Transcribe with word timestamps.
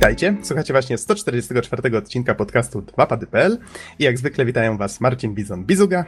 Witajcie, 0.00 0.36
słuchacie 0.42 0.72
właśnie 0.72 0.98
144 0.98 1.98
odcinka 1.98 2.34
podcastu 2.34 2.80
2pady.pl 2.80 3.58
i 3.98 4.04
jak 4.04 4.18
zwykle 4.18 4.44
witają 4.44 4.76
was 4.76 5.00
Marcin 5.00 5.34
Bizon-Bizuga. 5.34 6.04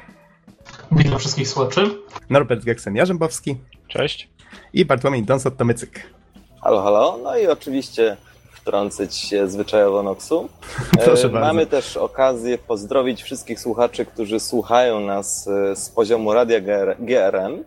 Witam 0.92 1.18
wszystkich 1.18 1.48
słuchaczy. 1.48 1.90
Norbert 2.30 2.64
Geksen-Jarzębowski. 2.64 3.54
Cześć. 3.88 4.28
I 4.72 4.84
Bartłomiej 4.84 5.24
Donsot-Tomycyk. 5.24 6.00
Halo, 6.60 6.82
halo. 6.82 7.18
No 7.22 7.38
i 7.38 7.46
oczywiście 7.46 8.16
wtrącić 8.52 9.16
się 9.16 9.48
zwyczajowo 9.48 10.02
Noxu. 10.02 10.48
Proszę 11.04 11.26
e, 11.26 11.30
bardzo. 11.30 11.46
Mamy 11.46 11.66
też 11.66 11.96
okazję 11.96 12.58
pozdrowić 12.58 13.22
wszystkich 13.22 13.60
słuchaczy, 13.60 14.06
którzy 14.06 14.40
słuchają 14.40 15.00
nas 15.00 15.48
e, 15.48 15.76
z 15.76 15.88
poziomu 15.88 16.32
radia 16.32 16.60
GR 16.60 16.96
GRM. 16.98 17.64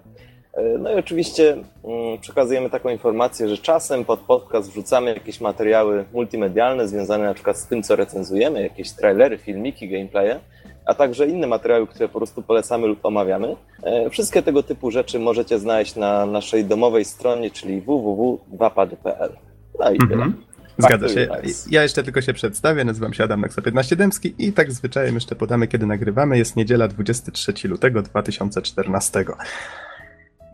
E, 0.55 0.77
No 0.77 0.91
i 0.91 0.95
oczywiście 0.95 1.51
mm, 1.51 2.17
przekazujemy 2.21 2.69
taką 2.69 2.89
informację, 2.89 3.49
że 3.49 3.57
czasem 3.57 4.05
pod 4.05 4.19
podcast 4.19 4.71
wrzucamy 4.71 5.13
jakieś 5.13 5.41
materiały 5.41 6.05
multimedialne 6.13 6.87
związane 6.87 7.25
na 7.25 7.33
przykład 7.33 7.57
z 7.57 7.67
tym, 7.67 7.83
co 7.83 7.95
recenzujemy, 7.95 8.61
jakieś 8.61 8.91
trailery, 8.91 9.37
filmiki, 9.37 9.89
gameplaye, 9.89 10.39
a 10.85 10.93
także 10.93 11.27
inne 11.27 11.47
materiały, 11.47 11.87
które 11.87 12.09
po 12.09 12.19
prostu 12.19 12.41
polecamy 12.41 12.87
lub 12.87 13.05
omawiamy. 13.05 13.55
E, 13.83 14.09
Wszystkie 14.09 14.41
tego 14.41 14.63
typu 14.63 14.91
rzeczy 14.91 15.19
możecie 15.19 15.59
znaleźć 15.59 15.95
na 15.95 16.25
naszej 16.25 16.65
domowej 16.65 17.05
stronie, 17.05 17.51
czyli 17.51 17.81
www.2pady.pl. 17.81 19.31
No 19.79 19.91
i 19.91 19.97
tyle. 19.97 20.13
Mhm. 20.13 20.43
Zgadza 20.77 21.09
się. 21.09 21.27
Ja 21.69 21.83
jeszcze 21.83 22.03
tylko 22.03 22.21
się 22.21 22.33
przedstawię, 22.33 22.85
nazywam 22.85 23.13
się 23.13 23.23
Adam 23.23 23.41
Naksa 23.41 23.61
15 23.61 23.95
Dębski 23.95 24.35
i 24.37 24.53
tak 24.53 24.71
zwyczajem 24.71 25.15
jeszcze 25.15 25.35
podamy, 25.35 25.67
kiedy 25.67 25.85
nagrywamy. 25.85 26.37
Jest 26.37 26.55
niedziela 26.55 26.87
23 26.87 27.67
lutego 27.67 28.01
2014. 28.01 29.25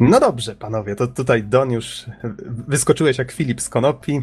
No 0.01 0.20
dobrze, 0.20 0.55
panowie, 0.55 0.95
to 0.95 1.07
tutaj 1.07 1.43
Don 1.43 1.71
już 1.71 2.05
wyskoczyłeś 2.67 3.17
jak 3.17 3.31
Filip 3.31 3.62
z 3.62 3.70
Konopi. 3.70 4.21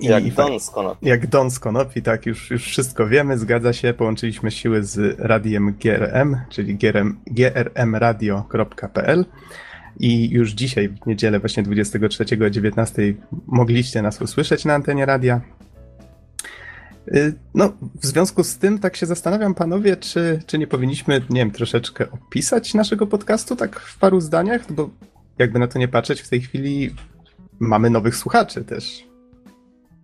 I- 0.00 0.06
Jak 0.06 0.24
i 0.24 0.32
Don 0.32 0.60
z 0.60 0.70
Konopi. 0.70 1.06
Jak 1.08 1.26
Don 1.26 1.50
z 1.50 1.58
Konopi, 1.58 2.02
tak, 2.02 2.26
już, 2.26 2.50
już 2.50 2.64
wszystko 2.64 3.06
wiemy, 3.06 3.38
zgadza 3.38 3.72
się. 3.72 3.94
Połączyliśmy 3.94 4.50
siły 4.50 4.82
z 4.84 5.20
radiem 5.20 5.74
GRM, 5.80 6.36
czyli 6.50 6.74
GRM, 6.74 7.16
grmradio.pl 7.26 9.24
i 10.00 10.30
już 10.30 10.50
dzisiaj, 10.52 10.88
w 10.88 11.06
niedzielę 11.06 11.40
właśnie 11.40 11.62
23 11.62 12.24
o 12.46 12.50
19 12.50 13.02
mogliście 13.46 14.02
nas 14.02 14.20
usłyszeć 14.22 14.64
na 14.64 14.74
antenie 14.74 15.06
radia. 15.06 15.40
Y, 17.08 17.34
No, 17.54 17.72
w 17.94 18.06
związku 18.06 18.44
z 18.44 18.58
tym 18.58 18.78
tak 18.78 18.96
się 18.96 19.06
zastanawiam, 19.06 19.54
panowie, 19.54 19.96
czy, 19.96 20.42
czy 20.46 20.58
nie 20.58 20.66
powinniśmy, 20.66 21.20
nie 21.30 21.40
wiem, 21.40 21.50
troszeczkę 21.50 22.10
opisać 22.10 22.74
naszego 22.74 23.06
podcastu 23.06 23.56
tak 23.56 23.80
w 23.80 23.98
paru 23.98 24.20
zdaniach, 24.20 24.72
bo 24.72 24.90
jakby 25.38 25.58
na 25.58 25.68
to 25.68 25.78
nie 25.78 25.88
patrzeć, 25.88 26.20
w 26.20 26.28
tej 26.28 26.40
chwili 26.40 26.94
mamy 27.60 27.90
nowych 27.90 28.16
słuchaczy 28.16 28.64
też 28.64 29.12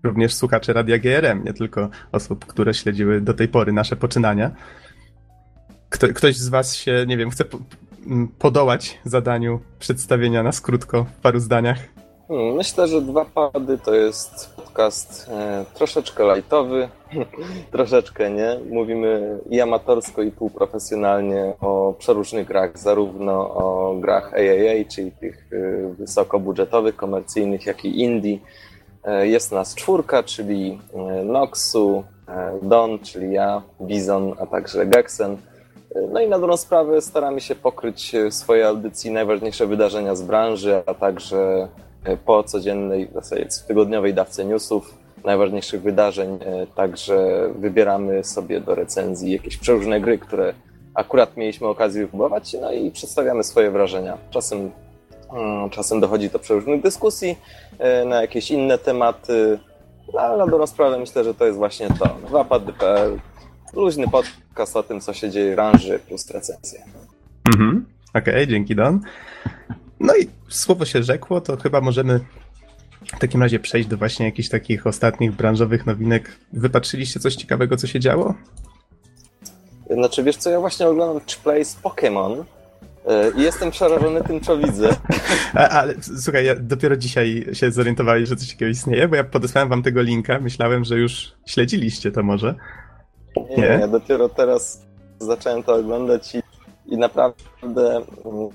również 0.02 0.34
słuchacze 0.34 0.72
Radia 0.72 0.98
GRM, 0.98 1.44
nie 1.44 1.52
tylko 1.52 1.88
osób, 2.12 2.44
które 2.46 2.74
śledziły 2.74 3.20
do 3.20 3.34
tej 3.34 3.48
pory 3.48 3.72
nasze 3.72 3.96
poczynania. 3.96 4.50
Kto, 5.88 6.08
ktoś 6.08 6.36
z 6.36 6.48
was 6.48 6.74
się, 6.74 7.04
nie 7.08 7.16
wiem, 7.16 7.30
chce 7.30 7.44
po, 7.44 7.58
podołać 8.38 8.98
zadaniu 9.04 9.60
przedstawienia 9.78 10.42
nas 10.42 10.60
krótko 10.60 11.04
w 11.04 11.20
paru 11.20 11.40
zdaniach? 11.40 11.78
Hmm, 12.28 12.54
Myślę, 12.54 12.88
że 12.88 13.02
Dwa 13.02 13.24
Pady 13.24 13.78
to 13.78 13.94
jest 13.94 14.56
podcast 14.78 15.28
e, 15.30 15.64
troszeczkę 15.74 16.34
lightowy, 16.34 16.88
troszeczkę 17.72 18.30
nie. 18.30 18.60
Mówimy 18.70 19.38
i 19.50 19.60
amatorsko, 19.60 20.22
i 20.22 20.30
półprofesjonalnie 20.30 21.52
o 21.60 21.94
przeróżnych 21.98 22.46
grach, 22.46 22.78
zarówno 22.78 23.32
o 23.54 23.94
grach 24.00 24.34
AAA, 24.34 24.84
czyli 24.88 25.12
tych 25.12 25.50
e, 25.52 25.94
wysokobudżetowych, 25.94 26.96
komercyjnych, 26.96 27.66
jak 27.66 27.84
i 27.84 28.02
indie. 28.02 28.38
E, 29.04 29.26
Jest 29.26 29.52
nas 29.52 29.74
czwórka, 29.74 30.22
czyli 30.22 30.80
Noxu, 31.24 32.04
Don, 32.62 32.98
czyli 32.98 33.32
ja, 33.32 33.62
Bizon, 33.80 34.34
a 34.40 34.46
także 34.46 34.86
Gexen. 34.86 35.36
No 36.12 36.20
i 36.20 36.28
na 36.28 36.38
dobrą 36.38 36.56
sprawę 36.56 37.00
staramy 37.00 37.40
się 37.40 37.54
pokryć 37.54 38.12
w 38.30 38.34
swojej 38.34 38.64
audycji 38.64 39.10
najważniejsze 39.10 39.66
wydarzenia 39.66 40.14
z 40.14 40.22
branży, 40.22 40.82
a 40.86 40.94
także 40.94 41.68
po 42.24 42.44
codziennej, 42.44 43.08
w 43.08 43.12
zasadzie 43.12 43.46
tygodniowej 43.68 44.14
dawce 44.14 44.44
newsów, 44.44 44.94
najważniejszych 45.24 45.82
wydarzeń. 45.82 46.38
e, 46.40 46.66
Także 46.66 47.48
wybieramy 47.58 48.24
sobie 48.24 48.60
do 48.60 48.74
recenzji 48.74 49.32
jakieś 49.32 49.56
przeróżne 49.56 50.00
gry, 50.00 50.18
które 50.18 50.54
akurat 50.94 51.36
mieliśmy 51.36 51.66
okazję 51.66 52.02
wypróbować, 52.02 52.56
no 52.60 52.72
i 52.72 52.90
przedstawiamy 52.90 53.44
swoje 53.44 53.70
wrażenia. 53.70 54.18
Czasem, 54.30 54.70
mm, 55.32 55.70
czasem 55.70 56.00
dochodzi 56.00 56.30
do 56.30 56.38
przeróżnych 56.38 56.82
dyskusji 56.82 57.38
e, 57.78 58.04
na 58.04 58.20
jakieś 58.22 58.50
inne 58.50 58.78
tematy, 58.78 59.58
no, 60.14 60.20
ale 60.20 60.38
na 60.38 60.46
dobrą 60.46 60.66
sprawę 60.66 60.98
myślę, 60.98 61.24
że 61.24 61.34
to 61.34 61.46
jest 61.46 61.58
właśnie 61.58 61.88
to. 61.88 62.04
2pady.pl, 62.30 63.18
luźny 63.72 64.04
podcast 64.08 64.76
o 64.76 64.82
tym, 64.82 65.00
co 65.00 65.12
się 65.12 65.30
dzieje 65.30 65.52
w 65.52 65.54
branży, 65.54 65.98
plus 66.08 66.30
recenzje. 66.30 66.84
Mhm. 67.46 67.86
Okej, 68.14 68.46
dzięki 68.46 68.76
Don. 68.76 69.00
No 70.00 70.16
i 70.16 70.28
słowo 70.48 70.84
się 70.84 71.02
rzekło, 71.02 71.40
to 71.40 71.56
chyba 71.56 71.80
możemy 71.80 72.20
w 73.16 73.18
takim 73.18 73.42
razie 73.42 73.58
przejść 73.58 73.88
do 73.88 73.96
właśnie 73.96 74.26
jakichś 74.26 74.48
takich 74.48 74.86
ostatnich 74.86 75.32
branżowych 75.32 75.86
nowinek. 75.86 76.38
Wypatrzyliście 76.52 77.20
coś 77.20 77.34
ciekawego, 77.34 77.76
co 77.76 77.86
się 77.86 78.00
działo? 78.00 78.34
Znaczy, 79.90 80.22
wiesz 80.22 80.36
co, 80.36 80.50
ja 80.50 80.60
właśnie 80.60 80.86
oglądam 80.86 81.22
Play 81.44 81.64
z 81.64 81.76
Pokémon 81.76 82.44
e, 83.06 83.30
i 83.36 83.42
jestem 83.42 83.70
przerażony 83.70 84.24
tym, 84.24 84.40
co 84.40 84.58
widzę. 84.58 84.88
Ale 85.54 85.94
słuchaj, 86.22 86.44
ja 86.44 86.54
dopiero 86.54 86.96
dzisiaj 86.96 87.46
się 87.52 87.70
zorientowałeś, 87.70 88.28
że 88.28 88.36
coś 88.36 88.48
takiego 88.48 88.70
istnieje, 88.70 89.08
bo 89.08 89.16
ja 89.16 89.24
podesłałem 89.24 89.68
wam 89.68 89.82
tego 89.82 90.02
linka, 90.02 90.40
myślałem, 90.40 90.84
że 90.84 90.98
już 90.98 91.32
śledziliście 91.46 92.12
to 92.12 92.22
może. 92.22 92.54
Nie, 93.50 93.56
Nie? 93.56 93.64
ja 93.64 93.88
dopiero 93.88 94.28
teraz 94.28 94.86
zacząłem 95.20 95.62
to 95.62 95.74
oglądać 95.74 96.34
i, 96.34 96.42
i 96.86 96.96
naprawdę 96.96 97.96
mm, 97.96 98.48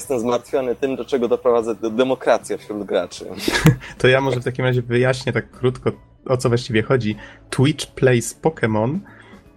jestem 0.00 0.20
zmartwiony 0.20 0.76
tym, 0.76 0.96
do 0.96 1.04
czego 1.04 1.28
doprowadza 1.28 1.74
do 1.74 1.90
demokracja 1.90 2.58
wśród 2.58 2.84
graczy. 2.84 3.24
To 3.98 4.08
ja 4.08 4.20
może 4.20 4.40
w 4.40 4.44
takim 4.44 4.64
razie 4.64 4.82
wyjaśnię 4.82 5.32
tak 5.32 5.50
krótko, 5.50 5.92
o 6.26 6.36
co 6.36 6.48
właściwie 6.48 6.82
chodzi. 6.82 7.16
Twitch 7.50 7.86
Plays 7.86 8.40
Pokémon 8.40 8.98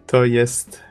to 0.07 0.25
jest 0.25 0.81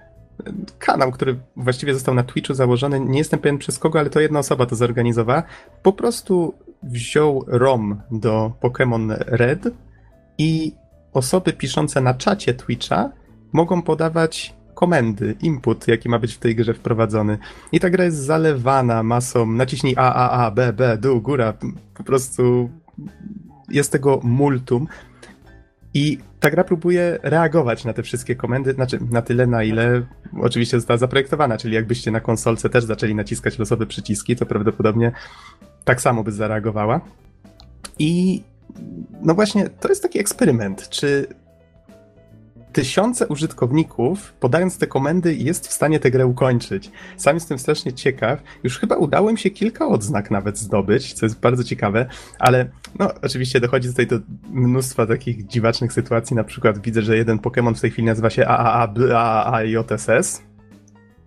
kanał, 0.79 1.13
który 1.13 1.41
właściwie 1.57 1.95
został 1.95 2.15
na 2.15 2.23
Twitchu 2.23 2.55
założony. 2.55 3.01
Nie 3.01 3.19
jestem 3.19 3.41
pewien 3.41 3.59
przez 3.59 3.79
kogo, 3.79 3.99
ale 3.99 4.11
to 4.11 4.21
jedna 4.21 4.39
osoba 4.39 4.67
to 4.67 4.77
zorganizowała. 4.77 5.43
Po 5.83 5.93
prostu 5.93 6.55
wziął 6.83 7.45
ROM 7.47 8.03
do 8.11 8.53
Pokémon 8.63 9.17
Red 9.19 9.69
i 10.39 10.73
osoby 11.13 11.53
piszące 11.53 12.01
na 12.01 12.15
czacie 12.15 12.55
Twitcha 12.55 13.11
mogą 13.53 13.83
podawać 13.83 14.55
komendy, 14.75 15.37
input, 15.43 15.89
jaki 15.89 16.09
ma 16.09 16.19
być 16.19 16.35
w 16.35 16.39
tej 16.39 16.57
grze 16.57 16.75
wprowadzony. 16.75 17.39
I 17.73 17.81
ta 17.81 17.91
gra 17.91 18.05
jest 18.05 18.17
zalewana 18.17 19.03
masą, 19.03 19.47
naciśnij 19.47 19.95
A, 19.99 20.15
A, 20.15 20.47
A, 20.47 20.51
B, 20.51 20.73
B, 20.73 20.99
dół, 20.99 21.21
góra, 21.21 21.55
po 21.95 22.05
prostu 22.05 22.71
jest 23.69 23.93
tego 23.93 24.21
multum. 24.23 24.87
I 25.95 26.19
ta 26.41 26.51
gra 26.51 26.65
próbuje 26.65 27.19
reagować 27.23 27.85
na 27.85 27.93
te 27.93 28.03
wszystkie 28.03 28.37
komendy, 28.37 28.73
znaczy 28.73 28.99
na 29.11 29.23
tyle, 29.23 29.47
na 29.47 29.63
ile 29.63 30.03
oczywiście 30.41 30.77
została 30.77 30.99
zaprojektowana, 30.99 31.59
czyli 31.59 31.75
jakbyście 31.75 32.11
na 32.11 32.21
konsolce 32.21 32.71
też 32.71 32.85
zaczęli 32.85 33.15
naciskać 33.15 33.59
losowe 33.59 33.87
przyciski, 33.87 34.37
to 34.37 34.47
prawdopodobnie 34.47 35.13
tak 35.85 36.01
samo 36.01 36.25
by 36.25 36.33
zareagowała. 36.33 37.01
I 37.99 38.43
no 39.23 39.35
właśnie, 39.35 39.69
to 39.69 39.89
jest 39.89 40.03
taki 40.03 40.19
eksperyment, 40.19 40.89
czy 40.89 41.27
tysiące 42.73 43.27
użytkowników, 43.27 44.33
podając 44.33 44.79
te 44.79 44.87
komendy, 44.87 45.35
jest 45.35 45.69
w 45.69 45.73
stanie 45.73 46.01
tę 46.01 46.11
grę 46.11 46.27
ukończyć. 46.27 46.91
Sam 47.17 47.37
jestem 47.37 47.59
strasznie 47.59 47.93
ciekaw. 47.93 48.43
Już 48.65 48.79
chyba 48.79 48.97
udało 48.97 49.31
im 49.31 49.37
się 49.37 49.51
kilka 49.51 49.87
odznak 49.87 50.31
nawet 50.31 50.59
zdobyć, 50.59 51.13
co 51.13 51.27
jest 51.27 51.41
bardzo 51.41 51.65
ciekawe, 51.65 52.07
ale 52.39 52.71
no 52.99 53.11
oczywiście 53.23 53.61
dochodzi 53.61 53.89
tutaj 53.89 54.07
do 54.07 54.19
mnóstwa 54.51 55.07
takich 55.07 55.47
dziwacznych 55.47 55.93
sytuacji. 55.93 56.37
Na 56.37 56.45
przykład 56.45 56.79
widzę, 56.79 57.03
że 57.03 57.17
jeden 57.17 57.39
Pokémon 57.39 57.75
w 57.75 57.81
tej 57.81 57.91
chwili 57.91 58.07
nazywa 58.07 58.31
się 58.31 58.47
AAA, 58.47 58.87
BAA 58.87 59.63
JSS. 59.63 60.43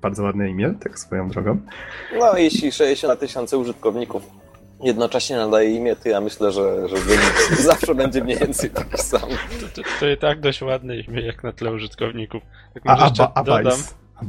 Bardzo 0.01 0.23
ładne 0.23 0.49
imię, 0.49 0.73
tak 0.83 0.99
swoją 0.99 1.29
drogą. 1.29 1.59
No, 2.19 2.37
jeśli 2.37 2.71
60 2.71 3.19
tysięcy 3.19 3.57
użytkowników 3.57 4.44
jednocześnie 4.85 5.35
nadaje 5.35 5.75
imię, 5.75 5.95
to 5.95 6.09
ja 6.09 6.21
myślę, 6.21 6.51
że, 6.51 6.89
że 6.89 6.95
wynik 6.95 7.33
zawsze 7.71 7.95
będzie 7.95 8.23
mniej 8.23 8.37
więcej 8.37 8.69
taki 8.69 8.97
sam. 8.97 9.29
To, 9.61 9.81
to, 9.81 9.89
to 9.99 10.09
i 10.09 10.17
tak 10.17 10.39
dość 10.39 10.61
ładne 10.61 10.97
imię 10.97 11.21
jak 11.21 11.43
na 11.43 11.51
tle 11.51 11.71
użytkowników. 11.71 12.43
Tak 12.73 12.83
A, 12.85 12.93
może 12.93 13.05
jeszcze 13.05 13.23
a, 13.23 13.31
a, 13.33 13.43
dodam, 13.43 13.79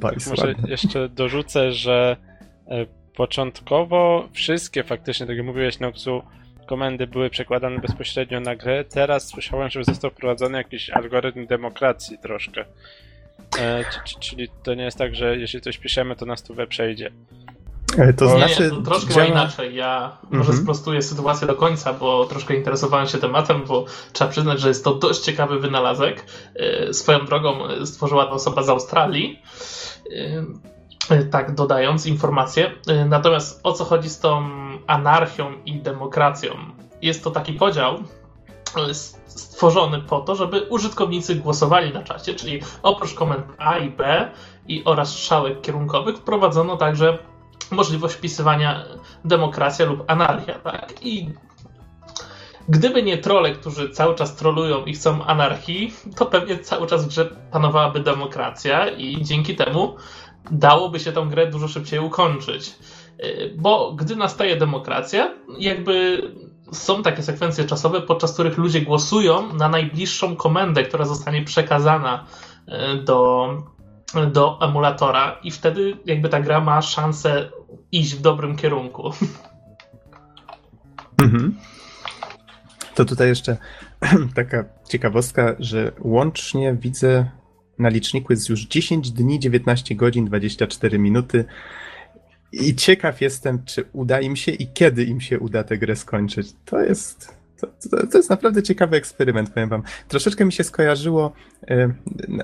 tak 0.00 0.26
może 0.26 0.47
ładne. 0.47 0.69
jeszcze 0.69 1.08
dorzucę, 1.08 1.73
że 1.73 2.17
e, 2.69 2.87
początkowo 3.17 4.29
wszystkie 4.32 4.85
faktycznie, 4.85 5.26
tak 5.26 5.37
jak 5.37 5.47
mówiłeś 5.47 5.81
Noxu, 5.81 6.23
komendy 6.67 7.06
były 7.06 7.31
przekładane 7.31 7.79
bezpośrednio 7.79 8.41
na 8.41 8.56
grę. 8.56 8.85
Teraz 8.85 9.26
słyszałem, 9.26 9.70
że 9.70 9.85
został 9.85 10.11
wprowadzony 10.11 10.59
jakiś 10.59 10.91
algorytm 10.91 11.47
demokracji 11.47 12.19
troszkę. 12.19 12.64
E, 13.59 13.85
czyli 14.20 14.49
to 14.62 14.75
nie 14.75 14.85
jest 14.85 14.99
tak, 14.99 15.14
że 15.14 15.37
jeśli 15.37 15.61
coś 15.61 15.79
piszemy, 15.79 16.17
to 16.17 16.26
na 16.26 16.37
stówę 16.37 16.67
przejdzie. 16.67 17.11
E, 17.99 18.12
To 18.12 18.29
znaczy. 18.29 18.62
nie, 18.62 18.71
to 18.71 18.77
troszkę 18.83 19.15
działa... 19.15 19.27
inaczej. 19.27 19.75
Ja 19.75 20.17
może 20.31 20.41
Mhm. 20.50 20.62
sprostuję 20.62 21.03
sytuację 21.03 21.47
do 21.47 21.55
końca, 21.55 21.93
bo 21.93 22.25
troszkę 22.27 22.55
interesowałem 22.55 23.06
się 23.06 23.19
tematem, 23.19 23.65
bo 23.69 23.85
trzeba 24.12 24.31
przyznać, 24.31 24.61
że 24.61 24.69
jest 24.69 24.85
to 24.85 24.94
dość 24.94 25.21
ciekawy 25.21 25.61
wynalazek. 25.61 26.25
E, 26.55 26.94
Swoją 26.94 27.25
drogą 27.27 27.67
e, 27.67 27.87
stworzyła 27.87 28.27
to 28.27 28.31
osoba 28.33 28.62
z 28.62 28.69
Australii. 28.69 29.43
Tak, 31.31 31.55
dodając 31.55 32.06
informację. 32.06 32.73
E, 32.88 33.05
Natomiast 33.05 33.61
o 33.62 33.73
co 33.73 33.85
chodzi 33.85 34.09
z 34.11 34.19
tą 34.21 34.49
anarchią 34.87 35.53
i 35.67 35.81
demokracją? 35.81 36.53
Jest 37.03 37.25
to 37.25 37.31
taki 37.31 37.53
podział 37.53 37.99
stworzony 39.27 40.00
po 40.00 40.21
to, 40.21 40.35
żeby 40.37 40.61
użytkownicy 40.62 41.35
głosowali 41.35 41.93
na 41.93 42.03
czacie, 42.03 42.35
czyli 42.35 42.61
oprócz 42.83 43.15
komend 43.15 43.47
A 43.59 43.79
i 43.79 43.91
B 43.91 44.31
i 44.69 44.83
oraz 44.85 45.09
strzałek 45.09 45.61
kierunkowych 45.61 46.17
wprowadzono 46.17 46.77
także 46.77 47.19
możliwość 47.70 48.14
wpisywania 48.14 48.84
demokracja 49.24 49.86
lub 49.86 50.10
anarchia, 50.10 50.54
tak? 50.58 50.92
I 51.02 51.30
gdyby 52.68 53.02
nie 53.02 53.18
trole, 53.18 53.52
którzy 53.52 53.90
cały 53.90 54.14
czas 54.14 54.36
trolują 54.36 54.84
i 54.84 54.92
chcą 54.92 55.24
anarchii, 55.24 55.92
to 56.16 56.26
pewnie 56.26 56.58
cały 56.58 56.86
czas 56.86 57.08
grze 57.08 57.24
panowałaby 57.50 58.00
demokracja 58.00 58.88
i 58.88 59.22
dzięki 59.22 59.56
temu 59.56 59.96
dałoby 60.50 61.00
się 61.00 61.12
tą 61.12 61.28
grę 61.28 61.50
dużo 61.50 61.68
szybciej 61.68 62.00
ukończyć. 62.00 62.74
Yy, 63.18 63.54
Bo 63.56 63.92
gdy 63.92 64.16
nastaje 64.16 64.56
demokracja, 64.56 65.34
jakby 65.58 66.22
są 66.72 67.02
takie 67.02 67.22
sekwencje 67.22 67.64
czasowe, 67.64 68.00
podczas 68.00 68.34
których 68.34 68.58
ludzie 68.58 68.80
głosują 68.80 69.52
na 69.52 69.68
najbliższą 69.68 70.36
komendę, 70.36 70.82
która 70.82 71.04
zostanie 71.04 71.42
przekazana 71.42 72.26
yy, 72.66 73.02
do, 73.02 73.48
do 74.32 74.58
emulatora 74.61 75.38
i 75.43 75.50
wtedy 75.50 75.97
jakby 76.06 76.29
ta 76.29 76.41
gra 76.41 76.61
ma 76.61 76.82
szansę 76.82 77.50
iść 77.93 78.14
w 78.14 78.20
dobrym 78.20 78.56
kierunku. 78.56 79.11
Mhm. 81.23 81.55
To 82.94 83.05
tutaj 83.05 83.29
jeszcze 83.29 83.56
taka 84.35 84.64
ciekawostka, 84.88 85.56
że 85.58 85.93
łącznie 86.00 86.75
widzę 86.81 87.31
na 87.79 87.88
liczniku 87.88 88.32
jest 88.32 88.49
już 88.49 88.67
10 88.67 89.11
dni, 89.11 89.38
19 89.41 89.94
godzin, 89.94 90.25
24 90.25 90.99
minuty. 90.99 91.44
I 92.52 92.75
ciekaw 92.75 93.20
jestem, 93.20 93.64
czy 93.64 93.85
uda 93.93 94.20
im 94.20 94.37
się 94.37 94.52
i 94.52 94.73
kiedy 94.73 95.05
im 95.05 95.20
się 95.20 95.38
uda 95.38 95.64
tę 95.64 95.79
grę 95.79 95.97
skończyć. 95.97 96.49
To 96.64 96.81
jest. 96.81 97.36
To, 97.61 97.67
to, 97.91 98.06
to 98.06 98.19
jest 98.19 98.31
naprawdę 98.31 98.62
ciekawy 98.62 98.97
eksperyment, 98.97 99.50
powiem 99.50 99.69
wam. 99.69 99.82
Troszeczkę 100.08 100.44
mi 100.44 100.53
się 100.53 100.64
skojarzyło, 100.64 101.32
n- 101.69 101.94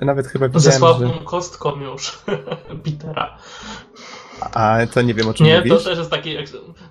nawet 0.03 0.26
chyba 0.26 0.49
Ze 0.49 0.53
widziałem, 0.53 0.79
sławną 0.79 1.09
że... 1.14 1.20
kostką 1.25 1.81
już 1.81 2.19
Petera. 2.85 3.38
A, 4.55 4.79
to 4.94 5.03
nie 5.03 5.15
wiem, 5.15 5.29
o 5.29 5.35
czym 5.35 5.47
Nie, 5.47 5.56
mówisz. 5.59 5.73
to 5.73 5.79
też 5.91 5.99
jest 5.99 6.11
taki. 6.11 6.37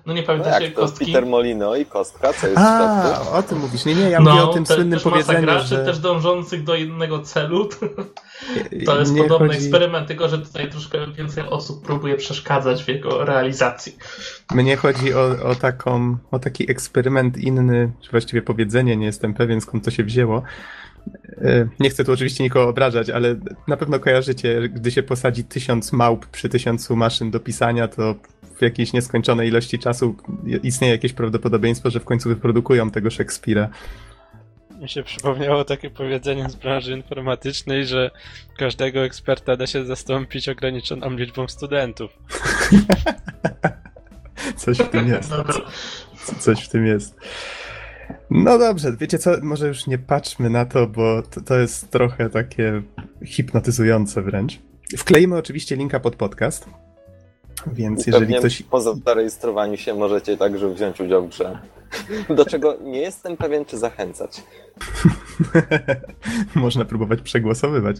No 0.06 0.12
nie 0.12 0.20
No 0.20 0.26
pamiętacie 0.26 0.64
jak 0.64 0.74
to? 0.74 0.80
kostki? 0.80 1.06
Peter 1.06 1.26
Molino 1.26 1.76
i 1.76 1.86
kostka, 1.86 2.32
co 2.32 2.46
jest 2.46 2.58
A, 2.58 3.20
o 3.32 3.42
tym 3.42 3.58
mówisz. 3.58 3.84
Nie, 3.84 3.94
nie, 3.94 4.10
ja 4.10 4.20
mówię 4.20 4.42
o 4.42 4.46
tym 4.46 4.62
No, 4.62 4.68
te- 4.68 4.74
słynnym 4.74 4.98
też 4.98 5.04
masa 5.04 5.16
powiedzeniu, 5.16 5.42
graczy, 5.46 5.66
że... 5.66 5.84
też 5.84 5.98
dążących 5.98 6.64
do 6.64 6.74
jednego 6.74 7.18
celu. 7.18 7.68
To 8.86 8.98
jest 9.00 9.12
nie 9.12 9.22
podobny 9.22 9.48
chodzi- 9.48 9.58
eksperyment, 9.60 10.08
tylko 10.08 10.28
że 10.28 10.38
tutaj 10.38 10.70
troszkę 10.70 11.06
więcej 11.12 11.44
osób 11.44 11.84
próbuje 11.86 12.16
przeszkadzać 12.16 12.84
w 12.84 12.88
jego 12.88 13.24
realizacji. 13.24 13.96
Mnie 14.54 14.76
chodzi 14.76 15.14
o, 15.14 15.20
o, 15.44 15.54
taką, 15.54 16.16
o 16.30 16.38
taki 16.38 16.70
eksperyment 16.70 17.38
inny, 17.38 17.92
czy 18.00 18.10
właściwie 18.10 18.42
powiedzenie, 18.42 18.96
nie 18.96 19.06
jestem 19.06 19.34
pewien 19.34 19.60
skąd 19.60 19.84
to 19.84 19.90
się 19.90 20.04
wzięło. 20.04 20.42
E, 21.42 21.68
Nie 21.80 21.90
chcę 21.90 22.04
tu 22.04 22.12
oczywiście 22.12 22.44
nikogo 22.44 22.68
obrażać, 22.68 23.10
ale 23.10 23.36
na 23.68 23.76
pewno 23.76 23.98
kojarzycie, 23.98 24.68
gdy 24.68 24.90
się 24.90 25.02
posadzi 25.02 25.44
tysiąc 25.44 25.92
małp 25.92 26.26
przy 26.26 26.48
tysiącu 26.48 26.96
maszyn 26.96 27.30
do 27.30 27.40
pisania, 27.40 27.88
to 27.88 28.14
w 28.58 28.62
jakiejś 28.62 28.92
nieskończonej 28.92 29.48
ilości 29.48 29.78
czasu 29.78 30.16
istnieje 30.62 30.92
jakieś 30.92 31.12
prawdopodobieństwo, 31.12 31.90
że 31.90 32.00
w 32.00 32.04
końcu 32.04 32.28
wyprodukują 32.28 32.90
tego 32.90 33.10
Szekspira. 33.10 33.68
Mi 34.80 34.88
się 34.88 35.02
przypomniało 35.02 35.64
takie 35.64 35.90
powiedzenie 35.90 36.50
z 36.50 36.56
branży 36.56 36.92
informatycznej, 36.92 37.86
że 37.86 38.10
każdego 38.58 39.00
eksperta 39.00 39.56
da 39.56 39.66
się 39.66 39.84
zastąpić 39.84 40.48
ograniczoną 40.48 41.10
liczbą 41.10 41.48
studentów. 41.48 42.10
Coś 44.56 44.78
w 44.78 44.88
tym 44.88 45.08
jest. 45.08 45.32
Coś 46.38 46.64
w 46.64 46.68
tym 46.68 46.86
jest. 46.86 47.16
No 48.34 48.58
dobrze, 48.58 48.96
wiecie 49.00 49.18
co, 49.18 49.30
może 49.42 49.68
już 49.68 49.86
nie 49.86 49.98
patrzmy 49.98 50.50
na 50.50 50.64
to, 50.64 50.86
bo 50.86 51.22
to, 51.22 51.40
to 51.40 51.58
jest 51.58 51.90
trochę 51.90 52.30
takie 52.30 52.82
hipnotyzujące 53.24 54.22
wręcz. 54.22 54.58
Wkleimy 54.96 55.36
oczywiście 55.36 55.76
linka 55.76 56.00
pod 56.00 56.16
podcast, 56.16 56.66
więc 57.66 58.06
jeżeli 58.06 58.26
Pewnie 58.26 58.38
ktoś... 58.38 58.62
po 58.62 58.80
zarejestrowaniu 58.80 59.76
się 59.76 59.94
możecie 59.94 60.36
także 60.36 60.74
wziąć 60.74 61.00
udział 61.00 61.26
w 61.26 61.28
grze. 61.28 61.58
Do 62.36 62.44
czego 62.44 62.78
nie 62.82 63.00
jestem 63.00 63.36
pewien, 63.36 63.64
czy 63.64 63.78
zachęcać. 63.78 64.42
Można 66.54 66.84
próbować 66.84 67.22
przegłosowywać. 67.22 67.96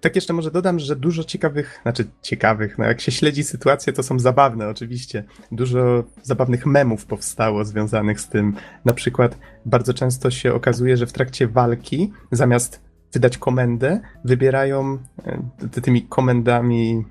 Tak 0.00 0.14
jeszcze 0.14 0.32
może 0.32 0.50
dodam, 0.50 0.78
że 0.78 0.96
dużo 0.96 1.24
ciekawych, 1.24 1.78
znaczy 1.82 2.04
ciekawych, 2.22 2.78
no 2.78 2.84
jak 2.84 3.00
się 3.00 3.12
śledzi 3.12 3.44
sytuację, 3.44 3.92
to 3.92 4.02
są 4.02 4.18
zabawne 4.18 4.68
oczywiście. 4.68 5.24
Dużo 5.52 6.04
zabawnych 6.22 6.66
memów 6.66 7.06
powstało 7.06 7.64
związanych 7.64 8.20
z 8.20 8.28
tym. 8.28 8.54
Na 8.84 8.92
przykład 8.92 9.38
bardzo 9.66 9.94
często 9.94 10.30
się 10.30 10.54
okazuje, 10.54 10.96
że 10.96 11.06
w 11.06 11.12
trakcie 11.12 11.48
walki 11.48 12.12
zamiast 12.32 12.80
wydać 13.12 13.38
komendę, 13.38 14.00
wybierają 14.24 14.98
e, 15.26 15.42
ty- 15.70 15.80
tymi 15.80 16.02
komendami 16.02 17.04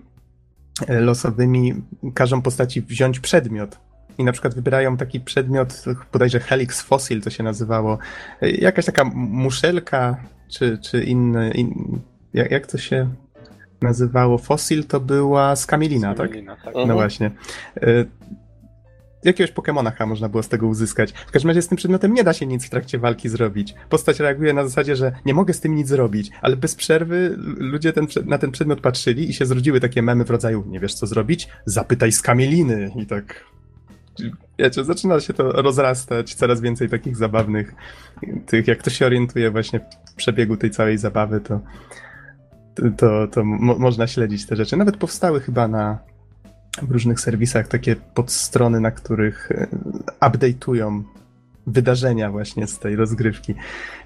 e, 0.88 1.00
losowymi, 1.00 1.74
każą 2.14 2.42
postaci 2.42 2.82
wziąć 2.82 3.20
przedmiot. 3.20 3.80
I 4.18 4.24
na 4.24 4.32
przykład 4.32 4.56
wybierają 4.56 4.98
taki 4.98 5.20
przedmiot, 5.20 5.84
bodajże 6.14 6.40
Helix 6.40 6.82
Fossil 6.82 7.22
to 7.22 7.30
się 7.30 7.44
nazywało, 7.44 7.98
E, 8.42 8.50
jakaś 8.52 8.86
taka 8.86 9.04
muszelka, 9.16 10.18
czy, 10.50 10.78
czy 10.78 11.04
inny, 11.04 11.52
in, 11.52 12.00
jak, 12.34 12.52
jak 12.52 12.68
to 12.68 12.78
się 12.78 13.10
nazywało? 13.82 14.38
Fossil 14.38 14.84
to 14.84 15.00
była 15.00 15.56
skamielina, 15.56 16.16
tak? 16.16 16.30
Melina, 16.30 16.56
tak? 16.56 16.68
Mhm. 16.68 16.88
No 16.88 16.94
właśnie. 16.94 17.32
E, 17.82 18.06
Jakiegoś 19.24 19.52
Pokemona 19.52 19.92
chyba 19.92 20.06
można 20.06 20.30
było 20.30 20.44
z 20.44 20.50
tego 20.50 20.68
uzyskać. 20.68 21.12
W 21.12 21.32
każdym 21.32 21.50
razie 21.50 21.62
z 21.62 21.68
tym 21.68 21.76
przedmiotem 21.76 22.14
nie 22.14 22.24
da 22.24 22.34
się 22.34 22.46
nic 22.46 22.66
w 22.66 22.70
trakcie 22.70 23.00
walki 23.00 23.30
zrobić. 23.30 23.76
Postać 23.90 24.20
reaguje 24.20 24.54
na 24.54 24.64
zasadzie, 24.64 24.96
że 24.96 25.12
nie 25.26 25.34
mogę 25.34 25.54
z 25.54 25.60
tym 25.60 25.76
nic 25.76 25.88
zrobić, 25.88 26.32
ale 26.42 26.58
bez 26.58 26.76
przerwy 26.76 27.36
ludzie 27.58 27.94
ten, 27.94 28.08
na 28.26 28.38
ten 28.38 28.52
przedmiot 28.52 28.82
patrzyli 28.82 29.30
i 29.30 29.34
się 29.34 29.46
zrodziły 29.46 29.80
takie 29.80 30.02
memy 30.02 30.26
w 30.26 30.30
rodzaju 30.30 30.64
nie 30.68 30.80
wiesz 30.80 30.94
co 30.94 31.08
zrobić? 31.08 31.48
Zapytaj 31.66 32.12
skamieliny 32.12 32.92
i 32.96 33.06
tak... 33.06 33.44
Wiecie, 34.60 34.84
zaczyna 34.84 35.20
się 35.20 35.34
to 35.34 35.52
rozrastać, 35.52 36.34
coraz 36.34 36.62
więcej 36.62 36.90
takich 36.90 37.18
zabawnych 37.18 37.76
tych, 38.46 38.68
jak 38.68 38.84
to 38.84 38.90
się 38.90 39.06
orientuje 39.06 39.52
właśnie 39.52 39.80
w 40.12 40.14
przebiegu 40.14 40.58
tej 40.58 40.72
całej 40.72 40.98
zabawy, 40.98 41.42
to 41.42 41.60
to, 42.98 43.28
to 43.28 43.44
mo- 43.44 43.80
można 43.80 44.08
śledzić 44.08 44.46
te 44.46 44.56
rzeczy. 44.56 44.78
Nawet 44.78 44.98
powstały 44.98 45.40
chyba 45.40 45.68
na 45.68 46.00
w 46.82 46.92
różnych 46.92 47.20
serwisach 47.20 47.68
takie 47.68 47.96
podstrony, 47.96 48.80
na 48.80 48.92
których 48.92 49.52
e, 49.52 49.68
update'ują 50.22 51.04
wydarzenia 51.68 52.32
właśnie 52.32 52.68
z 52.68 52.80
tej 52.80 52.96
rozgrywki. 52.96 53.56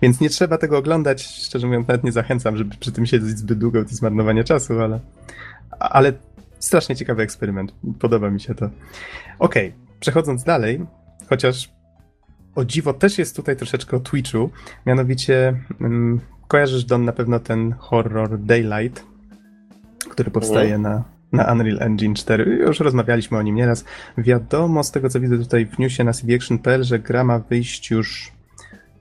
Więc 0.01 0.19
nie 0.19 0.29
trzeba 0.29 0.57
tego 0.57 0.77
oglądać. 0.77 1.23
Szczerze 1.23 1.67
mówiąc, 1.67 1.87
nawet 1.87 2.03
nie 2.03 2.11
zachęcam, 2.11 2.57
żeby 2.57 2.75
przy 2.75 2.91
tym 2.91 3.05
siedzieć 3.05 3.37
zbyt 3.37 3.59
długo, 3.59 3.83
to 3.83 3.89
jest 3.89 4.01
marnowanie 4.01 4.43
czasu, 4.43 4.79
ale, 4.81 4.99
ale 5.79 6.13
strasznie 6.59 6.95
ciekawy 6.95 7.23
eksperyment. 7.23 7.73
Podoba 7.99 8.29
mi 8.29 8.41
się 8.41 8.55
to. 8.55 8.69
Okej, 9.39 9.73
przechodząc 9.99 10.43
dalej, 10.43 10.85
chociaż 11.29 11.71
o 12.55 12.65
dziwo 12.65 12.93
też 12.93 13.17
jest 13.17 13.35
tutaj 13.35 13.55
troszeczkę 13.55 13.97
o 13.97 13.99
Twitchu, 13.99 14.49
mianowicie 14.85 15.59
mm, 15.81 16.19
kojarzysz 16.53 16.83
Don 16.83 17.05
na 17.05 17.11
pewno 17.11 17.39
ten 17.39 17.75
horror 17.77 18.39
Daylight, 18.39 19.05
który 20.09 20.31
powstaje 20.31 20.77
na, 20.77 21.03
na 21.31 21.51
Unreal 21.51 21.77
Engine 21.81 22.15
4. 22.15 22.57
Już 22.67 22.79
rozmawialiśmy 22.79 23.37
o 23.37 23.41
nim 23.41 23.55
nieraz. 23.55 23.85
Wiadomo 24.17 24.83
z 24.83 24.91
tego, 24.91 25.09
co 25.09 25.19
widzę 25.19 25.37
tutaj 25.37 25.65
w 25.65 25.79
newsie 25.79 26.03
na 26.03 26.13
cdAction.pl, 26.13 26.83
że 26.83 26.99
gra 26.99 27.23
ma 27.23 27.39
wyjść 27.39 27.91
już, 27.91 28.31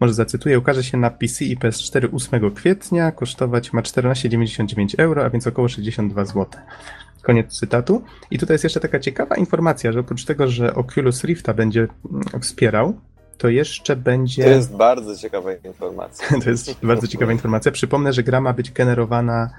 może 0.00 0.14
zacytuję, 0.14 0.58
ukaże 0.58 0.84
się 0.84 0.98
na 0.98 1.10
PC 1.10 1.44
i 1.44 1.56
PS4 1.56 2.08
8 2.12 2.50
kwietnia, 2.50 3.12
kosztować 3.12 3.72
ma 3.72 3.82
14,99 3.82 4.94
euro, 4.98 5.24
a 5.24 5.30
więc 5.30 5.46
około 5.46 5.68
62 5.68 6.24
zł. 6.24 6.46
Koniec 7.22 7.58
cytatu. 7.58 8.02
I 8.30 8.38
tutaj 8.38 8.54
jest 8.54 8.64
jeszcze 8.64 8.80
taka 8.80 9.00
ciekawa 9.00 9.36
informacja, 9.36 9.92
że 9.92 10.00
oprócz 10.00 10.24
tego, 10.24 10.48
że 10.48 10.74
Oculus 10.74 11.24
Rifta 11.24 11.54
będzie 11.54 11.80
mm, 11.80 12.40
wspierał, 12.40 13.00
to 13.42 13.48
jeszcze 13.48 13.96
będzie... 13.96 14.44
To 14.44 14.50
jest 14.50 14.76
bardzo 14.76 15.16
ciekawa 15.16 15.52
informacja. 15.52 16.28
To 16.44 16.50
jest 16.50 16.76
bardzo 16.82 17.06
ciekawa 17.06 17.32
informacja. 17.32 17.72
Przypomnę, 17.72 18.12
że 18.12 18.22
gra 18.22 18.40
ma 18.40 18.52
być 18.52 18.72
generowana 18.72 19.50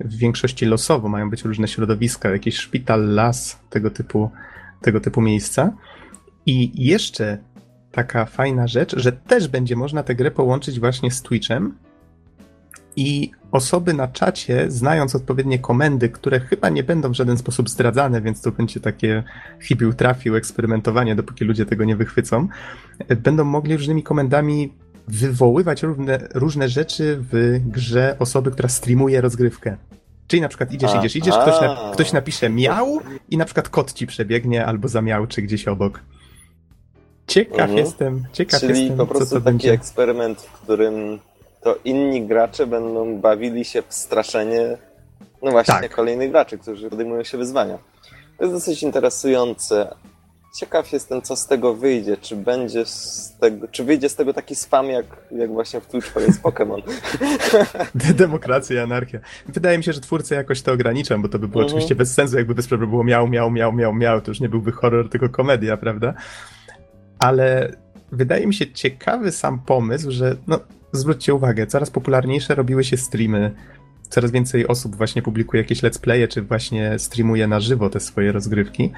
w 0.00 0.16
większości 0.16 0.66
losowo. 0.66 1.08
Mają 1.08 1.30
być 1.30 1.44
różne 1.44 1.68
środowiska, 1.68 2.30
jakiś 2.30 2.56
szpital, 2.56 3.14
las, 3.14 3.58
tego 3.70 3.90
typu, 3.90 4.30
tego 4.80 5.00
typu 5.00 5.20
miejsca. 5.20 5.72
I 6.46 6.84
jeszcze 6.84 7.38
taka 7.92 8.24
fajna 8.24 8.66
rzecz, 8.66 8.96
że 8.96 9.12
też 9.12 9.48
będzie 9.48 9.76
można 9.76 10.02
tę 10.02 10.14
grę 10.14 10.30
połączyć 10.30 10.80
właśnie 10.80 11.10
z 11.10 11.22
Twitchem. 11.22 11.74
I 12.96 13.30
osoby 13.52 13.94
na 13.94 14.08
czacie, 14.08 14.70
znając 14.70 15.14
odpowiednie 15.14 15.58
komendy, 15.58 16.08
które 16.08 16.40
chyba 16.40 16.68
nie 16.68 16.82
będą 16.82 17.08
w 17.08 17.14
żaden 17.14 17.38
sposób 17.38 17.68
zdradzane, 17.68 18.20
więc 18.20 18.40
to 18.40 18.52
będzie 18.52 18.80
takie 18.80 19.22
chybił 19.60 19.92
trafił 19.92 20.36
eksperymentowanie, 20.36 21.16
dopóki 21.16 21.44
ludzie 21.44 21.66
tego 21.66 21.84
nie 21.84 21.96
wychwycą, 21.96 22.48
będą 23.16 23.44
mogli 23.44 23.76
różnymi 23.76 24.02
komendami 24.02 24.72
wywoływać 25.08 25.82
różne, 25.82 26.28
różne 26.34 26.68
rzeczy 26.68 27.18
w 27.32 27.60
grze 27.66 28.16
osoby, 28.18 28.50
która 28.50 28.68
streamuje 28.68 29.20
rozgrywkę. 29.20 29.76
Czyli 30.26 30.42
na 30.42 30.48
przykład 30.48 30.72
idziesz, 30.72 30.94
idziesz, 30.94 31.16
idziesz, 31.16 31.34
ktoś, 31.34 31.60
na, 31.60 31.90
ktoś 31.92 32.12
napisze 32.12 32.50
miał 32.50 33.00
i 33.30 33.36
na 33.36 33.44
przykład 33.44 33.68
kot 33.68 33.92
ci 33.92 34.06
przebiegnie 34.06 34.66
albo 34.66 34.88
zamiałczy 34.88 35.42
gdzieś 35.42 35.68
obok. 35.68 36.00
Ciekaw 37.26 37.60
mhm. 37.60 37.78
jestem, 37.78 38.24
ciekaw 38.32 38.60
Czyli 38.60 38.80
jestem, 38.80 38.96
po 38.96 39.06
prostu 39.06 39.26
co 39.26 39.34
to 39.34 39.40
taki 39.40 39.44
będzie. 39.44 39.72
eksperyment, 39.72 40.40
w 40.40 40.52
którym 40.52 41.18
to 41.62 41.76
inni 41.84 42.26
gracze 42.26 42.66
będą 42.66 43.20
bawili 43.20 43.64
się 43.64 43.82
w 43.88 43.94
straszenie 43.94 44.76
no 45.42 45.50
właśnie 45.50 45.74
Tak. 45.74 45.94
kolejnych 45.94 46.30
graczy, 46.30 46.58
którzy 46.58 46.90
podejmują 46.90 47.24
się 47.24 47.38
wyzwania. 47.38 47.78
To 48.38 48.44
jest 48.44 48.54
dosyć 48.54 48.82
interesujące. 48.82 49.94
Ciekaw 50.58 50.92
jestem, 50.92 51.22
co 51.22 51.36
z 51.36 51.46
tego 51.46 51.74
wyjdzie. 51.74 52.16
Czy 52.16 52.36
będzie 52.36 52.86
z 52.86 53.36
tego, 53.40 53.68
czy 53.68 53.84
wyjdzie 53.84 54.08
z 54.08 54.16
tego 54.16 54.32
taki 54.34 54.54
spam, 54.54 54.86
jak, 54.86 55.06
jak 55.30 55.50
właśnie 55.50 55.80
w 55.80 55.86
Twitchu 55.86 56.20
jest 56.20 56.42
Pokémon. 56.42 56.82
Demokracja 58.14 58.76
i 58.76 58.78
anarchia. 58.78 59.18
Wydaje 59.48 59.78
mi 59.78 59.84
się, 59.84 59.92
że 59.92 60.00
twórcy 60.00 60.34
jakoś 60.34 60.62
to 60.62 60.72
ograniczą, 60.72 61.22
bo 61.22 61.28
to 61.28 61.38
by 61.38 61.48
było 61.48 61.62
Mhm. 61.62 61.76
oczywiście 61.76 61.94
bez 61.94 62.14
sensu, 62.14 62.36
jakby 62.36 62.54
bez 62.54 62.68
problemu 62.68 62.90
było 62.90 63.04
miał, 63.04 63.28
miał, 63.28 63.50
miał, 63.50 63.72
miał, 63.72 63.94
miał, 63.94 64.20
to 64.20 64.30
już 64.30 64.40
nie 64.40 64.48
byłby 64.48 64.72
horror, 64.72 65.08
tylko 65.10 65.28
komedia, 65.28 65.76
prawda? 65.76 66.14
Ale 67.18 67.72
wydaje 68.12 68.46
mi 68.46 68.54
się 68.54 68.72
ciekawy 68.72 69.32
sam 69.32 69.58
pomysł, 69.58 70.10
że 70.10 70.36
no, 70.46 70.60
zwróćcie 70.92 71.34
uwagę, 71.34 71.66
coraz 71.66 71.90
popularniejsze 71.90 72.54
robiły 72.54 72.84
się 72.84 72.96
streamy, 72.96 73.50
coraz 74.08 74.30
więcej 74.30 74.66
osób 74.68 74.96
właśnie 74.96 75.22
publikuje 75.22 75.62
jakieś 75.62 75.82
let's 75.82 76.00
playe, 76.00 76.28
czy 76.28 76.42
właśnie 76.42 76.98
streamuje 76.98 77.46
na 77.46 77.60
żywo 77.60 77.90
te 77.90 78.00
swoje 78.00 78.32
rozgrywki. 78.32 78.92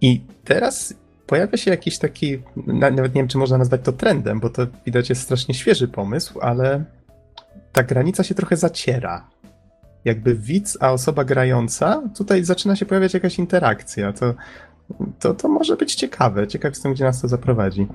I 0.00 0.20
teraz 0.44 0.94
pojawia 1.26 1.56
się 1.56 1.70
jakiś 1.70 1.98
taki, 1.98 2.38
na- 2.66 2.90
nawet 2.90 3.14
nie 3.14 3.20
wiem, 3.20 3.28
czy 3.28 3.38
można 3.38 3.58
nazwać 3.58 3.80
to 3.84 3.92
trendem, 3.92 4.40
bo 4.40 4.50
to 4.50 4.66
widać 4.86 5.08
jest 5.08 5.22
strasznie 5.22 5.54
świeży 5.54 5.88
pomysł, 5.88 6.40
ale 6.40 6.84
ta 7.72 7.82
granica 7.82 8.24
się 8.24 8.34
trochę 8.34 8.56
zaciera. 8.56 9.26
Jakby 10.04 10.34
widz, 10.34 10.78
a 10.80 10.92
osoba 10.92 11.24
grająca, 11.24 12.02
tutaj 12.16 12.44
zaczyna 12.44 12.76
się 12.76 12.86
pojawiać 12.86 13.14
jakaś 13.14 13.38
interakcja. 13.38 14.12
To, 14.12 14.34
to, 15.18 15.34
to 15.34 15.48
może 15.48 15.76
być 15.76 15.94
ciekawe. 15.94 16.46
Ciekaw 16.48 16.72
jestem, 16.72 16.92
gdzie 16.94 17.04
nas 17.04 17.20
to 17.20 17.28
zaprowadzi. 17.28 17.86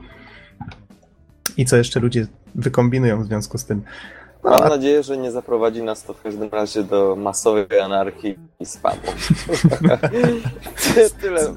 I 1.58 1.66
co 1.66 1.78
jeszcze 1.78 2.00
ludzie 2.00 2.28
wykombinują 2.56 3.24
w 3.24 3.26
związku 3.26 3.58
z 3.58 3.66
tym. 3.66 3.82
No, 4.44 4.52
Mam 4.52 4.64
a 4.64 4.70
nadzieję, 4.70 5.04
że 5.04 5.18
nie 5.18 5.32
zaprowadzi 5.32 5.84
nas 5.84 6.04
to 6.04 6.14
w 6.14 6.22
każdym 6.22 6.50
razie 6.50 6.84
do 6.84 7.16
masowej 7.16 7.80
anarchii 7.80 8.36
i 8.60 8.66
spamu. 8.66 9.02
tyle, 11.22 11.56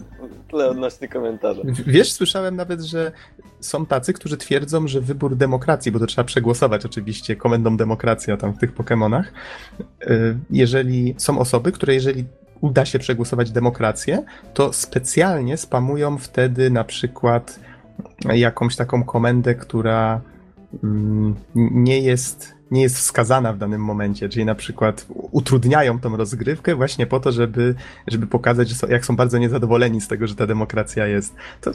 tyle 0.51 0.69
odnośnie 0.69 1.09
komentarza. 1.09 1.63
Wiesz, 1.87 2.13
słyszałem 2.13 2.57
nawet, 2.57 2.81
że 2.81 3.13
są 3.61 3.87
tacy, 3.87 4.13
którzy 4.13 4.37
twierdzą, 4.37 4.89
że 4.89 5.01
wybór 5.01 5.37
demokracji, 5.37 5.93
bo 5.93 5.99
to 5.99 6.07
trzeba 6.07 6.25
przegłosować 6.25 6.87
oczywiście 6.87 7.37
komendą 7.37 7.77
demokracja 7.77 8.37
tam 8.37 8.53
w 8.53 8.59
tych 8.59 8.75
Pokémonach. 8.75 9.25
y, 10.03 10.37
Jeżeli 10.51 11.15
są 11.19 11.39
osoby, 11.39 11.73
które 11.73 11.95
jeżeli 11.95 12.25
uda 12.61 12.85
się 12.85 12.99
przegłosować 12.99 13.51
demokrację, 13.51 14.25
to 14.55 14.73
specjalnie 14.73 15.57
spamują 15.57 16.19
wtedy 16.19 16.71
na 16.71 16.85
przykład 16.85 17.61
jakąś 18.25 18.77
taką 18.77 19.05
komendę, 19.05 19.55
która 19.55 20.21
mm, 20.85 21.35
nie 21.55 22.01
jest, 22.01 22.55
nie 22.71 22.83
jest 22.83 22.97
wskazana 22.97 23.53
w 23.53 23.59
danym 23.59 23.85
momencie, 23.85 24.29
czyli 24.29 24.45
na 24.45 24.55
przykład 24.55 25.07
utrudniają 25.09 26.01
tą 26.01 26.17
rozgrywkę 26.17 26.75
właśnie 26.75 27.07
po 27.07 27.21
to, 27.21 27.33
żeby, 27.33 27.75
żeby 28.07 28.27
pokazać, 28.27 28.69
że 28.69 28.75
są, 28.75 28.87
jak 28.87 29.07
są 29.07 29.17
bardzo 29.17 29.39
niezadowoleni 29.39 30.01
z 30.01 30.09
tego, 30.09 30.27
że 30.27 30.35
ta 30.35 30.47
demokracja 30.47 31.07
jest. 31.07 31.35
To 31.61 31.71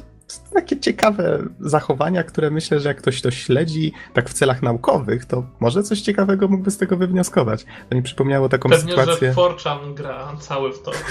takie 0.54 0.80
ciekawe 0.80 1.44
zachowania, 1.60 2.24
które 2.24 2.52
myślę, 2.52 2.80
że 2.80 2.90
jak 2.90 2.98
ktoś 2.98 3.22
to 3.22 3.32
śledzi 3.32 3.94
tak 4.14 4.30
w 4.30 4.34
celach 4.34 4.62
naukowych, 4.62 5.26
to 5.26 5.46
może 5.60 5.84
coś 5.84 6.02
ciekawego 6.02 6.48
mógłby 6.48 6.72
z 6.72 6.78
tego 6.78 6.98
wywnioskować. 6.98 7.66
To 7.90 7.96
mi 7.96 8.02
przypomniało 8.02 8.50
taką 8.50 8.70
Pewnie, 8.70 8.92
sytuację. 8.92 9.34
że 9.34 9.40
4chan 9.40 9.94
gra 9.94 10.34
cały 10.40 10.74
w 10.74 10.82
to. 10.82 10.92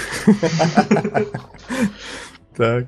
Tak. 2.57 2.85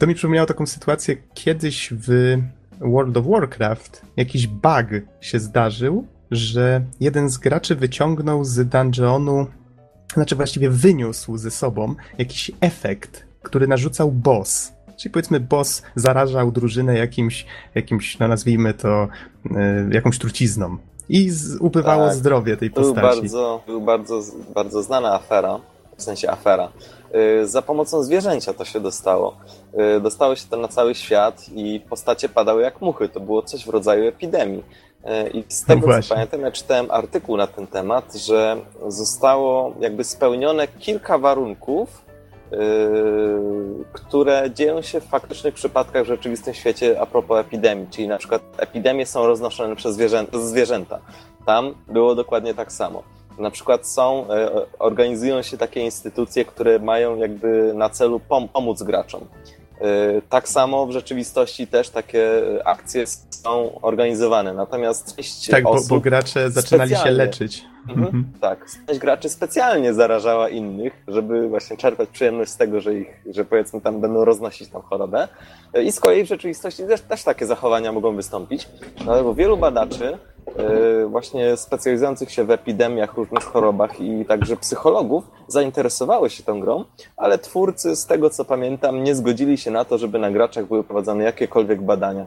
To 0.00 0.06
mi 0.06 0.14
przypomniało 0.14 0.46
taką 0.46 0.66
sytuację 0.66 1.16
kiedyś 1.34 1.92
w 1.92 2.36
World 2.80 3.16
of 3.16 3.26
Warcraft. 3.26 4.02
Jakiś 4.16 4.46
bug 4.46 4.86
się 5.20 5.38
zdarzył, 5.38 6.06
że 6.30 6.82
jeden 7.00 7.28
z 7.28 7.38
graczy 7.38 7.76
wyciągnął 7.76 8.44
z 8.44 8.68
dungeonu, 8.68 9.46
znaczy 10.14 10.36
właściwie 10.36 10.70
wyniósł 10.70 11.36
ze 11.36 11.50
sobą 11.50 11.94
jakiś 12.18 12.50
efekt, 12.60 13.24
który 13.42 13.66
narzucał 13.68 14.12
boss. 14.12 14.72
Czyli 14.96 15.12
powiedzmy 15.12 15.40
boss 15.40 15.82
zarażał 15.96 16.52
drużynę 16.52 16.98
jakimś, 16.98 17.46
jakimś 17.74 18.18
no 18.18 18.28
nazwijmy 18.28 18.74
to, 18.74 19.08
y, 19.46 19.50
jakąś 19.90 20.18
trucizną. 20.18 20.76
I 21.08 21.30
z, 21.30 21.56
ubywało 21.56 22.06
Tak. 22.06 22.16
zdrowie 22.16 22.56
tej 22.56 22.70
Był 22.70 22.82
postaci. 22.82 23.02
bardzo, 23.20 23.62
był 23.66 23.80
bardzo, 23.80 24.20
bardzo 24.54 24.82
znana 24.82 25.14
afera, 25.14 25.60
w 26.00 26.02
sensie 26.02 26.30
afera. 26.30 26.68
Yy, 27.14 27.46
Za 27.46 27.62
pomocą 27.62 28.02
zwierzęcia 28.02 28.54
to 28.54 28.64
się 28.64 28.80
dostało. 28.80 29.36
Yy, 29.76 30.00
Dostało 30.00 30.36
się 30.36 30.46
to 30.50 30.56
na 30.56 30.68
cały 30.68 30.94
świat 30.94 31.46
i 31.54 31.80
postacie 31.88 32.28
padały 32.28 32.62
jak 32.62 32.80
muchy. 32.80 33.08
To 33.08 33.20
było 33.20 33.42
coś 33.42 33.64
w 33.64 33.68
rodzaju 33.68 34.08
epidemii. 34.08 34.64
Yy, 35.04 35.30
I 35.30 35.44
z 35.48 35.64
tego 35.64 35.80
co 35.80 35.86
właśnie. 35.86 36.14
pamiętam, 36.14 36.40
ja 36.40 36.50
czytałem 36.50 36.90
artykuł 36.90 37.36
na 37.36 37.46
ten 37.46 37.66
temat, 37.66 38.14
że 38.14 38.56
zostało 38.88 39.74
jakby 39.80 40.04
spełnione 40.04 40.68
kilka 40.68 41.18
warunków, 41.18 42.04
yy, 42.52 42.58
które 43.92 44.50
dzieją 44.54 44.82
się 44.82 45.00
w 45.00 45.04
faktycznych 45.04 45.54
przypadkach 45.54 46.04
w 46.04 46.06
rzeczywistym 46.06 46.54
świecie 46.54 47.00
a 47.00 47.06
propos 47.06 47.40
epidemii. 47.40 47.86
Czyli 47.90 48.08
na 48.08 48.18
przykład 48.18 48.42
epidemie 48.58 49.06
są 49.06 49.26
roznoszone 49.26 49.76
przez 49.76 49.94
zwierzę, 49.94 50.26
zwierzęta. 50.32 50.98
Tam 51.46 51.74
było 51.88 52.14
dokładnie 52.14 52.54
tak 52.54 52.72
samo. 52.72 53.02
Na 53.40 53.50
przykład 53.50 53.86
są, 53.86 54.30
e, 54.30 54.50
organizują 54.78 55.42
się 55.42 55.58
takie 55.58 55.80
instytucje, 55.80 56.44
które 56.44 56.78
mają 56.78 57.16
jakby 57.16 57.72
na 57.74 57.88
celu 57.90 58.20
pom- 58.28 58.48
pomóc 58.48 58.82
graczom. 58.82 59.20
E, 59.80 60.22
Tak 60.28 60.48
samo 60.48 60.86
w 60.86 60.92
rzeczywistości 60.92 61.66
też 61.66 61.90
takie 61.90 62.30
akcje 62.64 63.04
są 63.30 63.80
organizowane. 63.82 64.54
Natomiast 64.54 65.16
część 65.16 65.48
Tak, 65.50 65.62
bo, 65.64 65.70
osób, 65.70 65.88
bo 65.88 66.00
gracze 66.00 66.50
zaczynali 66.50 66.96
się 66.96 67.10
leczyć. 67.10 67.64
Mhm. 67.88 68.24
tak, 68.40 68.66
część 68.86 69.00
graczy 69.00 69.28
specjalnie 69.28 69.94
zarażała 69.94 70.48
innych, 70.48 70.92
żeby 71.08 71.48
właśnie 71.48 71.76
czerpać 71.76 72.08
przyjemność 72.08 72.50
z 72.50 72.56
tego, 72.56 72.80
że 72.80 72.94
ich, 72.94 73.08
że 73.30 73.44
powiedzmy 73.44 73.80
tam 73.80 74.00
będą 74.00 74.24
roznosić 74.24 74.68
tam 74.68 74.82
chorobę. 74.82 75.28
E, 75.74 75.82
I 75.82 75.92
z 75.92 76.00
kolei 76.00 76.24
w 76.24 76.28
rzeczywistości 76.28 76.82
też, 76.84 77.00
też 77.00 77.22
takie 77.24 77.46
zachowania 77.46 77.92
mogą 77.92 78.16
wystąpić. 78.16 78.68
No, 79.06 79.24
bo 79.24 79.34
wielu 79.34 79.56
badaczy 79.56 80.18
właśnie 81.08 81.56
specjalizujących 81.56 82.30
się 82.30 82.44
w 82.44 82.50
epidemiach, 82.50 83.14
różnych 83.14 83.44
chorobach 83.44 84.00
i 84.00 84.24
także 84.24 84.56
psychologów 84.56 85.24
zainteresowały 85.48 86.30
się 86.30 86.42
tą 86.42 86.60
grą, 86.60 86.84
ale 87.16 87.38
twórcy, 87.38 87.96
z 87.96 88.06
tego 88.06 88.30
co 88.30 88.44
pamiętam, 88.44 89.04
nie 89.04 89.14
zgodzili 89.14 89.58
się 89.58 89.70
na 89.70 89.84
to, 89.84 89.98
żeby 89.98 90.18
na 90.18 90.30
graczach 90.30 90.66
były 90.66 90.84
prowadzone 90.84 91.24
jakiekolwiek 91.24 91.82
badania. 91.82 92.26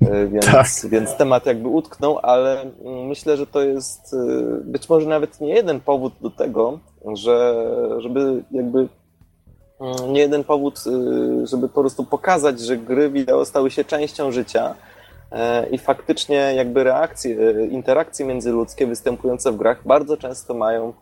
E, 0.00 0.26
Więc, 0.26 0.46
Tak. 0.46 0.66
więc 0.90 1.16
temat 1.16 1.46
jakby 1.46 1.68
utknął, 1.68 2.18
ale 2.22 2.60
mm, 2.60 3.06
myślę, 3.06 3.36
że 3.36 3.46
to 3.46 3.62
jest 3.62 4.14
e, 4.14 4.16
być 4.64 4.88
może 4.88 5.08
nawet 5.08 5.40
nie 5.40 5.54
jeden 5.54 5.80
powód 5.80 6.12
do 6.20 6.30
tego, 6.30 6.78
że 7.14 7.64
żeby 7.98 8.44
jakby 8.50 8.88
mm, 9.80 10.12
nie 10.12 10.20
jeden 10.20 10.44
powód, 10.44 10.80
żeby 11.44 11.68
po 11.68 11.80
prostu 11.80 12.04
pokazać, 12.04 12.60
że 12.60 12.76
gry 12.76 13.10
wideo 13.10 13.44
stały 13.44 13.70
się 13.70 13.84
częścią 13.84 14.32
życia 14.32 14.74
i 15.70 15.78
faktycznie 15.78 16.36
jakby 16.36 16.84
reakcje, 16.84 17.36
e, 17.38 17.66
interakcje 17.66 18.26
międzyludzkie 18.26 18.86
występujące 18.86 19.52
w 19.52 19.56
grach 19.56 19.86
bardzo 19.86 20.16
często 20.16 20.54
mają, 20.54 20.92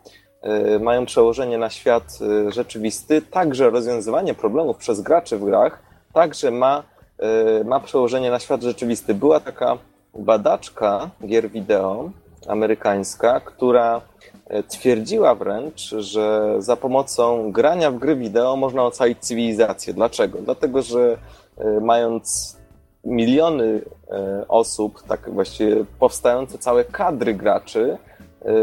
e, 0.41 0.79
mają 0.79 1.05
przełożenie 1.05 1.57
na 1.57 1.69
świat 1.69 2.19
e, 2.47 2.51
rzeczywisty. 2.51 3.21
Także 3.21 3.69
rozwiązywanie 3.69 4.33
problemów 4.33 4.77
przez 4.77 5.01
graczy 5.01 5.37
w 5.37 5.45
grach 5.45 5.79
także 6.13 6.51
ma, 6.51 6.83
e, 7.19 7.63
ma 7.63 7.79
przełożenie 7.79 8.31
na 8.31 8.39
świat 8.39 8.63
rzeczywisty. 8.63 9.13
Była 9.13 9.39
taka 9.39 9.77
badaczka 10.15 11.09
gier 11.25 11.49
wideo 11.49 12.09
amerykańska, 12.47 13.39
która 13.39 14.01
e, 14.47 14.63
twierdziła 14.63 15.35
wręcz, 15.35 15.81
że 15.97 16.55
za 16.59 16.75
pomocą 16.75 17.51
grania 17.51 17.91
w 17.91 17.97
gry 17.97 18.15
wideo 18.15 18.55
można 18.55 18.83
ocalić 18.83 19.19
cywilizację. 19.19 19.93
Dlaczego? 19.93 20.39
Dlatego, 20.41 20.81
że 20.81 21.17
e, 21.57 21.79
mając 21.79 22.57
miliony 23.05 23.81
e, 24.11 24.45
osób, 24.47 25.03
tak 25.07 25.29
właściwie 25.29 25.85
powstające 25.99 26.57
całe 26.57 26.85
kadry 26.85 27.33
graczy, 27.33 27.97
e, 28.45 28.53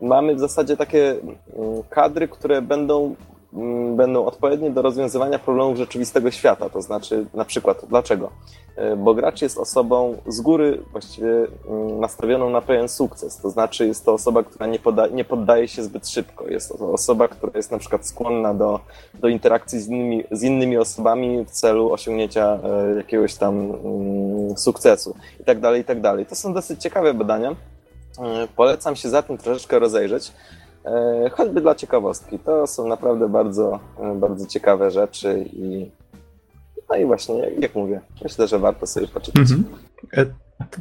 mamy 0.00 0.34
w 0.34 0.40
zasadzie 0.40 0.76
takie 0.76 1.10
mm, 1.10 1.82
kadry, 1.90 2.28
które 2.28 2.62
będą 2.62 3.14
będą 3.96 4.24
odpowiednie 4.24 4.70
do 4.70 4.82
rozwiązywania 4.82 5.38
problemów 5.38 5.76
rzeczywistego 5.76 6.30
świata. 6.30 6.70
To 6.70 6.82
znaczy, 6.82 7.26
na 7.34 7.44
przykład, 7.44 7.84
dlaczego? 7.88 8.30
E, 8.76 8.96
bo 8.96 9.14
gracz 9.14 9.42
jest 9.42 9.58
osobą 9.58 10.16
z 10.26 10.40
góry 10.40 10.82
właściwie 10.92 11.32
mm, 11.68 12.00
nastawioną 12.00 12.50
na 12.50 12.60
pewien 12.60 12.88
sukces. 12.88 13.36
To 13.36 13.50
znaczy, 13.50 13.86
jest 13.86 14.04
to 14.04 14.12
osoba, 14.12 14.42
która 14.42 14.66
nie, 14.66 14.78
poda, 14.78 15.06
nie 15.06 15.24
poddaje 15.24 15.68
się 15.68 15.82
zbyt 15.82 16.08
szybko. 16.08 16.48
Jest 16.48 16.78
to 16.78 16.92
osoba, 16.92 17.28
która 17.28 17.52
jest 17.54 17.70
na 17.70 17.78
przykład 17.78 18.06
skłonna 18.06 18.54
do, 18.54 18.80
do 19.14 19.28
interakcji 19.28 19.80
z 19.80 19.88
innymi, 19.88 20.24
z 20.30 20.42
innymi 20.42 20.76
osobami 20.76 21.44
w 21.44 21.50
celu 21.50 21.92
osiągnięcia 21.92 22.58
e, 22.64 22.96
jakiegoś 22.96 23.34
tam 23.34 23.54
mm, 23.54 24.56
sukcesu 24.58 25.14
i 25.40 25.44
tak 25.44 25.60
dalej, 25.60 25.80
i 25.80 25.84
tak 25.84 26.00
dalej. 26.00 26.26
To 26.26 26.34
są 26.34 26.52
dosyć 26.52 26.82
ciekawe 26.82 27.14
badania. 27.14 27.56
Polecam 28.56 28.96
się 28.96 29.08
za 29.08 29.22
tym 29.22 29.38
troszeczkę 29.38 29.78
rozejrzeć. 29.78 30.32
E, 30.84 31.30
choćby 31.30 31.60
dla 31.60 31.74
ciekawostki. 31.74 32.38
To 32.38 32.66
są 32.66 32.88
naprawdę 32.88 33.28
bardzo, 33.28 33.80
e, 34.00 34.14
bardzo 34.14 34.46
ciekawe 34.46 34.90
rzeczy 34.90 35.44
i 35.52 35.90
no 36.90 36.96
i 36.96 37.04
właśnie, 37.04 37.34
jak 37.58 37.74
mówię, 37.74 38.00
myślę, 38.22 38.48
że 38.48 38.58
warto 38.58 38.86
sobie 38.86 39.08
poczytać. 39.08 39.42
Mhm. 39.50 39.64
E, 40.16 40.26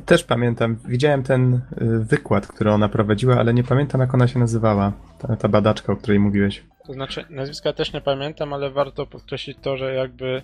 też 0.06 0.24
pamiętam, 0.24 0.78
widziałem 0.86 1.24
ten 1.24 1.62
wykład, 2.00 2.48
który 2.48 2.72
ona 2.72 2.90
prowadziła, 2.90 3.36
ale 3.36 3.54
nie 3.54 3.64
pamiętam 3.64 4.02
jak 4.02 4.14
ona 4.14 4.28
się 4.28 4.40
nazywała, 4.40 4.92
ta, 5.20 5.36
ta 5.36 5.48
badaczka, 5.48 5.94
o 5.94 5.96
której 5.96 6.20
mówiłeś. 6.20 6.64
To 6.88 6.94
znaczy, 6.94 7.26
nazwiska 7.30 7.74
też 7.74 7.94
nie 7.94 8.02
pamiętam, 8.02 8.54
ale 8.54 8.72
warto 8.72 9.06
podkreślić 9.06 9.58
to, 9.62 9.78
że 9.78 9.94
jakby 9.94 10.42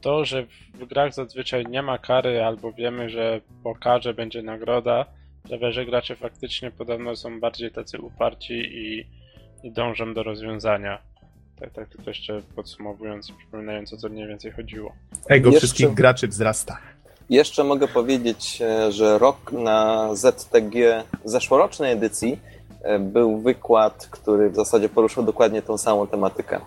to, 0.00 0.24
że 0.24 0.46
w 0.74 0.86
grach 0.86 1.14
zazwyczaj 1.14 1.66
nie 1.66 1.82
ma 1.82 1.98
kary, 1.98 2.44
albo 2.44 2.72
wiemy, 2.72 3.10
że 3.10 3.40
po 3.62 3.74
karze 3.74 4.14
będzie 4.14 4.42
nagroda, 4.42 5.06
sprawia, 5.46 5.72
że 5.72 5.86
gracze 5.86 6.16
faktycznie 6.16 6.70
podobno 6.70 7.16
są 7.16 7.40
bardziej 7.40 7.70
tacy 7.70 8.00
uparci 8.00 8.54
i, 8.54 9.06
i 9.62 9.72
dążą 9.72 10.14
do 10.14 10.22
rozwiązania. 10.22 10.98
Tak, 11.60 11.72
tak 11.72 11.88
tylko 11.88 12.10
jeszcze 12.10 12.42
podsumowując 12.56 13.30
i 13.30 13.32
przypominając 13.32 13.92
o 13.92 13.96
co 13.96 14.08
mniej 14.08 14.28
więcej 14.28 14.52
chodziło. 14.52 14.92
Ego 15.28 15.50
jeszcze, 15.50 15.58
wszystkich 15.58 15.94
graczy 15.94 16.28
wzrasta. 16.28 16.78
Jeszcze 17.30 17.64
mogę 17.64 17.88
powiedzieć, 17.88 18.62
e, 18.62 18.92
że 18.92 19.18
rok 19.18 19.52
na 19.52 20.08
ZTG 20.14 21.04
zeszłorocznej 21.24 21.92
edycji 21.92 22.38
e, 22.82 22.98
był 22.98 23.40
wykład, 23.40 24.08
który 24.10 24.50
w 24.50 24.54
zasadzie 24.54 24.88
poruszył 24.88 25.22
dokładnie 25.22 25.62
tą 25.62 25.78
samą 25.78 26.06
tematykę. 26.06 26.60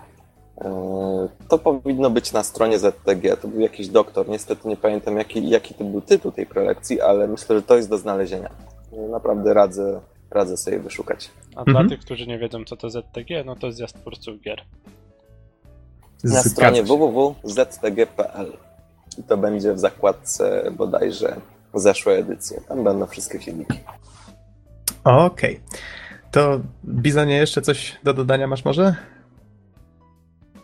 E, 0.60 1.28
to 1.48 1.58
powinno 1.58 2.10
być 2.10 2.32
na 2.32 2.42
stronie 2.42 2.78
ZTG. 2.78 3.36
To 3.36 3.48
był 3.48 3.60
jakiś 3.60 3.88
doktor. 3.88 4.28
Niestety 4.28 4.68
nie 4.68 4.76
pamiętam, 4.76 5.16
jaki, 5.16 5.48
jaki 5.48 5.74
to 5.74 5.84
był 5.84 6.00
tytuł 6.00 6.32
tej 6.32 6.46
prelekcji, 6.46 7.00
ale 7.00 7.28
myślę, 7.28 7.56
że 7.56 7.62
to 7.62 7.76
jest 7.76 7.90
do 7.90 7.98
znalezienia. 7.98 8.50
Naprawdę 9.10 9.54
radzę, 9.54 10.00
radzę 10.30 10.56
sobie 10.56 10.78
wyszukać. 10.78 11.30
A 11.56 11.60
mhm. 11.60 11.76
dla 11.76 11.96
tych, 11.96 12.04
którzy 12.04 12.26
nie 12.26 12.38
wiedzą, 12.38 12.64
co 12.64 12.76
to 12.76 12.90
ZTG, 12.90 13.44
no 13.44 13.56
to 13.56 13.72
zjazd 13.72 14.00
twórców 14.00 14.40
gier. 14.40 14.62
Na 16.24 16.42
stronie 16.42 16.82
www.ztg.pl 16.82 18.52
i 19.18 19.22
to 19.22 19.36
będzie 19.36 19.72
w 19.72 19.78
zakładce 19.78 20.70
bodajże 20.76 21.36
zeszłej 21.74 22.20
edycji. 22.20 22.56
Tam 22.68 22.84
będą 22.84 23.06
wszystkie 23.06 23.38
filmiki. 23.38 23.78
Okej. 25.04 25.60
Okay. 25.66 25.78
To 26.30 26.60
Bizonie 26.84 27.36
jeszcze 27.36 27.62
coś 27.62 27.96
do 28.04 28.14
dodania 28.14 28.46
masz 28.46 28.64
może? 28.64 28.96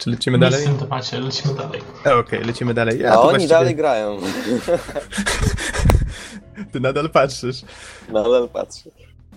Czy 0.03 0.11
lecimy 0.11 0.39
Nic 0.39 0.51
dalej? 0.51 0.67
w 0.67 0.69
tym 0.69 0.79
temacie, 0.79 1.21
lecimy 1.21 1.55
dalej. 1.55 1.81
Okej, 2.01 2.21
okay, 2.21 2.45
lecimy 2.45 2.75
dalej. 2.75 3.01
Ja 3.01 3.13
A 3.13 3.21
oni 3.21 3.29
właściwie... 3.31 3.49
dalej 3.49 3.77
grają. 3.77 4.19
Ty 6.73 6.81
nadal 6.81 7.11
patrzysz. 7.11 7.63
Nadal 8.09 8.49
patrzę. 8.49 8.91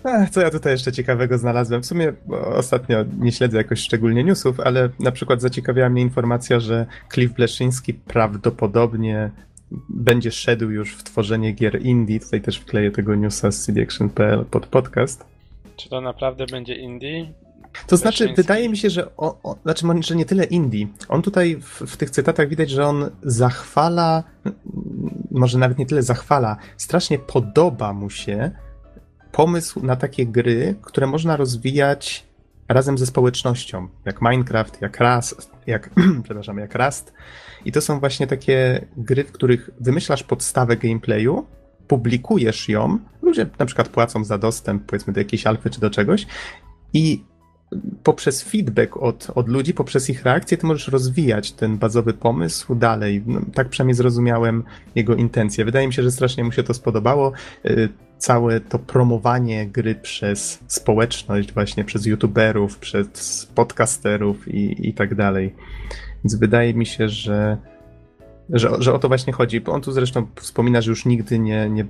Ech, 0.04 0.30
co 0.30 0.40
ja 0.40 0.50
tutaj 0.50 0.72
jeszcze 0.72 0.92
ciekawego 0.92 1.38
znalazłem? 1.38 1.82
W 1.82 1.86
sumie 1.86 2.12
ostatnio 2.54 3.04
nie 3.18 3.32
śledzę 3.32 3.56
jakoś 3.56 3.80
szczególnie 3.80 4.24
newsów, 4.24 4.60
ale 4.60 4.88
na 5.00 5.12
przykład 5.12 5.40
zaciekawiła 5.40 5.88
mnie 5.88 6.02
informacja, 6.02 6.60
że 6.60 6.86
Cliff 7.14 7.32
Bleszyński 7.32 7.94
prawdopodobnie 7.94 9.30
będzie 9.88 10.30
szedł 10.30 10.70
już 10.70 10.96
w 10.96 11.04
tworzenie 11.04 11.52
gier 11.52 11.82
indie. 11.82 12.20
Tutaj 12.20 12.40
też 12.40 12.58
wkleję 12.58 12.90
tego 12.90 13.14
newsa 13.14 13.50
z 13.50 13.66
cdaction.pl 13.66 14.44
pod 14.44 14.66
podcast. 14.66 15.24
Czy 15.76 15.88
to 15.88 16.00
naprawdę 16.00 16.46
będzie 16.46 16.74
indie? 16.74 17.32
To 17.86 17.96
znaczy, 17.96 18.34
wydaje 18.36 18.68
mi 18.68 18.76
się, 18.76 18.90
że, 18.90 19.16
o, 19.16 19.38
o, 19.42 19.56
znaczy, 19.62 19.86
że 20.00 20.16
nie 20.16 20.24
tyle 20.24 20.44
indie. 20.44 20.86
On 21.08 21.22
tutaj 21.22 21.56
w, 21.60 21.80
w, 21.80 21.96
tych 21.96 22.10
cytatach 22.10 22.48
widać, 22.48 22.70
że 22.70 22.86
on 22.86 23.10
zachwala, 23.22 24.24
może 25.30 25.58
nawet 25.58 25.78
nie 25.78 25.86
tyle 25.86 26.02
zachwala, 26.02 26.56
strasznie 26.76 27.18
podoba 27.18 27.92
mu 27.92 28.10
się 28.10 28.50
pomysł 29.32 29.86
na 29.86 29.96
takie 29.96 30.26
gry, 30.26 30.74
które 30.82 31.06
można 31.06 31.36
rozwijać 31.36 32.26
razem 32.68 32.98
ze 32.98 33.06
społecznością, 33.06 33.88
jak 34.04 34.22
Minecraft, 34.22 34.82
jak 34.82 35.00
Rust, 35.00 35.50
jak, 35.66 35.90
przepraszam, 36.24 36.58
jak 36.58 36.74
Rust. 36.74 37.12
I 37.64 37.72
to 37.72 37.80
są 37.80 38.00
właśnie 38.00 38.26
takie 38.26 38.86
gry, 38.96 39.24
w 39.24 39.32
których 39.32 39.70
wymyślasz 39.80 40.22
podstawę 40.22 40.76
gameplayu, 40.76 41.46
publikujesz 41.88 42.68
ją, 42.68 42.98
ludzie 43.22 43.46
na 43.58 43.66
przykład 43.66 43.88
płacą 43.88 44.24
za 44.24 44.38
dostęp, 44.38 44.82
powiedzmy, 44.86 45.12
do 45.12 45.20
jakiejś 45.20 45.46
alfy 45.46 45.70
czy 45.70 45.80
do 45.80 45.90
czegoś 45.90 46.26
i 46.92 47.24
poprzez 48.02 48.42
feedback 48.42 48.96
od, 48.96 49.30
od 49.34 49.48
ludzi, 49.48 49.74
poprzez 49.74 50.10
ich 50.10 50.24
reakcję, 50.24 50.56
ty 50.56 50.66
możesz 50.66 50.88
rozwijać 50.88 51.52
ten 51.52 51.78
bazowy 51.78 52.12
pomysł 52.12 52.74
dalej. 52.74 53.22
No, 53.26 53.40
tak 53.54 53.68
przynajmniej 53.68 53.94
zrozumiałem 53.94 54.64
jego 54.94 55.14
intencje. 55.14 55.64
Wydaje 55.64 55.86
mi 55.86 55.92
się, 55.92 56.02
że 56.02 56.10
strasznie 56.10 56.44
mu 56.44 56.52
się 56.52 56.62
to 56.62 56.74
spodobało. 56.74 57.32
Y, 57.64 57.88
całe 58.18 58.60
to 58.60 58.78
promowanie 58.78 59.66
gry 59.66 59.94
przez 59.94 60.60
społeczność, 60.66 61.52
właśnie 61.52 61.84
przez 61.84 62.06
youtuberów, 62.06 62.78
przez 62.78 63.46
podcasterów 63.54 64.48
i, 64.48 64.88
i 64.88 64.94
tak 64.94 65.14
dalej. 65.14 65.54
Więc 66.24 66.34
wydaje 66.34 66.74
mi 66.74 66.86
się, 66.86 67.08
że, 67.08 67.56
że, 68.50 68.70
że 68.78 68.94
o 68.94 68.98
to 68.98 69.08
właśnie 69.08 69.32
chodzi. 69.32 69.64
On 69.64 69.80
tu 69.80 69.92
zresztą 69.92 70.26
wspomina, 70.34 70.80
że 70.80 70.90
już 70.90 71.06
nigdy 71.06 71.38
nie, 71.38 71.70
nie, 71.70 71.86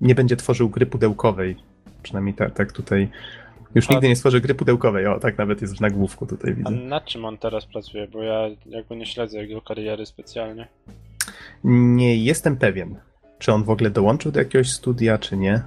nie 0.00 0.14
będzie 0.14 0.36
tworzył 0.36 0.68
gry 0.68 0.86
pudełkowej. 0.86 1.56
Przynajmniej 2.02 2.34
tak, 2.34 2.54
tak 2.54 2.72
tutaj 2.72 3.08
już 3.74 3.88
nigdy 3.88 4.08
nie 4.08 4.16
stworzy 4.16 4.40
gry 4.40 4.54
pudełkowej, 4.54 5.06
o, 5.06 5.20
tak 5.20 5.38
nawet 5.38 5.60
jest 5.62 5.76
w 5.76 5.80
nagłówku 5.80 6.26
tutaj 6.26 6.54
widzę. 6.54 6.68
A 6.68 6.70
nad 6.70 7.04
czym 7.04 7.24
on 7.24 7.38
teraz 7.38 7.66
pracuje? 7.66 8.08
Bo 8.08 8.22
ja 8.22 8.48
jakby 8.66 8.96
nie 8.96 9.06
śledzę 9.06 9.38
jego 9.38 9.62
kariery 9.62 10.06
specjalnie. 10.06 10.68
Nie 11.64 12.16
jestem 12.16 12.56
pewien, 12.56 12.96
czy 13.38 13.52
on 13.52 13.64
w 13.64 13.70
ogóle 13.70 13.90
dołączył 13.90 14.32
do 14.32 14.38
jakiegoś 14.38 14.70
studia, 14.70 15.18
czy 15.18 15.36
nie. 15.36 15.62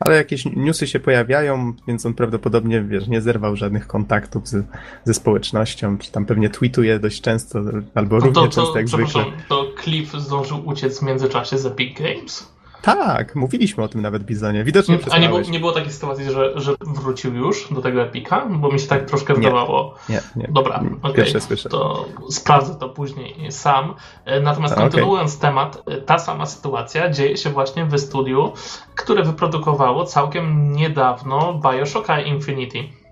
Ale 0.00 0.16
jakieś 0.16 0.44
newsy 0.44 0.86
się 0.86 1.00
pojawiają, 1.00 1.72
więc 1.88 2.06
on 2.06 2.14
prawdopodobnie, 2.14 2.82
wiesz, 2.82 3.08
nie 3.08 3.20
zerwał 3.20 3.56
żadnych 3.56 3.86
kontaktów 3.86 4.48
z, 4.48 4.66
ze 5.04 5.14
społecznością, 5.14 5.98
czy 5.98 6.12
tam 6.12 6.26
pewnie 6.26 6.50
tweetuje 6.50 6.98
dość 6.98 7.20
często, 7.20 7.60
albo 7.94 8.16
no 8.16 8.24
równie 8.24 8.42
to, 8.42 8.48
często 8.48 8.76
jak 8.76 8.88
zwykle. 8.88 9.24
To 9.48 9.66
Cliff 9.82 10.12
zdążył 10.12 10.68
uciec 10.68 11.00
w 11.00 11.02
międzyczasie 11.02 11.58
z 11.58 11.66
Epic 11.66 11.98
Games? 11.98 12.53
Tak, 12.84 13.34
mówiliśmy 13.34 13.84
o 13.84 13.88
tym 13.88 14.02
nawet 14.02 14.24
Bizonie. 14.24 14.64
Widocznie 14.64 14.98
A 15.10 15.18
nie 15.18 15.28
było, 15.28 15.40
nie 15.40 15.60
było 15.60 15.72
takiej 15.72 15.92
sytuacji, 15.92 16.24
że, 16.30 16.60
że 16.60 16.74
wrócił 16.80 17.34
już 17.34 17.68
do 17.70 17.82
tego 17.82 18.02
Epika? 18.02 18.46
Bo 18.46 18.72
mi 18.72 18.80
się 18.80 18.86
tak 18.86 19.04
troszkę 19.04 19.34
wydawało. 19.34 19.94
Nie, 20.08 20.22
nie. 20.36 20.48
Dobra, 20.48 20.82
okej. 21.02 21.32
Okay. 21.32 21.56
To 21.70 22.06
sprawdzę 22.30 22.74
to 22.74 22.88
później 22.88 23.52
sam. 23.52 23.94
E, 24.24 24.40
natomiast 24.40 24.74
kontynuując 24.74 25.36
okay. 25.36 25.40
temat, 25.40 25.82
e, 25.86 25.96
ta 25.96 26.18
sama 26.18 26.46
sytuacja 26.46 27.10
dzieje 27.10 27.36
się 27.36 27.50
właśnie 27.50 27.84
w 27.84 27.98
studiu, 27.98 28.52
które 28.94 29.22
wyprodukowało 29.22 30.04
całkiem 30.04 30.72
niedawno 30.72 31.60
Bioshocka 31.62 32.20
Infinity. 32.20 33.03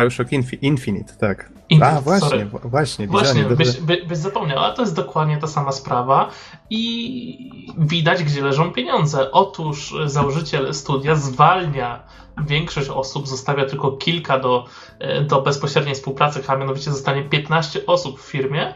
Bioshock 0.00 0.32
Infi 0.32 0.58
Infinite, 0.62 1.14
tak. 1.14 1.52
Infinite, 1.68 1.98
A, 1.98 2.00
właśnie, 2.00 2.28
sorry. 2.28 2.46
właśnie. 2.64 3.06
Właśnie, 3.06 3.44
byś, 3.44 3.80
by, 3.80 4.04
byś 4.08 4.18
zapomniał, 4.18 4.58
ale 4.58 4.74
to 4.74 4.82
jest 4.82 4.96
dokładnie 4.96 5.38
ta 5.38 5.46
sama 5.46 5.72
sprawa 5.72 6.30
i 6.70 7.50
widać, 7.78 8.24
gdzie 8.24 8.42
leżą 8.42 8.72
pieniądze. 8.72 9.32
Otóż 9.32 9.94
założyciel 10.06 10.74
studia 10.74 11.14
zwalnia 11.14 12.02
większość 12.46 12.88
osób, 12.88 13.28
zostawia 13.28 13.64
tylko 13.64 13.92
kilka 13.92 14.38
do, 14.38 14.64
e, 14.98 15.22
do 15.22 15.42
bezpośredniej 15.42 15.94
współpracy, 15.94 16.42
a 16.46 16.56
mianowicie 16.56 16.90
zostanie 16.90 17.22
15 17.22 17.86
osób 17.86 18.20
w 18.20 18.24
firmie 18.24 18.74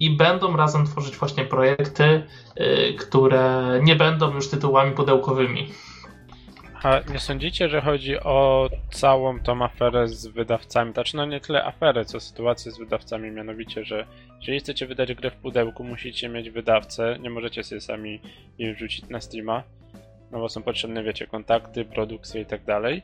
i 0.00 0.16
będą 0.16 0.56
razem 0.56 0.86
tworzyć 0.86 1.16
właśnie 1.16 1.44
projekty, 1.44 2.26
e, 2.56 2.92
które 2.92 3.80
nie 3.82 3.96
będą 3.96 4.34
już 4.34 4.48
tytułami 4.48 4.92
pudełkowymi. 4.92 5.72
A 6.82 7.00
nie 7.12 7.18
sądzicie, 7.18 7.68
że 7.68 7.80
chodzi 7.80 8.20
o 8.20 8.68
całą 8.90 9.40
tą 9.40 9.64
aferę 9.64 10.08
z 10.08 10.26
wydawcami? 10.26 10.92
Znaczy, 10.92 11.16
no 11.16 11.26
nie 11.26 11.40
tyle 11.40 11.64
aferę, 11.64 12.04
co 12.04 12.20
sytuację 12.20 12.72
z 12.72 12.78
wydawcami, 12.78 13.30
mianowicie, 13.30 13.84
że 13.84 14.06
jeżeli 14.40 14.60
chcecie 14.60 14.86
wydać 14.86 15.14
grę 15.14 15.30
w 15.30 15.36
pudełku, 15.36 15.84
musicie 15.84 16.28
mieć 16.28 16.50
wydawcę, 16.50 17.16
nie 17.20 17.30
możecie 17.30 17.64
sobie 17.64 17.80
sami 17.80 18.20
jej 18.58 18.74
wrzucić 18.74 19.08
na 19.08 19.20
Steama, 19.20 19.62
no 20.30 20.38
bo 20.38 20.48
są 20.48 20.62
potrzebne, 20.62 21.02
wiecie, 21.02 21.26
kontakty, 21.26 21.84
produkcje 21.84 22.40
i 22.40 22.46
tak 22.46 22.64
dalej. 22.64 23.02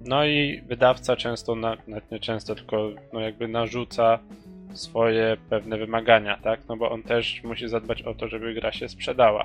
No 0.00 0.24
i 0.24 0.62
wydawca 0.66 1.16
często, 1.16 1.54
nawet 1.54 2.10
nie 2.10 2.20
często, 2.20 2.54
tylko 2.54 2.90
no 3.12 3.20
jakby 3.20 3.48
narzuca 3.48 4.18
swoje 4.72 5.36
pewne 5.50 5.78
wymagania, 5.78 6.36
tak? 6.36 6.60
No 6.68 6.76
bo 6.76 6.90
on 6.90 7.02
też 7.02 7.42
musi 7.44 7.68
zadbać 7.68 8.02
o 8.02 8.14
to, 8.14 8.28
żeby 8.28 8.54
gra 8.54 8.72
się 8.72 8.88
sprzedała. 8.88 9.44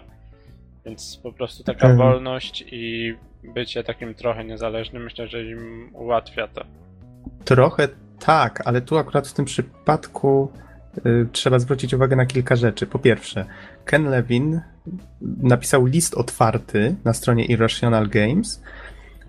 Więc 0.86 1.19
po 1.24 1.34
prostu 1.34 1.63
taka 1.63 1.95
wolność 1.95 2.63
i 2.71 3.13
bycie 3.44 3.84
takim 3.84 4.14
trochę 4.14 4.46
niezależnym 4.46 5.04
myślę, 5.04 5.28
że 5.28 5.44
im 5.44 5.90
ułatwia 5.94 6.48
to. 6.48 6.66
Trochę 7.46 7.88
tak, 8.20 8.68
ale 8.68 8.82
tu 8.82 8.98
akurat 8.98 9.28
w 9.28 9.34
tym 9.34 9.46
przypadku 9.46 10.52
y, 11.06 11.28
trzeba 11.32 11.60
zwrócić 11.60 11.94
uwagę 11.94 12.16
na 12.16 12.26
kilka 12.26 12.56
rzeczy. 12.56 12.88
Po 12.88 13.00
pierwsze, 13.00 13.46
Ken 13.86 14.10
Levin 14.10 14.62
napisał 15.22 15.86
list 15.86 16.14
otwarty 16.14 16.96
na 17.04 17.14
stronie 17.14 17.46
Irrational 17.46 18.10
Games. 18.10 18.64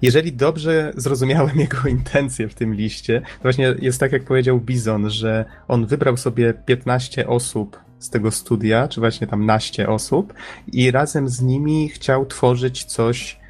Jeżeli 0.03 0.33
dobrze 0.33 0.93
zrozumiałem 0.97 1.59
jego 1.67 1.89
intencje 1.89 2.49
w 2.49 2.55
tym 2.55 2.75
liście, 2.75 3.21
to 3.21 3.43
właśnie 3.43 3.75
jest 3.79 4.01
tak, 4.01 4.13
jak 4.13 4.25
powiedział 4.25 4.61
Bizon, 4.61 5.11
że 5.11 5.45
on 5.69 5.87
wybrał 5.87 6.17
sobie 6.17 6.55
15 6.55 7.27
osób 7.27 7.79
z 7.99 8.11
tego 8.11 8.31
studia, 8.31 8.89
czy 8.89 9.01
właśnie 9.01 9.27
tam 9.27 9.47
naście 9.47 9.89
osób, 9.89 10.35
i 10.73 10.91
razem 10.91 11.29
z 11.29 11.43
nimi 11.43 11.89
chciał 11.89 12.27
tworzyć 12.27 12.85
coś 12.85 13.42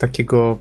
takiego 0.00 0.58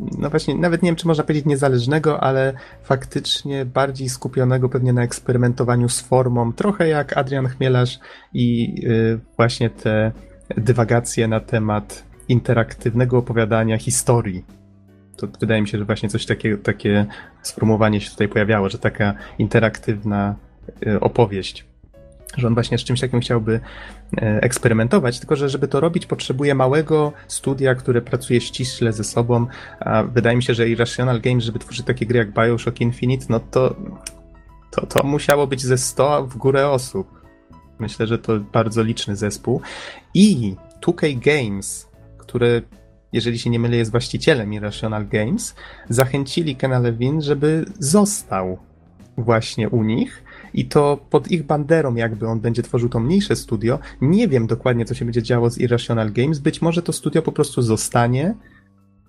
no 0.00 0.30
właśnie, 0.30 0.54
nawet 0.54 0.82
nie 0.82 0.88
wiem, 0.88 0.96
czy 0.96 1.06
można 1.06 1.24
powiedzieć 1.24 1.46
niezależnego, 1.46 2.22
ale 2.22 2.52
faktycznie 2.82 3.64
bardziej 3.64 4.08
skupionego 4.08 4.68
pewnie 4.68 4.92
na 4.92 5.02
eksperymentowaniu 5.02 5.88
z 5.88 6.00
formą, 6.00 6.52
trochę 6.52 6.88
jak 6.88 7.16
Adrian 7.16 7.48
Chmielarz 7.48 7.98
i 8.34 8.74
y, 8.84 9.20
właśnie 9.36 9.70
te 9.70 10.12
dywagacje 10.56 11.28
na 11.28 11.40
temat 11.40 12.04
interaktywnego 12.28 13.18
opowiadania 13.18 13.78
historii. 13.78 14.44
To 15.16 15.26
wydaje 15.40 15.62
mi 15.62 15.68
się, 15.68 15.78
że 15.78 15.84
właśnie 15.84 16.08
coś 16.08 16.26
takiego, 16.26 16.62
takie 16.62 17.06
sformułowanie 17.42 18.00
się 18.00 18.10
tutaj 18.10 18.28
pojawiało, 18.28 18.68
że 18.68 18.78
taka 18.78 19.14
interaktywna 19.38 20.34
y, 20.86 21.00
opowieść 21.00 21.69
że 22.36 22.46
on 22.46 22.54
właśnie 22.54 22.78
z 22.78 22.84
czymś 22.84 23.00
takim 23.00 23.20
chciałby 23.20 23.60
e, 24.16 24.42
eksperymentować, 24.42 25.18
tylko 25.18 25.36
że 25.36 25.48
żeby 25.48 25.68
to 25.68 25.80
robić 25.80 26.06
potrzebuje 26.06 26.54
małego 26.54 27.12
studia, 27.28 27.74
które 27.74 28.02
pracuje 28.02 28.40
ściśle 28.40 28.92
ze 28.92 29.04
sobą, 29.04 29.46
a 29.80 30.02
wydaje 30.02 30.36
mi 30.36 30.42
się, 30.42 30.54
że 30.54 30.68
Irrational 30.68 31.20
Games, 31.20 31.44
żeby 31.44 31.58
tworzyć 31.58 31.86
takie 31.86 32.06
gry 32.06 32.18
jak 32.18 32.32
Bioshock 32.32 32.80
Infinite, 32.80 33.26
no 33.28 33.40
to 33.40 33.76
to, 34.70 34.86
to 34.86 35.02
musiało 35.06 35.46
być 35.46 35.62
ze 35.62 35.78
100 35.78 36.26
w 36.26 36.36
górę 36.36 36.68
osób. 36.68 37.20
Myślę, 37.78 38.06
że 38.06 38.18
to 38.18 38.40
bardzo 38.40 38.82
liczny 38.82 39.16
zespół. 39.16 39.60
I 40.14 40.56
2K 40.86 41.18
Games, 41.18 41.88
które 42.18 42.62
jeżeli 43.12 43.38
się 43.38 43.50
nie 43.50 43.58
mylę, 43.58 43.76
jest 43.76 43.90
właścicielem 43.90 44.52
Irrational 44.52 45.08
Games, 45.08 45.54
zachęcili 45.88 46.56
Kena 46.56 46.78
Levin, 46.78 47.22
żeby 47.22 47.64
został 47.78 48.58
właśnie 49.16 49.68
u 49.68 49.82
nich 49.82 50.24
i 50.54 50.64
to 50.64 50.98
pod 51.10 51.30
ich 51.30 51.46
banderą 51.46 51.94
jakby 51.94 52.28
on 52.28 52.40
będzie 52.40 52.62
tworzył 52.62 52.88
to 52.88 53.00
mniejsze 53.00 53.36
studio. 53.36 53.78
Nie 54.00 54.28
wiem 54.28 54.46
dokładnie, 54.46 54.84
co 54.84 54.94
się 54.94 55.04
będzie 55.04 55.22
działo 55.22 55.50
z 55.50 55.58
Irrational 55.58 56.12
Games. 56.12 56.38
Być 56.38 56.62
może 56.62 56.82
to 56.82 56.92
studio 56.92 57.22
po 57.22 57.32
prostu 57.32 57.62
zostanie, 57.62 58.34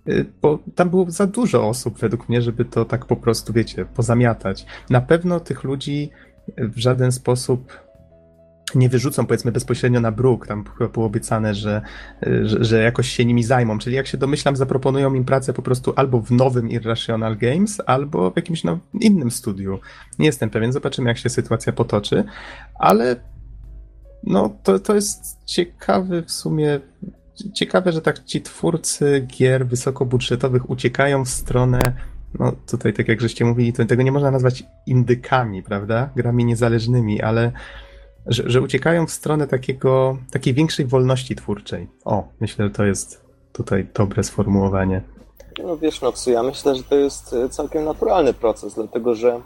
y, 0.07 0.25
bo 0.41 0.59
tam 0.75 0.89
było 0.89 1.11
za 1.11 1.27
dużo 1.27 1.69
osób 1.69 1.99
według 1.99 2.29
mnie, 2.29 2.41
żeby 2.41 2.65
to 2.65 2.85
tak 2.85 3.05
po 3.05 3.15
prostu, 3.15 3.53
wiecie, 3.53 3.85
pozamiatać. 3.85 4.65
Na 4.89 5.01
pewno 5.01 5.39
tych 5.39 5.63
ludzi 5.63 6.09
w 6.57 6.77
żaden 6.77 7.11
sposób 7.11 7.73
nie 8.75 8.89
wyrzucą 8.89 9.25
powiedzmy 9.25 9.51
bezpośrednio 9.51 9.99
na 9.99 10.11
bruk, 10.11 10.47
tam 10.47 10.63
było 10.93 11.05
obiecane, 11.05 11.53
że, 11.53 11.81
że, 12.21 12.63
że, 12.63 12.83
jakoś 12.83 13.09
się 13.09 13.25
nimi 13.25 13.43
zajmą, 13.43 13.79
czyli 13.79 13.95
jak 13.95 14.07
się 14.07 14.17
domyślam 14.17 14.55
zaproponują 14.55 15.13
im 15.13 15.25
pracę 15.25 15.53
po 15.53 15.61
prostu 15.61 15.93
albo 15.95 16.21
w 16.21 16.31
nowym 16.31 16.69
Irrational 16.69 17.37
Games, 17.37 17.81
albo 17.85 18.31
w 18.31 18.35
jakimś 18.35 18.63
no, 18.63 18.79
innym 18.93 19.31
studiu. 19.31 19.79
Nie 20.19 20.25
jestem 20.25 20.49
pewien, 20.49 20.71
zobaczymy 20.71 21.09
jak 21.09 21.17
się 21.17 21.29
sytuacja 21.29 21.73
potoczy, 21.73 22.23
ale 22.75 23.15
no 24.23 24.55
to, 24.63 24.79
to 24.79 24.95
jest 24.95 25.45
ciekawy 25.45 26.23
w 26.23 26.31
sumie, 26.31 26.79
ciekawe, 27.53 27.91
że 27.91 28.01
tak 28.01 28.23
ci 28.23 28.41
twórcy 28.41 29.27
gier 29.37 29.67
wysokobudżetowych 29.67 30.69
uciekają 30.69 31.25
w 31.25 31.29
stronę 31.29 31.79
no 32.39 32.51
tutaj 32.51 32.93
tak 32.93 33.07
jak 33.07 33.21
żeście 33.21 33.45
mówili, 33.45 33.73
to 33.73 33.85
tego 33.85 34.03
nie 34.03 34.11
można 34.11 34.31
nazwać 34.31 34.63
indykami, 34.85 35.63
prawda? 35.63 36.09
Grami 36.15 36.45
niezależnymi, 36.45 37.21
ale 37.21 37.51
że, 38.25 38.43
że 38.45 38.61
uciekają 38.61 39.07
w 39.07 39.11
stronę 39.11 39.47
takiego, 39.47 40.17
takiej 40.31 40.53
większej 40.53 40.85
wolności 40.85 41.35
twórczej. 41.35 41.87
O, 42.05 42.23
myślę, 42.39 42.65
że 42.65 42.71
to 42.71 42.85
jest 42.85 43.21
tutaj 43.53 43.87
dobre 43.93 44.23
sformułowanie. 44.23 45.01
No 45.63 45.77
wiesz, 45.77 46.01
Noxu, 46.01 46.31
ja 46.31 46.43
myślę, 46.43 46.75
że 46.75 46.83
to 46.83 46.95
jest 46.95 47.33
e, 47.33 47.49
całkiem 47.49 47.83
naturalny 47.83 48.33
proces, 48.33 48.75
dlatego 48.75 49.15
że 49.15 49.41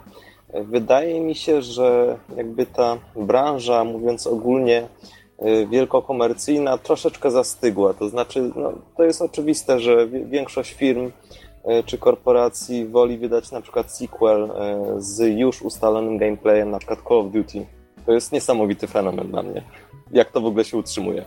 e, 0.52 0.64
wydaje 0.64 1.20
mi 1.20 1.34
się, 1.34 1.62
że 1.62 2.18
jakby 2.36 2.66
ta 2.66 2.98
branża, 3.16 3.84
mówiąc 3.84 4.26
ogólnie, 4.26 4.88
e, 5.38 5.66
wielkokomercyjna 5.66 6.78
troszeczkę 6.78 7.30
zastygła. 7.30 7.94
To 7.94 8.08
znaczy, 8.08 8.50
no, 8.56 8.72
to 8.96 9.04
jest 9.04 9.22
oczywiste, 9.22 9.80
że 9.80 10.08
większość 10.08 10.72
firm 10.72 11.12
czy 11.86 11.98
korporacji 11.98 12.86
woli 12.86 13.18
wydać 13.18 13.50
na 13.52 13.60
przykład 13.60 13.92
sequel 13.92 14.50
z 14.98 15.38
już 15.38 15.62
ustalonym 15.62 16.18
gameplayem, 16.18 16.70
na 16.70 16.78
przykład 16.78 16.98
Call 17.08 17.18
of 17.18 17.32
Duty, 17.32 17.66
to 18.06 18.12
jest 18.12 18.32
niesamowity 18.32 18.86
fenomen 18.86 19.28
dla 19.28 19.42
mnie. 19.42 19.62
Jak 20.12 20.32
to 20.32 20.40
w 20.40 20.46
ogóle 20.46 20.64
się 20.64 20.76
utrzymuje. 20.76 21.24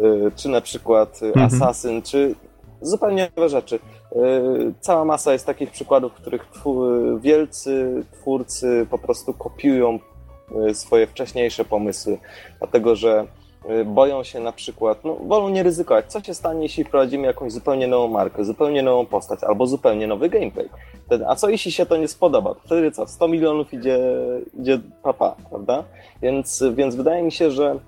Y, 0.00 0.32
czy 0.36 0.48
na 0.48 0.60
przykład 0.60 1.22
y, 1.22 1.26
mhm. 1.26 1.46
Assassin, 1.46 2.02
czy 2.02 2.34
zupełnie 2.80 3.30
nowe 3.36 3.48
rzeczy. 3.48 3.76
Y, 3.76 3.78
cała 4.80 5.04
masa 5.04 5.32
jest 5.32 5.46
takich 5.46 5.70
przykładów, 5.70 6.12
w 6.12 6.14
których 6.14 6.46
wielcy 7.20 8.04
twórcy 8.12 8.86
po 8.90 8.98
prostu 8.98 9.34
kopiują 9.34 9.98
swoje 10.72 11.06
wcześniejsze 11.06 11.64
pomysły, 11.64 12.18
dlatego 12.58 12.96
że 12.96 13.26
boją 13.84 14.24
się 14.24 14.40
na 14.40 14.52
przykład, 14.52 15.04
no, 15.04 15.14
wolą 15.14 15.48
nie 15.48 15.62
ryzykować. 15.62 16.06
Co 16.06 16.20
się 16.20 16.34
stanie, 16.34 16.62
jeśli 16.62 16.84
wprowadzimy 16.84 17.26
jakąś 17.26 17.52
zupełnie 17.52 17.86
nową 17.86 18.08
markę, 18.08 18.44
zupełnie 18.44 18.82
nową 18.82 19.06
postać 19.06 19.44
albo 19.44 19.66
zupełnie 19.66 20.06
nowy 20.06 20.28
gameplay? 20.28 20.68
a 21.28 21.36
co 21.36 21.48
jeśli 21.48 21.72
się 21.72 21.86
to 21.86 21.96
nie 21.96 22.08
spodoba? 22.08 22.54
Wtedy 22.64 22.90
co? 22.90 23.06
100 23.06 23.28
milionów 23.28 23.74
idzie, 23.74 23.98
idzie 24.60 24.78
papa, 25.02 25.36
prawda? 25.50 25.84
Więc, 26.22 26.64
więc 26.74 26.94
wydaje 26.94 27.22
mi 27.22 27.32
się, 27.32 27.50
że, 27.50 27.78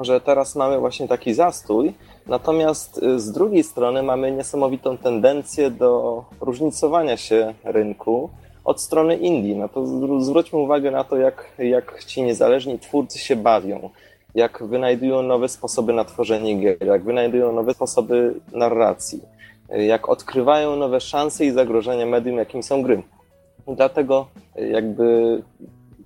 że 0.00 0.20
teraz 0.20 0.56
mamy 0.56 0.78
właśnie 0.78 1.08
taki 1.08 1.34
zastój, 1.34 1.94
natomiast 2.26 3.02
y, 3.02 3.20
z 3.20 3.32
drugiej 3.32 3.64
strony 3.64 4.02
mamy 4.02 4.32
niesamowitą 4.32 4.98
tendencję 4.98 5.70
do 5.70 6.24
różnicowania 6.40 7.16
się 7.16 7.54
rynku 7.64 8.30
od 8.64 8.80
strony 8.80 9.16
Indii. 9.16 9.56
No 9.56 9.68
to 9.68 9.86
zwróćmy 10.20 10.58
uwagę 10.58 10.90
na 10.90 11.04
to, 11.04 11.16
jak, 11.16 11.52
jak 11.58 12.04
ci 12.04 12.22
niezależni 12.22 12.78
twórcy 12.78 13.18
się 13.18 13.36
bawią, 13.36 13.90
jak 14.34 14.62
wynajdują 14.62 15.22
nowe 15.22 15.48
sposoby 15.48 15.92
na 15.92 16.04
tworzenie 16.04 16.54
gier, 16.54 16.86
jak 16.86 17.04
wynajdują 17.04 17.52
nowe 17.52 17.74
sposoby 17.74 18.34
narracji 18.52 19.20
jak 19.68 20.08
odkrywają 20.08 20.76
nowe 20.76 21.00
szanse 21.00 21.44
i 21.44 21.50
zagrożenia 21.50 22.06
medium, 22.06 22.36
jakim 22.36 22.62
są 22.62 22.82
gry. 22.82 23.02
Dlatego 23.66 24.26
jakby 24.56 25.42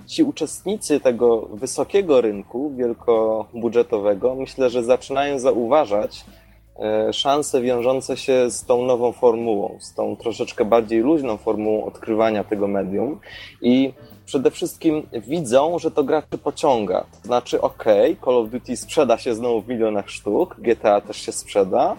ci 0.06 0.22
uczestnicy 0.22 1.00
tego 1.00 1.40
wysokiego 1.40 2.20
rynku, 2.20 2.72
wielkobudżetowego, 2.76 4.34
myślę, 4.34 4.70
że 4.70 4.84
zaczynają 4.84 5.38
zauważać 5.38 6.24
e, 6.78 7.12
szanse 7.12 7.60
wiążące 7.60 8.16
się 8.16 8.50
z 8.50 8.64
tą 8.64 8.82
nową 8.82 9.12
formułą, 9.12 9.76
z 9.80 9.94
tą 9.94 10.16
troszeczkę 10.16 10.64
bardziej 10.64 11.00
luźną 11.00 11.36
formułą 11.36 11.84
odkrywania 11.84 12.44
tego 12.44 12.68
medium 12.68 13.20
i 13.62 13.92
przede 14.28 14.50
wszystkim 14.50 15.06
widzą, 15.12 15.78
że 15.78 15.90
to 15.90 16.04
graczy 16.04 16.38
pociąga. 16.38 17.04
Znaczy, 17.22 17.60
ok, 17.60 17.84
Call 18.24 18.36
of 18.36 18.50
Duty 18.50 18.76
sprzeda 18.76 19.18
się 19.18 19.34
znowu 19.34 19.62
w 19.62 19.68
milionach 19.68 20.10
sztuk, 20.10 20.56
GTA 20.58 21.00
też 21.00 21.16
się 21.16 21.32
sprzeda, 21.32 21.96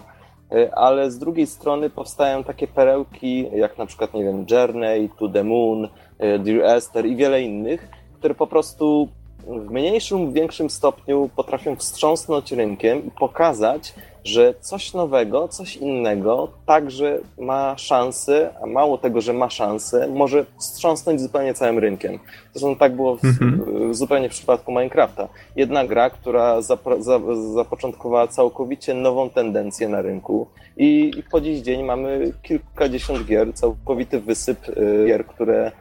E, 0.52 0.74
ale 0.74 1.10
z 1.10 1.18
drugiej 1.18 1.46
strony 1.46 1.90
powstają 1.90 2.44
takie 2.44 2.66
perełki, 2.66 3.48
jak 3.54 3.78
na 3.78 3.86
przykład, 3.86 4.14
nie 4.14 4.24
wiem, 4.24 4.46
Journey, 4.50 5.10
To 5.18 5.28
the 5.28 5.44
Moon, 5.44 5.88
e, 6.18 6.38
Dear 6.38 6.76
Esther 6.76 7.06
i 7.06 7.16
wiele 7.16 7.42
innych, 7.42 7.88
które 8.18 8.34
po 8.34 8.46
prostu 8.46 9.08
w 9.46 9.70
mniejszym 9.70 10.32
większym 10.32 10.70
stopniu 10.70 11.30
potrafią 11.36 11.76
wstrząsnąć 11.76 12.52
rynkiem 12.52 13.06
i 13.06 13.10
pokazać, 13.10 13.94
że 14.24 14.54
coś 14.60 14.94
nowego, 14.94 15.48
coś 15.48 15.76
innego 15.76 16.48
także 16.66 17.18
ma 17.38 17.78
szansę, 17.78 18.50
a 18.62 18.66
mało 18.66 18.98
tego, 18.98 19.20
że 19.20 19.32
ma 19.32 19.50
szansę, 19.50 20.08
może 20.08 20.44
wstrząsnąć 20.58 21.20
zupełnie 21.20 21.54
całym 21.54 21.78
rynkiem. 21.78 22.18
Zresztą 22.52 22.76
tak 22.76 22.96
było 22.96 23.16
w, 23.16 23.24
mhm. 23.24 23.94
zupełnie 23.94 24.28
w 24.28 24.32
przypadku 24.32 24.72
Minecrafta. 24.72 25.28
Jedna 25.56 25.86
gra, 25.86 26.10
która 26.10 26.62
zapro, 26.62 27.02
za, 27.02 27.20
zapoczątkowała 27.54 28.28
całkowicie 28.28 28.94
nową 28.94 29.30
tendencję 29.30 29.88
na 29.88 30.02
rynku 30.02 30.46
i, 30.76 31.10
i, 31.18 31.22
po 31.22 31.40
dziś 31.40 31.60
dzień 31.60 31.82
mamy 31.82 32.32
kilkadziesiąt 32.42 33.26
gier, 33.26 33.54
całkowity 33.54 34.20
wysyp 34.20 34.68
y, 34.68 35.04
gier, 35.06 35.26
które, 35.26 35.72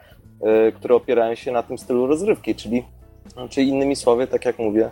y, 0.68 0.72
które 0.72 0.96
opierają 0.96 1.36
się 1.36 1.52
na 1.52 1.64
tym 1.64 1.78
stylu 1.78 2.08
rozrywki, 2.08 2.56
czyli, 2.56 2.84
czyli 3.50 3.70
innymi 3.70 3.96
słowy, 3.96 4.28
tak 4.28 4.46
jak 4.46 4.60
mówię, 4.60 4.90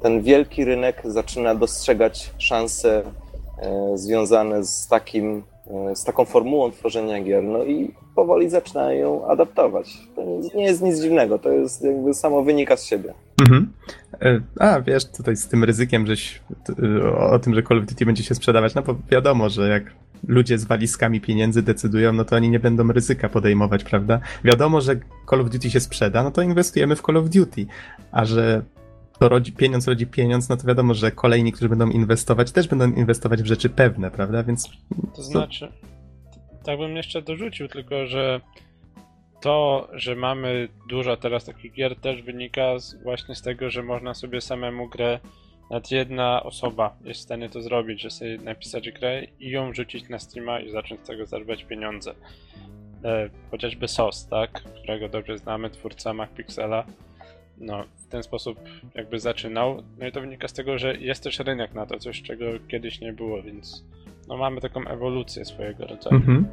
ten 0.00 0.22
wielki 0.22 0.64
rynek 0.64 1.02
zaczyna 1.04 1.54
dostrzegać 1.54 2.30
szanse 2.38 3.02
e, 3.58 3.98
związane 3.98 4.64
z 4.64 4.88
takim, 4.88 5.42
e, 5.90 5.96
z 5.96 6.04
taką 6.04 6.24
formułą 6.24 6.70
tworzenia 6.70 7.22
gier, 7.22 7.42
no 7.42 7.64
i 7.64 7.94
powoli 8.14 8.50
zaczynają 8.50 8.98
ją 8.98 9.26
adaptować. 9.26 9.98
To 10.16 10.22
nie 10.54 10.64
jest 10.64 10.82
nic 10.82 11.00
dziwnego, 11.00 11.38
to 11.38 11.50
jest 11.50 11.84
jakby 11.84 12.14
samo 12.14 12.42
wynika 12.42 12.76
z 12.76 12.84
siebie. 12.84 13.14
Mhm. 13.40 13.72
A, 14.60 14.80
wiesz, 14.80 15.04
tutaj 15.04 15.36
z 15.36 15.48
tym 15.48 15.64
ryzykiem, 15.64 16.06
żeś 16.06 16.42
o 17.30 17.38
tym, 17.38 17.54
że 17.54 17.62
Call 17.62 17.78
of 17.78 17.86
Duty 17.86 18.06
będzie 18.06 18.22
się 18.22 18.34
sprzedawać, 18.34 18.74
no 18.74 18.82
bo 18.82 18.94
wiadomo, 19.10 19.48
że 19.48 19.68
jak 19.68 19.84
ludzie 20.28 20.58
z 20.58 20.64
walizkami 20.64 21.20
pieniędzy 21.20 21.62
decydują, 21.62 22.12
no 22.12 22.24
to 22.24 22.36
oni 22.36 22.50
nie 22.50 22.60
będą 22.60 22.92
ryzyka 22.92 23.28
podejmować, 23.28 23.84
prawda? 23.84 24.20
Wiadomo, 24.44 24.80
że 24.80 24.96
Call 25.30 25.40
of 25.40 25.50
Duty 25.50 25.70
się 25.70 25.80
sprzeda, 25.80 26.22
no 26.22 26.30
to 26.30 26.42
inwestujemy 26.42 26.96
w 26.96 27.02
Call 27.02 27.16
of 27.16 27.30
Duty, 27.30 27.66
a 28.12 28.24
że 28.24 28.62
to 29.18 29.28
rodzi, 29.28 29.52
pieniądz 29.52 29.88
rodzi 29.88 30.06
pieniądz, 30.06 30.48
no 30.48 30.56
to 30.56 30.66
wiadomo, 30.66 30.94
że 30.94 31.10
kolejni, 31.10 31.52
którzy 31.52 31.68
będą 31.68 31.90
inwestować, 31.90 32.52
też 32.52 32.68
będą 32.68 32.92
inwestować 32.92 33.42
w 33.42 33.46
rzeczy 33.46 33.68
pewne, 33.70 34.10
prawda? 34.10 34.42
Więc. 34.42 34.70
To 35.16 35.22
znaczy, 35.22 35.72
tak 36.64 36.78
bym 36.78 36.96
jeszcze 36.96 37.22
dorzucił, 37.22 37.68
tylko 37.68 38.06
że 38.06 38.40
to, 39.42 39.88
że 39.92 40.16
mamy 40.16 40.68
dużo 40.88 41.16
teraz 41.16 41.44
takich 41.44 41.72
gier, 41.72 41.96
też 41.96 42.22
wynika 42.22 42.78
z, 42.78 43.02
właśnie 43.02 43.34
z 43.34 43.42
tego, 43.42 43.70
że 43.70 43.82
można 43.82 44.14
sobie 44.14 44.40
samemu 44.40 44.88
grę, 44.88 45.20
nawet 45.72 45.90
jedna 45.90 46.42
osoba 46.42 46.96
jest 47.04 47.20
w 47.20 47.22
stanie 47.22 47.48
to 47.48 47.62
zrobić, 47.62 48.02
że 48.02 48.10
sobie 48.10 48.38
napisać 48.38 48.90
grę 48.90 49.22
i 49.40 49.50
ją 49.50 49.70
wrzucić 49.70 50.08
na 50.08 50.18
Steama 50.18 50.60
i 50.60 50.70
zacząć 50.70 51.00
z 51.00 51.06
tego 51.06 51.26
zarabiać 51.26 51.64
pieniądze. 51.64 52.14
E, 53.04 53.30
chociażby 53.50 53.88
SOS, 53.88 54.26
tak, 54.26 54.50
którego 54.50 55.08
dobrze 55.08 55.38
znamy, 55.38 55.70
twórca 55.70 56.14
MacPixela, 56.14 56.84
no, 57.58 57.84
w 57.96 58.06
ten 58.06 58.22
sposób 58.22 58.60
jakby 58.94 59.20
zaczynał. 59.20 59.82
No 59.98 60.06
i 60.06 60.12
to 60.12 60.20
wynika 60.20 60.48
z 60.48 60.52
tego, 60.52 60.78
że 60.78 60.96
jest 60.96 61.22
też 61.22 61.38
rynek 61.38 61.74
na 61.74 61.86
to, 61.86 61.98
coś 61.98 62.22
czego 62.22 62.44
kiedyś 62.68 63.00
nie 63.00 63.12
było, 63.12 63.42
więc 63.42 63.84
no 64.28 64.36
mamy 64.36 64.60
taką 64.60 64.86
ewolucję 64.86 65.44
swojego 65.44 65.86
rodzaju. 65.86 66.16
Mhm. 66.16 66.46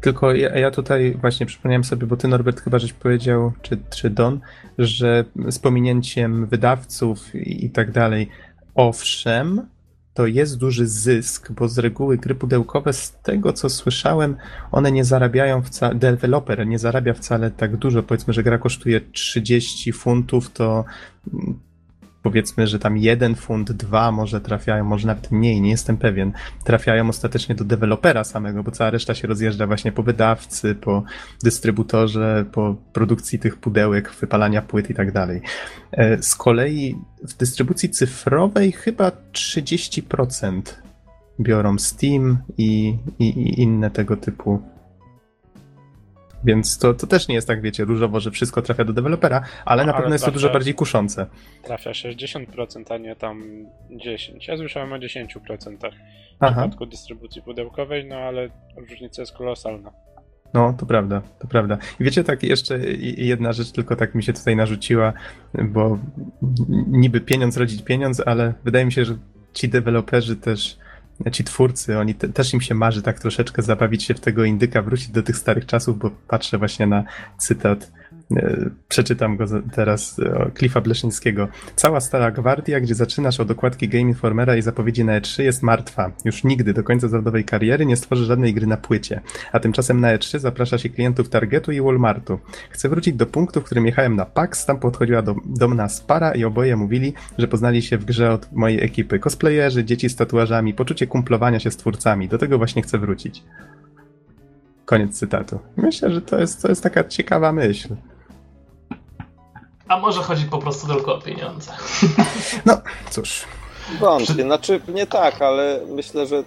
Tylko 0.00 0.34
ja, 0.34 0.58
ja, 0.58 0.70
tutaj 0.70 1.16
właśnie 1.20 1.46
przypomniałem 1.46 1.84
sobie, 1.84 2.06
bo 2.06 2.16
ty 2.16 2.28
Norbert 2.28 2.60
chyba 2.60 2.78
żeś 2.78 2.92
powiedział, 2.92 3.52
czy, 3.62 3.78
czy 3.96 4.10
Don, 4.10 4.40
że 4.78 5.24
z 5.48 5.58
pominięciem 5.58 6.46
wydawców 6.46 7.34
i, 7.34 7.64
i 7.64 7.70
tak 7.70 7.90
dalej, 7.90 8.28
owszem, 8.78 9.66
to 10.14 10.26
jest 10.26 10.58
duży 10.58 10.86
zysk, 10.86 11.52
bo 11.52 11.68
z 11.68 11.78
reguły 11.78 12.18
gry 12.18 12.34
pudełkowe, 12.34 12.92
z 12.92 13.12
tego 13.22 13.52
co 13.52 13.70
słyszałem, 13.70 14.36
one 14.72 14.92
nie 14.92 15.04
zarabiają 15.04 15.62
wcale, 15.62 15.94
deweloper 15.94 16.66
nie 16.66 16.78
zarabia 16.78 17.14
wcale 17.14 17.50
tak 17.50 17.76
dużo. 17.76 18.02
Powiedzmy, 18.02 18.32
że 18.32 18.42
gra 18.42 18.58
kosztuje 18.58 19.00
30 19.00 19.92
funtów, 19.92 20.50
to 20.50 20.84
powiedzmy, 22.22 22.66
że 22.66 22.78
tam 22.78 22.96
jeden 22.96 23.34
funt, 23.34 23.72
dwa 23.72 24.12
może 24.12 24.40
trafiają, 24.40 24.84
może 24.84 25.06
nawet 25.06 25.30
mniej, 25.30 25.60
nie 25.60 25.70
jestem 25.70 25.96
pewien, 25.96 26.32
trafiają 26.64 27.08
ostatecznie 27.08 27.54
do 27.54 27.64
dewelopera 27.64 28.24
samego, 28.24 28.62
bo 28.62 28.70
cała 28.70 28.90
reszta 28.90 29.14
się 29.14 29.28
rozjeżdża 29.28 29.66
właśnie 29.66 29.92
po 29.92 30.02
wydawcy, 30.02 30.74
po 30.74 31.02
dystrybutorze, 31.42 32.44
po 32.52 32.76
produkcji 32.92 33.38
tych 33.38 33.56
pudełek, 33.56 34.12
wypalania 34.20 34.62
płyt 34.62 34.90
i 34.90 34.94
tak 34.94 35.12
dalej. 35.12 35.40
E, 35.92 36.22
z 36.22 36.34
kolei 36.34 36.96
w 37.28 37.36
dystrybucji 37.36 37.90
cyfrowej 37.90 38.72
chyba 38.72 39.12
30% 39.32 40.62
biorą 41.40 41.78
Steam 41.78 42.38
i, 42.58 42.98
i, 43.18 43.24
i 43.24 43.62
inne 43.62 43.90
tego 43.90 44.16
typu 44.16 44.62
więc 46.44 46.78
to, 46.78 46.94
to 46.94 47.06
też 47.06 47.28
nie 47.28 47.34
jest 47.34 47.48
tak, 47.48 47.62
wiecie, 47.62 47.84
różowo, 47.84 48.20
że 48.20 48.30
wszystko 48.30 48.62
trafia 48.62 48.84
do 48.84 48.92
dewelopera, 48.92 49.42
ale 49.64 49.84
na 49.84 49.92
pewno 49.92 50.12
jest 50.12 50.24
to 50.24 50.30
dużo 50.30 50.50
bardziej 50.50 50.74
kuszące. 50.74 51.26
Trafia 51.62 51.90
60%, 51.90 52.94
a 52.94 52.98
nie 52.98 53.16
tam 53.16 53.42
10%. 53.90 54.48
Ja 54.48 54.56
słyszałem 54.56 54.92
o 54.92 54.96
10% 54.96 55.26
w 56.38 56.44
Aha. 56.44 56.60
przypadku 56.60 56.86
dystrybucji 56.86 57.42
pudełkowej, 57.42 58.08
no 58.08 58.16
ale 58.16 58.48
różnica 58.76 59.22
jest 59.22 59.32
kolosalna. 59.32 59.92
No, 60.54 60.74
to 60.78 60.86
prawda, 60.86 61.22
to 61.38 61.48
prawda. 61.48 61.78
I 62.00 62.04
wiecie, 62.04 62.24
tak 62.24 62.42
jeszcze 62.42 62.78
jedna 63.16 63.52
rzecz 63.52 63.72
tylko 63.72 63.96
tak 63.96 64.14
mi 64.14 64.22
się 64.22 64.32
tutaj 64.32 64.56
narzuciła, 64.56 65.12
bo 65.54 65.98
niby 66.86 67.20
pieniądz 67.20 67.56
rodzić 67.56 67.82
pieniądz, 67.82 68.22
ale 68.26 68.54
wydaje 68.64 68.84
mi 68.84 68.92
się, 68.92 69.04
że 69.04 69.18
ci 69.52 69.68
deweloperzy 69.68 70.36
też 70.36 70.78
ci 71.32 71.44
twórcy, 71.44 71.98
oni 71.98 72.14
te, 72.14 72.28
też 72.28 72.54
im 72.54 72.60
się 72.60 72.74
marzy 72.74 73.02
tak 73.02 73.20
troszeczkę 73.20 73.62
zabawić 73.62 74.04
się 74.04 74.14
w 74.14 74.20
tego 74.20 74.44
indyka, 74.44 74.82
wrócić 74.82 75.08
do 75.08 75.22
tych 75.22 75.36
starych 75.36 75.66
czasów, 75.66 75.98
bo 75.98 76.10
patrzę 76.28 76.58
właśnie 76.58 76.86
na 76.86 77.04
cytat 77.38 77.90
przeczytam 78.88 79.36
go 79.36 79.44
teraz, 79.72 80.18
e, 80.18 80.50
Cliffa 80.58 80.80
Bleszyńskiego. 80.80 81.48
Cała 81.76 82.00
Stara 82.00 82.30
Gwardia, 82.30 82.80
gdzie 82.80 82.94
zaczynasz 82.94 83.40
od 83.40 83.50
okładki 83.50 83.88
Game 83.88 84.02
Informera 84.02 84.56
i 84.56 84.62
zapowiedzi 84.62 85.04
na 85.04 85.20
E3 85.20 85.42
jest 85.42 85.62
martwa. 85.62 86.12
Już 86.24 86.44
nigdy 86.44 86.74
do 86.74 86.84
końca 86.84 87.08
zawodowej 87.08 87.44
kariery 87.44 87.86
nie 87.86 87.96
stworzy 87.96 88.24
żadnej 88.24 88.54
gry 88.54 88.66
na 88.66 88.76
płycie. 88.76 89.20
A 89.52 89.60
tymczasem 89.60 90.00
na 90.00 90.16
E3 90.16 90.38
zaprasza 90.38 90.78
się 90.78 90.88
klientów 90.88 91.28
Targetu 91.28 91.72
i 91.72 91.80
Walmartu. 91.80 92.38
Chcę 92.70 92.88
wrócić 92.88 93.14
do 93.14 93.26
punktu, 93.26 93.60
w 93.60 93.64
którym 93.64 93.86
jechałem 93.86 94.16
na 94.16 94.26
PAX, 94.26 94.66
tam 94.66 94.78
podchodziła 94.78 95.22
do, 95.22 95.34
do 95.44 95.68
nas 95.68 96.00
para 96.00 96.34
i 96.34 96.44
oboje 96.44 96.76
mówili, 96.76 97.14
że 97.38 97.48
poznali 97.48 97.82
się 97.82 97.98
w 97.98 98.04
grze 98.04 98.32
od 98.32 98.52
mojej 98.52 98.84
ekipy. 98.84 99.18
Cosplayerzy, 99.18 99.84
dzieci 99.84 100.08
z 100.08 100.16
tatuażami, 100.16 100.74
poczucie 100.74 101.06
kumplowania 101.06 101.60
się 101.60 101.70
z 101.70 101.76
twórcami. 101.76 102.28
Do 102.28 102.38
tego 102.38 102.58
właśnie 102.58 102.82
chcę 102.82 102.98
wrócić. 102.98 103.42
Koniec 104.84 105.18
cytatu. 105.18 105.58
Myślę, 105.76 106.10
że 106.10 106.22
to 106.22 106.40
jest, 106.40 106.62
to 106.62 106.68
jest 106.68 106.82
taka 106.82 107.04
ciekawa 107.04 107.52
myśl. 107.52 107.96
A 109.88 109.98
może 109.98 110.22
chodzi 110.22 110.44
po 110.44 110.58
prostu 110.58 110.86
tylko 110.86 111.14
o 111.14 111.20
pieniądze? 111.20 111.72
No, 112.66 112.80
cóż. 113.10 113.44
Wątpię, 114.00 114.42
znaczy 114.42 114.80
nie 114.88 115.06
tak, 115.06 115.42
ale 115.42 115.80
myślę, 115.88 116.26
że 116.26 116.42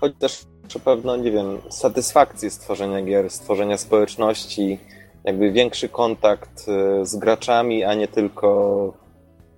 chodzi 0.00 0.14
też 0.14 0.44
o 0.76 0.78
pewno, 0.78 1.16
nie 1.16 1.30
wiem, 1.30 1.58
satysfakcję 1.68 2.50
stworzenia 2.50 3.02
gier, 3.02 3.30
stworzenia 3.30 3.78
społeczności, 3.78 4.78
jakby 5.24 5.52
większy 5.52 5.88
kontakt 5.88 6.66
e, 6.68 7.06
z 7.06 7.16
graczami, 7.16 7.84
a 7.84 7.94
nie 7.94 8.08
tylko, 8.08 8.92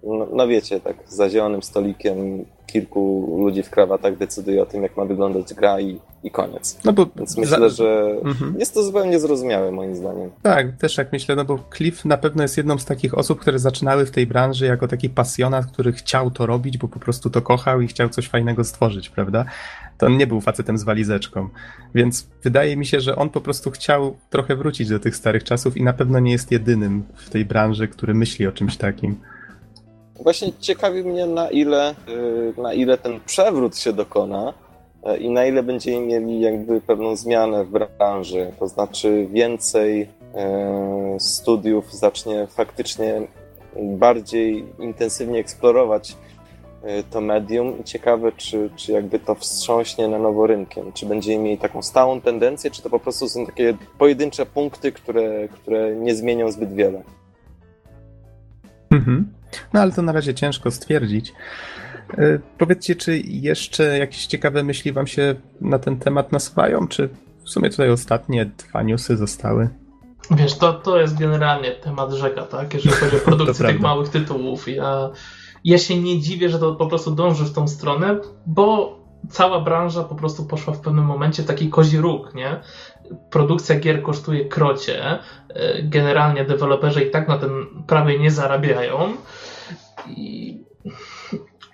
no, 0.03 0.27
no 0.33 0.49
wiecie, 0.49 0.81
tak 0.81 0.97
za 1.07 1.31
zielonym 1.31 1.63
stolikiem 1.63 2.45
kilku 2.67 3.37
ludzi 3.39 3.63
w 3.63 3.71
krawatach 3.71 4.17
decyduje 4.17 4.63
o 4.63 4.67
tym, 4.67 4.83
jak 4.83 4.97
ma 4.97 5.05
wyglądać 5.05 5.55
gra 5.55 5.81
i, 5.81 6.01
i 6.25 6.31
koniec. 6.31 6.79
No 6.85 6.93
bo 6.93 7.07
Więc 7.17 7.37
myślę, 7.37 7.59
za... 7.59 7.69
że 7.69 8.17
mhm. 8.25 8.59
jest 8.59 8.75
to 8.75 8.83
zupełnie 8.83 9.21
zrozumiałe 9.21 9.73
moim 9.73 9.97
zdaniem. 9.97 10.31
Tak, 10.43 10.77
też 10.77 10.99
jak 10.99 11.13
myślę, 11.13 11.37
no 11.37 11.45
bo 11.45 11.59
Cliff 11.77 12.05
na 12.05 12.17
pewno 12.17 12.43
jest 12.43 12.57
jedną 12.57 12.79
z 12.79 12.85
takich 12.85 13.19
osób, 13.19 13.41
które 13.41 13.59
zaczynały 13.59 14.07
w 14.07 14.11
tej 14.11 14.27
branży 14.27 14.67
jako 14.67 14.89
taki 14.89 15.11
pasjonat, 15.11 15.67
który 15.67 15.93
chciał 15.93 16.31
to 16.31 16.47
robić, 16.47 16.79
bo 16.79 16.89
po 16.89 16.99
prostu 16.99 17.31
to 17.31 17.43
kochał 17.43 17.81
i 17.81 17.87
chciał 17.87 18.09
coś 18.09 18.29
fajnego 18.29 18.65
stworzyć, 18.65 19.11
prawda? 19.11 19.45
To 19.99 20.07
on 20.07 20.17
nie 20.17 20.27
był 20.27 20.41
facetem 20.41 20.79
z 20.79 20.85
walizeczką. 20.85 21.49
Więc 21.95 22.29
wydaje 22.43 22.77
mi 22.77 22.87
się, 22.87 23.01
że 23.01 23.17
on 23.17 23.31
po 23.31 23.41
prostu 23.41 23.71
chciał 23.71 24.17
trochę 24.31 24.57
wrócić 24.57 24.89
do 24.89 25.01
tych 25.01 25.17
starych 25.17 25.45
czasów 25.45 25.77
i 25.77 25.83
na 25.83 25.93
pewno 25.93 26.21
nie 26.21 26.33
jest 26.33 26.53
jedynym 26.53 27.03
w 27.15 27.31
tej 27.31 27.45
branży, 27.45 27.89
który 27.89 28.15
myśli 28.15 28.47
o 28.47 28.53
czymś 28.53 28.77
takim. 28.77 29.17
Właśnie 30.21 30.53
ciekawi 30.53 31.05
mnie, 31.05 31.27
na 31.27 31.51
ile, 31.51 31.95
y, 32.09 32.61
na 32.63 32.73
ile 32.75 32.99
ten 32.99 33.21
przewrót 33.27 33.79
się 33.79 33.93
dokona 33.93 34.53
y, 35.15 35.17
i 35.17 35.31
na 35.31 35.47
ile 35.47 35.63
będziemy 35.63 36.07
mieli 36.07 36.41
jakby 36.41 36.81
pewną 36.81 37.17
zmianę 37.17 37.65
w 37.65 37.71
branży. 37.71 38.53
To 38.59 38.69
znaczy 38.69 39.27
więcej 39.31 40.03
y, 40.03 40.07
studiów 41.21 41.95
zacznie 41.95 42.47
faktycznie 42.47 43.23
bardziej 43.83 44.65
intensywnie 44.79 45.39
eksplorować 45.39 46.17
to 47.11 47.21
medium 47.21 47.81
i 47.81 47.85
ciekawe, 47.85 48.33
czy, 48.33 48.71
czy 48.77 48.93
jakby 48.93 49.19
to 49.19 49.35
wstrząśnie 49.35 50.09
na 50.09 50.19
nowo 50.19 50.47
rynkiem. 50.47 50.93
Czy 50.93 51.07
będziemy 51.07 51.45
mieli 51.45 51.59
taką 51.59 51.83
stałą 51.83 52.21
tendencję, 52.21 52.71
czy 52.71 52.83
to 52.83 52.91
po 52.91 53.01
prostu 53.01 53.29
są 53.29 53.47
takie 53.47 53.75
pojedyncze 53.99 54.47
punkty, 54.47 54.93
które, 54.93 55.49
które 55.49 55.97
nie 55.97 56.15
zmienią 56.15 56.53
zbyt 56.53 56.75
wiele. 56.75 57.03
Mhm. 58.91 59.36
No 59.73 59.81
ale 59.81 59.93
to 59.93 60.03
na 60.03 60.13
razie 60.13 60.35
ciężko 60.35 60.71
stwierdzić. 60.71 61.33
E, 62.19 62.39
powiedzcie, 62.59 62.97
czy 62.97 63.19
jeszcze 63.19 63.99
jakieś 63.99 64.27
ciekawe 64.27 64.63
myśli 64.63 64.93
wam 64.93 65.07
się 65.07 65.35
na 65.61 65.79
ten 65.79 65.99
temat 65.99 66.33
nasuwają, 66.33 66.89
czy 66.89 67.09
w 67.45 67.51
sumie 67.51 67.71
tutaj 67.71 67.91
ostatnie 67.91 68.47
dwa 68.47 68.83
newsy 68.83 69.17
zostały? 69.17 69.69
Wiesz, 70.31 70.59
to, 70.59 70.73
to 70.73 71.01
jest 71.01 71.19
generalnie 71.19 71.71
temat 71.71 72.13
rzeka, 72.13 72.43
tak? 72.43 72.75
Jeżeli 72.75 72.95
chodzi 72.95 73.17
o 73.17 73.21
produkcję 73.31 73.67
tych 73.67 73.81
małych 73.81 74.09
tytułów. 74.09 74.69
Ja, 74.69 75.11
ja 75.65 75.79
się 75.79 76.01
nie 76.01 76.21
dziwię, 76.21 76.49
że 76.49 76.59
to 76.59 76.75
po 76.75 76.87
prostu 76.87 77.11
dąży 77.11 77.45
w 77.45 77.53
tą 77.53 77.69
stronę, 77.69 78.21
bo 78.47 78.97
cała 79.31 79.61
branża 79.61 80.05
po 80.05 80.15
prostu 80.15 80.45
poszła 80.45 80.75
w 80.75 80.81
pewnym 80.81 81.05
momencie 81.05 81.43
w 81.43 81.47
taki 81.47 81.69
kozi 81.71 81.99
róg, 81.99 82.35
nie? 82.35 82.61
Produkcja 83.31 83.81
gier 83.81 84.03
kosztuje 84.03 84.45
krocie, 84.45 85.19
e, 85.49 85.83
generalnie 85.83 86.45
deweloperzy 86.45 87.05
i 87.05 87.11
tak 87.11 87.29
na 87.29 87.39
tym 87.39 87.83
prawie 87.87 88.19
nie 88.19 88.31
zarabiają. 88.31 89.17
I 90.17 90.59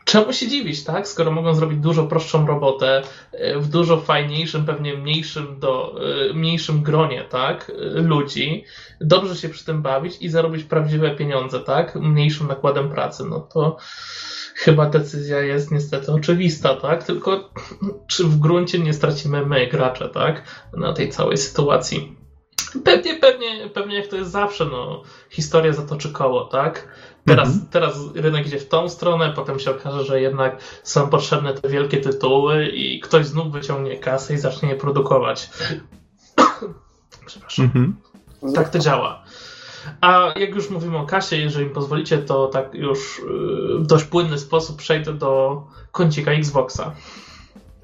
czemu 0.04 0.32
się 0.32 0.48
dziwić, 0.48 0.84
tak? 0.84 1.08
Skoro 1.08 1.30
mogą 1.30 1.54
zrobić 1.54 1.78
dużo 1.78 2.06
prostszą 2.06 2.46
robotę 2.46 3.02
e, 3.32 3.58
w 3.58 3.68
dużo 3.68 4.00
fajniejszym, 4.00 4.66
pewnie 4.66 4.94
mniejszym, 4.94 5.60
do, 5.60 5.94
e, 6.30 6.32
mniejszym 6.34 6.82
gronie, 6.82 7.24
tak? 7.30 7.72
Ludzi, 7.94 8.64
dobrze 9.00 9.36
się 9.36 9.48
przy 9.48 9.64
tym 9.64 9.82
bawić 9.82 10.16
i 10.20 10.28
zarobić 10.28 10.64
prawdziwe 10.64 11.10
pieniądze, 11.10 11.60
tak? 11.60 11.94
Mniejszym 11.94 12.46
nakładem 12.46 12.90
pracy, 12.90 13.24
no 13.30 13.40
to 13.40 13.76
chyba 14.64 14.86
decyzja 14.86 15.40
jest 15.40 15.70
niestety 15.70 16.12
oczywista, 16.12 16.74
tak? 16.76 17.04
Tylko 17.04 17.50
czy 18.12 18.24
w 18.24 18.38
gruncie 18.38 18.78
nie 18.78 18.92
stracimy 18.92 19.46
my, 19.46 19.66
gracze, 19.66 20.08
tak? 20.08 20.42
Na 20.76 20.92
tej 20.92 21.08
całej 21.08 21.36
sytuacji. 21.36 22.16
Pewnie, 22.84 23.14
pewnie, 23.14 23.68
pewnie 23.68 23.96
jak 23.96 24.06
to 24.06 24.16
jest 24.16 24.30
zawsze, 24.30 24.64
no, 24.64 25.02
historia 25.30 25.72
zatoczy 25.72 26.12
koło, 26.12 26.44
tak? 26.44 26.88
Teraz, 27.26 27.48
Mhm. 27.48 27.66
teraz 27.70 27.96
rynek 28.14 28.46
idzie 28.46 28.58
w 28.58 28.68
tą 28.68 28.88
stronę, 28.88 29.32
potem 29.36 29.58
się 29.58 29.70
okaże, 29.70 30.04
że 30.04 30.20
jednak 30.20 30.56
są 30.82 31.08
potrzebne 31.08 31.54
te 31.54 31.68
wielkie 31.68 32.00
tytuły 32.00 32.66
i 32.66 33.00
ktoś 33.00 33.26
znów 33.26 33.52
wyciągnie 33.52 33.98
kasę 33.98 34.34
i 34.34 34.38
zacznie 34.38 34.68
je 34.68 34.76
produkować. 34.76 35.50
Przepraszam. 37.26 37.64
Mhm. 37.64 37.96
Tak 38.54 38.68
to 38.68 38.78
działa. 38.78 39.21
A 40.00 40.34
jak 40.36 40.54
już 40.54 40.70
mówimy 40.70 40.98
o 40.98 41.06
kasie, 41.06 41.36
jeżeli 41.36 41.64
mi 41.66 41.70
pozwolicie, 41.70 42.18
to 42.18 42.46
tak 42.46 42.74
już 42.74 43.20
yy, 43.28 43.78
w 43.78 43.86
dość 43.86 44.04
płynny 44.04 44.38
sposób 44.38 44.76
przejdę 44.76 45.12
do 45.12 45.62
kącika 45.92 46.30
Xboxa. 46.32 46.92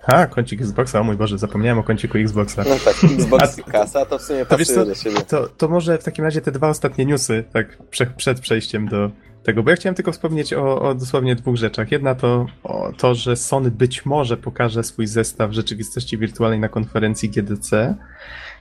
A, 0.07 0.27
kącik 0.27 0.61
Xboxa, 0.61 1.01
o 1.01 1.05
mój 1.05 1.17
Boże, 1.17 1.39
zapomniałem 1.39 1.79
o 1.79 1.83
kąciku 1.83 2.19
Xboxa. 2.19 2.65
No 2.69 2.77
tak, 2.85 2.97
Xbox 3.19 3.59
A- 3.59 3.61
i 3.61 3.65
kasa 3.65 4.07
to 4.07 4.19
w 4.19 4.23
sumie 4.23 4.47
To 4.47 4.57
wiesz 4.57 4.69
pasuje 4.69 4.87
do 4.87 4.95
siebie. 4.95 5.17
to, 5.29 5.49
to 5.49 5.69
może 5.69 5.99
w 5.99 6.05
takim 6.05 6.25
razie 6.25 6.41
te 6.41 6.53
dwa 6.53 6.69
ostatnie 6.69 7.07
newsy, 7.07 7.45
tak 7.53 7.79
prze, 7.91 8.07
przed 8.07 8.41
przejściem 8.41 8.89
do 8.89 9.11
tego, 9.43 9.63
bo 9.63 9.71
ja 9.71 9.77
chciałem 9.77 9.95
tylko 9.95 10.13
wspomnieć 10.13 10.53
o, 10.53 10.81
o 10.81 10.95
dosłownie 10.95 11.37
dwóch 11.37 11.57
rzeczach. 11.57 11.93
Jedna 11.93 12.15
to 12.15 12.47
o 12.65 12.93
to, 12.99 13.15
że 13.15 13.37
Sony 13.37 13.71
być 13.71 14.07
może 14.07 14.37
pokaże 14.37 14.83
swój 14.83 15.07
zestaw 15.07 15.53
rzeczywistości 15.53 16.19
wirtualnej 16.19 16.61
na 16.61 16.69
konferencji 16.69 17.31
GDC, 17.31 17.95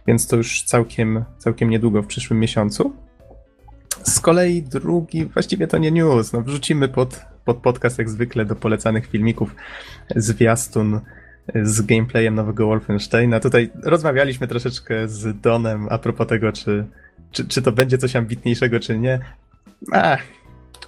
więc 0.08 0.28
to 0.28 0.36
już 0.36 0.63
całkiem, 0.63 1.26
całkiem 1.38 1.69
niedługo, 1.69 2.02
w 2.02 2.08
przyszłym 2.08 2.39
miesiącu. 2.39 2.93
Z 4.08 4.20
kolei 4.20 4.63
drugi, 4.63 5.26
właściwie 5.26 5.67
to 5.67 5.78
nie 5.78 5.91
news, 5.91 6.34
no 6.34 6.41
wrzucimy 6.41 6.88
pod, 6.88 7.22
pod 7.46 7.58
podcast 7.58 7.98
jak 7.98 8.10
zwykle 8.10 8.46
do 8.46 8.56
polecanych 8.56 9.08
filmików 9.08 9.56
zwiastun 10.15 11.00
z 11.56 11.82
gameplayem 11.82 12.36
nowego 12.36 12.67
Wolfensteina. 12.67 13.39
Tutaj 13.39 13.70
rozmawialiśmy 13.84 14.48
troszeczkę 14.48 15.08
z 15.08 15.41
Donem 15.41 15.88
a 15.89 15.98
propos 15.98 16.28
tego, 16.28 16.52
czy, 16.52 16.86
czy, 17.32 17.48
czy 17.48 17.62
to 17.62 17.72
będzie 17.72 17.98
coś 17.98 18.15
ambitniejszego, 18.15 18.80
czy 18.80 19.00
nie. 19.00 19.20
Ach, 19.91 20.24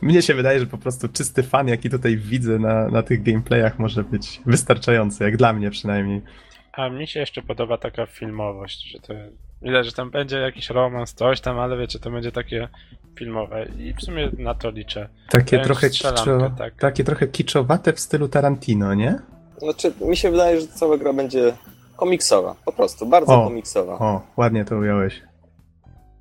mnie 0.02 0.22
się 0.22 0.34
wydaje, 0.34 0.60
że 0.60 0.66
po 0.66 0.78
prostu 0.78 1.10
czysty 1.10 1.44
fan, 1.44 1.68
jaki 1.68 1.90
tutaj 1.90 2.18
widzę 2.18 2.60
na, 2.60 2.90
na 2.90 3.04
tych 3.04 3.24
gameplayach, 3.24 3.80
może 3.80 4.04
być 4.04 4.42
wystarczający, 4.46 5.24
jak 5.24 5.38
dla 5.38 5.54
mnie 5.54 5.72
przynajmniej. 5.72 6.22
A 6.74 6.90
mi 6.90 7.08
się 7.08 7.20
jeszcze 7.20 7.42
podoba 7.42 7.78
taka 7.78 8.06
filmowość, 8.06 8.92
że 8.92 9.00
to 9.00 9.14
widać, 9.62 9.86
że 9.86 9.92
tam 9.92 10.12
będzie 10.12 10.38
jakiś 10.38 10.70
romans, 10.70 11.14
coś 11.14 11.42
tam, 11.42 11.60
ale 11.60 11.78
wiecie, 11.78 12.00
to 12.00 12.12
będzie 12.12 12.32
takie 12.32 12.68
filmowe 13.16 13.66
i 13.80 13.94
w 13.94 14.02
sumie 14.02 14.30
na 14.38 14.54
to 14.56 14.70
liczę. 14.70 15.10
Takie 15.30 15.56
Wręcz 15.58 15.66
trochę, 15.68 15.90
kiczo, 15.90 16.12
tak. 16.58 16.74
takie 16.80 17.04
trochę 17.04 17.28
kiczowate 17.28 17.94
w 17.94 18.00
stylu 18.00 18.28
Tarantino, 18.28 18.94
nie? 18.94 19.20
Znaczy, 19.58 19.94
mi 20.02 20.18
się 20.18 20.32
wydaje, 20.32 20.62
że 20.62 20.68
cała 20.68 20.98
gra 20.98 21.14
będzie 21.14 21.54
komiksowa, 21.96 22.56
po 22.66 22.72
prostu, 22.72 23.06
bardzo 23.06 23.42
O. 23.42 23.48
komiksowa. 23.48 23.94
O, 23.94 24.22
ładnie 24.38 24.66
to 24.66 24.78
ująłeś. 24.78 25.22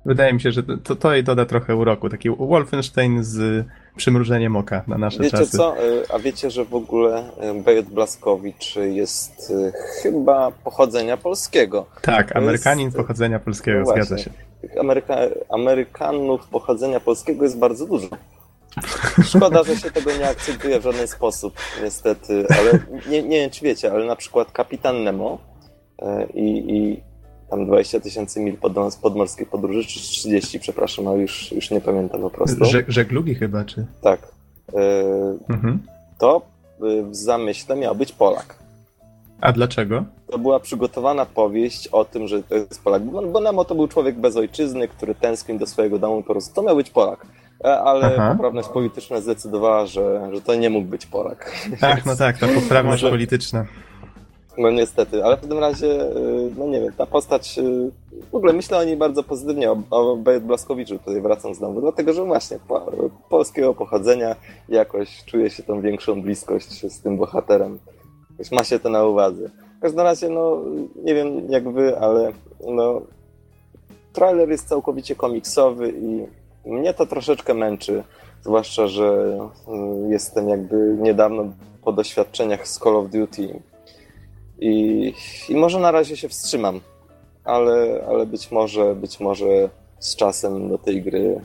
Wydaje 0.05 0.33
mi 0.33 0.41
się, 0.41 0.51
że 0.51 0.63
to, 0.63 0.95
to 0.95 1.13
jej 1.13 1.23
doda 1.23 1.45
trochę 1.45 1.75
uroku. 1.75 2.09
Taki 2.09 2.29
Wolfenstein 2.29 3.23
z 3.23 3.65
przymrużeniem 3.95 4.55
oka 4.55 4.83
na 4.87 4.97
nasze 4.97 5.23
Wiecie 5.23 5.37
czasy. 5.37 5.57
co, 5.57 5.83
y, 5.83 6.03
a 6.13 6.19
wiecie, 6.19 6.51
że 6.51 6.65
w 6.65 6.75
ogóle 6.75 7.23
y, 7.59 7.63
Bejot 7.63 7.85
Blaskowicz 7.85 8.75
jest 8.75 9.49
y, 9.49 9.71
chyba 10.03 10.51
pochodzenia 10.51 11.17
polskiego. 11.17 11.85
Tak, 12.01 12.35
Amerykanin 12.35 12.85
jest- 12.85 12.97
pochodzenia 12.97 13.39
polskiego, 13.39 13.79
No 13.79 13.85
zgadza 13.85 14.17
się. 14.17 14.29
Tych 14.61 14.77
Ameryka 14.77 15.17
Amerykanów 15.49 16.47
pochodzenia 16.47 16.99
polskiego 16.99 17.43
jest 17.43 17.57
bardzo 17.57 17.85
dużo. 17.85 18.07
Szkoda, 19.23 19.63
że 19.63 19.77
się 19.77 19.91
tego 19.91 20.11
nie 20.11 20.29
akceptuje 20.29 20.79
w 20.79 20.83
żaden 20.83 21.07
sposób, 21.07 21.53
niestety, 21.83 22.45
ale 22.59 22.79
nie, 23.09 23.23
nie 23.23 23.39
wiem, 23.39 23.49
czy 23.49 23.65
wiecie, 23.65 23.91
ale 23.91 24.05
na 24.05 24.15
przykład 24.15 24.51
Kapitan 24.51 25.03
Nemo 25.03 25.37
e, 26.01 26.25
i, 26.33 26.75
i 26.77 27.01
tam 27.49 27.65
20 27.65 27.99
tysięcy 27.99 28.39
mil 28.39 28.57
pod, 28.57 28.73
podmorskiej 29.01 29.45
podróży, 29.45 29.87
czy 29.87 29.99
30, 29.99 30.59
przepraszam, 30.59 31.07
ale 31.07 31.17
już, 31.17 31.51
już 31.51 31.71
nie 31.71 31.81
pamiętam 31.81 32.21
po 32.21 32.29
prostu. 32.29 32.65
Że, 32.65 32.83
żeglugi 32.87 33.35
chyba, 33.35 33.65
czy? 33.65 33.85
Tak. 34.01 34.19
E, 34.73 35.19
Mhm. 35.49 35.79
To 36.17 36.41
w 36.79 37.15
zamyśle 37.15 37.75
miał 37.75 37.95
być 37.95 38.11
Polak. 38.11 38.55
A 39.41 39.51
dlaczego? 39.51 40.03
To 40.31 40.37
była 40.37 40.59
przygotowana 40.59 41.25
powieść 41.25 41.87
o 41.87 42.05
tym, 42.05 42.27
że 42.27 42.43
to 42.43 42.55
jest 42.55 42.83
Polak. 42.83 43.03
Bo, 43.03 43.21
bo 43.21 43.39
Nemo 43.39 43.65
to 43.65 43.75
był 43.75 43.87
człowiek 43.87 44.19
bez 44.19 44.35
ojczyzny, 44.37 44.87
który 44.87 45.15
tęsknił 45.15 45.59
do 45.59 45.65
swojego 45.67 45.99
domu 45.99 46.23
po 46.23 46.33
prostu. 46.33 46.55
To 46.55 46.61
miał 46.61 46.75
być 46.75 46.89
Polak. 46.89 47.25
E, 47.63 47.79
Ale 47.79 48.05
Aha. 48.17 48.31
poprawność 48.31 48.67
polityczna 48.69 49.21
zdecydowała, 49.21 49.85
że, 49.85 50.29
że 50.33 50.41
to 50.41 50.55
nie 50.55 50.69
mógł 50.69 50.87
być 50.87 51.05
Polak. 51.05 51.51
Ach, 51.81 52.05
no 52.05 52.15
tak, 52.15 52.37
ta 52.37 52.47
poprawność 52.47 53.03
Może- 53.03 53.09
polityczna. 53.09 53.65
No 54.57 54.71
niestety, 54.71 55.23
ale 55.25 55.37
w 55.37 55.39
każdym 55.39 55.59
razie, 55.59 56.01
y, 56.01 56.51
no 56.57 56.67
nie 56.67 56.81
wiem, 56.81 56.93
ta 56.97 57.05
postać, 57.05 57.57
y, 57.59 57.91
w 58.31 58.35
ogóle 58.35 58.53
myślę 58.53 58.77
o 58.77 58.83
niej 58.83 58.97
bardzo 58.97 59.23
pozytywnie, 59.23 59.71
o, 59.71 59.77
o 59.89 60.15
Bejt 60.15 60.43
Blaskowiczu, 60.43 60.99
tutaj 60.99 61.21
wracam 61.21 61.55
znowu, 61.55 61.81
dlatego 61.81 62.13
że 62.13 62.23
właśnie 62.25 62.57
po, 62.67 62.91
polskiego 63.29 63.73
pochodzenia 63.73 64.35
jakoś 64.69 65.25
czuje 65.25 65.49
się 65.49 65.63
tą 65.63 65.81
większą 65.81 66.21
bliskość 66.21 66.91
z 66.93 67.01
tym 67.01 67.17
bohaterem. 67.17 67.79
Jakoś 68.39 68.51
ma 68.51 68.63
się 68.63 68.79
to 68.79 68.89
na 68.89 69.05
uwadze. 69.05 69.49
W 69.77 69.81
każdym 69.81 70.01
razie, 70.01 70.29
no 70.29 70.61
nie 71.03 71.15
wiem 71.15 71.51
jak 71.51 71.69
wy, 71.69 71.99
ale 71.99 72.31
no 72.67 73.01
trailer 74.13 74.49
jest 74.49 74.67
całkowicie 74.67 75.15
komiksowy 75.15 75.93
i 76.01 76.27
mnie 76.69 76.93
to 76.93 77.05
troszeczkę 77.05 77.53
męczy, 77.53 78.03
zwłaszcza, 78.41 78.87
że 78.87 79.39
y, 80.07 80.09
jestem 80.09 80.49
jakby 80.49 80.97
niedawno 80.99 81.45
po 81.83 81.91
doświadczeniach 81.91 82.67
z 82.67 82.79
Call 82.79 82.95
of 82.95 83.09
Duty 83.09 83.61
i, 84.59 85.13
I 85.49 85.55
może 85.55 85.79
na 85.79 85.91
razie 85.91 86.17
się 86.17 86.29
wstrzymam, 86.29 86.79
ale, 87.43 88.05
ale 88.09 88.25
być 88.25 88.51
może, 88.51 88.95
być 88.95 89.19
może 89.19 89.69
z 89.99 90.15
czasem 90.15 90.69
do 90.69 90.77
tej 90.77 91.01
gry 91.01 91.41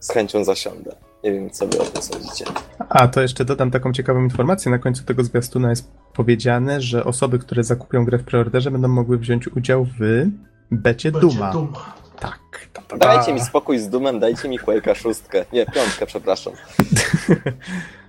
z 0.00 0.10
chęcią 0.10 0.44
zasiądę. 0.44 1.09
Nie 1.24 1.32
wiem, 1.32 1.50
co 1.50 1.66
wy 1.66 1.80
o 1.80 1.84
tym 1.84 2.02
sądzicie. 2.02 2.44
A, 2.88 3.08
to 3.08 3.20
jeszcze 3.20 3.44
dodam 3.44 3.70
taką 3.70 3.92
ciekawą 3.92 4.22
informację. 4.24 4.70
Na 4.70 4.78
końcu 4.78 5.04
tego 5.04 5.24
zwiastuna 5.24 5.70
jest 5.70 5.92
powiedziane, 6.14 6.80
że 6.80 7.04
osoby, 7.04 7.38
które 7.38 7.64
zakupią 7.64 8.04
grę 8.04 8.18
w 8.18 8.24
preorderze 8.24 8.70
będą 8.70 8.88
mogły 8.88 9.18
wziąć 9.18 9.48
udział 9.48 9.84
w 9.84 10.26
becie 10.70 11.12
Będzie 11.12 11.28
Duma. 11.28 11.52
Duma. 11.52 11.94
Tak. 12.20 12.68
Ta, 12.72 12.82
ta, 12.82 12.98
ta. 12.98 13.14
Dajcie 13.16 13.32
mi 13.32 13.40
spokój 13.40 13.78
z 13.78 13.88
dumem, 13.88 14.20
dajcie 14.20 14.48
mi 14.48 14.58
Quake'a 14.58 14.94
szóstkę. 14.94 15.44
Nie, 15.52 15.66
piątkę, 15.66 16.06
przepraszam. 16.06 16.52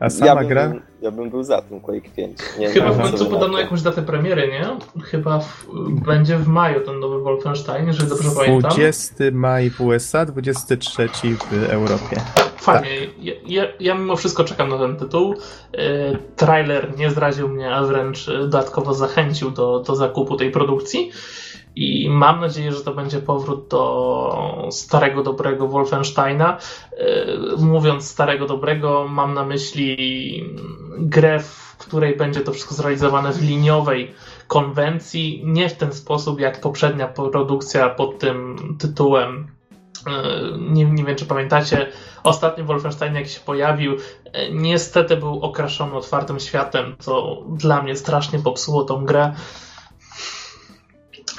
A 0.00 0.10
sama 0.10 0.26
Ja 0.26 0.36
bym, 0.36 0.48
gra? 0.48 0.68
był, 0.68 0.80
ja 1.02 1.10
bym 1.10 1.30
był 1.30 1.42
za 1.42 1.62
tym 1.62 1.80
Quake 1.80 2.10
5. 2.16 2.38
Nie 2.58 2.68
Chyba 2.68 2.92
w 2.92 3.02
końcu 3.02 3.26
podano 3.26 3.58
jakąś 3.58 3.82
datę 3.82 4.02
premiery, 4.02 4.48
nie? 4.48 5.02
Chyba 5.02 5.38
w, 5.38 5.66
będzie 6.04 6.38
w 6.38 6.48
maju 6.48 6.80
ten 6.80 7.00
nowy 7.00 7.20
Wolfenstein, 7.20 7.86
jeżeli 7.86 8.08
dobrze 8.08 8.30
pamiętam. 8.36 8.70
20 8.70 9.14
maj 9.32 9.70
w 9.70 9.80
USA, 9.80 10.26
23 10.26 11.08
w 11.50 11.70
Europie. 11.70 12.16
Fajnie. 12.56 12.88
Ja, 13.20 13.32
ja, 13.46 13.64
ja 13.80 13.94
mimo 13.94 14.16
wszystko 14.16 14.44
czekam 14.44 14.68
na 14.68 14.78
ten 14.78 14.96
tytuł. 14.96 15.34
E, 15.72 16.16
Trailer 16.36 16.98
nie 16.98 17.10
zraził 17.10 17.48
mnie, 17.48 17.74
a 17.74 17.82
wręcz 17.82 18.26
dodatkowo 18.26 18.94
zachęcił 18.94 19.50
do, 19.50 19.80
do 19.80 19.96
zakupu 19.96 20.36
tej 20.36 20.50
produkcji. 20.50 21.10
I 21.76 22.08
mam 22.10 22.40
nadzieję, 22.40 22.72
że 22.72 22.80
to 22.80 22.94
będzie 22.94 23.20
powrót 23.20 23.68
do 23.68 24.68
starego, 24.70 25.22
dobrego 25.22 25.68
Wolfensteina. 25.68 26.58
E, 26.98 27.26
Mówiąc 27.58 28.10
starego, 28.10 28.46
dobrego, 28.46 29.06
mam 29.08 29.34
na 29.34 29.44
myśli 29.44 29.96
grę, 30.98 31.40
w 31.40 31.76
której 31.78 32.16
będzie 32.16 32.40
to 32.40 32.52
wszystko 32.52 32.74
zrealizowane 32.74 33.32
w 33.32 33.42
liniowej 33.42 34.14
konwencji, 34.46 35.42
nie 35.44 35.68
w 35.68 35.74
ten 35.74 35.92
sposób 35.92 36.40
jak 36.40 36.60
poprzednia 36.60 37.08
produkcja 37.08 37.88
pod 37.88 38.18
tym 38.18 38.56
tytułem. 38.80 39.46
E, 40.06 40.12
Nie, 40.58 40.84
nie 40.84 41.04
wiem, 41.04 41.16
czy 41.16 41.26
pamiętacie, 41.26 41.86
ostatni 42.22 42.64
Wolfenstein, 42.64 43.14
jak 43.14 43.28
się 43.28 43.40
pojawił, 43.40 43.96
e, 44.32 44.50
niestety 44.52 45.16
był 45.16 45.42
okraszony 45.42 45.94
otwartym 45.94 46.40
światem, 46.40 46.96
co 46.98 47.42
dla 47.48 47.82
mnie 47.82 47.96
strasznie 47.96 48.38
popsuło 48.38 48.84
tą 48.84 49.04
grę. 49.04 49.32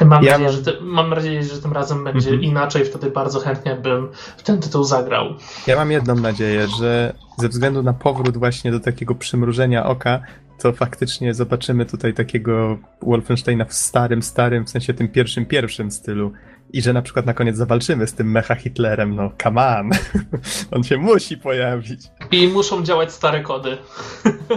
Mam, 0.02 0.24
Ja 0.24 0.32
nadzieję, 0.32 0.52
że 0.52 0.64
ty, 0.64 0.82
mam 0.82 1.10
nadzieję, 1.10 1.44
że 1.44 1.62
tym 1.62 1.74
razem 1.74 2.04
będzie 2.04 2.30
Mhm. 2.30 2.44
inaczej, 2.44 2.86
wtedy 2.86 3.12
bardzo 3.12 3.40
chętnie 3.40 3.76
bym 3.76 4.10
w 4.38 4.44
ten 4.44 4.60
tytuł 4.62 4.84
zagrał. 4.84 5.26
Ja 5.68 5.76
mam 5.76 5.92
jedną 5.92 6.16
nadzieję, 6.16 6.68
że 6.80 7.14
ze 7.38 7.50
względu 7.50 7.84
na 7.84 7.94
powrót 7.94 8.38
właśnie 8.38 8.72
do 8.72 8.80
takiego 8.80 9.16
przymrużenia 9.16 9.86
oka, 9.86 10.20
to 10.62 10.74
faktycznie 10.74 11.34
zobaczymy 11.34 11.86
tutaj 11.86 12.14
takiego 12.14 12.78
Wolfensteina 13.02 13.66
w 13.66 13.74
starym, 13.74 14.24
starym, 14.24 14.66
w 14.66 14.70
sensie 14.70 14.94
tym 14.94 15.08
pierwszym, 15.08 15.46
pierwszym 15.46 15.92
stylu. 15.92 16.32
I 16.74 16.82
że 16.82 16.94
na 16.94 17.02
przykład 17.02 17.26
na 17.26 17.34
koniec 17.34 17.58
zawalczymy 17.58 18.08
z 18.08 18.14
tym 18.14 18.32
mecha 18.32 18.56
Hitlerem, 18.56 19.16
no 19.16 19.32
come 19.44 19.78
on. 19.80 19.90
On 20.76 20.84
się 20.84 20.98
musi 20.98 21.38
pojawić. 21.38 22.02
I 22.32 22.48
muszą 22.48 22.84
działać 22.84 23.12
stare 23.12 23.42
kody. 23.42 23.78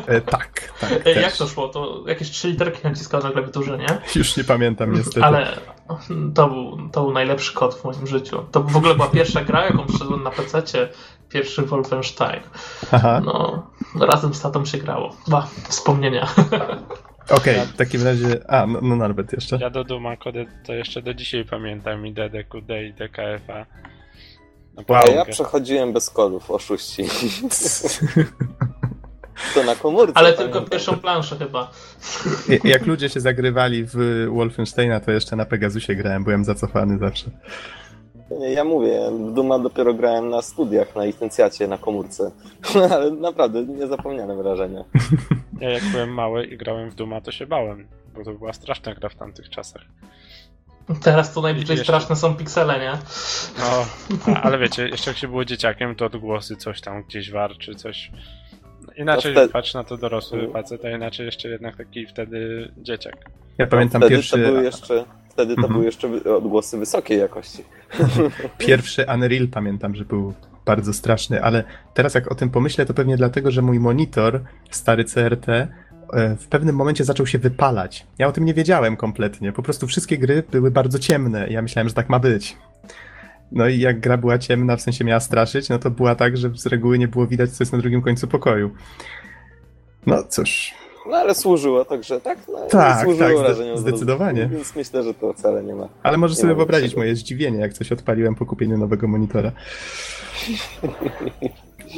E, 0.07 0.21
tak, 0.21 0.73
tak. 0.81 1.07
E. 1.07 1.21
Jak 1.21 1.37
to 1.37 1.47
szło? 1.47 1.69
To 1.69 2.05
jakieś 2.07 2.31
trzy 2.31 2.49
literki 2.49 2.81
naciskał 2.85 3.23
na 3.23 3.31
klawiaturze, 3.31 3.79
nie? 3.79 3.99
Już 4.17 4.37
nie 4.37 4.45
pamiętam 4.45 4.95
niestety. 4.95 5.25
Ale 5.25 5.57
to 6.35 6.49
był, 6.49 6.89
to 6.93 7.03
był 7.03 7.13
najlepszy 7.13 7.55
kod 7.55 7.75
w 7.75 7.85
moim 7.85 8.07
życiu. 8.07 8.45
To 8.53 8.63
w 8.63 8.77
ogóle 8.77 8.95
była 8.95 9.09
pierwsza 9.09 9.45
gra, 9.45 9.65
jaką 9.65 9.87
przyszedłem 9.87 10.23
na 10.23 10.31
PC, 10.31 10.63
pierwszy 11.29 11.63
Wolfenstein. 11.63 12.41
Aha, 12.93 13.21
No, 13.25 13.67
razem 14.01 14.35
z 14.35 14.41
tatą 14.41 14.65
się 14.65 14.79
grało. 14.79 15.17
Ba, 15.29 15.49
wspomnienia. 15.69 16.29
okej, 17.31 17.61
w 17.61 17.77
takim 17.77 18.05
razie... 18.05 18.51
A, 18.51 18.67
no, 18.67 18.79
no 18.83 18.97
Norbert 18.97 19.33
jeszcze. 19.33 19.59
Ja 19.61 19.71
do 19.71 19.85
Duma 19.85 20.17
kody 20.17 20.47
to 20.67 20.75
jeszcze 20.75 21.03
do 21.03 21.15
dzisiaj 21.15 21.45
pamiętam 21.45 22.07
i 22.07 22.13
DDQD 22.13 22.71
i 22.83 22.93
DKFA. 22.93 23.67
Na 24.89 24.99
A 24.99 25.11
ja 25.11 25.25
przechodziłem 25.25 25.93
bez 25.93 26.11
kodów, 26.11 26.51
oszuści. 26.51 27.05
To 29.55 29.65
na 29.65 29.77
komórce. 29.77 30.13
Ale 30.17 30.33
pamiętam. 30.33 30.53
tylko 30.53 30.71
pierwszą 30.71 30.99
planszę 30.99 31.37
chyba. 31.37 31.71
Jak 32.65 32.87
ludzie 32.87 33.09
się 33.09 33.21
zagrywali 33.21 33.85
w 33.85 34.27
Wolfensteina, 34.35 35.01
to 35.01 35.11
jeszcze 35.11 35.37
na 35.37 35.45
Pegasusie 35.45 35.95
grałem, 35.95 36.25
byłem 36.25 36.45
zacofany 36.45 36.99
zawsze. 36.99 37.31
Nie, 38.31 38.53
ja 38.53 38.65
mówię, 38.65 39.01
w 39.11 39.33
Duma 39.35 39.59
dopiero 39.59 39.95
grałem 39.95 40.29
na 40.31 40.43
studiach, 40.43 40.97
na 40.97 41.05
licencjacie, 41.05 41.69
na 41.69 41.79
komórce. 41.79 42.31
Ale 42.93 43.11
naprawdę, 43.11 43.63
niezapomniane 43.65 44.37
wrażenia. 44.37 44.85
Ja 45.61 45.71
jak 45.71 45.85
byłem 45.85 46.15
mały 46.15 46.45
i 46.45 46.57
grałem 46.57 46.91
w 46.91 46.95
Duma, 46.95 47.21
to 47.21 47.33
się 47.33 47.47
bałem, 47.47 47.89
bo 48.15 48.25
to 48.25 48.33
była 48.35 48.53
straszna 48.53 48.95
gra 48.95 49.09
w 49.09 49.15
tamtych 49.15 49.51
czasach. 49.51 49.83
Teraz 51.03 51.33
to 51.35 51.41
najbardziej 51.41 51.77
Jeszcze- 51.77 51.85
straszne 51.85 52.17
są 52.17 52.35
piksele, 52.37 52.79
nie? 52.81 52.93
No, 53.59 53.87
ale 54.43 54.59
wiecie, 54.59 54.89
jeszcze 54.89 55.11
jak 55.11 55.19
się 55.19 55.29
było 55.29 55.45
dzieciakiem, 55.45 55.95
to 55.95 56.07
odgłosy 56.07 56.57
coś 56.57 56.81
tam 56.81 57.03
gdzieś 57.03 57.31
warczy, 57.31 57.75
coś... 57.75 58.11
Inaczej 58.97 59.35
To 59.35 59.41
wtedy- 59.41 59.53
patrz 59.53 59.75
na 59.75 59.85
to 59.85 59.97
dorosły 59.97 60.49
facet, 60.53 60.85
a 60.85 60.91
inaczej 60.91 61.27
jeszcze 61.27 61.49
jednak 61.49 61.77
taki 61.77 62.07
wtedy 62.07 62.73
dzieciak. 62.79 63.17
Ja 63.59 63.67
pamiętam 63.67 64.01
wtedy 64.03 64.15
pierwszy, 64.17 64.31
to 64.31 64.39
były 64.39 64.65
jeszcze, 64.65 65.05
wtedy 65.39 65.55
to 65.55 65.61
Mhm. 65.61 65.73
były 65.73 65.85
jeszcze 65.85 66.09
odgłosy 66.37 66.79
wysokiej 66.79 67.19
jakości. 67.19 67.65
pierwszy 68.59 69.07
Unreal, 69.15 69.49
pamiętam, 69.49 69.95
że 69.95 70.05
był 70.05 70.35
bardzo 70.67 70.93
straszny, 70.93 71.43
ale 71.43 71.65
teraz 71.95 72.15
jak 72.15 72.33
o 72.33 72.35
tym 72.35 72.51
pomyślę, 72.51 72.87
to 72.87 72.95
pewnie 72.95 73.17
dlatego, 73.17 73.51
że 73.51 73.63
mój 73.63 73.81
monitor, 73.81 74.41
stary 74.71 75.05
CRT, 75.05 75.49
e, 75.49 75.69
w 76.37 76.49
pewnym 76.49 76.77
momencie 76.77 77.05
zaczął 77.05 77.27
się 77.27 77.39
wypalać. 77.39 78.07
Ja 78.19 78.27
o 78.27 78.33
tym 78.33 78.45
nie 78.45 78.55
wiedziałem 78.55 78.97
kompletnie. 78.97 79.53
Po 79.53 79.63
prostu 79.63 79.87
wszystkie 79.87 80.19
gry 80.19 80.43
były 80.51 80.71
bardzo 80.71 80.99
ciemne. 80.99 81.49
i 81.49 81.53
Ja 81.53 81.63
myślałem, 81.63 81.89
że 81.89 81.95
tak 81.95 82.09
ma 82.09 82.19
być. 82.19 82.57
No 83.53 83.69
i 83.69 83.79
jak 83.79 84.01
gra 84.01 84.17
była 84.17 84.39
ciemna, 84.39 84.77
w 84.77 84.81
sensie 84.83 85.05
miała 85.05 85.21
straszyć, 85.21 85.69
no 85.69 85.79
to 85.79 85.91
była 85.91 86.15
tak, 86.15 86.37
że 86.37 86.51
z 86.55 86.67
reguły 86.67 86.99
nie 86.99 87.09
było 87.09 87.27
widać, 87.27 87.51
co 87.51 87.65
jest 87.65 87.73
na 87.73 87.79
drugim 87.79 88.03
końcu 88.03 88.29
pokoju. 88.29 88.71
No 90.07 90.25
cóż, 90.25 90.75
No 91.07 91.17
ale 91.17 91.35
służyło, 91.35 91.85
także 91.85 92.21
tak, 92.21 92.39
no, 92.49 92.59
Tak, 92.71 93.05
służyło 93.05 93.43
tak, 93.45 93.55
zde- 93.57 93.79
zdecydowanie. 93.79 94.49
Więc 94.53 94.77
myślę, 94.77 95.03
że 95.03 95.15
to 95.15 95.33
wcale 95.33 95.63
nie 95.63 95.75
ma. 95.75 95.89
ale 96.03 96.17
możesz 96.19 96.37
Nie 96.37 96.43
sobie 96.43 96.55
wyobrazić 96.55 96.97
moje 96.97 97.17
zdziwienie, 97.17 97.59
jak 97.59 97.73
coś 97.73 97.93
odpaliłem 97.93 98.35
po 98.35 98.47
kupieniu 98.47 98.79
nowego 98.79 99.09
monitora. 99.09 99.53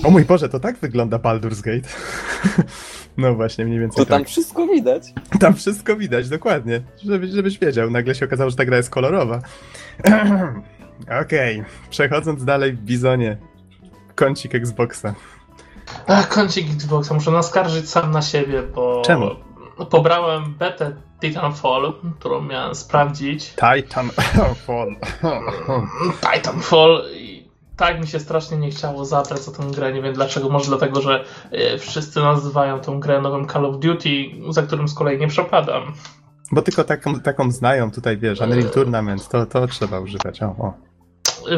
O 0.05 0.11
mój 0.11 0.25
Boże, 0.25 0.49
to 0.49 0.61
tak 0.61 0.77
wygląda 0.77 1.19
Baldur's 1.19 1.63
Gate. 1.63 1.89
No 3.17 3.35
właśnie, 3.35 3.65
mniej 3.65 3.79
więcej 3.81 4.05
To 4.05 4.11
tam 4.11 4.21
tak. 4.21 4.29
wszystko 4.29 4.67
widać. 4.67 5.03
Tam 5.41 5.55
wszystko 5.55 5.97
widać, 5.97 6.29
dokładnie. 6.29 6.81
Żeby, 7.05 7.27
żebyś 7.27 7.59
wiedział, 7.59 7.91
nagle 7.91 8.15
się 8.15 8.27
okazało, 8.27 8.51
że 8.51 8.57
ta 8.57 8.65
gra 8.65 8.77
jest 8.77 8.91
kolorowa. 8.91 9.41
Okej, 11.23 11.65
przechodząc 11.91 12.45
dalej 12.45 12.73
w 12.73 12.81
Bizonie. 12.83 13.37
Kącik 14.15 14.55
Xboxa. 14.55 15.15
Kącik 16.29 16.71
Xboxa, 16.71 17.15
muszę 17.15 17.31
naskarżyć 17.31 17.91
sam 17.91 18.11
na 18.11 18.23
siebie, 18.23 18.63
bo... 18.63 19.03
Czemu? 19.05 19.31
Pobrałem 19.91 20.55
betę 20.55 20.93
Titanfall, 21.21 21.93
którą 22.19 22.43
miałem 22.43 22.75
sprawdzić. 22.75 23.55
Titanfall. 23.55 24.97
Titanfall 26.33 27.05
i 27.15 27.51
tak 27.77 28.01
mi 28.01 28.07
się 28.07 28.21
strasznie 28.21 28.57
nie 28.57 28.71
chciało 28.71 29.05
zabrać 29.05 29.41
za 29.41 29.53
tę 29.53 29.63
grę, 29.75 29.93
nie 29.93 30.03
wiem 30.03 30.15
dlaczego, 30.15 30.49
może 30.49 30.67
dlatego, 30.67 31.01
że 31.01 31.25
e, 31.51 31.79
wszyscy 31.79 32.21
nazywają 32.21 32.81
tę 32.81 32.97
grę 32.99 33.21
nowym 33.21 33.49
Call 33.49 33.67
of 33.67 33.79
Duty, 33.79 34.09
za 34.49 34.63
którym 34.63 34.89
z 34.89 34.95
kolei 34.95 35.19
nie 35.19 35.29
przepadam. 35.29 35.93
Bo 36.53 36.63
tylko 36.63 36.85
taką, 36.85 37.21
taką 37.21 37.51
znają 37.51 37.91
tutaj, 37.91 38.19
wiesz, 38.19 38.41
Unreal 38.41 38.71
Tournament, 38.71 39.29
to, 39.29 39.47
to 39.47 39.67
trzeba 39.67 40.01
używać. 40.01 40.43
O, 40.43 40.47
o. 40.47 40.90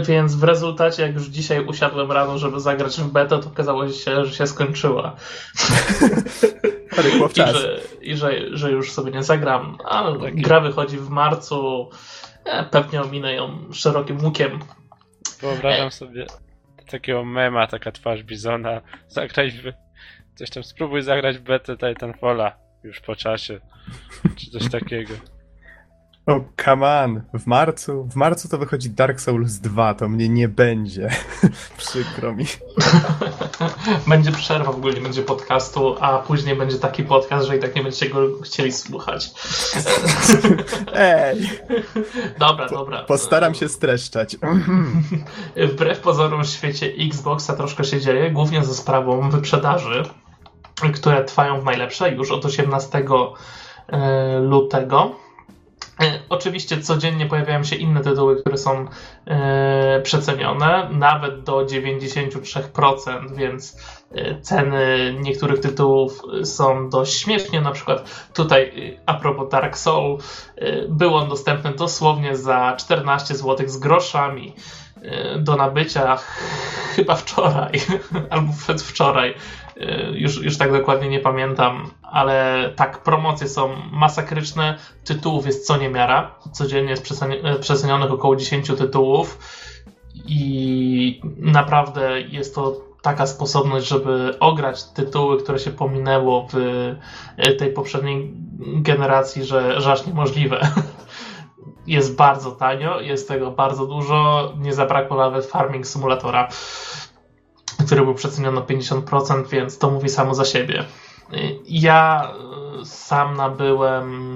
Więc 0.06 0.34
w 0.34 0.42
rezultacie, 0.42 1.02
jak 1.02 1.14
już 1.14 1.26
dzisiaj 1.26 1.64
usiadłem 1.66 2.12
rano, 2.12 2.38
żeby 2.38 2.60
zagrać 2.60 3.00
w 3.00 3.12
betę, 3.12 3.38
to 3.38 3.48
okazało 3.48 3.88
się, 3.88 4.24
że 4.24 4.34
się 4.34 4.46
skończyła. 4.46 5.16
I, 7.50 7.52
że, 7.52 7.80
i 8.00 8.16
że, 8.16 8.56
że 8.56 8.70
już 8.70 8.92
sobie 8.92 9.12
nie 9.12 9.22
zagram. 9.22 9.78
Ale 9.84 10.18
Taki- 10.18 10.42
gra 10.42 10.60
wychodzi 10.60 10.98
w 10.98 11.08
marcu. 11.08 11.90
E, 12.44 12.64
pewnie 12.64 13.02
ominę 13.02 13.34
ją 13.34 13.72
szerokim 13.72 14.24
łukiem. 14.24 14.58
Wyobrażam 15.40 15.90
sobie 15.90 16.26
takiego 16.90 17.24
mema, 17.24 17.66
taka 17.66 17.92
twarz 17.92 18.22
Bizona, 18.22 18.80
zagraj 19.08 19.50
w... 19.50 19.72
Coś 20.34 20.50
tam, 20.50 20.62
spróbuj 20.62 21.02
zagrać 21.02 21.38
w 21.38 21.42
betę 21.42 21.76
Titanfalla 21.76 22.56
już 22.84 23.00
po 23.00 23.16
czasie, 23.16 23.60
czy 24.36 24.50
coś 24.50 24.70
takiego. 24.70 25.14
O, 26.26 26.40
come 26.64 27.02
on. 27.02 27.22
W 27.34 27.46
marcu, 27.46 28.04
w 28.04 28.16
marcu 28.16 28.48
to 28.48 28.58
wychodzi 28.58 28.90
Dark 28.90 29.20
Souls 29.20 29.58
2, 29.58 29.94
to 29.94 30.08
mnie 30.08 30.28
nie 30.28 30.48
będzie. 30.48 31.10
Przykro 31.78 32.34
mi. 32.34 32.44
będzie 34.06 34.32
przerwa, 34.32 34.72
w 34.72 34.76
ogóle 34.76 34.94
nie 34.94 35.00
będzie 35.00 35.22
podcastu, 35.22 35.96
a 36.00 36.18
później 36.18 36.56
będzie 36.56 36.78
taki 36.78 37.02
podcast, 37.04 37.46
że 37.46 37.56
i 37.56 37.60
tak 37.60 37.76
nie 37.76 37.82
będziecie 37.82 38.08
go 38.08 38.20
chcieli 38.42 38.72
słuchać. 38.72 39.30
Ej, 40.94 41.50
Dobra, 42.38 42.68
dobra. 42.68 43.02
postaram 43.02 43.54
się 43.54 43.68
streszczać. 43.68 44.36
Wbrew 45.56 46.00
pozorom 46.00 46.44
w 46.44 46.48
świecie 46.48 46.86
Xboxa 46.86 47.56
troszkę 47.56 47.84
się 47.84 48.00
dzieje, 48.00 48.30
głównie 48.30 48.64
ze 48.64 48.74
sprawą 48.74 49.30
wyprzedaży, 49.30 50.02
które 50.94 51.24
trwają 51.24 51.60
w 51.60 51.64
najlepsze 51.64 52.10
już 52.12 52.30
od 52.30 52.44
18 52.44 53.04
e, 53.88 54.38
lutego. 54.40 55.22
E, 56.02 56.18
Oczywiście 56.28 56.80
codziennie 56.80 57.26
pojawiają 57.26 57.64
się 57.64 57.76
inne 57.76 58.00
tytuły, 58.00 58.40
które 58.40 58.58
są 58.58 58.84
e, 59.26 60.00
przecenione, 60.00 60.88
nawet 60.92 61.42
do 61.42 61.66
93%, 61.66 63.34
więc 63.36 63.76
e, 64.14 64.40
ceny 64.40 65.14
niektórych 65.20 65.60
tytułów 65.60 66.22
są 66.44 66.88
dość 66.88 67.20
śmiesznie. 67.20 67.60
Na 67.60 67.72
przykład 67.72 68.26
tutaj 68.34 68.72
a 69.06 69.14
propos 69.14 69.48
Dark 69.50 69.76
Soul, 69.76 70.18
był 70.88 71.14
on 71.14 71.28
dostępny 71.28 71.72
dosłownie 71.74 72.36
za 72.36 72.76
14 72.78 73.34
zł 73.34 73.68
z 73.68 73.76
groszami 73.76 74.54
do 75.38 75.56
nabycia 75.56 76.16
ch- 76.16 76.38
chyba 76.96 77.14
wczoraj 77.14 77.70
albo 78.30 78.52
przedwczoraj. 78.58 79.34
E, 79.76 80.10
Już, 80.10 80.42
już 80.42 80.58
tak 80.58 80.72
dokładnie 80.72 81.08
nie 81.08 81.20
pamiętam, 81.20 81.90
ale 82.02 82.70
tak, 82.76 83.02
promocje 83.02 83.48
są 83.48 83.76
masakryczne, 83.92 84.78
tytułów 85.04 85.46
jest 85.46 85.66
co 85.66 85.76
niemiara. 85.76 86.34
Codziennie 86.52 86.90
jest 86.90 87.22
e, 87.22 87.58
przecenionych 87.58 88.12
około 88.12 88.36
10 88.36 88.68
tytułów 88.68 89.38
i 90.26 91.20
naprawdę 91.38 92.20
jest 92.20 92.54
to 92.54 92.92
taka 93.02 93.26
sposobność, 93.26 93.88
żeby 93.88 94.34
ograć 94.40 94.84
tytuły, 94.84 95.42
które 95.42 95.58
się 95.58 95.70
pominęło 95.70 96.48
w 96.52 96.54
e, 97.36 97.52
tej 97.52 97.72
poprzedniej 97.72 98.34
generacji, 98.58 99.44
że, 99.44 99.80
że 99.80 99.92
aż 99.92 100.06
niemożliwe. 100.06 100.60
Jest 101.86 102.16
bardzo 102.16 102.50
tanio, 102.50 103.00
jest 103.00 103.28
tego 103.28 103.50
bardzo 103.50 103.86
dużo. 103.86 104.52
Nie 104.58 104.74
zabrakło 104.74 105.16
nawet 105.16 105.46
Farming 105.46 105.86
Simulatora, 105.86 106.48
który 107.86 108.02
był 108.02 108.14
przeceniony 108.14 108.60
o 108.60 108.62
50%, 108.62 109.46
więc 109.48 109.78
to 109.78 109.90
mówi 109.90 110.08
samo 110.08 110.34
za 110.34 110.44
siebie. 110.44 110.84
Y, 111.34 111.58
Ja 111.64 112.32
y, 112.82 112.84
sam 112.86 113.36
nabyłem 113.36 114.32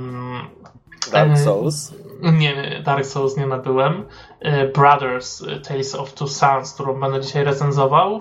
Dark 1.12 1.30
E, 1.30 1.36
Souls. 1.36 1.94
nie, 2.22 2.80
Dark 2.84 3.06
Souls 3.06 3.36
nie 3.36 3.46
nabyłem. 3.46 4.04
E, 4.40 4.68
Brothers 4.68 5.44
Tales 5.68 5.94
of 5.94 6.12
Two 6.14 6.28
Sons, 6.28 6.72
którą 6.74 7.00
będę 7.00 7.20
dzisiaj 7.20 7.44
recenzował. 7.44 8.20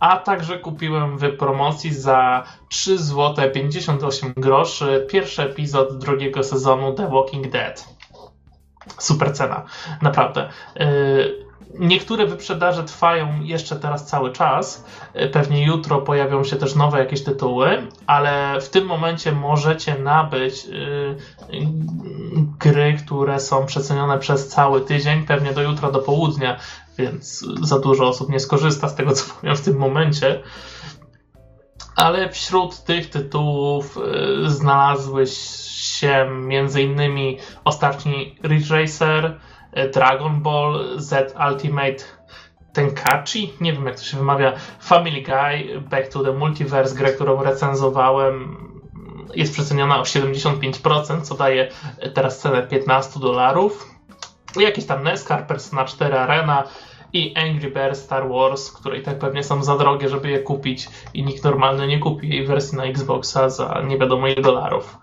A 0.00 0.16
także 0.16 0.58
kupiłem 0.58 1.18
w 1.18 1.36
promocji 1.36 1.94
za 1.94 2.44
3 2.68 2.98
zł 2.98 3.50
58 3.54 4.32
groszy 4.36 5.06
pierwszy 5.10 5.42
epizod 5.42 5.98
drugiego 5.98 6.42
sezonu 6.42 6.92
The 6.94 7.08
Walking 7.08 7.48
Dead. 7.48 7.84
Super 8.98 9.32
cena, 9.34 9.62
naprawdę. 10.02 10.48
Niektóre 11.78 12.26
wyprzedaże 12.26 12.84
trwają 12.84 13.42
jeszcze 13.42 13.76
teraz 13.76 14.06
cały 14.06 14.32
czas. 14.32 14.84
E, 15.14 15.28
Pewnie 15.28 15.66
jutro 15.66 16.00
pojawią 16.00 16.44
się 16.44 16.56
też 16.56 16.74
nowe 16.74 16.98
jakieś 16.98 17.24
tytuły, 17.24 17.86
ale 18.06 18.60
w 18.60 18.68
tym 18.68 18.86
momencie 18.86 19.32
możecie 19.32 19.98
nabyć 19.98 20.66
y, 20.66 21.16
gry, 22.58 22.98
które 23.04 23.40
są 23.40 23.66
przecenione 23.66 24.18
przez 24.18 24.48
cały 24.48 24.80
tydzień, 24.80 25.26
pewnie 25.26 25.52
do 25.52 25.62
jutra, 25.62 25.90
do 25.90 25.98
południa, 25.98 26.58
więc 26.98 27.44
za 27.62 27.78
dużo 27.78 28.08
osób 28.08 28.28
nie 28.28 28.40
skorzysta 28.40 28.88
z 28.88 28.94
tego, 28.94 29.12
co 29.12 29.24
powiem 29.34 29.56
w 29.56 29.60
tym 29.60 29.76
momencie. 29.76 30.42
Ale 31.96 32.28
wśród 32.30 32.84
tych 32.84 33.10
tytułów 33.10 33.98
y, 34.46 34.50
znalazły 34.50 35.26
się 35.26 36.28
m.in. 36.50 37.36
ostatni 37.64 38.38
Ridge 38.44 38.70
Racer, 38.70 39.40
Dragon 39.94 40.42
Ball, 40.42 40.84
Z 40.96 41.34
Ultimate 41.50 42.04
Tenkachi, 42.72 43.52
nie 43.60 43.72
wiem 43.72 43.86
jak 43.86 43.96
to 43.96 44.02
się 44.02 44.16
wymawia, 44.16 44.52
Family 44.80 45.22
Guy, 45.22 45.80
Back 45.80 46.08
to 46.08 46.22
the 46.22 46.32
Multiverse, 46.32 46.94
grę, 46.94 47.12
którą 47.12 47.42
recenzowałem, 47.42 48.56
jest 49.34 49.52
przeceniona 49.52 50.00
o 50.00 50.02
75%, 50.02 51.20
co 51.22 51.34
daje 51.34 51.68
teraz 52.14 52.38
cenę 52.38 52.62
15 52.62 53.20
dolarów. 53.20 53.90
Jakiś 54.56 54.86
tam 54.86 55.02
NESCAR, 55.02 55.46
Persona 55.46 55.84
4 55.84 56.18
Arena 56.18 56.64
i 57.12 57.34
Angry 57.36 57.70
Birds 57.70 58.00
Star 58.00 58.28
Wars, 58.28 58.72
które 58.72 58.98
i 58.98 59.02
tak 59.02 59.18
pewnie 59.18 59.44
są 59.44 59.62
za 59.62 59.76
drogie, 59.76 60.08
żeby 60.08 60.30
je 60.30 60.38
kupić 60.38 60.88
i 61.14 61.22
nikt 61.22 61.44
normalny 61.44 61.86
nie 61.86 61.98
kupi 61.98 62.28
jej 62.28 62.46
wersji 62.46 62.78
na 62.78 62.84
Xboxa 62.84 63.50
za 63.50 63.82
nie 63.86 63.98
wiadomo 63.98 64.28
ile 64.28 64.42
dolarów. 64.42 64.98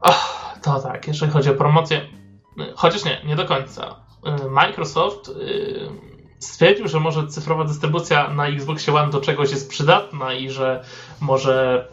Oh, 0.00 0.54
to 0.62 0.80
tak, 0.80 1.06
jeżeli 1.08 1.32
chodzi 1.32 1.50
o 1.50 1.54
promocję, 1.54 2.00
chociaż 2.74 3.04
nie, 3.04 3.20
nie 3.24 3.36
do 3.36 3.44
końca. 3.44 3.96
Microsoft 4.50 5.30
stwierdził, 6.38 6.88
że 6.88 7.00
może 7.00 7.26
cyfrowa 7.26 7.64
dystrybucja 7.64 8.28
na 8.28 8.46
Xboxie 8.46 8.94
One 8.94 9.10
do 9.10 9.20
czegoś 9.20 9.50
jest 9.50 9.70
przydatna 9.70 10.34
i 10.34 10.50
że 10.50 10.84
może 11.20 11.88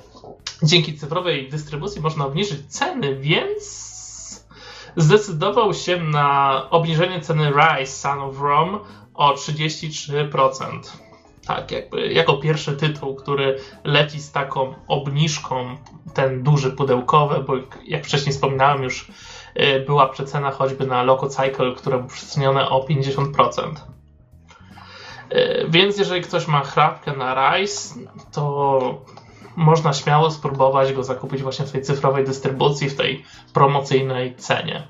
dzięki 0.64 0.98
cyfrowej 0.98 1.50
dystrybucji 1.50 2.02
można 2.02 2.26
obniżyć 2.26 2.68
ceny, 2.68 3.16
więc 3.16 3.92
zdecydował 4.96 5.74
się 5.74 6.04
na 6.04 6.68
obniżenie 6.70 7.22
ceny 7.22 7.52
Rise 7.52 7.94
Son 7.94 8.20
of 8.20 8.40
Rome 8.42 8.80
o 9.14 9.34
33%. 9.34 10.80
Tak, 11.46 11.72
jakby 11.72 12.14
jako 12.14 12.38
pierwszy 12.38 12.78
tytuł, 12.78 13.16
który 13.16 13.60
leci 13.84 14.20
z 14.20 14.32
taką 14.32 14.74
obniżką, 14.88 15.78
ten 16.14 16.44
duży 16.44 16.72
pudełkowy, 16.72 17.44
bo 17.44 17.54
jak 17.86 18.06
wcześniej 18.06 18.34
wspominałem 18.34 18.84
już, 18.84 19.10
y, 19.10 19.14
była 19.88 20.10
przecena 20.10 20.52
choćby 20.52 20.88
na 20.88 21.04
Loco 21.04 21.28
Cycle, 21.28 21.76
które 21.78 21.98
było 21.98 22.10
przecenione 22.10 22.70
o 22.70 22.86
50%. 22.88 23.76
Y, 25.34 25.66
więc 25.70 25.98
jeżeli 25.98 26.22
ktoś 26.22 26.48
ma 26.48 26.62
chrapkę 26.62 27.14
na 27.14 27.34
Rise, 27.34 28.00
to 28.32 29.06
można 29.56 29.94
śmiało 29.94 30.32
spróbować 30.32 30.94
go 30.94 31.04
zakupić 31.04 31.42
właśnie 31.42 31.66
w 31.66 31.72
tej 31.72 31.82
cyfrowej 31.82 32.26
dystrybucji, 32.26 32.90
w 32.90 32.96
tej 32.96 33.24
promocyjnej 33.54 34.36
cenie. 34.36 34.88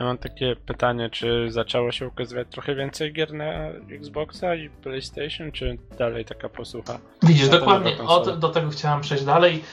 Ja 0.00 0.06
mam 0.06 0.18
takie 0.18 0.56
pytanie, 0.66 1.10
czy 1.10 1.46
zaczęło 1.50 1.92
się 1.92 2.08
ukazywać 2.08 2.48
trochę 2.50 2.74
więcej 2.74 3.12
gier 3.12 3.34
na 3.34 3.52
Xboxa 3.90 4.54
i 4.54 4.70
PlayStation, 4.70 5.52
czy 5.52 5.78
dalej 5.98 6.24
taka 6.24 6.48
posłucha? 6.48 6.98
Widzisz, 7.22 7.48
dokładnie, 7.48 7.98
od, 8.06 8.38
do 8.38 8.48
tego 8.48 8.70
chciałem 8.70 9.00
przejść 9.00 9.24
dalej. 9.24 9.64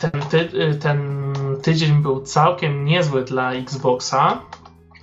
Ten, 0.00 0.10
ty, 0.30 0.48
ten 0.82 1.32
tydzień 1.62 2.02
był 2.02 2.22
całkiem 2.22 2.84
niezły 2.84 3.24
dla 3.24 3.52
Xboxa 3.52 4.42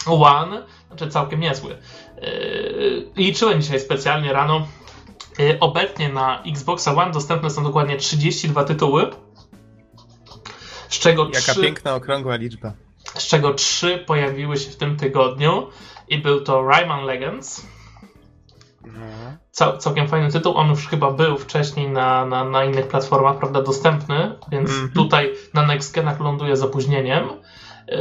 One, 0.07 0.63
znaczy 0.87 1.09
całkiem 1.09 1.39
niezły. 1.39 1.77
Liczyłem 3.15 3.61
dzisiaj 3.61 3.79
specjalnie 3.79 4.33
rano, 4.33 4.67
Y, 5.39 5.59
obecnie 5.59 6.09
na 6.09 6.43
Xboxa 6.43 6.95
One 6.95 7.11
dostępne 7.11 7.49
są 7.49 7.63
dokładnie 7.63 7.97
32 7.97 8.63
tytuły. 8.63 9.11
Z 10.89 10.99
czego 10.99 11.25
Jaka 11.25 11.51
3, 11.53 11.61
piękna, 11.61 11.95
okrągła 11.95 12.35
liczba. 12.35 12.73
Z 13.03 13.27
czego 13.27 13.53
3 13.53 14.03
pojawiły 14.07 14.57
się 14.57 14.71
w 14.71 14.75
tym 14.75 14.97
tygodniu 14.97 15.67
i 16.07 16.17
był 16.17 16.41
to 16.41 16.63
Rayman 16.63 17.05
Legends. 17.05 17.67
Mhm. 18.85 19.37
Cał, 19.51 19.77
całkiem 19.77 20.07
fajny 20.07 20.31
tytuł. 20.31 20.57
On 20.57 20.69
już 20.69 20.87
chyba 20.87 21.11
był 21.11 21.37
wcześniej 21.37 21.89
na, 21.89 22.25
na, 22.25 22.43
na 22.43 22.63
innych 22.63 22.87
platformach, 22.87 23.37
prawda, 23.37 23.61
dostępny, 23.61 24.31
więc 24.51 24.69
mm 24.69 24.87
-hmm. 24.87 24.93
tutaj 24.93 25.33
na 25.53 25.65
Next 25.65 25.95
Genach 25.95 26.19
ląduje 26.19 26.57
z 26.57 26.63
opóźnieniem. 26.63 27.29
Yy, 27.87 27.95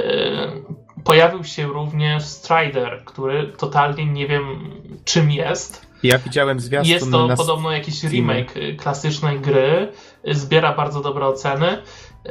pojawił 1.05 1.45
się 1.45 1.67
również 1.67 2.25
Strider, 2.25 3.03
który 3.05 3.53
totalnie 3.59 4.07
nie 4.07 4.27
wiem 4.27 4.71
czym 5.05 5.31
jest. 5.31 5.87
Ja 6.03 6.19
widziałem 6.19 6.61
zwiastun 6.61 6.93
Jest 6.93 7.11
to 7.11 7.27
na... 7.27 7.37
podobno 7.37 7.73
jakiś 7.73 8.05
remake 8.05 8.57
y, 8.57 8.77
klasycznej 8.77 9.41
gry. 9.41 9.93
Zbiera 10.25 10.73
bardzo 10.73 11.01
dobre 11.01 11.27
oceny. 11.27 11.73
Y, 11.73 11.81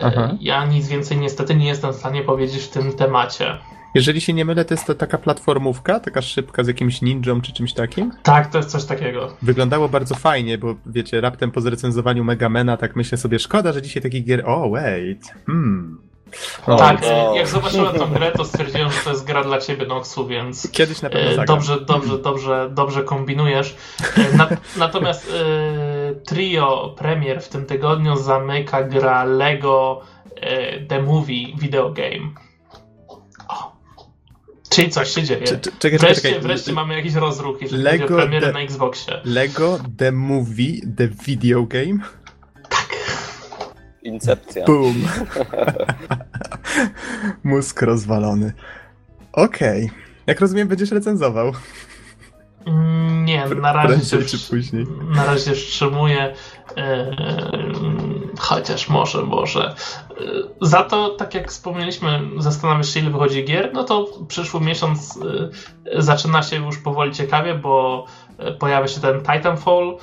Aha. 0.01 0.37
Ja 0.39 0.65
nic 0.65 0.87
więcej 0.87 1.17
niestety 1.17 1.55
nie 1.55 1.67
jestem 1.67 1.93
w 1.93 1.95
stanie 1.95 2.21
powiedzieć 2.21 2.63
w 2.63 2.69
tym 2.69 2.93
temacie. 2.93 3.57
Jeżeli 3.93 4.21
się 4.21 4.33
nie 4.33 4.45
mylę, 4.45 4.65
to 4.65 4.73
jest 4.73 4.87
to 4.87 4.95
taka 4.95 5.17
platformówka, 5.17 5.99
taka 5.99 6.21
szybka 6.21 6.63
z 6.63 6.67
jakimś 6.67 7.01
ninją 7.01 7.41
czy 7.41 7.53
czymś 7.53 7.73
takim? 7.73 8.11
Tak, 8.23 8.51
to 8.51 8.57
jest 8.57 8.69
coś 8.69 8.85
takiego. 8.85 9.37
Wyglądało 9.41 9.89
bardzo 9.89 10.15
fajnie, 10.15 10.57
bo 10.57 10.75
wiecie, 10.85 11.21
raptem 11.21 11.51
po 11.51 11.61
zrecenzowaniu 11.61 12.23
Megamena 12.23 12.77
tak 12.77 12.95
myślę 12.95 13.17
sobie, 13.17 13.39
szkoda, 13.39 13.73
że 13.73 13.81
dzisiaj 13.81 14.03
takich 14.03 14.25
gier... 14.25 14.43
O, 14.45 14.63
oh, 14.63 14.69
wait. 14.69 15.33
Hmm. 15.45 15.97
O, 16.67 16.75
tak, 16.75 17.01
o. 17.03 17.35
jak 17.35 17.47
zobaczyłem 17.47 17.95
tą 17.95 18.13
grę, 18.13 18.31
to 18.31 18.45
stwierdziłem, 18.45 18.91
że 18.91 18.99
to 19.03 19.09
jest 19.09 19.25
gra 19.25 19.43
dla 19.43 19.57
ciebie, 19.57 19.85
Noxu, 19.85 20.27
więc 20.27 20.71
kiedyś 20.71 21.01
na 21.01 21.09
pewno 21.09 21.31
e, 21.31 21.35
zagram. 21.35 21.57
dobrze, 21.57 21.81
dobrze, 21.81 22.17
dobrze, 22.17 22.69
dobrze 22.73 23.03
kombinujesz. 23.03 23.75
E, 24.17 24.37
na, 24.37 24.47
natomiast 24.77 25.31
e, 25.31 26.15
trio 26.15 26.95
premier 26.97 27.41
w 27.41 27.49
tym 27.49 27.65
tygodniu 27.65 28.15
zamyka 28.15 28.83
gra 28.83 29.23
Lego 29.23 30.01
The 30.87 31.01
Movie 31.01 31.47
Video 31.57 31.89
Game. 31.89 32.42
Czyli 34.73 34.89
coś 34.89 35.09
się 35.09 35.23
dzieje. 35.23 35.45
Czekaj, 35.79 35.99
wreszcie, 35.99 36.21
czekaj. 36.21 36.41
wreszcie 36.41 36.73
mamy 36.73 36.95
jakiś 36.95 37.13
rozruch, 37.13 37.61
jeżeli 37.61 37.83
Lego 37.83 38.03
chodzi 38.03 38.13
o 38.13 38.17
premierę 38.17 38.47
the, 38.47 38.53
na 38.53 38.59
Xboxie. 38.59 39.21
Lego 39.25 39.79
The 39.97 40.11
Movie 40.11 40.81
The 40.97 41.07
Video 41.07 41.63
Game? 41.63 41.97
Incepcja. 44.03 44.65
Boom. 44.65 44.95
Mózg 47.43 47.81
rozwalony. 47.81 48.53
Okej. 49.33 49.85
Okay. 49.85 49.97
Jak 50.27 50.39
rozumiem, 50.39 50.67
będziesz 50.67 50.91
recenzował. 50.91 51.51
Mm, 52.65 53.25
nie, 53.25 53.47
na 53.47 53.73
razie 53.73 54.05
się, 54.05 54.25
czy 54.25 54.37
później. 54.49 54.85
Na 55.15 55.25
razie 55.25 55.51
wstrzymuję. 55.51 56.33
Chociaż 58.43 58.89
może, 58.89 59.21
może. 59.21 59.75
Yy, 60.19 60.49
za 60.61 60.83
to, 60.83 61.09
tak 61.09 61.33
jak 61.33 61.51
wspomnieliśmy, 61.51 62.21
zastanawiasz 62.37 62.93
się, 62.93 62.99
ile 62.99 63.09
wychodzi 63.09 63.45
gier, 63.45 63.69
no 63.73 63.83
to 63.83 64.07
przyszły 64.27 64.61
miesiąc 64.61 65.19
yy, 65.85 66.01
zaczyna 66.01 66.43
się 66.43 66.55
już 66.65 66.77
powoli 66.77 67.11
ciekawie, 67.11 67.55
bo 67.55 68.05
pojawia 68.59 68.87
się 68.87 69.01
ten 69.01 69.21
Titanfall, 69.21 69.97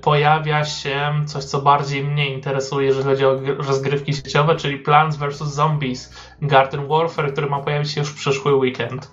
pojawia 0.00 0.64
się 0.64 1.12
coś, 1.26 1.44
co 1.44 1.62
bardziej 1.62 2.04
mnie 2.04 2.34
interesuje, 2.34 2.86
jeżeli 2.86 3.04
chodzi 3.04 3.24
o 3.24 3.36
rozgrywki 3.58 4.14
sieciowe, 4.14 4.56
czyli 4.56 4.78
Plants 4.78 5.16
vs. 5.16 5.38
Zombies 5.38 6.14
Garden 6.42 6.88
Warfare, 6.88 7.32
który 7.32 7.46
ma 7.46 7.60
pojawić 7.60 7.90
się 7.90 8.00
już 8.00 8.10
w 8.10 8.14
przyszły 8.14 8.54
weekend. 8.54 9.10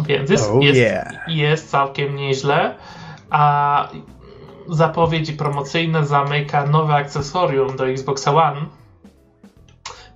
Więc 0.00 0.30
jest, 0.30 0.50
oh, 0.50 0.58
jest, 0.60 0.80
yeah. 0.80 1.28
jest 1.28 1.70
całkiem 1.70 2.16
nieźle. 2.16 2.74
A 3.30 3.88
zapowiedzi 4.68 5.32
promocyjne 5.32 6.06
zamyka 6.06 6.66
nowe 6.66 6.94
akcesorium 6.94 7.76
do 7.76 7.88
Xbox 7.88 8.28
One. 8.28 8.66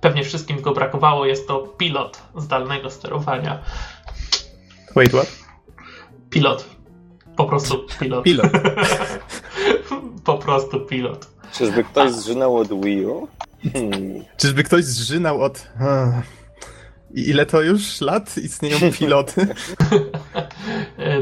Pewnie 0.01 0.23
wszystkim 0.23 0.61
go 0.61 0.73
brakowało. 0.73 1.25
Jest 1.25 1.47
to 1.47 1.59
pilot 1.59 2.21
zdalnego 2.35 2.89
sterowania. 2.89 3.59
Wait, 4.95 5.09
what? 5.09 5.37
Pilot. 6.29 6.65
Po 7.35 7.45
prostu 7.45 7.85
pilot. 7.99 8.23
Pilot. 8.23 8.51
po 10.23 10.37
prostu 10.37 10.79
pilot. 10.79 11.27
Czyżby 11.51 11.83
ktoś 11.83 12.11
zżynał 12.11 12.55
od 12.55 12.81
Wii 12.83 13.05
U? 13.05 13.27
Hmm. 13.73 14.23
Czyżby 14.37 14.63
ktoś 14.63 14.85
zżynał 14.85 15.43
od... 15.43 15.67
I 17.13 17.29
ile 17.29 17.45
to 17.45 17.61
już 17.61 18.01
lat 18.01 18.37
istnieją 18.37 18.91
piloty? 18.91 19.47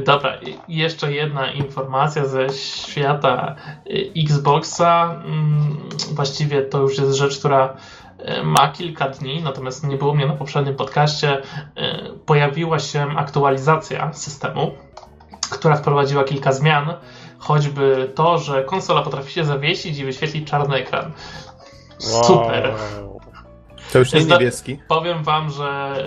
Dobra, 0.06 0.34
jeszcze 0.68 1.12
jedna 1.12 1.52
informacja 1.52 2.26
ze 2.26 2.50
świata 2.50 3.56
y, 3.88 4.12
Xboxa. 4.18 5.22
Mm, 5.26 5.90
właściwie 6.14 6.62
to 6.62 6.80
już 6.80 6.98
jest 6.98 7.14
rzecz, 7.14 7.40
która 7.40 7.76
y, 8.40 8.44
ma 8.44 8.68
kilka 8.68 9.10
dni, 9.10 9.42
natomiast 9.44 9.88
nie 9.88 9.98
było 9.98 10.14
mnie 10.14 10.26
na 10.28 10.34
poprzednim 10.34 10.76
podcaście. 10.76 11.42
Pojawiła 12.26 12.80
się 12.80 13.08
aktualizacja 13.18 14.14
systemu, 14.14 14.72
która 15.52 15.76
wprowadziła 15.76 16.24
kilka 16.24 16.52
zmian, 16.52 16.94
choćby 17.38 18.12
to, 18.16 18.38
że 18.38 18.64
konsola 18.64 19.02
potrafi 19.02 19.34
się 19.34 19.46
zawiesić 19.46 19.98
i 19.98 20.06
wyświetlić 20.06 20.50
czarny 20.50 20.76
ekran. 20.76 21.12
Super. 21.98 22.74
Wow. 22.74 23.05
To 23.94 24.00
już 24.00 24.14
nie 24.14 24.26
niebieski. 24.26 24.80
Powiem 24.88 25.24
wam, 25.24 25.50
że, 25.50 26.04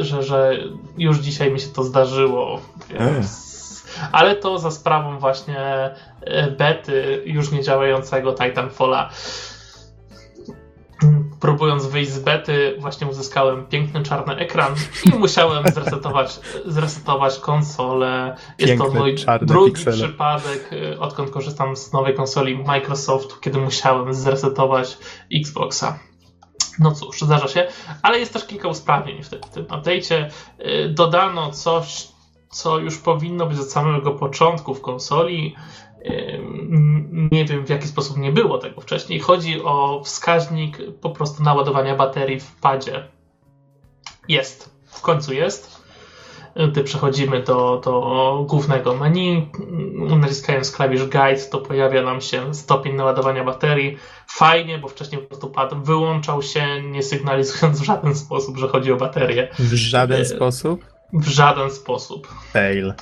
że, 0.00 0.22
że 0.22 0.58
już 0.98 1.18
dzisiaj 1.18 1.52
mi 1.52 1.60
się 1.60 1.68
to 1.68 1.84
zdarzyło. 1.84 2.60
Więc... 2.90 3.44
Ale 4.12 4.36
to 4.36 4.58
za 4.58 4.70
sprawą 4.70 5.18
właśnie 5.18 5.60
e, 6.20 6.50
bety 6.50 7.22
już 7.26 7.52
nie 7.52 7.62
działającego 7.62 8.32
Titanfalla. 8.32 9.10
Próbując 11.40 11.86
wyjść 11.86 12.10
z 12.10 12.18
bety, 12.18 12.76
właśnie 12.78 13.06
uzyskałem 13.06 13.66
piękny 13.66 14.02
czarny 14.02 14.36
ekran 14.36 14.74
i 15.04 15.18
musiałem 15.18 15.64
zresetować, 15.68 16.40
zresetować 16.66 17.38
konsolę. 17.38 18.36
Jest 18.58 18.78
to 18.78 18.90
mój 18.90 19.16
drugi 19.42 19.72
piksele. 19.72 19.96
przypadek, 19.96 20.70
e, 20.72 21.00
odkąd 21.00 21.30
korzystam 21.30 21.76
z 21.76 21.92
nowej 21.92 22.14
konsoli 22.14 22.56
Microsoftu, 22.56 23.36
kiedy 23.40 23.58
musiałem 23.58 24.14
zresetować 24.14 24.98
Xboxa. 25.34 25.98
No 26.78 26.92
cóż, 26.92 27.20
zdarza 27.20 27.48
się, 27.48 27.66
ale 28.02 28.18
jest 28.18 28.32
też 28.32 28.46
kilka 28.46 28.68
usprawnień 28.68 29.22
w 29.22 29.28
tym, 29.28 29.40
tym 29.40 29.64
update'cie. 29.64 30.30
Y, 30.60 30.88
dodano 30.88 31.52
coś, 31.52 32.08
co 32.50 32.78
już 32.78 32.98
powinno 32.98 33.46
być 33.46 33.58
od 33.58 33.70
samego 33.70 34.12
początku 34.12 34.74
w 34.74 34.80
konsoli. 34.80 35.56
Y, 36.06 36.40
nie 37.32 37.44
wiem 37.44 37.66
w 37.66 37.68
jaki 37.70 37.88
sposób 37.88 38.16
nie 38.16 38.32
było 38.32 38.58
tego 38.58 38.80
wcześniej. 38.80 39.20
Chodzi 39.20 39.62
o 39.62 40.02
wskaźnik 40.04 40.78
po 41.00 41.10
prostu 41.10 41.42
naładowania 41.42 41.96
baterii 41.96 42.40
w 42.40 42.56
padzie. 42.60 43.08
Jest, 44.28 44.70
w 44.86 45.00
końcu 45.00 45.34
jest. 45.34 45.73
Gdy 46.70 46.84
przechodzimy 46.84 47.42
do, 47.42 47.80
do 47.84 48.44
głównego 48.48 48.94
menu, 48.96 49.50
naciskając 50.20 50.70
klawisz 50.72 51.02
Guide, 51.02 51.40
to 51.50 51.58
pojawia 51.58 52.02
nam 52.02 52.20
się 52.20 52.54
stopień 52.54 52.94
naładowania 52.94 53.44
baterii. 53.44 53.96
Fajnie, 54.26 54.78
bo 54.78 54.88
wcześniej 54.88 55.20
po 55.20 55.26
prostu 55.28 55.50
pad 55.50 55.84
wyłączał 55.84 56.42
się, 56.42 56.82
nie 56.82 57.02
sygnalizując 57.02 57.80
w 57.80 57.84
żaden 57.84 58.14
sposób, 58.14 58.56
że 58.56 58.68
chodzi 58.68 58.92
o 58.92 58.96
baterię. 58.96 59.48
W 59.58 59.74
żaden 59.74 60.20
E, 60.20 60.24
sposób? 60.24 60.84
W 61.12 61.28
żaden 61.28 61.70
sposób. 61.70 62.28
Fail. 62.52 62.94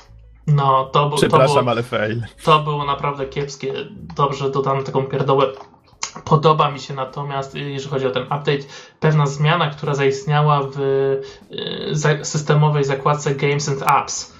No, 0.47 0.89
to, 0.93 1.03
bu- 1.05 1.15
to, 1.15 1.17
Przepraszam, 1.17 1.57
było, 1.57 1.71
ale 1.71 1.83
fail. 1.83 2.23
to 2.43 2.59
było 2.59 2.85
naprawdę 2.85 3.25
kiepskie. 3.25 3.73
Dobrze 4.15 4.49
dodam 4.51 4.83
taką 4.83 5.03
pierdołę. 5.05 5.45
Podoba 6.25 6.71
mi 6.71 6.79
się 6.79 6.93
natomiast, 6.93 7.55
y, 7.55 7.59
jeżeli 7.59 7.89
chodzi 7.91 8.07
o 8.07 8.11
ten 8.11 8.23
update, 8.23 8.63
pewna 8.99 9.25
zmiana, 9.25 9.69
która 9.69 9.93
zaistniała 9.93 10.61
w 10.61 10.79
y, 10.79 12.25
systemowej 12.25 12.83
zakładce 12.83 13.35
Games 13.35 13.69
and 13.69 13.81
Apps. 13.81 14.33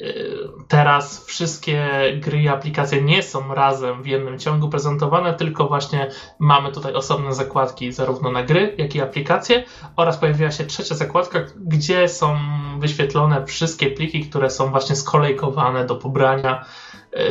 Y, 0.00 0.36
Teraz 0.68 1.24
wszystkie 1.26 1.86
gry 2.20 2.42
i 2.42 2.48
aplikacje 2.48 3.02
nie 3.02 3.22
są 3.22 3.54
razem 3.54 4.02
w 4.02 4.06
jednym 4.06 4.38
ciągu 4.38 4.68
prezentowane, 4.68 5.34
tylko 5.34 5.66
właśnie 5.66 6.10
mamy 6.38 6.70
tutaj 6.70 6.94
osobne 6.94 7.34
zakładki 7.34 7.92
zarówno 7.92 8.30
na 8.30 8.42
gry, 8.42 8.74
jak 8.78 8.94
i 8.94 9.00
aplikacje 9.00 9.64
oraz 9.96 10.18
pojawiła 10.18 10.50
się 10.50 10.64
trzecia 10.64 10.94
zakładka, 10.94 11.38
gdzie 11.56 12.08
są 12.08 12.36
wyświetlone 12.78 13.44
wszystkie 13.44 13.90
pliki, 13.90 14.20
które 14.20 14.50
są 14.50 14.70
właśnie 14.70 14.96
skolejkowane 14.96 15.84
do 15.84 15.96
pobrania, 15.96 16.64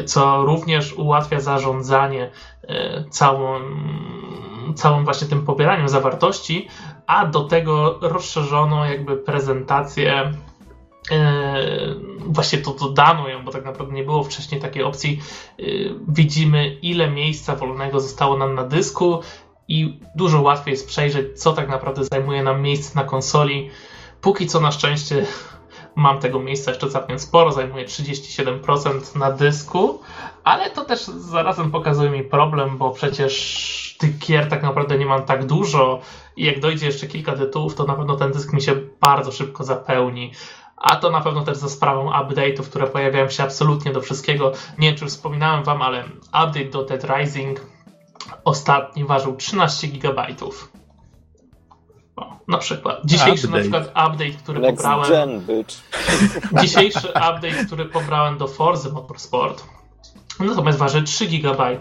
co 0.05 0.45
również 0.45 0.93
ułatwia 0.93 1.39
zarządzanie 1.39 2.31
całą, 3.09 3.59
całym 4.75 5.05
właśnie 5.05 5.27
tym 5.27 5.45
pobieraniem 5.45 5.89
zawartości, 5.89 6.67
a 7.07 7.25
do 7.25 7.43
tego 7.43 7.99
rozszerzono 8.01 8.85
jakby 8.85 9.17
prezentację 9.17 10.33
Yy, 11.11 11.95
właśnie 12.25 12.59
to 12.59 12.73
dodano 12.73 13.29
ją, 13.29 13.45
bo 13.45 13.51
tak 13.51 13.65
naprawdę 13.65 13.93
nie 13.93 14.03
było 14.03 14.23
wcześniej 14.23 14.61
takiej 14.61 14.83
opcji. 14.83 15.21
Yy, 15.57 15.95
widzimy, 16.07 16.77
ile 16.81 17.09
miejsca 17.09 17.55
wolnego 17.55 17.99
zostało 17.99 18.37
nam 18.37 18.55
na 18.55 18.63
dysku 18.63 19.19
i 19.67 19.99
dużo 20.15 20.41
łatwiej 20.41 20.71
jest 20.71 20.87
przejrzeć, 20.87 21.41
co 21.41 21.53
tak 21.53 21.69
naprawdę 21.69 22.03
zajmuje 22.03 22.43
nam 22.43 22.61
miejsce 22.61 22.99
na 22.99 23.03
konsoli. 23.03 23.69
Póki 24.21 24.47
co 24.47 24.59
na 24.59 24.71
szczęście 24.71 25.25
mam 25.95 26.19
tego 26.19 26.39
miejsca 26.39 26.71
jeszcze 26.71 26.89
całkiem 26.89 27.19
sporo, 27.19 27.51
zajmuje 27.51 27.85
37% 27.85 29.15
na 29.15 29.31
dysku, 29.31 29.99
ale 30.45 30.69
to 30.69 30.85
też 30.85 31.05
zarazem 31.05 31.71
pokazuje 31.71 32.09
mi 32.09 32.23
problem, 32.23 32.77
bo 32.77 32.91
przecież 32.91 33.95
tych 33.99 34.17
gier 34.17 34.49
tak 34.49 34.63
naprawdę 34.63 34.97
nie 34.97 35.05
mam 35.05 35.23
tak 35.23 35.45
dużo 35.45 35.99
i 36.35 36.45
jak 36.45 36.59
dojdzie 36.59 36.85
jeszcze 36.85 37.07
kilka 37.07 37.33
tytułów, 37.33 37.75
to 37.75 37.83
na 37.83 37.93
pewno 37.93 38.15
ten 38.15 38.31
dysk 38.31 38.53
mi 38.53 38.61
się 38.61 38.75
bardzo 39.01 39.31
szybko 39.31 39.63
zapełni. 39.63 40.31
A 40.77 40.95
to 40.95 41.11
na 41.11 41.21
pewno 41.21 41.43
też 41.43 41.57
za 41.57 41.69
sprawą 41.69 42.11
update'ów, 42.11 42.63
które 42.63 42.87
pojawiają 42.87 43.29
się 43.29 43.43
absolutnie 43.43 43.93
do 43.93 44.01
wszystkiego. 44.01 44.51
Nie 44.77 44.87
wiem, 44.87 44.97
czy 44.97 45.05
wspominałem 45.05 45.63
wam, 45.63 45.81
ale 45.81 46.03
update 46.27 46.65
do 46.65 46.83
Dead 46.83 47.03
Rising 47.03 47.61
ostatni 48.43 49.05
ważył 49.05 49.35
13 49.35 49.87
GB. 49.87 50.27
O, 52.15 52.39
na 52.47 52.57
przykład. 52.57 52.99
Dzisiejszy 53.05 53.47
Update. 53.47 53.69
na 53.69 53.79
przykład 53.79 54.07
update, 54.07 54.43
który 54.43 54.59
Next 54.59 54.83
pobrałem. 54.83 55.09
gen, 55.11 55.41
bitch. 55.41 55.75
Dzisiejszy 56.61 57.07
update, 57.07 57.65
który 57.65 57.85
pobrałem 57.85 58.37
do 58.37 58.47
Forzy 58.47 58.91
Motorsport, 58.91 59.63
natomiast 60.39 60.77
waży 60.77 61.03
3 61.03 61.25
GB. 61.25 61.77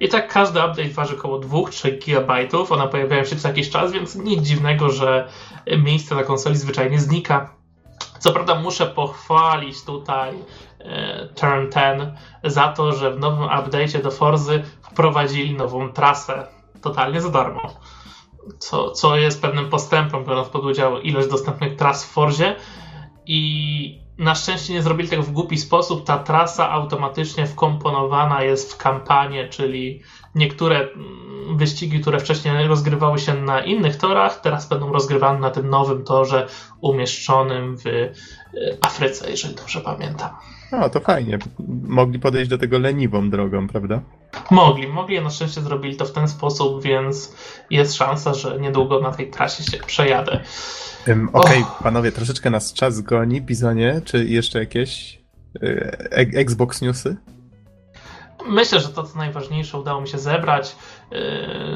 I 0.00 0.08
tak 0.08 0.32
każdy 0.32 0.58
update 0.58 0.88
waży 0.88 1.16
około 1.16 1.40
2-3 1.40 1.98
GB. 2.06 2.48
One 2.70 2.88
pojawiają 2.88 3.24
się 3.24 3.36
co 3.36 3.48
jakiś 3.48 3.70
czas, 3.70 3.92
więc 3.92 4.14
nic 4.14 4.42
dziwnego, 4.42 4.90
że 4.90 5.28
miejsce 5.78 6.14
na 6.14 6.22
konsoli 6.22 6.56
zwyczajnie 6.56 6.98
znika. 7.00 7.54
Co 8.18 8.32
prawda 8.32 8.54
muszę 8.54 8.86
pochwalić 8.86 9.84
tutaj 9.84 10.34
e, 10.78 11.28
Turn 11.34 11.70
10 11.70 12.18
za 12.44 12.68
to, 12.68 12.92
że 12.92 13.10
w 13.10 13.18
nowym 13.18 13.48
update'cie 13.48 14.02
do 14.02 14.10
Forzy 14.10 14.64
wprowadzili 14.82 15.54
nową 15.54 15.92
trasę 15.92 16.46
totalnie 16.82 17.20
za 17.20 17.30
darmo. 17.30 17.60
Co, 18.58 18.90
co 18.90 19.16
jest 19.16 19.42
pewnym 19.42 19.70
postępem, 19.70 20.24
biorąc 20.24 20.48
pod 20.48 20.64
udział 20.64 21.00
ilość 21.00 21.28
dostępnych 21.28 21.76
tras 21.76 22.04
w 22.04 22.08
Forzie. 22.08 22.56
I 23.26 24.05
na 24.18 24.34
szczęście 24.34 24.72
nie 24.72 24.82
zrobili 24.82 25.08
tego 25.08 25.22
w 25.22 25.30
głupi 25.30 25.58
sposób. 25.58 26.04
Ta 26.04 26.18
trasa 26.18 26.70
automatycznie 26.70 27.46
wkomponowana 27.46 28.42
jest 28.42 28.72
w 28.72 28.76
kampanię, 28.76 29.48
czyli 29.48 30.02
niektóre 30.34 30.76
mm, 30.76 31.56
wyścigi, 31.56 32.00
które 32.00 32.20
wcześniej 32.20 32.66
rozgrywały 32.66 33.18
się 33.18 33.34
na 33.34 33.60
innych 33.60 33.96
torach, 33.96 34.40
teraz 34.40 34.68
będą 34.68 34.92
rozgrywane 34.92 35.38
na 35.38 35.50
tym 35.50 35.70
nowym 35.70 36.04
torze 36.04 36.46
umieszczonym 36.80 37.76
w 37.76 37.86
y, 37.86 38.14
Afryce, 38.82 39.30
jeżeli 39.30 39.54
dobrze 39.54 39.80
pamiętam. 39.80 40.30
O, 40.72 40.90
to 40.90 41.00
fajnie. 41.00 41.38
Mogli 41.82 42.18
podejść 42.18 42.50
do 42.50 42.58
tego 42.58 42.78
leniwą 42.78 43.30
drogą, 43.30 43.68
prawda? 43.68 44.00
Mogli, 44.50 44.88
mogli, 44.88 45.18
a 45.18 45.22
na 45.22 45.30
szczęście 45.30 45.60
zrobili 45.60 45.96
to 45.96 46.04
w 46.04 46.12
ten 46.12 46.28
sposób, 46.28 46.82
więc 46.82 47.34
jest 47.70 47.94
szansa, 47.94 48.34
że 48.34 48.60
niedługo 48.60 49.00
na 49.00 49.12
tej 49.12 49.30
trasie 49.30 49.64
się 49.64 49.78
przejadę. 49.78 50.40
Ym, 51.08 51.28
Okej, 51.32 51.64
panowie, 51.82 52.12
troszeczkę 52.12 52.50
nas 52.50 52.72
czas 52.72 53.00
goni. 53.00 53.42
Bizonie, 53.42 54.00
czy 54.04 54.24
jeszcze 54.24 54.58
jakieś 54.58 55.18
y, 55.62 55.96
e- 56.10 56.38
Xbox 56.40 56.82
newsy? 56.82 57.16
Myślę, 58.48 58.80
że 58.80 58.88
to 58.88 59.02
co 59.02 59.18
najważniejsze 59.18 59.78
udało 59.78 60.00
mi 60.00 60.08
się 60.08 60.18
zebrać. 60.18 60.76
Yy, 61.10 61.18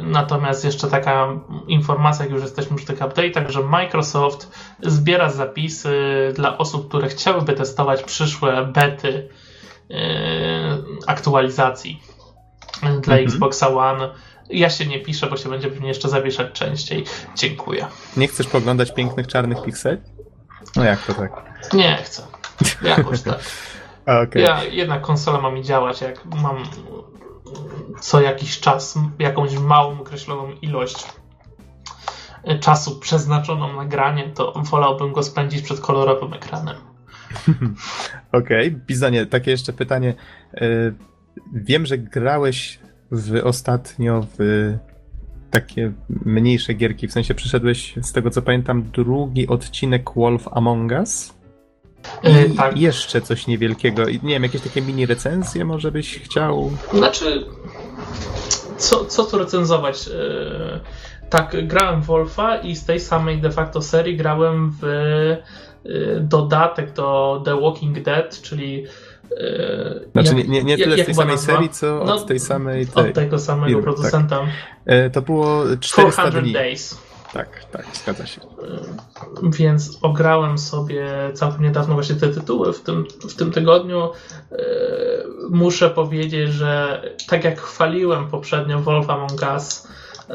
Natomiast 0.03 0.65
jeszcze 0.65 0.89
taka 0.89 1.29
informacja, 1.67 2.25
jak 2.25 2.35
już 2.35 2.43
jesteśmy 2.43 2.77
przy 2.77 2.87
tych 2.87 2.99
update'ach, 2.99 3.49
że 3.49 3.63
Microsoft 3.63 4.51
zbiera 4.83 5.31
zapisy 5.31 5.93
dla 6.35 6.59
osób, 6.59 6.89
które 6.89 7.09
chciałyby 7.09 7.53
testować 7.53 8.03
przyszłe 8.03 8.67
bety 8.67 9.29
yy, 9.89 9.99
aktualizacji 11.07 12.03
dla 12.83 12.91
Mhm. 13.15 13.25
Xboxa 13.25 13.69
One. 13.69 14.11
Ja 14.51 14.71
się 14.71 14.87
nie 14.87 15.01
piszę, 15.01 15.27
bo 15.27 15.37
się 15.37 15.49
będzie 15.49 15.69
pewnie 15.69 15.89
jeszcze 15.89 16.09
zawieszać 16.09 16.53
częściej. 16.53 17.05
Dziękuję. 17.37 17.87
Nie 18.17 18.29
chcesz 18.29 18.47
poglądać 18.47 18.95
pięknych 18.95 19.27
czarnych 19.27 19.63
pikseli? 19.63 19.99
No 20.77 20.85
jak 20.85 21.07
to 21.07 21.15
tak? 21.15 21.33
Nie 21.73 21.97
chcę. 21.97 22.23
Jakoś 22.83 23.23
tak. 23.23 23.39
Okej. 24.25 24.43
Ja, 24.43 24.65
jednak 24.65 25.01
konsola 25.03 25.41
ma 25.41 25.51
mi 25.51 25.63
działać, 25.63 26.01
jak 26.01 26.25
mam 26.25 26.57
co 28.01 28.21
jakiś 28.21 28.61
czas 28.61 28.99
jakąś 29.19 29.59
małą 29.59 30.01
określoną 30.01 30.53
ilość 30.63 31.07
czasu 32.61 32.99
przeznaczoną 32.99 33.77
na 33.77 33.85
granie, 33.85 34.31
to 34.35 34.53
wolałbym 34.71 35.13
go 35.13 35.23
spędzić 35.23 35.63
przed 35.63 35.81
kolorowym 35.81 36.33
ekranem. 36.33 36.77
Okej, 38.33 38.73
Bizonie, 38.73 39.27
takie 39.27 39.51
jeszcze 39.51 39.73
pytanie. 39.73 40.15
Y, 40.55 40.95
Wiem, 41.53 41.87
że 41.87 41.99
grałeś 41.99 42.79
w 43.11 43.41
ostatnio 43.45 44.27
w 44.39 44.73
takie 45.51 45.93
mniejsze 46.09 46.75
gierki, 46.75 47.09
w 47.09 47.13
sensie 47.13 47.35
przyszedłeś, 47.35 47.95
z 48.03 48.13
tego 48.13 48.31
co 48.31 48.43
pamiętam, 48.43 48.83
drugi 48.83 49.49
odcinek 49.49 50.11
Wolf 50.17 50.49
Among 50.53 50.93
Us 50.93 51.35
E, 51.35 51.40
i 52.53 52.57
tak. 52.57 52.77
jeszcze 52.79 53.21
coś 53.21 53.47
niewielkiego. 53.47 54.05
Nie 54.05 54.19
wiem, 54.21 54.43
jakieś 54.43 54.63
takie 54.63 54.83
mini 54.83 55.07
recenzje 55.07 55.65
może 55.65 55.93
byś 55.93 56.19
chciał? 56.19 56.71
Znaczy, 56.95 57.45
co, 58.79 59.05
co 59.05 59.25
tu 59.25 59.39
recenzować? 59.39 60.09
E, 60.09 60.81
Tak, 61.31 61.67
grałem 61.67 62.03
w 62.03 62.07
Wolfa 62.07 62.57
i 62.57 62.77
z 62.77 62.85
tej 62.85 63.01
samej 63.01 63.41
de 63.41 63.51
facto 63.51 63.83
serii 63.83 64.17
grałem 64.17 64.73
w 64.81 64.85
e, 64.85 65.37
dodatek 66.21 66.93
do 66.93 67.43
The 67.45 67.61
Walking 67.61 68.03
Dead, 68.03 68.41
czyli. 68.43 68.85
e, 69.37 70.01
Znaczy 70.13 70.29
jak- 70.37 70.37
nie, 70.37 70.45
nie, 70.45 70.65
nie 70.65 70.73
jak- 70.77 70.81
tyle 70.91 71.03
z 71.03 71.07
tej 71.07 71.15
samej 71.15 71.35
nazwa? 71.35 71.53
serii, 71.53 71.69
co 71.69 72.03
No, 72.07 72.15
od 72.15 72.27
tej 72.27 72.41
samej 72.41 72.87
tej. 72.87 73.09
Od 73.09 73.15
tego 73.15 73.39
samego 73.39 73.67
firmy, 73.67 73.83
tak. 73.83 73.95
producenta. 73.95 74.41
E, 74.87 75.11
To 75.11 75.23
było 75.23 75.63
400 75.81 76.23
400 76.23 76.41
dni. 76.41 76.53
Days. 76.53 76.99
Tak, 77.33 77.65
tak, 77.65 77.87
zgadza 77.97 78.27
się. 78.27 78.41
Więc 79.43 79.99
ograłem 80.03 80.59
sobie 80.59 81.07
całkiem 81.35 81.63
niedawno 81.63 81.95
właśnie 81.95 82.15
te 82.15 82.29
tytuły 82.29 82.73
w 82.73 82.81
tym, 82.81 83.05
w 83.29 83.35
tym 83.35 83.53
tygodniu. 83.53 84.11
Yy, 84.51 84.59
Muszę 85.51 85.91
powiedzieć, 85.91 86.51
że 86.51 87.03
tak 87.29 87.45
jak 87.45 87.61
chwaliłem 87.61 88.31
poprzednio 88.31 88.81
Wolf 88.81 89.11
Among 89.11 89.43
Us 89.55 89.89
yy, 90.29 90.35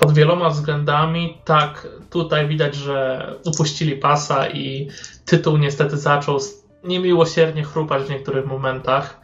pod 0.00 0.12
wieloma 0.12 0.50
względami, 0.50 1.38
tak 1.44 1.88
tutaj 2.10 2.48
widać, 2.48 2.74
że 2.74 3.34
upuścili 3.44 3.96
pasa 3.96 4.48
i 4.48 4.88
tytuł 5.24 5.56
niestety 5.56 5.96
zaczął 5.96 6.38
niemiłosiernie 6.84 7.64
chrupać 7.64 8.02
w 8.02 8.10
niektórych 8.10 8.46
momentach, 8.46 9.20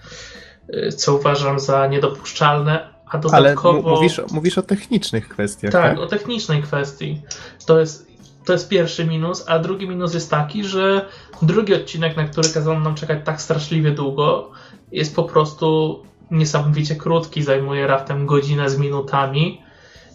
yy, 0.69 0.93
co 0.93 1.15
uważam 1.15 1.61
za 1.61 1.87
niedopuszczalne. 1.87 2.94
A 3.15 3.19
Ale 3.33 3.49
dodatkowo... 3.49 3.83
mu- 3.83 3.97
mówisz, 3.97 4.21
mówisz 4.33 4.59
o 4.59 4.63
technicznych 4.63 5.29
kwestiach, 5.29 5.73
Tak, 5.73 5.83
tak? 5.83 5.99
o 5.99 6.07
technicznej 6.07 6.63
kwestii. 6.63 7.23
To 7.67 7.81
jest, 7.81 8.07
to 8.45 8.53
jest 8.53 8.69
pierwszy 8.69 9.05
minus, 9.05 9.45
a 9.49 9.59
drugi 9.59 9.89
minus 9.89 10.15
jest 10.15 10.31
taki, 10.31 10.65
że 10.65 11.09
drugi 11.43 11.75
odcinek, 11.75 12.17
na 12.17 12.25
który 12.25 12.49
kazano 12.49 12.81
nam 12.81 12.95
czekać 12.95 13.19
tak 13.25 13.43
straszliwie 13.43 13.91
długo, 13.91 14.51
jest 14.93 15.17
po 15.17 15.25
prostu 15.25 15.99
niesamowicie 16.31 16.97
krótki, 16.97 17.43
zajmuje 17.43 17.87
raptem 17.87 18.27
godzinę 18.27 18.71
z 18.71 18.79
minutami 18.79 19.63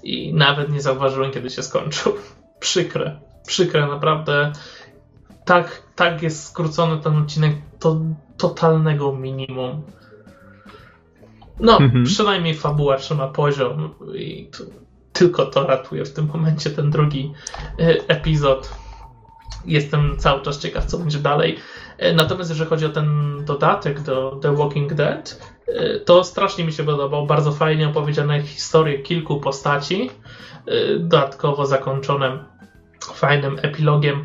i 0.04 0.34
nawet 0.34 0.72
nie 0.72 0.82
zauważyłem, 0.82 1.32
kiedy 1.32 1.50
się 1.50 1.64
skończył. 1.64 2.14
Przykre, 2.60 3.20
przykre, 3.48 3.88
naprawdę. 3.88 4.52
tak, 5.46 5.84
tak 5.96 6.22
jest 6.24 6.44
skrócony 6.48 7.02
ten 7.02 7.16
odcinek 7.18 7.56
do 7.82 7.98
totalnego 8.38 9.16
minimum. 9.16 9.82
No, 11.60 11.80
mhm. 11.80 12.04
przynajmniej 12.04 12.56
fabuła 12.56 12.98
trzyma 12.98 13.28
poziom 13.28 13.96
i 14.16 14.50
tylko 15.14 15.46
to 15.46 15.68
ratuje 15.68 16.06
w 16.06 16.14
tym 16.14 16.28
momencie 16.34 16.70
ten 16.70 16.92
drugi 16.92 17.34
y, 17.80 18.08
epizod. 18.08 18.72
Jestem 19.66 20.18
cały 20.18 20.42
czas 20.42 20.60
ciekaw, 20.60 20.86
co 20.86 20.98
będzie 20.98 21.20
dalej. 21.20 21.58
Y, 22.04 22.14
natomiast 22.14 22.50
jeżeli 22.50 22.70
chodzi 22.70 22.86
o 22.86 22.90
ten 22.90 23.40
dodatek 23.46 24.02
do 24.02 24.40
The 24.42 24.56
Walking 24.56 24.94
Dead, 24.94 25.42
y, 25.68 26.00
to 26.06 26.24
strasznie 26.24 26.66
mi 26.66 26.74
się 26.74 26.84
podobał. 26.84 27.28
Bardzo 27.28 27.52
fajnie 27.52 27.90
opowiedziane 27.90 28.42
historie 28.42 29.00
kilku 29.00 29.40
postaci, 29.40 30.10
dodatkowo 31.00 31.66
zakończone 31.66 32.46
fajnym 33.14 33.60
epilogiem. 33.62 34.24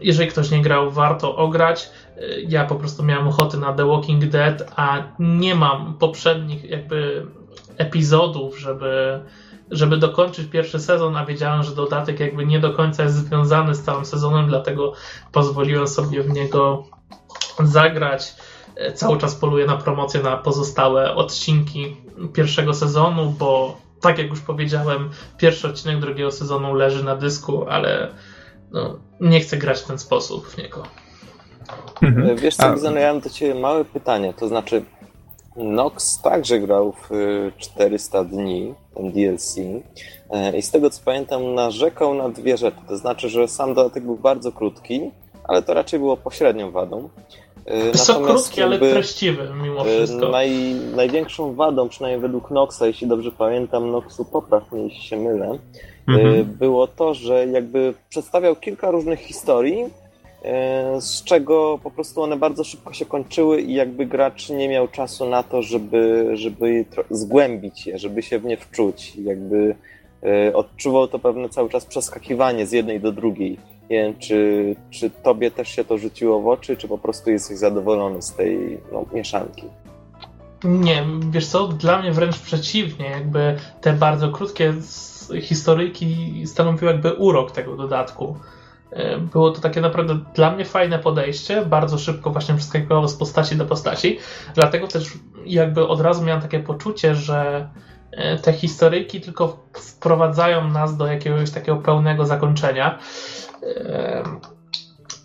Jeżeli 0.00 0.30
ktoś 0.30 0.50
nie 0.50 0.62
grał, 0.62 0.90
warto 0.90 1.36
ograć. 1.36 1.90
Ja 2.48 2.64
po 2.64 2.74
prostu 2.74 3.02
miałem 3.02 3.28
ochoty 3.28 3.58
na 3.58 3.72
The 3.72 3.86
Walking 3.86 4.24
Dead, 4.24 4.72
a 4.76 5.02
nie 5.18 5.54
mam 5.54 5.94
poprzednich 5.94 6.64
jakby 6.64 7.26
epizodów, 7.78 8.58
żeby 8.58 9.20
żeby 9.70 9.96
dokończyć 9.96 10.50
pierwszy 10.50 10.78
sezon, 10.78 11.16
a 11.16 11.26
wiedziałem, 11.26 11.62
że 11.62 11.74
dodatek 11.74 12.20
jakby 12.20 12.46
nie 12.46 12.60
do 12.60 12.72
końca 12.72 13.02
jest 13.02 13.14
związany 13.14 13.74
z 13.74 13.82
całym 13.82 14.04
sezonem, 14.04 14.48
dlatego 14.48 14.92
pozwoliłem 15.32 15.88
sobie 15.88 16.22
w 16.22 16.30
niego 16.30 16.84
zagrać. 17.62 18.34
E, 18.76 18.92
cały 18.92 19.18
czas 19.18 19.34
poluję 19.34 19.66
na 19.66 19.76
promocję 19.76 20.22
na 20.22 20.36
pozostałe 20.36 21.14
odcinki 21.14 21.96
pierwszego 22.32 22.74
sezonu, 22.74 23.34
bo 23.38 23.76
tak 24.04 24.18
jak 24.18 24.28
już 24.28 24.40
powiedziałem, 24.40 25.10
pierwszy 25.38 25.68
odcinek 25.68 26.00
drugiego 26.00 26.30
sezonu 26.30 26.74
leży 26.74 27.04
na 27.04 27.16
dysku, 27.16 27.64
ale 27.68 28.08
no, 28.72 28.98
nie 29.20 29.40
chcę 29.40 29.56
grać 29.56 29.80
w 29.80 29.86
ten 29.86 29.98
sposób 29.98 30.46
w 30.46 30.58
niego. 30.58 30.82
Mhm. 32.02 32.36
Wiesz 32.36 32.56
co, 32.56 32.74
Gizano, 32.74 32.98
ja 32.98 33.12
mam 33.12 33.22
do 33.22 33.30
Ciebie 33.30 33.60
małe 33.60 33.84
pytanie, 33.84 34.34
to 34.34 34.48
znaczy 34.48 34.84
Nox 35.56 36.22
także 36.22 36.60
grał 36.60 36.92
w 36.92 37.10
400 37.58 38.20
y, 38.20 38.24
dni, 38.24 38.74
ten 38.94 39.12
DLC, 39.12 39.56
e, 40.30 40.58
i 40.58 40.62
z 40.62 40.70
tego 40.70 40.90
co 40.90 41.02
pamiętam, 41.04 41.54
narzekał 41.54 42.14
na 42.14 42.28
dwie 42.28 42.56
rzeczy. 42.56 42.78
To 42.88 42.96
znaczy, 42.96 43.28
że 43.28 43.48
sam 43.48 43.74
dodatek 43.74 44.04
był 44.04 44.16
bardzo 44.16 44.52
krótki, 44.52 45.10
ale 45.44 45.62
to 45.62 45.74
raczej 45.74 45.98
było 45.98 46.16
pośrednią 46.16 46.70
wadą. 46.70 47.08
E, 47.66 47.98
Są 47.98 48.26
ale 48.64 48.78
treściwy 48.78 49.48
mimo 49.62 49.80
e, 49.80 49.84
wszystko. 49.84 50.28
Naj, 50.28 50.74
największą 50.96 51.54
wadą, 51.54 51.88
przynajmniej 51.88 52.20
według 52.20 52.50
Noxa, 52.50 52.82
jeśli 52.86 53.06
dobrze 53.06 53.30
pamiętam, 53.30 53.90
Noxu 53.90 54.24
popraw 54.24 54.72
mnie, 54.72 54.82
jeśli 54.82 55.02
się 55.02 55.16
mylę, 55.16 55.58
mhm. 56.08 56.44
było 56.44 56.86
to, 56.86 57.14
że 57.14 57.46
jakby 57.46 57.94
przedstawiał 58.08 58.56
kilka 58.56 58.90
różnych 58.90 59.20
historii, 59.20 59.84
z 61.00 61.24
czego 61.24 61.78
po 61.82 61.90
prostu 61.90 62.22
one 62.22 62.36
bardzo 62.36 62.64
szybko 62.64 62.92
się 62.92 63.06
kończyły 63.06 63.60
i 63.60 63.74
jakby 63.74 64.06
gracz 64.06 64.50
nie 64.50 64.68
miał 64.68 64.88
czasu 64.88 65.28
na 65.28 65.42
to, 65.42 65.62
żeby, 65.62 66.30
żeby 66.34 66.84
zgłębić 67.10 67.86
je, 67.86 67.98
żeby 67.98 68.22
się 68.22 68.38
w 68.38 68.44
nie 68.44 68.56
wczuć. 68.56 69.16
Jakby 69.16 69.74
odczuwał 70.54 71.08
to 71.08 71.18
pewne 71.18 71.48
cały 71.48 71.68
czas 71.68 71.86
przeskakiwanie 71.86 72.66
z 72.66 72.72
jednej 72.72 73.00
do 73.00 73.12
drugiej. 73.12 73.58
Nie 73.90 73.96
wiem, 74.02 74.18
czy, 74.18 74.76
czy 74.90 75.10
tobie 75.10 75.50
też 75.50 75.68
się 75.68 75.84
to 75.84 75.98
rzuciło 75.98 76.40
w 76.40 76.48
oczy, 76.48 76.76
czy 76.76 76.88
po 76.88 76.98
prostu 76.98 77.30
jesteś 77.30 77.58
zadowolony 77.58 78.22
z 78.22 78.32
tej 78.32 78.80
no, 78.92 79.04
mieszanki? 79.12 79.62
Nie, 80.64 81.04
wiesz 81.30 81.46
co, 81.46 81.68
dla 81.68 82.02
mnie 82.02 82.12
wręcz 82.12 82.38
przeciwnie, 82.38 83.10
jakby 83.10 83.56
te 83.80 83.92
bardzo 83.92 84.28
krótkie 84.28 84.74
historyjki 85.40 86.42
stanowiły 86.46 86.92
jakby 86.92 87.12
urok 87.12 87.50
tego 87.50 87.76
dodatku. 87.76 88.36
E, 88.90 89.18
było 89.18 89.50
to 89.50 89.60
takie 89.60 89.80
naprawdę 89.80 90.18
dla 90.34 90.50
mnie 90.50 90.64
fajne 90.64 90.98
podejście, 90.98 91.66
bardzo 91.66 91.98
szybko 91.98 92.30
właśnie 92.30 92.54
przeskakiwało 92.54 93.08
z 93.08 93.16
postaci 93.16 93.56
do 93.56 93.64
postaci, 93.64 94.18
dlatego 94.54 94.86
też 94.86 95.12
jakby 95.46 95.86
od 95.86 96.00
razu 96.00 96.24
miałem 96.24 96.42
takie 96.42 96.60
poczucie, 96.60 97.14
że 97.14 97.68
e, 98.10 98.38
te 98.38 98.52
historyjki 98.52 99.20
tylko 99.20 99.66
wprowadzają 99.72 100.68
nas 100.68 100.96
do 100.96 101.06
jakiegoś 101.06 101.50
takiego 101.50 101.76
pełnego 101.76 102.26
zakończenia. 102.26 102.98
E, 103.64 104.22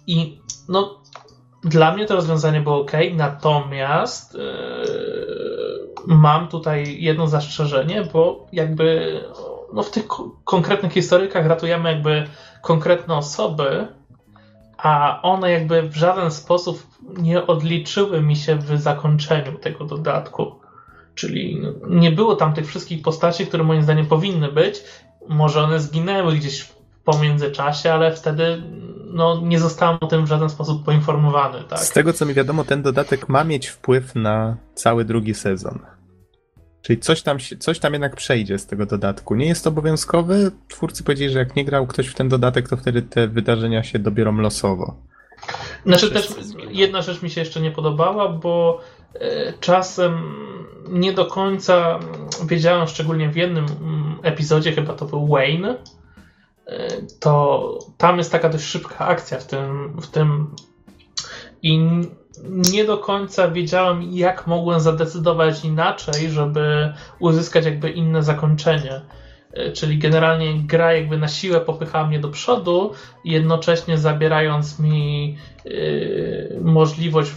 I 0.08 0.40
no, 0.70 1.02
dla 1.64 1.94
mnie 1.94 2.06
to 2.06 2.16
rozwiązanie 2.16 2.62
było 2.62 2.82
ok, 2.82 2.92
natomiast 3.16 4.38
mam 6.08 6.48
tutaj 6.48 7.02
jedno 7.02 7.28
zastrzeżenie, 7.28 8.04
bo 8.14 8.48
jakby 8.52 9.20
no, 9.74 9.84
w 9.84 9.92
tych 9.92 10.08
konkretnych 10.44 10.94
historykach 10.94 11.46
ratujemy 11.46 11.92
jakby 11.92 12.28
konkretne 12.62 13.16
osoby, 13.16 13.88
a 14.78 15.20
one 15.22 15.52
jakby 15.52 15.82
w 15.82 15.96
żaden 15.96 16.32
sposób 16.32 16.88
nie 17.18 17.48
odliczyły 17.48 18.22
mi 18.22 18.36
się 18.36 18.56
w 18.56 18.82
zakończeniu 18.82 19.58
tego 19.58 19.86
dodatku. 19.86 20.56
Czyli 21.16 21.62
nie 21.90 22.12
było 22.12 22.36
tam 22.36 22.54
tych 22.54 22.68
wszystkich 22.68 23.02
postaci, 23.02 23.48
które 23.48 23.64
moim 23.64 23.84
zdaniem 23.84 24.06
powinny 24.06 24.52
być. 24.52 24.84
Może 25.30 25.64
one 25.64 25.80
zginęły 25.80 26.36
gdzieś 26.36 26.74
w 27.02 27.04
pomiędzyczasie, 27.04 27.94
ale 27.94 28.16
wtedy 28.16 28.64
no, 29.14 29.42
nie 29.44 29.60
zostałem 29.60 29.98
o 30.02 30.08
tym 30.08 30.26
w 30.26 30.28
żaden 30.28 30.50
sposób 30.50 30.86
poinformowany. 30.86 31.64
Tak? 31.64 31.80
Z 31.80 31.92
tego 31.92 32.14
co 32.14 32.26
mi 32.26 32.34
wiadomo, 32.34 32.64
ten 32.64 32.82
dodatek 32.82 33.30
ma 33.30 33.44
mieć 33.44 33.68
wpływ 33.68 34.16
na 34.16 34.58
cały 34.76 35.06
drugi 35.06 35.34
sezon. 35.34 35.80
Czyli 36.82 37.00
coś 37.00 37.22
tam, 37.22 37.38
coś 37.60 37.80
tam 37.80 37.94
jednak 37.94 38.16
przejdzie 38.16 38.60
z 38.60 38.66
tego 38.66 38.86
dodatku. 38.86 39.36
Nie 39.36 39.46
jest 39.46 39.64
to 39.64 39.70
obowiązkowe. 39.70 40.36
Twórcy 40.68 41.04
powiedzieli, 41.04 41.32
że 41.32 41.40
jak 41.40 41.56
nie 41.56 41.66
grał 41.66 41.88
ktoś 41.88 42.08
w 42.08 42.14
ten 42.14 42.30
dodatek, 42.30 42.70
to 42.70 42.78
wtedy 42.78 43.02
te 43.02 43.28
wydarzenia 43.28 43.84
się 43.84 44.00
dobiorą 44.00 44.38
losowo. 44.38 44.96
Znaczy 45.86 46.12
też 46.12 46.30
jedna 46.70 47.02
rzecz 47.02 47.22
mi 47.22 47.30
się 47.30 47.42
jeszcze 47.42 47.62
nie 47.62 47.72
podobała, 47.72 48.30
bo 48.30 48.82
e, 49.14 49.54
czasem 49.60 50.14
nie 50.90 51.14
do 51.14 51.26
końca 51.26 52.00
wiedziałem, 52.46 52.88
szczególnie 52.88 53.30
w 53.30 53.36
jednym 53.36 53.66
mm, 53.66 54.16
epizodzie, 54.24 54.72
chyba 54.72 54.94
to 54.94 55.06
był 55.06 55.28
Wayne, 55.28 55.78
to 57.20 57.80
tam 57.98 58.18
jest 58.18 58.32
taka 58.32 58.50
dość 58.50 58.66
szybka 58.66 58.98
akcja 59.08 59.40
w 59.40 59.46
tym, 59.46 59.98
w 60.02 60.08
tym 60.08 60.56
i 61.64 61.80
nie 62.44 62.86
do 62.86 62.98
końca 62.98 63.48
wiedziałem, 63.48 64.04
jak 64.04 64.48
mogłem 64.48 64.80
zadecydować 64.80 65.66
inaczej, 65.66 66.30
żeby 66.30 66.94
uzyskać 67.20 67.66
jakby 67.66 67.90
inne 67.90 68.24
zakończenie. 68.24 69.02
E, 69.54 69.72
czyli 69.72 69.98
generalnie 69.98 70.54
gra 70.64 70.94
jakby 70.94 71.18
na 71.18 71.28
siłę 71.28 71.62
popychała 71.62 72.08
mnie 72.08 72.20
do 72.20 72.30
przodu, 72.30 72.92
jednocześnie 73.26 73.98
zabierając 73.98 74.80
mi 74.80 75.38
yy, 75.66 76.60
możliwość 76.62 77.32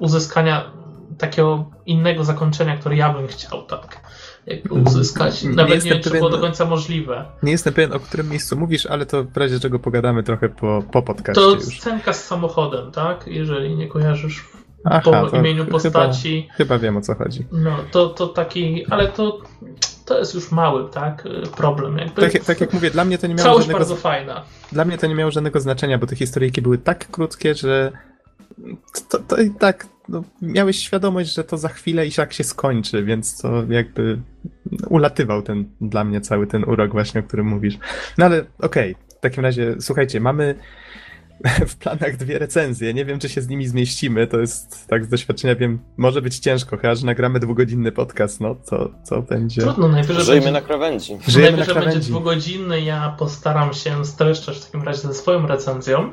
uzyskania 0.00 0.81
takiego 1.18 1.70
innego 1.86 2.24
zakończenia, 2.24 2.76
które 2.76 2.96
ja 2.96 3.12
bym 3.12 3.26
chciał, 3.26 3.62
tak 3.62 4.00
jakby 4.46 4.74
uzyskać. 4.74 5.42
Nawet 5.44 5.84
nie, 5.84 5.90
nie 5.90 5.94
wiem, 5.94 6.02
czy 6.02 6.10
było 6.10 6.30
do 6.30 6.38
końca 6.38 6.64
możliwe. 6.64 7.24
Nie 7.42 7.52
jestem 7.52 7.74
pewien, 7.74 7.92
o 7.92 8.00
którym 8.00 8.28
miejscu 8.28 8.56
mówisz, 8.56 8.86
ale 8.86 9.06
to 9.06 9.24
w 9.24 9.36
razie 9.36 9.60
czego 9.60 9.78
pogadamy 9.78 10.22
trochę 10.22 10.48
po, 10.48 10.82
po 10.92 11.02
podcaście 11.02 11.42
To 11.42 11.50
już. 11.50 11.64
scenka 11.64 12.12
z 12.12 12.24
samochodem, 12.24 12.92
tak? 12.92 13.26
Jeżeli 13.26 13.76
nie 13.76 13.88
kojarzysz 13.88 14.48
Aha, 14.84 15.28
po 15.30 15.36
imieniu 15.36 15.66
postaci. 15.66 16.42
Chyba, 16.42 16.56
chyba, 16.56 16.78
wiem 16.78 16.96
o 16.96 17.00
co 17.00 17.14
chodzi. 17.14 17.46
No, 17.52 17.76
to, 17.90 18.08
to 18.08 18.26
taki, 18.28 18.86
ale 18.90 19.08
to, 19.08 19.38
to 20.06 20.18
jest 20.18 20.34
już 20.34 20.52
mały, 20.52 20.90
tak, 20.90 21.28
problem. 21.56 21.98
Jakby 21.98 22.30
tak, 22.30 22.44
tak 22.44 22.60
jak 22.60 22.72
mówię, 22.72 22.90
dla 22.90 23.04
mnie 23.04 23.18
to 23.18 23.26
nie 23.26 23.34
miało 23.34 23.44
Całość 23.44 23.66
żadnego... 23.66 23.78
bardzo 23.78 23.96
fajna. 23.96 24.42
Dla 24.72 24.84
mnie 24.84 24.98
to 24.98 25.06
nie 25.06 25.14
miało 25.14 25.30
żadnego 25.30 25.60
znaczenia, 25.60 25.98
bo 25.98 26.06
te 26.06 26.16
historyjki 26.16 26.62
były 26.62 26.78
tak 26.78 27.10
krótkie, 27.10 27.54
że 27.54 27.92
to, 29.08 29.18
to 29.18 29.36
i 29.36 29.50
tak 29.50 29.86
no, 30.08 30.24
miałeś 30.42 30.78
świadomość, 30.78 31.34
że 31.34 31.44
to 31.44 31.56
za 31.56 31.68
chwilę 31.68 32.06
i 32.06 32.10
jak 32.18 32.32
się 32.32 32.44
skończy, 32.44 33.04
więc 33.04 33.42
to 33.42 33.64
jakby 33.68 34.18
ulatywał 34.88 35.42
ten 35.42 35.64
dla 35.80 36.04
mnie 36.04 36.20
cały 36.20 36.46
ten 36.46 36.64
urok 36.64 36.92
właśnie, 36.92 37.20
o 37.20 37.24
którym 37.24 37.46
mówisz. 37.46 37.78
No 38.18 38.24
ale 38.24 38.44
okej, 38.58 38.92
okay, 38.92 39.16
w 39.18 39.20
takim 39.20 39.42
razie 39.42 39.76
słuchajcie, 39.80 40.20
mamy 40.20 40.54
w 41.68 41.76
planach 41.76 42.16
dwie 42.16 42.38
recenzje. 42.38 42.94
Nie 42.94 43.04
wiem, 43.04 43.18
czy 43.18 43.28
się 43.28 43.42
z 43.42 43.48
nimi 43.48 43.66
zmieścimy. 43.66 44.26
To 44.26 44.40
jest 44.40 44.86
tak 44.88 45.04
z 45.04 45.08
doświadczenia 45.08 45.54
wiem, 45.54 45.78
może 45.96 46.22
być 46.22 46.38
ciężko, 46.38 46.76
chyba 46.76 46.94
że 46.94 47.06
nagramy 47.06 47.40
dwugodzinny 47.40 47.92
podcast. 47.92 48.40
No, 48.40 48.56
co, 48.62 48.90
co 49.02 49.22
będzie. 49.22 49.62
Trudno, 49.62 49.88
najwyżej 49.88 50.24
Żyjemy 50.24 50.40
będzie, 50.44 50.52
na 50.52 50.60
krawędzi. 50.60 51.18
Żyjemy 51.28 51.56
najwyżej 51.56 51.74
na 51.74 51.80
krawędzi. 51.80 51.94
będzie 51.96 52.10
dwugodzinny. 52.10 52.80
Ja 52.80 53.16
postaram 53.18 53.72
się 53.74 54.04
streszczać 54.04 54.56
w 54.56 54.64
takim 54.64 54.82
razie 54.82 55.00
ze 55.00 55.14
swoją 55.14 55.46
recenzją. 55.46 56.10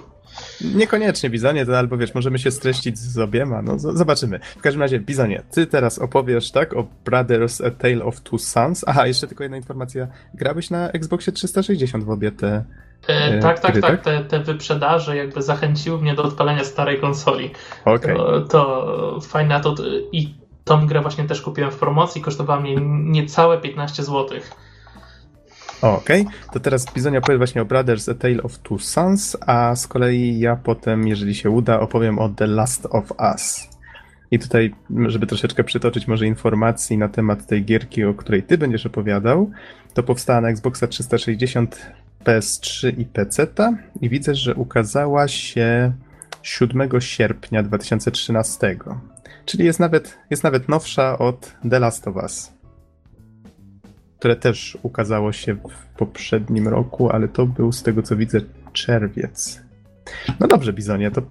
Niekoniecznie, 0.75 1.29
Bizonie, 1.29 1.65
to 1.65 1.77
albo 1.77 1.97
wiesz, 1.97 2.13
możemy 2.13 2.39
się 2.39 2.51
streścić 2.51 2.97
z 2.97 3.17
obiema, 3.17 3.61
no 3.61 3.79
zobaczymy. 3.79 4.39
W 4.57 4.61
każdym 4.61 4.81
razie, 4.81 4.99
Bizonie, 4.99 5.43
ty 5.51 5.67
teraz 5.67 5.99
opowiesz, 5.99 6.51
tak, 6.51 6.73
o 6.73 6.87
Brothers 7.05 7.61
A 7.61 7.71
Tale 7.71 8.03
of 8.03 8.21
Two 8.21 8.37
Sons. 8.37 8.83
Aha, 8.87 9.07
jeszcze 9.07 9.27
tylko 9.27 9.43
jedna 9.43 9.57
informacja. 9.57 10.07
Grałeś 10.33 10.69
na 10.69 10.91
Xboxie 10.91 11.33
360 11.33 12.03
w 12.03 12.09
obie 12.09 12.31
te 12.31 12.65
E, 13.07 13.11
e, 13.11 13.39
tak, 13.39 13.59
tak, 13.59 13.81
tak. 13.81 14.01
Te, 14.01 14.23
te 14.23 14.39
wyprzedaże 14.39 15.17
jakby 15.17 15.41
zachęciły 15.41 16.01
mnie 16.01 16.13
do 16.13 16.23
odpalenia 16.23 16.63
starej 16.63 16.99
konsoli. 16.99 17.51
Okay. 17.85 18.15
To, 18.15 18.41
to 18.41 19.19
fajne 19.21 19.61
to 19.61 19.75
i 20.11 20.35
tą 20.63 20.87
grę 20.87 21.01
właśnie 21.01 21.23
też 21.23 21.41
kupiłem 21.41 21.71
w 21.71 21.77
promocji, 21.77 22.21
kosztowała 22.21 22.59
mnie 22.59 22.75
niecałe 22.89 23.57
15 23.57 24.03
zł. 24.03 24.39
Okej, 25.81 26.21
okay. 26.21 26.33
to 26.53 26.59
teraz 26.59 26.93
Bizonia 26.93 27.19
opowie 27.19 27.37
właśnie 27.37 27.61
o 27.61 27.65
Brothers 27.65 28.09
A 28.09 28.13
Tale 28.13 28.43
of 28.43 28.57
Two 28.57 28.79
Sons, 28.79 29.37
a 29.47 29.75
z 29.75 29.87
kolei 29.87 30.39
ja 30.39 30.55
potem, 30.55 31.07
jeżeli 31.07 31.35
się 31.35 31.49
uda, 31.49 31.79
opowiem 31.79 32.19
o 32.19 32.29
The 32.29 32.47
Last 32.47 32.87
of 32.91 33.11
Us. 33.33 33.69
I 34.31 34.39
tutaj, 34.39 34.75
żeby 35.07 35.27
troszeczkę 35.27 35.63
przytoczyć 35.63 36.07
może 36.07 36.25
informacji 36.25 36.97
na 36.97 37.09
temat 37.09 37.47
tej 37.47 37.65
gierki, 37.65 38.03
o 38.03 38.13
której 38.13 38.43
ty 38.43 38.57
będziesz 38.57 38.85
opowiadał, 38.85 39.51
to 39.93 40.03
powstała 40.03 40.41
na 40.41 40.49
Xboxa 40.49 40.87
360, 40.87 41.91
PS3 42.23 42.99
i 42.99 43.05
PC 43.05 43.47
i 44.01 44.09
widzę, 44.09 44.35
że 44.35 44.55
ukazała 44.55 45.27
się 45.27 45.93
7 46.41 46.89
sierpnia 46.99 47.63
2013. 47.63 48.77
Czyli 49.45 49.65
jest 49.65 49.79
nawet, 49.79 50.17
jest 50.29 50.43
nawet 50.43 50.69
nowsza 50.69 51.17
od 51.17 51.55
The 51.69 51.79
Last 51.79 52.07
of 52.07 52.15
Us, 52.15 52.51
które 54.19 54.35
też 54.35 54.77
ukazało 54.83 55.31
się 55.31 55.55
w 55.55 55.97
poprzednim 55.97 56.67
roku, 56.67 57.09
ale 57.09 57.27
to 57.27 57.45
był 57.45 57.71
z 57.71 57.83
tego 57.83 58.01
co 58.01 58.15
widzę 58.15 58.41
czerwiec. 58.73 59.61
No 60.39 60.47
dobrze, 60.47 60.73
Bizonie, 60.73 61.11
to 61.11 61.21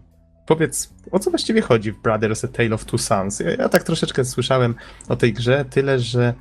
powiedz, 0.47 0.95
o 1.11 1.19
co 1.19 1.31
właściwie 1.31 1.61
chodzi 1.61 1.93
w 1.93 2.03
Brothers 2.03 2.45
A 2.45 2.49
Tale 2.49 2.75
of 2.75 2.85
Two 2.85 2.99
Sons? 2.99 3.41
Ja, 3.41 3.51
ja 3.51 3.69
tak 3.69 3.83
troszeczkę 3.83 4.25
słyszałem 4.25 4.75
o 5.09 5.17
tej 5.17 5.33
grze, 5.33 5.65
tyle 5.71 5.99
że 5.99 6.35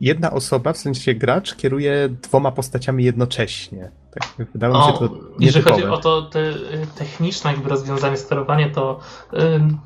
jedna 0.00 0.30
osoba, 0.30 0.72
w 0.72 0.78
sensie 0.78 1.14
gracz, 1.14 1.54
kieruje 1.54 2.08
dwoma 2.22 2.52
postaciami 2.52 3.04
jednocześnie. 3.04 3.90
Tak, 4.10 4.46
wydało 4.52 4.78
mi 4.78 4.92
się 4.92 4.98
to 4.98 5.14
Jeżeli 5.40 5.64
chodzi 5.64 5.84
o 5.84 5.98
to 5.98 6.22
te, 6.22 6.54
techniczne 6.98 7.50
jakby 7.50 7.68
rozwiązanie, 7.68 8.16
sterowanie, 8.16 8.70
to 8.70 9.00
y, 9.34 9.38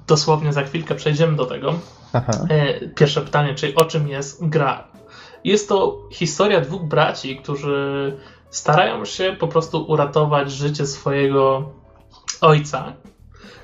dosłownie 0.06 0.52
za 0.52 0.62
chwilkę 0.62 0.94
przejdziemy 0.94 1.36
do 1.36 1.46
tego. 1.46 1.74
Y, 2.82 2.94
pierwsze 2.96 3.20
pytanie, 3.20 3.54
czyli 3.54 3.74
o 3.74 3.84
czym 3.84 4.08
jest 4.08 4.48
gra? 4.48 4.88
Jest 5.44 5.68
to 5.68 6.08
historia 6.12 6.60
dwóch 6.60 6.82
braci, 6.82 7.36
którzy 7.36 8.16
starają 8.50 9.04
się 9.04 9.36
po 9.38 9.48
prostu 9.48 9.82
uratować 9.82 10.52
życie 10.52 10.86
swojego 10.86 11.72
ojca, 12.40 12.92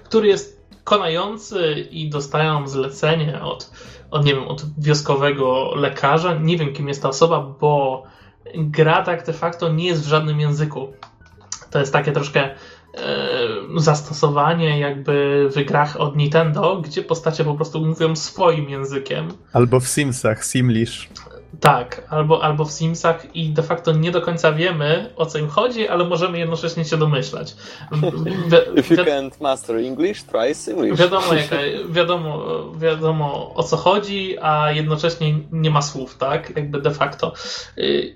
który 0.04 0.28
jest 0.28 0.59
konający 0.90 1.88
i 1.90 2.10
dostają 2.10 2.68
zlecenie 2.68 3.42
od, 3.42 3.70
od, 4.10 4.24
nie 4.24 4.34
wiem, 4.34 4.48
od 4.48 4.64
wioskowego 4.78 5.74
lekarza. 5.74 6.34
Nie 6.34 6.58
wiem, 6.58 6.72
kim 6.72 6.88
jest 6.88 7.02
ta 7.02 7.08
osoba, 7.08 7.54
bo 7.60 8.02
gra 8.54 9.02
tak 9.02 9.26
de 9.26 9.32
facto 9.32 9.72
nie 9.72 9.86
jest 9.86 10.04
w 10.04 10.08
żadnym 10.08 10.40
języku. 10.40 10.92
To 11.70 11.78
jest 11.78 11.92
takie 11.92 12.12
troszkę 12.12 12.40
e, 12.44 12.54
zastosowanie 13.76 14.78
jakby 14.78 15.48
w 15.56 15.64
grach 15.64 15.96
od 15.96 16.16
Nintendo, 16.16 16.80
gdzie 16.84 17.02
postacie 17.02 17.44
po 17.44 17.54
prostu 17.54 17.86
mówią 17.86 18.16
swoim 18.16 18.70
językiem. 18.70 19.28
Albo 19.52 19.80
w 19.80 19.88
Simsach, 19.88 20.44
Simlish. 20.44 21.08
Tak, 21.60 22.06
albo, 22.10 22.44
albo 22.44 22.64
w 22.64 22.72
Simsach 22.72 23.36
i 23.36 23.48
de 23.48 23.62
facto 23.62 23.92
nie 23.92 24.10
do 24.10 24.20
końca 24.20 24.52
wiemy 24.52 25.12
o 25.16 25.26
co 25.26 25.38
im 25.38 25.48
chodzi, 25.48 25.88
ale 25.88 26.04
możemy 26.04 26.38
jednocześnie 26.38 26.84
się 26.84 26.96
domyślać. 26.96 27.54
If 28.76 28.94
you 28.94 29.04
can't 29.04 29.40
master 29.40 29.76
English, 29.76 30.22
try 30.22 30.54
Simlish. 30.54 30.98
Wiadomo, 30.98 31.34
jaka, 31.34 31.56
wiadomo, 31.96 32.44
wiadomo 32.78 33.54
o 33.54 33.62
co 33.62 33.76
chodzi, 33.76 34.36
a 34.42 34.72
jednocześnie 34.72 35.34
nie 35.52 35.70
ma 35.70 35.82
słów, 35.82 36.16
tak? 36.16 36.56
Jakby 36.56 36.80
de 36.80 36.90
facto. 36.90 37.32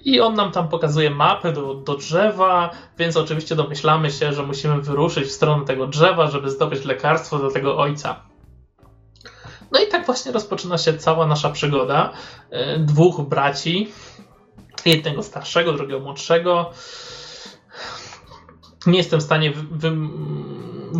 I 0.04 0.20
on 0.20 0.34
nam 0.34 0.52
tam 0.52 0.68
pokazuje 0.68 1.10
mapę 1.10 1.52
do, 1.52 1.74
do 1.74 1.96
drzewa, 1.96 2.70
więc 2.98 3.16
oczywiście 3.16 3.56
domyślamy 3.56 4.10
się, 4.10 4.32
że 4.32 4.42
musimy 4.42 4.80
wyruszyć 4.82 5.24
w 5.24 5.32
stronę 5.32 5.64
tego 5.64 5.86
drzewa, 5.86 6.30
żeby 6.30 6.50
zdobyć 6.50 6.84
lekarstwo 6.84 7.38
do 7.38 7.50
tego 7.50 7.78
ojca. 7.78 8.33
No 9.74 9.80
i 9.80 9.88
tak 9.88 10.06
właśnie 10.06 10.32
rozpoczyna 10.32 10.78
się 10.78 10.98
cała 10.98 11.26
nasza 11.26 11.50
przygoda. 11.50 12.12
E, 12.50 12.78
dwóch 12.78 13.20
braci, 13.20 13.92
jednego 14.84 15.22
starszego, 15.22 15.72
drugiego 15.72 16.00
młodszego. 16.00 16.70
Nie 18.86 18.98
jestem 18.98 19.20
w 19.20 19.22
stanie 19.22 19.52
wy, 19.70 19.90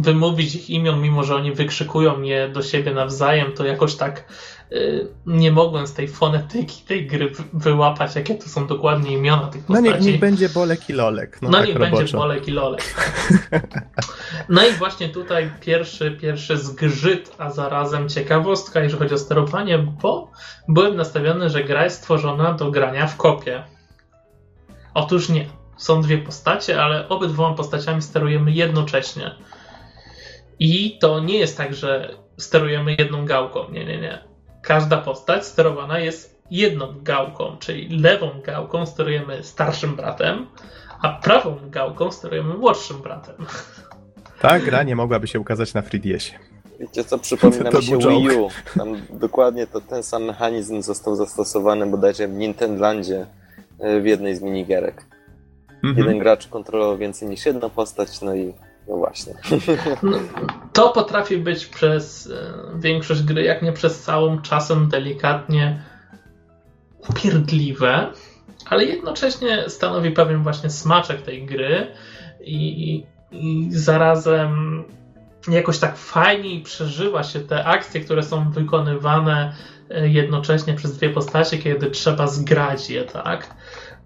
wymówić 0.01 0.55
ich 0.55 0.71
imion, 0.71 1.01
mimo 1.01 1.25
że 1.25 1.37
oni 1.37 1.53
wykrzykują 1.53 2.23
je 2.23 2.49
do 2.49 2.63
siebie 2.63 2.95
nawzajem, 2.95 3.53
to 3.53 3.65
jakoś 3.65 3.95
tak 3.95 4.25
Y, 4.75 5.09
nie 5.27 5.53
mogłem 5.53 5.87
z 5.87 5.95
tej 5.95 6.09
fonetyki 6.09 6.83
tej 6.83 7.07
gry 7.07 7.33
wyłapać, 7.53 8.17
jakie 8.17 8.35
to 8.35 8.49
są 8.49 8.67
dokładnie 8.67 9.13
imiona 9.13 9.47
tych 9.47 9.65
postaci. 9.65 9.89
No 9.89 9.97
niech, 9.97 10.07
niech 10.07 10.21
będzie 10.21 10.49
Bolek 10.49 10.91
i 10.91 10.93
Lolek. 10.93 11.43
No, 11.43 11.51
no 11.51 11.59
tak 11.59 11.67
niech 11.67 11.77
roboczo. 11.77 11.97
będzie 11.97 12.17
Bolek 12.17 12.49
i 12.49 12.51
Lolek. 12.51 12.95
no 14.49 14.67
i 14.67 14.73
właśnie 14.73 15.09
tutaj 15.09 15.51
pierwszy, 15.61 16.11
pierwszy 16.11 16.59
zgrzyt, 16.59 17.35
a 17.39 17.51
zarazem 17.51 18.09
ciekawostka, 18.09 18.81
jeżeli 18.81 19.03
chodzi 19.03 19.15
o 19.15 19.19
sterowanie, 19.19 19.79
bo 19.79 20.31
byłem 20.69 20.97
nastawiony, 20.97 21.51
że 21.51 21.65
gra 21.65 21.85
jest 21.85 21.97
stworzona 21.97 22.53
do 22.53 22.71
grania 22.71 23.07
w 23.07 23.17
kopie. 23.17 23.63
Otóż 24.95 25.29
nie. 25.29 25.47
Są 25.77 26.03
dwie 26.03 26.19
postacie, 26.19 26.83
ale 26.83 27.09
obydwoma 27.09 27.57
postaciami 27.57 28.03
sterujemy 28.03 28.53
jednocześnie. 28.53 29.35
I 30.59 30.99
to 30.99 31.21
nie 31.21 31.39
jest 31.39 31.57
tak, 31.57 31.75
że 31.75 32.15
sterujemy 32.37 32.97
jedną 32.99 33.25
gałką. 33.27 33.71
Nie, 33.71 33.85
nie, 33.85 34.01
nie 34.01 34.35
każda 34.65 34.99
postać 34.99 35.47
sterowana 35.47 35.99
jest 35.99 36.41
jedną 36.51 36.95
gałką, 37.03 37.57
czyli 37.59 37.99
lewą 37.99 38.31
gałką 38.45 38.87
sterujemy 38.87 39.43
starszym 39.43 39.97
bratem, 39.97 40.47
a 41.03 41.09
prawą 41.13 41.57
gałką 41.71 42.11
sterujemy 42.11 42.55
młodszym 42.55 43.03
bratem. 43.03 43.35
Ta 44.41 44.61
gra 44.61 44.83
nie 44.83 44.97
mogłaby 44.97 45.27
się 45.27 45.41
ukazać 45.41 45.75
na 45.75 45.83
3DS-ie. 45.83 46.39
Wiecie 46.81 47.05
co, 47.05 47.19
przypomina 47.19 47.71
mi 47.79 47.83
się 47.83 47.99
Wii 47.99 48.37
U. 48.37 48.49
Tam 48.79 48.97
dokładnie 49.11 49.67
to, 49.67 49.81
ten 49.81 50.03
sam 50.03 50.25
mechanizm 50.25 50.83
został 50.83 51.17
zastosowany 51.17 51.87
bodajże 51.87 52.29
w 52.29 52.33
Nintendlandzie 52.33 53.27
e, 53.79 54.01
w 54.01 54.07
jednej 54.07 54.37
z 54.37 54.43
minigierek. 54.43 55.07
Mhm. 55.85 55.99
Jeden 55.99 56.19
gracz 56.19 56.49
kontrolował 56.49 56.99
więcej 56.99 57.29
niż 57.29 57.47
jedną 57.47 57.71
postać, 57.71 58.21
no 58.21 58.35
i 58.35 58.55
no 58.89 58.97
właśnie. 58.97 59.35
No, 60.03 60.19
to 60.73 60.89
potrafi 60.89 61.39
być 61.39 61.67
przez 61.67 62.31
e, 62.31 62.81
większość 62.81 63.23
gry, 63.23 63.43
jak 63.43 63.63
nie 63.63 63.73
przez 63.73 64.03
całą, 64.03 64.43
czasem 64.43 64.89
delikatnie 64.89 65.83
upierdliwe, 67.09 68.11
ale 68.67 68.85
jednocześnie 68.85 69.65
stanowi 69.69 70.11
pewien 70.11 70.43
właśnie 70.43 70.71
smaczek 70.71 71.23
tej 71.23 71.47
gry 71.47 71.87
i, 72.41 73.07
i 73.33 73.69
zarazem 73.71 74.85
jakoś 75.49 75.79
tak 75.79 75.97
fajniej 75.97 76.63
przeżywa 76.63 77.23
się 77.23 77.41
te 77.41 77.65
akcje, 77.65 78.01
które 78.01 78.23
są 78.23 78.51
wykonywane 78.51 79.55
e, 79.91 80.09
jednocześnie 80.09 80.75
przez 80.75 80.97
dwie 80.97 81.11
postacie, 81.11 81.59
kiedy 81.59 81.91
trzeba 81.91 82.27
zgrać 82.27 82.91
je, 82.91 83.03
tak? 83.05 83.55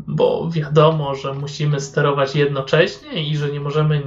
Bo 0.07 0.51
wiadomo, 0.51 1.15
że 1.15 1.35
musimy 1.35 1.81
sterować 1.81 2.37
jednocześnie 2.37 3.29
i 3.29 3.37
że 3.37 3.53
nie 3.53 3.61
możemy 3.61 4.03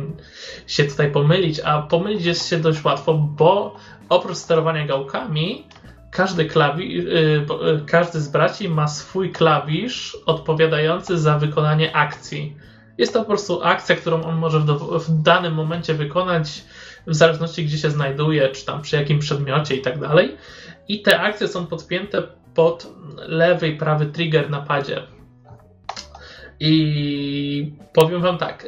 się 0.68 0.84
tutaj 0.84 1.12
pomylić, 1.12 1.60
a 1.60 1.82
pomylić 1.82 2.26
jest 2.26 2.50
się 2.50 2.58
dość 2.58 2.84
łatwo, 2.84 3.14
bo 3.14 3.76
oprócz 4.10 4.38
sterowania 4.38 4.88
gałkami, 4.88 5.68
każdy, 6.12 6.46
klawi, 6.46 7.00
y, 7.00 7.12
y, 7.12 7.86
każdy 7.86 8.22
z 8.22 8.28
braci 8.28 8.70
ma 8.70 8.88
swój 8.88 9.32
klawisz 9.32 10.18
odpowiadający 10.26 11.18
za 11.18 11.38
wykonanie 11.38 11.96
akcji. 11.96 12.56
Jest 12.98 13.14
to 13.14 13.20
po 13.20 13.26
prostu 13.26 13.64
akcja, 13.64 13.96
którą 13.96 14.24
on 14.24 14.36
może 14.36 14.60
w, 14.60 15.00
w 15.08 15.22
danym 15.22 15.54
momencie 15.54 15.94
wykonać, 15.94 16.64
w 17.08 17.16
zależności 17.16 17.66
gdzie 17.66 17.78
się 17.78 17.90
znajduje, 17.90 18.50
czy 18.50 18.66
tam 18.66 18.82
przy 18.82 18.96
jakim 18.96 19.20
przedmiocie 19.20 19.76
i 19.76 19.82
tak 19.82 20.00
dalej. 20.00 20.38
I 20.88 21.02
te 21.02 21.20
akcje 21.20 21.48
są 21.48 21.66
podpięte 21.66 22.24
pod 22.54 22.88
lewy 23.18 23.68
i 23.68 23.78
prawy 23.78 24.06
trigger 24.06 24.50
na 24.50 24.62
padzie. 24.62 25.02
I 26.64 27.74
powiem 27.94 28.22
wam 28.22 28.38
tak, 28.38 28.68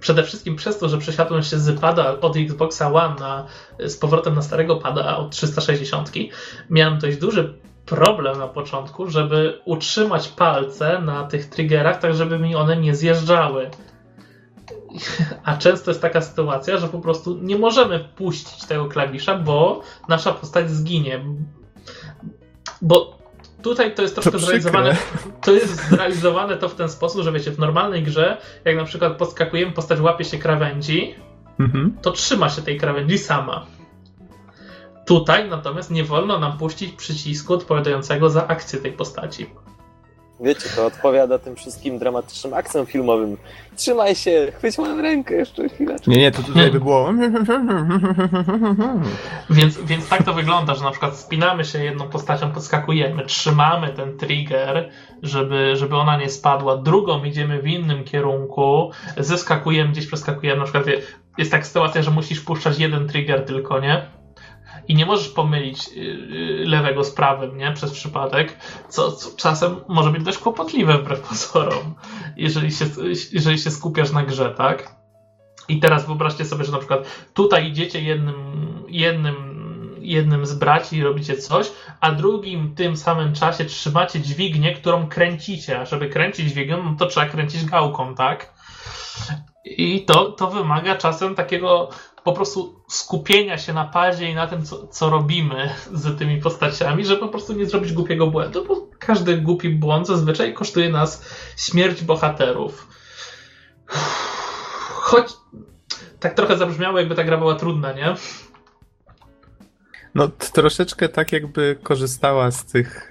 przede 0.00 0.22
wszystkim 0.22 0.56
przez 0.56 0.78
to, 0.78 0.88
że 0.88 0.98
przesiadłem 0.98 1.42
się 1.42 1.58
z 1.58 1.80
pada 1.80 2.20
od 2.20 2.36
Xboxa 2.36 2.92
One 2.92 3.14
na, 3.20 3.46
z 3.78 3.96
powrotem 3.96 4.34
na 4.34 4.42
starego 4.42 4.76
pada 4.76 5.16
od 5.16 5.30
360, 5.30 6.12
miałem 6.70 6.98
dość 6.98 7.16
duży 7.16 7.54
problem 7.86 8.38
na 8.38 8.48
początku, 8.48 9.10
żeby 9.10 9.60
utrzymać 9.64 10.28
palce 10.28 11.00
na 11.00 11.24
tych 11.24 11.46
triggerach, 11.46 12.00
tak 12.00 12.14
żeby 12.14 12.38
mi 12.38 12.56
one 12.56 12.76
nie 12.76 12.94
zjeżdżały. 12.94 13.70
A 15.44 15.56
często 15.56 15.90
jest 15.90 16.02
taka 16.02 16.20
sytuacja, 16.20 16.76
że 16.76 16.88
po 16.88 17.00
prostu 17.00 17.38
nie 17.42 17.58
możemy 17.58 17.98
puścić 18.16 18.66
tego 18.66 18.88
klawisza, 18.88 19.38
bo 19.38 19.80
nasza 20.08 20.32
postać 20.32 20.70
zginie. 20.70 21.24
Bo 22.82 23.19
Tutaj 23.62 23.94
to 23.94 24.02
jest 24.02 24.14
troszkę 24.14 24.30
to 24.30 24.38
zrealizowane. 24.38 24.96
To 25.44 25.52
jest 25.52 25.88
zrealizowane 25.88 26.56
to 26.56 26.68
w 26.68 26.74
ten 26.74 26.88
sposób, 26.88 27.22
że 27.22 27.32
wiecie, 27.32 27.50
w 27.50 27.58
normalnej 27.58 28.02
grze, 28.02 28.36
jak 28.64 28.76
na 28.76 28.84
przykład 28.84 29.16
podskakujemy, 29.16 29.72
postać 29.72 30.00
łapie 30.00 30.24
się 30.24 30.38
krawędzi, 30.38 31.14
mhm. 31.60 31.96
to 32.02 32.10
trzyma 32.10 32.48
się 32.48 32.62
tej 32.62 32.78
krawędzi 32.78 33.18
sama. 33.18 33.66
Tutaj 35.06 35.48
natomiast 35.48 35.90
nie 35.90 36.04
wolno 36.04 36.38
nam 36.38 36.58
puścić 36.58 36.92
przycisku 36.92 37.54
odpowiadającego 37.54 38.30
za 38.30 38.46
akcję 38.46 38.78
tej 38.78 38.92
postaci. 38.92 39.46
Wiecie, 40.40 40.68
to 40.76 40.86
odpowiada 40.86 41.38
tym 41.38 41.56
wszystkim 41.56 41.98
dramatycznym 41.98 42.54
akcjom 42.54 42.86
filmowym. 42.86 43.36
Trzymaj 43.76 44.14
się, 44.14 44.52
chwyć 44.58 44.78
moją 44.78 45.02
rękę 45.02 45.34
jeszcze 45.34 45.68
chwilę. 45.68 45.96
Nie, 46.06 46.16
nie, 46.16 46.30
to 46.30 46.42
tutaj 46.42 46.70
by 46.70 46.80
było... 46.80 47.12
Więc, 49.50 49.78
więc 49.78 50.08
tak 50.08 50.22
to 50.22 50.34
wygląda, 50.34 50.74
że 50.74 50.84
na 50.84 50.90
przykład 50.90 51.16
spinamy 51.16 51.64
się 51.64 51.84
jedną 51.84 52.08
postacią, 52.08 52.52
podskakujemy, 52.52 53.26
trzymamy 53.26 53.88
ten 53.88 54.16
trigger, 54.18 54.90
żeby, 55.22 55.76
żeby 55.76 55.96
ona 55.96 56.16
nie 56.16 56.28
spadła, 56.28 56.76
drugą 56.76 57.24
idziemy 57.24 57.62
w 57.62 57.66
innym 57.66 58.04
kierunku, 58.04 58.90
zeskakujemy, 59.16 59.92
gdzieś 59.92 60.06
przeskakujemy, 60.06 60.58
na 60.58 60.64
przykład 60.64 60.84
jest 61.38 61.50
taka 61.50 61.64
sytuacja, 61.64 62.02
że 62.02 62.10
musisz 62.10 62.40
puszczać 62.40 62.78
jeden 62.78 63.08
trigger 63.08 63.44
tylko, 63.44 63.80
nie? 63.80 64.19
I 64.90 64.94
nie 64.94 65.06
możesz 65.06 65.28
pomylić 65.28 65.88
y, 65.88 66.00
y, 66.00 66.64
lewego 66.66 67.04
z 67.04 67.10
prawym, 67.10 67.58
nie? 67.58 67.72
Przez 67.72 67.92
przypadek, 67.92 68.56
co, 68.88 69.12
co 69.12 69.36
czasem 69.36 69.76
może 69.88 70.10
być 70.10 70.22
dość 70.22 70.38
kłopotliwe 70.38 70.98
wbrew 70.98 71.20
pozorom, 71.28 71.94
jeżeli 72.36 72.72
się, 72.72 72.84
jeżeli 73.32 73.58
się 73.58 73.70
skupiasz 73.70 74.12
na 74.12 74.22
grze, 74.22 74.54
tak? 74.56 74.94
I 75.68 75.80
teraz 75.80 76.06
wyobraźcie 76.06 76.44
sobie, 76.44 76.64
że 76.64 76.72
na 76.72 76.78
przykład 76.78 77.04
tutaj 77.34 77.68
idziecie 77.68 78.02
jednym, 78.02 78.34
jednym, 78.88 79.36
jednym 80.00 80.46
z 80.46 80.54
braci 80.54 80.96
i 80.96 81.02
robicie 81.02 81.36
coś, 81.36 81.72
a 82.00 82.12
drugim 82.12 82.68
w 82.68 82.74
tym 82.74 82.96
samym 82.96 83.34
czasie 83.34 83.64
trzymacie 83.64 84.20
dźwignię, 84.20 84.74
którą 84.74 85.08
kręcicie, 85.08 85.80
a 85.80 85.86
żeby 85.86 86.08
kręcić 86.08 86.50
dźwignią, 86.50 86.82
no 86.82 86.96
to 86.98 87.06
trzeba 87.06 87.26
kręcić 87.26 87.64
gałką, 87.64 88.14
tak? 88.14 88.52
I 89.64 90.04
to, 90.04 90.32
to 90.32 90.50
wymaga 90.50 90.96
czasem 90.96 91.34
takiego 91.34 91.90
po 92.24 92.32
prostu 92.32 92.82
skupienia 92.88 93.58
się 93.58 93.72
na 93.72 93.84
padzie 93.84 94.30
i 94.30 94.34
na 94.34 94.46
tym, 94.46 94.64
co, 94.64 94.86
co 94.86 95.10
robimy 95.10 95.70
z 95.92 96.18
tymi 96.18 96.40
postaciami, 96.40 97.04
żeby 97.04 97.20
po 97.20 97.28
prostu 97.28 97.52
nie 97.52 97.66
zrobić 97.66 97.92
głupiego 97.92 98.26
błędu, 98.26 98.64
bo 98.66 98.88
każdy 98.98 99.36
głupi 99.36 99.68
błąd 99.70 100.06
zazwyczaj 100.06 100.54
kosztuje 100.54 100.90
nas 100.90 101.24
śmierć 101.56 102.02
bohaterów. 102.02 102.88
Choć 104.88 105.32
tak 106.20 106.34
trochę 106.34 106.56
zabrzmiało, 106.56 106.98
jakby 106.98 107.14
ta 107.14 107.24
gra 107.24 107.36
była 107.36 107.54
trudna, 107.54 107.92
nie? 107.92 108.14
No, 110.14 110.28
troszeczkę 110.52 111.08
tak 111.08 111.32
jakby 111.32 111.78
korzystała 111.82 112.50
z 112.50 112.64
tych 112.64 113.10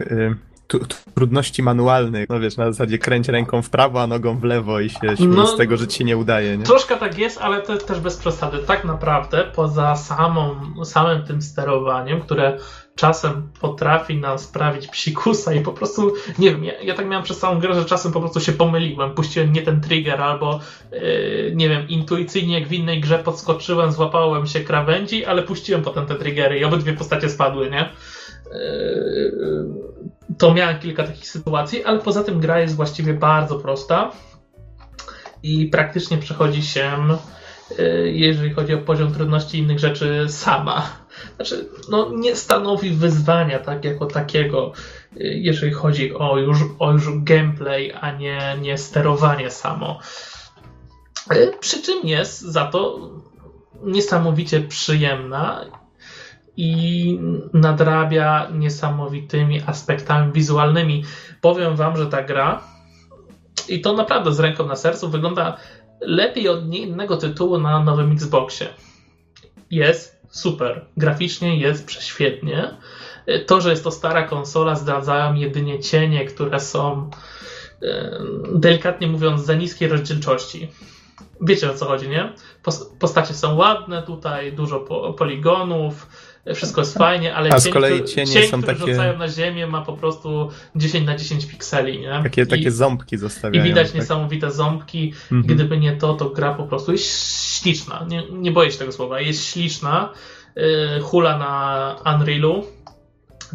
trudności 1.15 1.63
manualnych. 1.63 2.29
No 2.29 2.39
wiesz, 2.39 2.57
na 2.57 2.71
zasadzie 2.71 2.97
kręć 2.97 3.27
ręką 3.27 3.61
w 3.61 3.69
prawo, 3.69 4.01
a 4.01 4.07
nogą 4.07 4.37
w 4.37 4.43
lewo 4.43 4.79
i 4.79 4.89
się 4.89 4.99
no, 5.19 5.47
z 5.47 5.57
tego, 5.57 5.77
że 5.77 5.87
ci 5.87 5.97
się 5.97 6.03
nie 6.03 6.17
udaje. 6.17 6.57
Nie? 6.57 6.65
Troszkę 6.65 6.97
tak 6.97 7.17
jest, 7.17 7.41
ale 7.41 7.61
to 7.61 7.77
też 7.77 7.99
bez 7.99 8.17
przesady. 8.17 8.57
Tak 8.57 8.85
naprawdę 8.85 9.51
poza 9.55 9.95
samą, 9.95 10.55
samym 10.85 11.23
tym 11.23 11.41
sterowaniem, 11.41 12.21
które 12.21 12.57
czasem 12.95 13.49
potrafi 13.59 14.17
nam 14.17 14.39
sprawić 14.39 14.87
psikusa 14.87 15.53
i 15.53 15.61
po 15.61 15.71
prostu, 15.71 16.13
nie 16.39 16.51
wiem, 16.51 16.63
ja, 16.63 16.81
ja 16.81 16.93
tak 16.93 17.07
miałem 17.07 17.23
przez 17.23 17.39
całą 17.39 17.59
grę, 17.59 17.73
że 17.73 17.85
czasem 17.85 18.11
po 18.11 18.19
prostu 18.19 18.39
się 18.39 18.51
pomyliłem, 18.51 19.11
puściłem 19.11 19.53
nie 19.53 19.61
ten 19.61 19.81
trigger 19.81 20.21
albo, 20.21 20.59
yy, 20.91 21.51
nie 21.55 21.69
wiem, 21.69 21.87
intuicyjnie 21.87 22.59
jak 22.59 22.69
w 22.69 22.73
innej 22.73 23.01
grze 23.01 23.19
podskoczyłem, 23.19 23.91
złapałem 23.91 24.47
się 24.47 24.59
krawędzi, 24.59 25.25
ale 25.25 25.43
puściłem 25.43 25.81
potem 25.81 26.05
te 26.05 26.15
triggery 26.15 26.59
i 26.59 26.63
obydwie 26.63 26.93
postacie 26.93 27.29
spadły, 27.29 27.69
nie? 27.69 27.89
Yy, 28.53 29.89
to 30.37 30.53
miałem 30.53 30.79
kilka 30.79 31.03
takich 31.03 31.27
sytuacji, 31.27 31.83
ale 31.83 31.99
poza 31.99 32.23
tym 32.23 32.39
gra 32.39 32.59
jest 32.59 32.75
właściwie 32.75 33.13
bardzo 33.13 33.59
prosta 33.59 34.11
i 35.43 35.65
praktycznie 35.65 36.17
przechodzi 36.17 36.63
się, 36.63 36.91
y, 37.79 38.11
jeżeli 38.15 38.53
chodzi 38.53 38.73
o 38.73 38.77
poziom 38.77 39.13
trudności 39.13 39.57
innych 39.57 39.79
rzeczy, 39.79 40.25
sama. 40.29 40.89
Znaczy, 41.35 41.69
no, 41.89 42.09
nie 42.15 42.35
stanowi 42.35 42.91
wyzwania 42.91 43.59
tak 43.59 43.85
jako 43.85 44.05
takiego, 44.05 44.71
jeżeli 45.15 45.71
chodzi 45.71 46.13
o 46.15 46.37
już, 46.37 46.57
o 46.79 46.91
już 46.91 47.03
gameplay, 47.23 47.93
a 48.01 48.11
nie, 48.11 48.57
nie 48.61 48.77
sterowanie 48.77 49.51
samo. 49.51 49.99
Przy 51.59 51.83
czym 51.83 52.07
jest 52.07 52.41
za 52.41 52.65
to 52.65 53.09
niesamowicie 53.83 54.61
przyjemna 54.61 55.65
i 56.61 57.19
nadrabia 57.53 58.47
niesamowitymi 58.53 59.61
aspektami 59.65 60.33
wizualnymi. 60.33 61.03
Powiem 61.41 61.75
wam, 61.75 61.97
że 61.97 62.05
ta 62.05 62.23
gra 62.23 62.61
i 63.69 63.81
to 63.81 63.93
naprawdę 63.93 64.33
z 64.33 64.39
ręką 64.39 64.67
na 64.67 64.75
sercu 64.75 65.09
wygląda 65.09 65.57
lepiej 66.01 66.49
od 66.49 66.73
innego 66.73 67.17
tytułu 67.17 67.57
na 67.57 67.83
nowym 67.83 68.11
Xboxie. 68.11 68.67
Jest 69.71 70.21
super. 70.29 70.85
Graficznie 70.97 71.57
jest 71.57 71.85
prześwietnie. 71.85 72.77
To, 73.45 73.61
że 73.61 73.69
jest 73.69 73.83
to 73.83 73.91
stara 73.91 74.23
konsola, 74.23 74.75
zdradzają 74.75 75.33
jedynie 75.33 75.79
cienie, 75.79 76.25
które 76.25 76.59
są 76.59 77.09
delikatnie 78.53 79.07
mówiąc 79.07 79.45
za 79.45 79.53
niskiej 79.53 79.87
rozdzielczości. 79.87 80.71
Wiecie 81.41 81.71
o 81.71 81.73
co 81.73 81.85
chodzi, 81.85 82.09
nie? 82.09 82.33
Postacie 82.99 83.33
są 83.33 83.55
ładne 83.55 84.03
tutaj, 84.03 84.53
dużo 84.53 84.79
poligonów, 85.17 86.07
wszystko 86.55 86.81
jest 86.81 86.97
fajnie, 86.97 87.35
ale 87.35 87.49
A 87.49 87.59
z 87.59 87.69
kolei 87.69 88.05
cienie 88.05 88.33
cień, 88.33 88.49
są 88.49 88.61
takie... 88.61 88.79
rzucają 88.79 89.17
na 89.17 89.29
ziemię 89.29 89.67
ma 89.67 89.81
po 89.81 89.93
prostu 89.93 90.49
10 90.75 91.05
na 91.05 91.15
10 91.15 91.45
pikseli, 91.45 91.99
nie? 91.99 92.19
Takie, 92.23 92.45
takie 92.45 92.71
ząbki 92.71 93.17
zostawiają. 93.17 93.65
I 93.65 93.67
widać 93.67 93.87
tak? 93.87 93.95
niesamowite 93.95 94.51
ząbki. 94.51 95.13
Mhm. 95.31 95.55
Gdyby 95.55 95.77
nie 95.77 95.91
to, 95.91 96.13
to 96.13 96.29
gra 96.29 96.53
po 96.53 96.63
prostu 96.63 96.91
jest 96.91 97.61
śliczna. 97.61 98.05
Nie, 98.09 98.23
nie 98.31 98.51
boję 98.51 98.71
się 98.71 98.77
tego 98.77 98.91
słowa. 98.91 99.21
Jest 99.21 99.45
śliczna. 99.45 100.09
Yy, 100.55 101.01
hula 101.01 101.37
na 101.37 101.95
Unrealu 102.15 102.65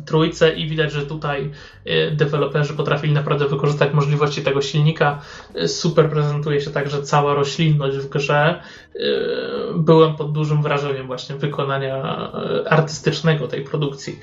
trójce 0.07 0.55
i 0.55 0.69
widać, 0.69 0.93
że 0.93 1.07
tutaj 1.07 1.51
y, 1.87 2.11
deweloperzy 2.17 2.75
potrafili 2.75 3.13
naprawdę 3.13 3.49
wykorzystać 3.49 3.95
możliwości 3.95 4.43
tego 4.43 4.63
silnika. 4.63 5.21
Y, 5.57 5.69
super 5.69 6.11
prezentuje 6.11 6.61
się 6.61 6.71
także 6.71 7.03
cała 7.03 7.35
roślinność 7.35 7.97
w 7.97 8.09
grze. 8.09 8.63
Y, 8.97 9.01
byłem 9.75 10.17
pod 10.17 10.33
dużym 10.33 10.63
wrażeniem 10.63 11.07
właśnie 11.07 11.37
wykonania 11.37 12.33
artystycznego 12.67 13.49
tej 13.49 13.65
produkcji. 13.65 14.19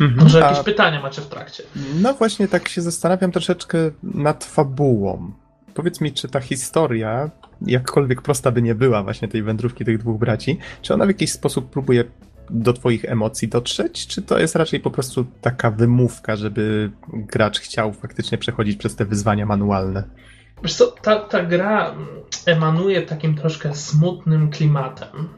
Mhm. 0.00 0.22
Może 0.22 0.40
jakieś 0.40 0.58
A... 0.58 0.64
pytania 0.64 1.02
macie 1.02 1.22
w 1.22 1.26
trakcie? 1.26 1.62
No 2.00 2.14
właśnie 2.14 2.48
tak 2.48 2.68
się 2.68 2.82
zastanawiam 2.82 3.32
troszeczkę 3.32 3.78
nad 4.02 4.44
fabułą. 4.44 5.32
Powiedz 5.74 6.00
mi, 6.00 6.12
czy 6.12 6.28
ta 6.28 6.40
historia 6.40 7.30
jakkolwiek 7.62 8.22
prosta 8.22 8.50
by 8.50 8.62
nie 8.62 8.74
była 8.74 9.02
właśnie 9.02 9.28
tej 9.28 9.42
wędrówki 9.42 9.84
tych 9.84 9.98
dwóch 9.98 10.18
braci, 10.18 10.58
czy 10.82 10.94
ona 10.94 11.04
w 11.04 11.08
jakiś 11.08 11.32
sposób 11.32 11.70
próbuje 11.70 12.04
do 12.50 12.72
twoich 12.72 13.04
emocji 13.04 13.48
dotrzeć, 13.48 14.06
czy 14.06 14.22
to 14.22 14.38
jest 14.38 14.56
raczej 14.56 14.80
po 14.80 14.90
prostu 14.90 15.26
taka 15.40 15.70
wymówka, 15.70 16.36
żeby 16.36 16.90
gracz 17.12 17.60
chciał 17.60 17.92
faktycznie 17.92 18.38
przechodzić 18.38 18.76
przez 18.76 18.96
te 18.96 19.04
wyzwania 19.04 19.46
manualne? 19.46 20.04
Wiesz 20.62 20.74
co, 20.74 20.86
ta, 20.86 21.16
ta 21.20 21.42
gra 21.42 21.94
emanuje 22.46 23.02
takim 23.02 23.34
troszkę 23.34 23.74
smutnym 23.74 24.50
klimatem. 24.50 25.28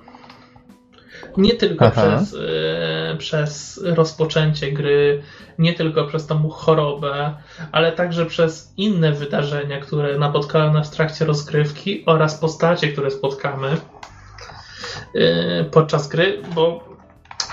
Nie 1.37 1.55
tylko 1.55 1.91
przez, 1.91 2.33
y, 2.33 3.17
przez 3.19 3.81
rozpoczęcie 3.85 4.73
gry, 4.73 5.23
nie 5.59 5.75
tylko 5.75 6.05
przez 6.05 6.27
tą 6.27 6.49
chorobę, 6.49 7.35
ale 7.73 7.93
także 7.93 8.27
przez 8.27 8.73
inne 8.77 9.13
wydarzenia, 9.13 9.81
które 9.81 10.19
napotkały 10.19 10.71
nas 10.71 10.91
w 10.91 10.97
trakcie 10.97 11.25
rozgrywki 11.25 12.03
oraz 12.07 12.39
postacie, 12.39 12.89
które 12.93 13.11
spotkamy 13.11 13.77
y, 15.15 15.65
podczas 15.71 16.09
gry, 16.09 16.43
bo 16.55 16.89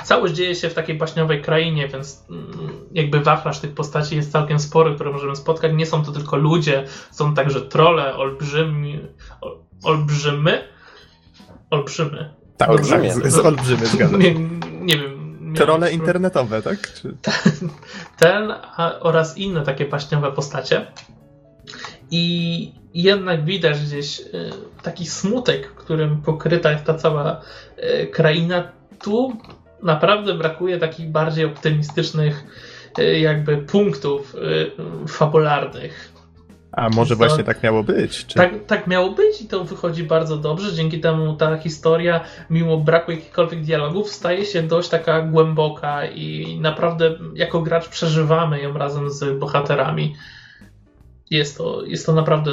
całość 0.05 0.33
dzieje 0.33 0.55
się 0.55 0.69
w 0.69 0.73
takiej 0.73 0.97
baśniowej 0.97 1.41
krainie, 1.41 1.87
więc 1.87 2.25
mm, 2.29 2.69
jakby 2.91 3.19
wachlarz 3.19 3.59
tych 3.59 3.73
postaci 3.73 4.15
jest 4.15 4.31
całkiem 4.31 4.59
spory, 4.59 4.95
które 4.95 5.11
możemy 5.11 5.35
spotkać. 5.35 5.71
Nie 5.73 5.85
są 5.85 6.03
to 6.03 6.11
tylko 6.11 6.37
ludzie, 6.37 6.83
są 7.11 7.33
także 7.33 7.61
trole, 7.61 8.15
olbrzymi, 8.15 8.99
olbrzymy, 9.83 10.67
olbrzymy, 11.69 12.34
tak, 12.57 12.69
olbrzymie. 12.69 13.13
Tak, 13.13 13.31
z 13.31 13.39
olbrzymy, 13.39 13.85
zgadzam. 13.85 14.19
Nie, 14.19 14.33
nie 14.81 14.97
wiem. 14.97 15.25
Trole 15.55 15.91
internetowe, 15.91 16.61
tak? 16.61 16.93
Czy... 16.93 17.15
Ten 18.19 18.51
a, 18.51 18.99
oraz 18.99 19.37
inne 19.37 19.63
takie 19.63 19.85
paśniowe 19.85 20.31
postacie. 20.31 20.85
I 22.11 22.71
jednak 22.93 23.45
widać 23.45 23.79
gdzieś 23.79 24.19
y, 24.19 24.23
taki 24.83 25.05
smutek, 25.05 25.67
którym 25.67 26.21
pokryta 26.21 26.71
jest 26.71 26.83
ta 26.83 26.93
cała 26.93 27.41
y, 28.01 28.07
kraina. 28.07 28.71
Tu 29.03 29.37
naprawdę 29.83 30.33
brakuje 30.33 30.79
takich 30.79 31.09
bardziej 31.09 31.45
optymistycznych 31.45 32.43
y, 32.99 33.19
jakby 33.19 33.57
punktów 33.57 34.35
fabularnych. 35.07 36.14
A 36.75 36.89
może 36.89 37.15
właśnie 37.15 37.43
tak 37.43 37.63
miało 37.63 37.83
być? 37.83 38.25
Czy... 38.25 38.35
Tak, 38.35 38.65
tak 38.67 38.87
miało 38.87 39.11
być 39.11 39.41
i 39.41 39.47
to 39.47 39.63
wychodzi 39.63 40.03
bardzo 40.03 40.37
dobrze. 40.37 40.73
Dzięki 40.73 40.99
temu 40.99 41.35
ta 41.35 41.57
historia, 41.57 42.21
mimo 42.49 42.77
braku 42.77 43.11
jakichkolwiek 43.11 43.61
dialogów, 43.61 44.09
staje 44.09 44.45
się 44.45 44.63
dość 44.63 44.89
taka 44.89 45.21
głęboka 45.21 46.05
i 46.05 46.57
naprawdę 46.61 47.15
jako 47.33 47.61
gracz 47.61 47.89
przeżywamy 47.89 48.61
ją 48.61 48.73
razem 48.73 49.09
z 49.09 49.39
bohaterami. 49.39 50.15
Jest 51.29 51.57
to, 51.57 51.85
jest 51.85 52.05
to 52.05 52.13
naprawdę 52.13 52.51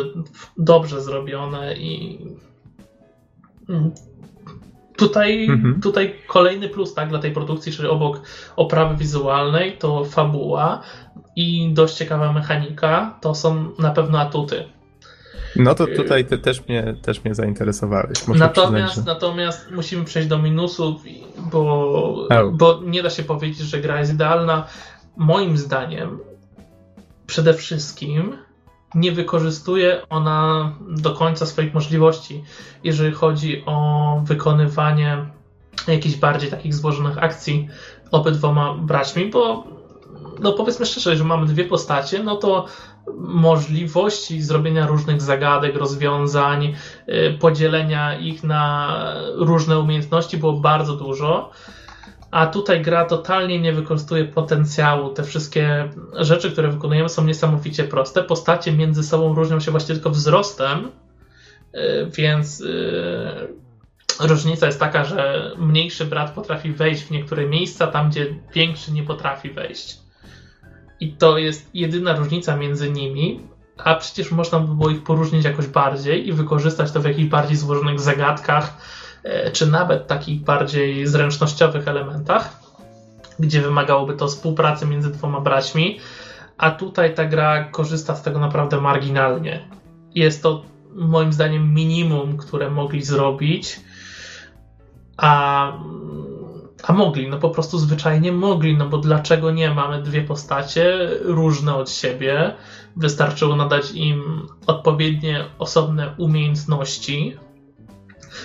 dobrze 0.57 1.01
zrobione 1.01 1.77
i 1.77 2.18
Tutaj, 5.07 5.45
mhm. 5.45 5.81
tutaj 5.81 6.15
kolejny 6.27 6.69
plus 6.69 6.95
tak, 6.95 7.09
dla 7.09 7.19
tej 7.19 7.33
produkcji, 7.33 7.73
czyli 7.73 7.89
obok 7.89 8.21
oprawy 8.57 8.97
wizualnej, 8.97 9.79
to 9.79 10.05
fabuła 10.05 10.83
i 11.37 11.71
dość 11.73 11.95
ciekawa 11.95 12.33
mechanika, 12.33 13.19
to 13.21 13.35
są 13.35 13.71
na 13.79 13.91
pewno 13.91 14.21
atuty. 14.21 14.65
No 15.57 15.75
to 15.75 15.87
tutaj 15.87 16.25
ty 16.25 16.39
też 16.39 16.69
mnie, 16.69 16.95
też 17.03 17.25
mnie 17.25 17.35
zainteresowałeś. 17.35 18.27
natomiast, 18.27 18.53
przyznać, 18.53 18.95
że... 18.95 19.03
natomiast 19.15 19.71
musimy 19.71 20.05
przejść 20.05 20.29
do 20.29 20.39
minusów, 20.39 21.03
bo, 21.53 22.29
bo 22.53 22.81
nie 22.85 23.03
da 23.03 23.11
się 23.11 23.23
powiedzieć, 23.23 23.59
że 23.59 23.81
gra 23.81 23.99
jest 23.99 24.13
idealna. 24.13 24.67
Moim 25.17 25.57
zdaniem 25.57 26.19
przede 27.27 27.55
wszystkim 27.55 28.37
nie 28.95 29.12
wykorzystuje 29.12 30.09
ona 30.09 30.72
do 30.88 31.11
końca 31.11 31.47
swoich 31.47 31.74
możliwości, 31.74 32.45
jeżeli 32.84 33.12
chodzi 33.12 33.62
o 33.66 34.20
wykonywanie 34.24 35.26
jakichś 35.88 36.16
bardziej 36.16 36.51
takich 36.51 36.74
złożonych 36.74 37.18
akcji 37.18 37.68
obydwoma 38.11 38.74
braćmi, 38.74 39.26
bo 39.26 39.64
no 40.40 40.53
powiedzmy 40.53 40.86
szczerze, 40.86 41.16
że 41.16 41.24
mamy 41.24 41.47
dwie 41.47 41.64
postacie, 41.64 42.22
no 42.22 42.36
to 42.36 42.66
możliwości 43.18 44.43
zrobienia 44.43 44.86
różnych 44.86 45.22
zagadek, 45.22 45.76
rozwiązań, 45.76 46.74
y, 47.09 47.38
podzielenia 47.40 48.18
ich 48.18 48.45
na 48.45 49.14
różne 49.34 49.78
umiejętności 49.78 50.38
było 50.38 50.53
bardzo 50.53 50.97
dużo. 50.97 51.51
A 52.33 52.47
tutaj 52.47 52.83
gra 52.83 53.05
totalnie 53.05 53.61
nie 53.61 53.72
wykorzystuje 53.72 54.24
potencjału. 54.24 55.14
Te 55.14 55.24
wszystkie 55.24 55.89
rzeczy, 56.12 56.53
które 56.53 56.68
wykonujemy, 56.68 57.09
są 57.09 57.24
niesamowicie 57.24 57.85
proste. 57.85 58.22
Postacie 58.22 58.72
między 58.72 59.03
sobą 59.03 59.35
różnią 59.35 59.61
się 59.61 59.70
właśnie 59.70 59.95
tylko 59.95 60.11
wzrostem, 60.11 60.91
y, 61.74 62.07
więc 62.16 62.61
y, 62.61 63.49
różnica 64.20 64.66
jest 64.66 64.80
taka, 64.80 65.05
że 65.05 65.51
mniejszy 65.59 66.05
brat 66.05 66.30
potrafi 66.30 66.72
wejść 66.72 67.03
w 67.03 67.11
niektóre 67.11 67.47
miejsca, 67.47 67.87
tam 67.87 68.11
gdzie 68.11 68.26
większy 68.55 68.93
nie 68.93 69.03
potrafi 69.03 69.51
wejść. 69.51 69.99
I 71.01 71.12
to 71.12 71.39
jest 71.39 71.70
jedyna 71.74 72.16
różnica 72.16 72.57
między 72.57 72.91
nimi, 72.91 73.41
a 73.76 73.95
przecież 73.95 74.30
można 74.30 74.61
by 74.61 74.74
było 74.74 74.91
ich 74.91 75.03
poróżnić 75.03 75.45
jakoś 75.45 75.66
bardziej 75.66 76.28
i 76.28 76.33
wykorzystać 76.33 76.93
to 76.93 77.01
w 77.01 77.05
jakichś 77.05 77.28
bardziej 77.28 77.57
złożonych 77.57 78.01
zagadkach, 78.01 78.76
czy 79.53 79.66
nawet 79.66 80.07
takich 80.07 80.41
bardziej 80.41 81.07
zręcznościowych 81.07 81.89
elementach, 81.89 82.61
gdzie 83.39 83.61
wymagałoby 83.61 84.14
to 84.14 84.29
współpracy 84.29 84.87
między 84.87 85.12
dwoma 85.12 85.41
braćmi, 85.41 85.99
a 86.59 86.70
tutaj 86.70 87.14
ta 87.14 87.25
gra 87.25 87.64
korzysta 87.64 88.14
z 88.14 88.23
tego 88.23 88.39
naprawdę 88.39 88.81
marginalnie. 88.81 89.68
Jest 90.14 90.43
to 90.43 90.62
moim 90.95 91.33
zdaniem 91.33 91.75
minimum, 91.75 92.37
które 92.37 92.70
mogli 92.70 93.03
zrobić, 93.03 93.81
a 95.16 95.73
a 96.83 96.93
mogli, 96.93 97.29
no 97.29 97.39
po 97.39 97.51
prostu 97.51 97.79
zwyczajnie 97.79 98.33
mogli, 98.33 98.77
no 98.77 98.89
bo 98.89 98.99
dlaczego 98.99 99.51
nie? 99.51 99.75
Mamy 99.75 100.03
dwie 100.03 100.23
postacie 100.23 101.09
różne 101.20 101.75
od 101.75 101.91
siebie. 101.91 102.55
Wystarczyło 102.97 103.57
nadać 103.57 103.91
im 103.91 104.47
odpowiednie 104.66 105.45
osobne 105.59 106.14
umiejętności. 106.18 107.37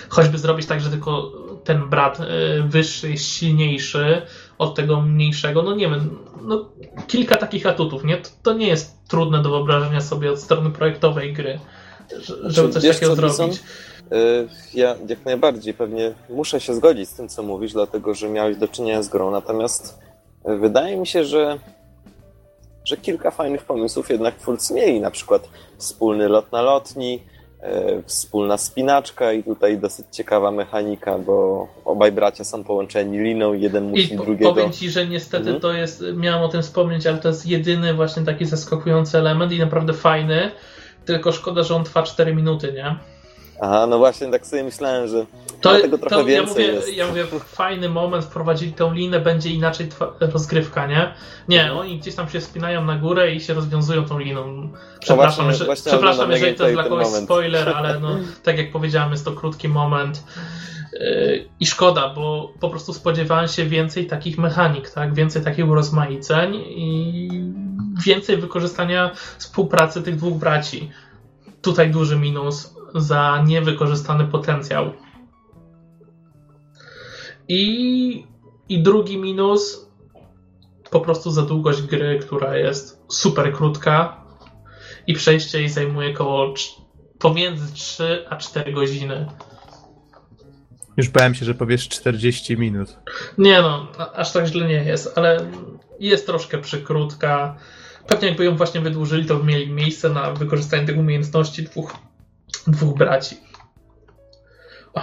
Choćby 0.08 0.38
zrobić 0.38 0.66
tak, 0.66 0.80
że 0.80 0.90
tylko 0.90 1.32
ten 1.64 1.88
brat 1.88 2.20
y, 2.20 2.24
wyższy 2.62 3.10
jest 3.10 3.24
silniejszy 3.24 4.22
od 4.58 4.74
tego 4.74 5.00
mniejszego. 5.00 5.62
No 5.62 5.74
nie 5.74 5.88
wiem, 5.88 6.18
no 6.42 6.68
kilka 7.06 7.36
takich 7.36 7.66
atutów, 7.66 8.04
nie? 8.04 8.16
To, 8.16 8.30
to 8.42 8.52
nie 8.52 8.66
jest 8.66 9.08
trudne 9.08 9.42
do 9.42 9.50
wyobrażenia 9.50 10.00
sobie 10.00 10.32
od 10.32 10.40
strony 10.40 10.70
projektowej 10.70 11.32
gry, 11.32 11.58
żeby 12.44 12.68
coś 12.72 12.82
takiego 12.82 13.16
zrobić. 13.16 13.62
Y, 14.12 14.48
ja 14.74 14.96
jak 15.08 15.24
najbardziej 15.24 15.74
pewnie 15.74 16.14
muszę 16.28 16.60
się 16.60 16.74
zgodzić 16.74 17.08
z 17.08 17.14
tym, 17.14 17.28
co 17.28 17.42
mówisz, 17.42 17.72
dlatego 17.72 18.14
że 18.14 18.28
miałeś 18.28 18.56
do 18.56 18.68
czynienia 18.68 19.02
z 19.02 19.08
grą. 19.08 19.30
Natomiast 19.30 19.98
wydaje 20.44 20.96
mi 20.96 21.06
się, 21.06 21.24
że, 21.24 21.58
że 22.84 22.96
kilka 22.96 23.30
fajnych 23.30 23.64
pomysłów 23.64 24.10
jednak 24.10 24.34
twórcy 24.34 24.74
mieli. 24.74 25.00
Na 25.00 25.10
przykład 25.10 25.48
wspólny 25.78 26.28
lot 26.28 26.52
na 26.52 26.62
lotni, 26.62 27.22
wspólna 28.06 28.58
spinaczka 28.58 29.32
i 29.32 29.42
tutaj 29.42 29.78
dosyć 29.78 30.06
ciekawa 30.10 30.50
mechanika, 30.50 31.18
bo 31.18 31.68
obaj 31.84 32.12
bracia 32.12 32.44
są 32.44 32.64
połączeni 32.64 33.18
liną, 33.18 33.52
jeden 33.52 33.84
musi 33.84 34.14
I 34.14 34.16
drugiego. 34.16 34.54
Powiem 34.54 34.72
ci, 34.72 34.90
że 34.90 35.06
niestety 35.06 35.44
mhm. 35.44 35.60
to 35.60 35.72
jest, 35.72 36.04
miałem 36.16 36.42
o 36.42 36.48
tym 36.48 36.62
wspomnieć, 36.62 37.06
ale 37.06 37.18
to 37.18 37.28
jest 37.28 37.46
jedyny 37.46 37.94
właśnie 37.94 38.22
taki 38.22 38.44
zaskakujący 38.44 39.18
element 39.18 39.52
i 39.52 39.58
naprawdę 39.58 39.92
fajny. 39.92 40.50
Tylko 41.04 41.32
szkoda, 41.32 41.62
że 41.62 41.74
on 41.74 41.84
trwa 41.84 42.02
4 42.02 42.34
minuty, 42.34 42.72
nie? 42.72 42.96
Aha, 43.60 43.86
no 43.86 43.98
właśnie, 43.98 44.30
tak 44.30 44.46
sobie 44.46 44.64
myślałem, 44.64 45.08
że 45.08 45.26
to, 45.60 45.80
tego 45.80 45.98
trochę 45.98 46.16
to 46.16 46.24
więcej 46.24 46.66
ja 46.66 46.72
mówię, 46.72 46.78
jest. 46.78 46.96
Ja 46.96 47.06
mówię, 47.06 47.24
fajny 47.44 47.88
moment, 47.88 48.24
wprowadzili 48.24 48.72
tą 48.72 48.92
linę, 48.92 49.20
będzie 49.20 49.50
inaczej 49.50 49.88
rozgrywka, 50.20 50.86
nie? 50.86 51.14
Nie, 51.48 51.60
mhm. 51.60 51.78
oni 51.78 51.98
gdzieś 51.98 52.14
tam 52.14 52.28
się 52.28 52.40
spinają 52.40 52.84
na 52.84 52.96
górę 52.96 53.32
i 53.34 53.40
się 53.40 53.54
rozwiązują 53.54 54.04
tą 54.04 54.18
liną. 54.18 54.68
Przepraszam, 55.00 55.50
no 55.50 55.64
właśnie, 55.64 55.92
przepraszam 55.92 56.30
jeżeli 56.30 56.54
to 56.54 56.64
jest 56.64 56.74
dla 56.74 56.84
kogoś 56.84 57.06
moment. 57.06 57.24
spoiler, 57.24 57.68
ale 57.76 58.00
no, 58.00 58.08
tak 58.42 58.58
jak 58.58 58.72
powiedziałem, 58.72 59.10
jest 59.10 59.24
to 59.24 59.32
krótki 59.32 59.68
moment. 59.68 60.24
Yy, 60.92 61.48
I 61.60 61.66
szkoda, 61.66 62.08
bo 62.14 62.52
po 62.60 62.70
prostu 62.70 62.92
spodziewałem 62.92 63.48
się 63.48 63.64
więcej 63.64 64.06
takich 64.06 64.38
mechanik, 64.38 64.90
tak? 64.90 65.14
Więcej 65.14 65.42
takich 65.42 65.68
urozmaiceń 65.68 66.54
i 66.54 67.28
więcej 68.04 68.36
wykorzystania 68.36 69.10
współpracy 69.38 70.02
tych 70.02 70.16
dwóch 70.16 70.38
braci. 70.38 70.90
Tutaj 71.62 71.90
duży 71.90 72.16
minus 72.16 72.77
za 72.94 73.42
niewykorzystany 73.46 74.24
potencjał. 74.24 74.92
I, 77.48 78.26
I 78.68 78.82
drugi 78.82 79.18
minus 79.18 79.88
po 80.90 81.00
prostu 81.00 81.30
za 81.30 81.42
długość 81.42 81.82
gry, 81.82 82.18
która 82.18 82.56
jest 82.56 83.02
super 83.08 83.52
krótka 83.52 84.24
i 85.06 85.14
przejście 85.14 85.58
jej 85.58 85.68
zajmuje 85.68 86.14
około 86.14 86.54
pomiędzy 87.18 87.72
3 87.72 88.26
a 88.30 88.36
4 88.36 88.72
godziny. 88.72 89.26
Już 90.96 91.08
bałem 91.08 91.34
się, 91.34 91.44
że 91.44 91.54
powiesz 91.54 91.88
40 91.88 92.56
minut. 92.56 92.96
Nie 93.38 93.62
no, 93.62 93.86
aż 94.14 94.32
tak 94.32 94.46
źle 94.46 94.68
nie 94.68 94.84
jest, 94.84 95.18
ale 95.18 95.50
jest 96.00 96.26
troszkę 96.26 96.58
przykrótka. 96.58 97.58
Pewnie 98.06 98.28
jakby 98.28 98.44
ją 98.44 98.56
właśnie 98.56 98.80
wydłużyli, 98.80 99.26
to 99.26 99.36
by 99.36 99.44
mieli 99.44 99.70
miejsce 99.70 100.10
na 100.10 100.32
wykorzystanie 100.32 100.86
tych 100.86 100.98
umiejętności 100.98 101.62
dwóch 101.62 101.94
dwóch 102.66 102.98
braci. 102.98 103.36
O, 104.94 105.00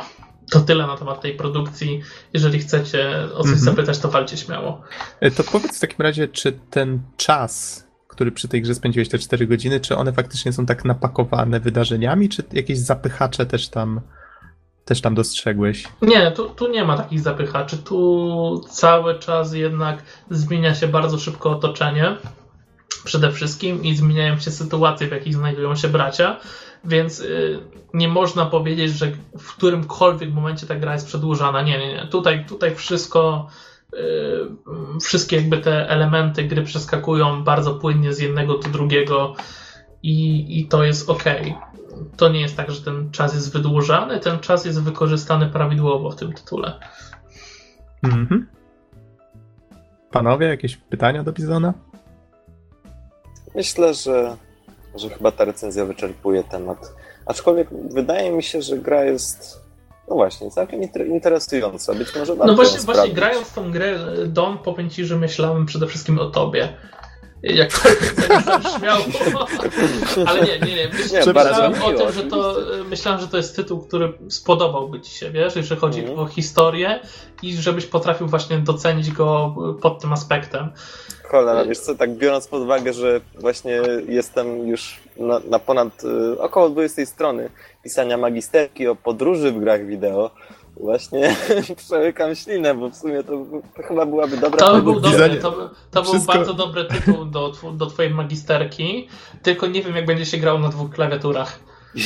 to 0.52 0.62
tyle 0.62 0.88
na 0.88 0.98
temat 0.98 1.22
tej 1.22 1.36
produkcji. 1.36 2.02
Jeżeli 2.34 2.60
chcecie 2.60 3.10
o 3.34 3.44
coś 3.44 3.52
mhm. 3.52 3.60
zapytać, 3.60 4.00
to 4.00 4.10
walcie 4.10 4.38
śmiało. 4.38 4.82
E, 5.20 5.32
to 5.32 5.44
powiedz 5.44 5.78
w 5.78 5.80
takim 5.80 6.00
razie, 6.00 6.28
czy 6.28 6.60
ten 6.70 7.02
czas, 7.18 7.86
który 8.08 8.32
przy 8.32 8.48
tej 8.48 8.62
grze 8.62 8.76
spędziłeś 8.76 9.10
te 9.10 9.20
4 9.20 9.48
godziny, 9.48 9.80
czy 9.80 9.98
one 9.98 10.14
faktycznie 10.14 10.54
są 10.54 10.66
tak 10.66 10.86
napakowane 10.86 11.60
wydarzeniami, 11.60 12.30
czy 12.30 12.44
jakieś 12.54 12.78
zapychacze 12.78 13.46
też 13.46 13.70
tam 13.70 14.02
też 14.86 15.02
tam 15.02 15.16
dostrzegłeś? 15.16 15.88
Nie, 16.02 16.32
tu, 16.32 16.50
tu 16.50 16.72
nie 16.72 16.84
ma 16.84 16.98
takich 16.98 17.20
zapychaczy. 17.20 17.78
Tu 17.78 18.62
cały 18.70 19.20
czas 19.20 19.54
jednak 19.54 20.04
zmienia 20.30 20.76
się 20.76 20.88
bardzo 20.88 21.20
szybko 21.20 21.52
otoczenie 21.52 22.18
przede 23.04 23.32
wszystkim 23.32 23.84
i 23.84 23.96
zmieniają 23.96 24.40
się 24.40 24.52
sytuacje, 24.52 25.08
w 25.08 25.12
jakich 25.12 25.34
znajdują 25.34 25.76
się 25.76 25.88
bracia, 25.88 26.40
więc 26.86 27.20
y, 27.20 27.60
nie 27.94 28.08
można 28.08 28.46
powiedzieć, 28.46 28.92
że 28.92 29.12
w 29.40 29.56
którymkolwiek 29.56 30.34
momencie 30.34 30.68
ta 30.68 30.76
gra 30.76 30.94
jest 30.94 31.08
przedłużana. 31.08 31.62
Nie, 31.62 31.80
nie, 31.80 31.94
nie. 31.94 32.08
Tutaj, 32.08 32.46
tutaj 32.46 32.76
wszystko, 32.76 33.48
y, 33.94 35.00
wszystkie 35.02 35.36
jakby 35.36 35.58
te 35.58 35.90
elementy 35.90 36.44
gry 36.44 36.64
przeskakują 36.64 37.44
bardzo 37.44 37.76
płynnie 37.76 38.14
z 38.14 38.20
jednego 38.20 38.58
do 38.58 38.70
drugiego 38.70 39.36
i, 40.04 40.46
i 40.60 40.68
to 40.68 40.84
jest 40.84 41.10
ok. 41.10 41.24
To 42.18 42.30
nie 42.30 42.42
jest 42.42 42.58
tak, 42.58 42.72
że 42.72 42.82
ten 42.82 43.12
czas 43.12 43.34
jest 43.34 43.54
wydłużany, 43.54 44.20
ten 44.20 44.40
czas 44.40 44.66
jest 44.66 44.84
wykorzystany 44.84 45.48
prawidłowo 45.48 46.12
w 46.12 46.16
tym 46.16 46.34
tytule. 46.34 46.80
Mhm. 48.04 48.48
Panowie, 50.12 50.48
jakieś 50.48 50.78
pytania 50.78 51.24
do 51.24 51.32
Bizona? 51.32 51.74
Myślę, 53.56 53.94
że, 53.94 54.38
że 54.96 55.10
chyba 55.10 55.32
ta 55.32 55.46
recenzja 55.46 55.86
wyczerpuje 55.86 56.44
temat. 56.44 56.94
Aczkolwiek 57.26 57.68
wydaje 57.90 58.32
mi 58.32 58.44
się, 58.44 58.62
że 58.62 58.78
gra 58.78 59.04
jest 59.04 59.66
no 60.08 60.16
właśnie, 60.16 60.52
całkiem 60.52 60.82
interesująca. 61.08 61.94
Być 61.94 62.16
może 62.16 62.36
No 62.36 62.56
właśnie, 62.56 62.80
właśnie 62.80 63.14
grając 63.14 63.54
tą 63.54 63.72
grę 63.72 64.00
Dom, 64.28 64.58
powiem 64.58 64.90
ci, 64.90 65.06
że 65.06 65.18
myślałem 65.18 65.66
przede 65.66 65.88
wszystkim 65.88 66.20
o 66.20 66.26
tobie 66.26 66.70
jakkolwiek 67.54 68.14
to 68.16 68.42
zabrzmiało. 68.52 69.04
Ale 70.26 70.42
nie, 70.42 70.60
nie, 70.60 70.76
nie. 70.76 70.88
Myśl, 70.88 71.14
nie 71.14 71.34
myślałem 71.34 71.84
o 71.84 71.94
tym, 71.94 72.12
że 72.12 72.24
to, 72.24 72.56
myślałem, 72.90 73.22
że 73.22 73.28
to 73.28 73.38
jest 73.38 73.56
tytuł, 73.56 73.80
który 73.80 74.14
spodobałby 74.30 75.02
ci 75.02 75.12
się, 75.12 75.32
wiesz, 75.32 75.56
jeżeli 75.56 75.82
chodzi 75.82 76.00
mm. 76.00 76.20
o 76.20 76.28
historię 76.28 77.00
i 77.42 77.58
żebyś 77.58 77.86
potrafił 77.86 78.28
właśnie 78.28 78.58
docenić 78.58 79.12
go 79.12 79.56
pod 79.82 80.02
tym 80.02 80.14
aspektem. 80.14 80.72
Cholera, 81.24 81.66
wiesz 81.66 81.80
co, 81.80 81.96
tak 81.96 82.16
biorąc 82.16 82.48
pod 82.48 82.62
uwagę, 82.62 82.94
że 82.94 83.22
właśnie 83.40 83.82
jestem 84.08 84.68
już 84.68 85.00
na, 85.18 85.40
na 85.40 85.60
ponad 85.60 86.04
y, 86.04 86.42
około 86.42 86.70
20 86.70 87.06
strony 87.06 87.50
pisania 87.84 88.18
magisterki 88.18 88.88
o 88.88 88.96
podróży 88.96 89.52
w 89.52 89.60
grach 89.60 89.86
wideo, 89.86 90.32
Właśnie 90.80 91.36
przełykam 91.88 92.36
ślinę, 92.36 92.76
bo 92.76 92.90
w 92.90 92.96
sumie 92.96 93.24
to, 93.24 93.32
to 93.76 93.84
chyba 93.84 94.06
byłaby 94.06 94.38
dobra 94.38 94.60
To 94.60 94.76
by 94.76 94.82
był 94.82 95.00
dobry, 95.00 95.36
to, 95.36 95.52
by- 95.52 95.70
to 95.92 96.04
był 96.04 96.20
bardzo 96.22 96.54
dobry 96.54 96.86
tytuł 96.86 97.26
do, 97.26 97.54
do 97.74 97.86
twojej 97.86 98.14
magisterki, 98.14 99.08
tylko 99.44 99.68
nie 99.68 99.84
wiem 99.84 99.96
jak 99.96 100.06
będzie 100.06 100.26
się 100.26 100.38
grał 100.38 100.60
na 100.60 100.70
dwóch 100.70 100.92
klawiaturach. 100.92 101.60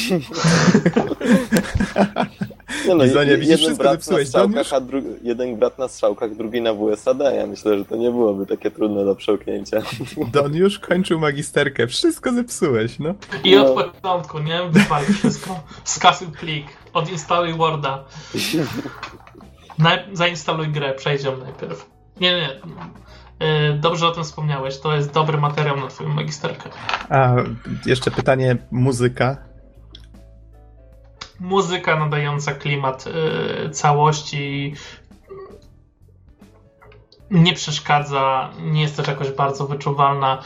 Nie 2.88 2.96
no, 2.96 3.04
widzisz, 3.04 3.16
jeden 3.26 3.58
wszystko 3.58 3.84
brat 3.84 4.08
na 4.08 4.26
strzałkach, 4.26 4.74
a 4.74 4.82
dru- 4.82 5.16
jeden 5.22 5.56
brat 5.58 5.80
na 5.80 5.88
strzałkach, 5.88 6.36
drugi 6.36 6.62
na 6.62 6.74
WSAD. 6.74 7.18
Ja 7.36 7.48
myślę, 7.48 7.78
że 7.80 7.86
to 7.86 7.96
nie 7.96 8.12
byłoby 8.12 8.46
takie 8.46 8.72
trudne 8.72 9.06
do 9.06 9.16
przełknięcia. 9.16 9.82
Don 10.34 10.56
już 10.56 10.80
kończył 10.80 11.20
magisterkę. 11.20 11.88
Wszystko 11.88 12.32
zepsułeś, 12.34 13.00
no. 13.00 13.14
I 13.44 13.56
No. 13.56 13.76
od 13.76 13.92
początku, 13.92 14.40
nie? 14.40 14.60
Wypal 14.70 15.04
wszystko. 15.06 15.60
Skasuj 15.84 16.28
plik, 16.28 16.66
odinstaluj 16.94 17.54
Worda. 17.54 18.04
Zainstaluj 20.14 20.68
grę, 20.68 20.94
przejdź 20.94 21.24
ją 21.24 21.38
najpierw. 21.38 21.90
Nie, 22.22 22.32
nie, 22.32 22.42
nie. 22.42 22.60
Yy, 23.48 23.80
Dobrze 23.80 24.08
o 24.08 24.12
tym 24.12 24.24
wspomniałeś, 24.24 24.80
to 24.80 24.96
jest 24.96 25.14
dobry 25.14 25.38
materiał 25.38 25.78
na 25.78 25.88
twoją 25.88 26.10
magisterkę. 26.10 26.70
A 27.10 27.36
jeszcze 27.86 28.12
pytanie, 28.12 28.58
muzyka. 28.72 29.38
Muzyka 31.40 32.00
nadająca 32.00 32.54
klimat 32.54 33.06
yy, 33.06 33.70
całości 33.70 34.76
nie 37.32 37.54
przeszkadza, 37.54 38.50
nie 38.62 38.82
jest 38.82 38.98
też 38.98 39.08
jakoś 39.08 39.32
bardzo 39.32 39.68
wyczuwalna 39.68 40.42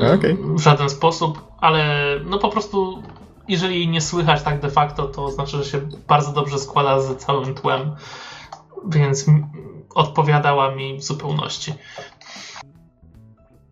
yy, 0.00 0.12
Okej. 0.12 0.36
w 0.40 0.60
żaden 0.60 0.90
sposób, 0.90 1.48
ale 1.60 1.84
no 2.24 2.38
po 2.38 2.48
prostu 2.48 3.02
jeżeli 3.48 3.74
jej 3.74 3.88
nie 3.88 4.00
słychać 4.00 4.42
tak 4.42 4.60
de 4.60 4.70
facto, 4.70 5.08
to 5.08 5.30
znaczy, 5.30 5.56
że 5.56 5.64
się 5.64 5.80
bardzo 6.08 6.32
dobrze 6.32 6.58
składa 6.58 7.00
z 7.00 7.16
całym 7.16 7.54
tłem, 7.54 7.96
więc 8.88 9.26
odpowiadała 9.94 10.74
mi 10.74 10.98
w 10.98 11.04
zupełności. 11.04 11.74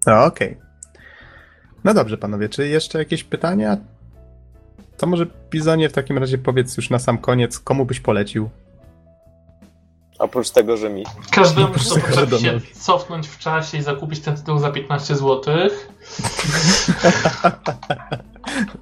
No, 0.06 0.24
okej. 0.24 0.58
No 1.84 1.94
dobrze, 1.94 2.18
panowie, 2.18 2.48
czy 2.48 2.68
jeszcze 2.68 2.98
jakieś 2.98 3.24
pytania? 3.24 3.76
To 4.96 5.06
może 5.06 5.26
Bizonie 5.50 5.88
w 5.88 5.92
takim 5.92 6.18
razie 6.18 6.38
powiedz 6.38 6.76
już 6.76 6.90
na 6.90 6.98
sam 6.98 7.18
koniec, 7.18 7.58
komu 7.58 7.84
byś 7.84 8.00
polecił? 8.00 8.50
Oprócz 10.18 10.50
tego, 10.50 10.76
że 10.76 10.90
mi. 10.90 11.04
Każdemu, 11.30 11.68
kto 11.74 11.94
potrafi 11.94 12.38
się 12.44 12.60
cofnąć 12.72 13.28
w 13.28 13.38
czasie 13.38 13.78
i 13.78 13.82
zakupić 13.82 14.20
ten 14.20 14.36
tytuł 14.36 14.58
za 14.58 14.70
15 14.70 15.16
zł. 15.16 15.54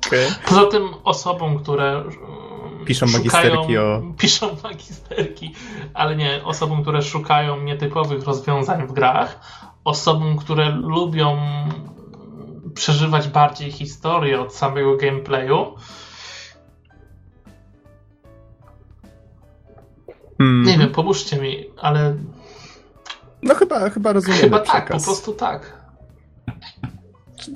Okej. 0.06 0.30
Poza 0.48 0.66
tym 0.66 0.88
osobom, 1.04 1.58
które 1.58 1.90
mm, 1.92 2.84
Piszą 2.86 3.06
szukają, 3.06 3.22
magisterki 3.24 3.78
o- 3.78 4.02
Piszą 4.18 4.56
magisterki, 4.62 5.54
ale 5.94 6.16
nie, 6.16 6.40
osobom, 6.44 6.82
które 6.82 7.02
szukają 7.02 7.60
nietypowych 7.60 8.24
rozwiązań 8.24 8.86
w 8.86 8.92
grach, 8.92 9.40
osobom, 9.84 10.36
które 10.36 10.68
lubią 10.70 11.38
przeżywać 12.74 13.28
bardziej 13.28 13.72
historię 13.72 14.40
od 14.40 14.54
samego 14.54 14.96
gameplayu. 14.96 15.74
Hmm. 20.44 20.62
Nie 20.62 20.78
wiem, 20.78 20.90
pomóżcie 20.90 21.36
mi, 21.36 21.64
ale 21.80 22.14
No 23.42 23.54
chyba, 23.54 23.90
chyba 23.90 24.12
rozumiemy 24.12 24.42
chyba 24.42 24.60
tak, 24.60 24.90
po 24.90 25.00
prostu 25.00 25.32
tak. 25.32 25.84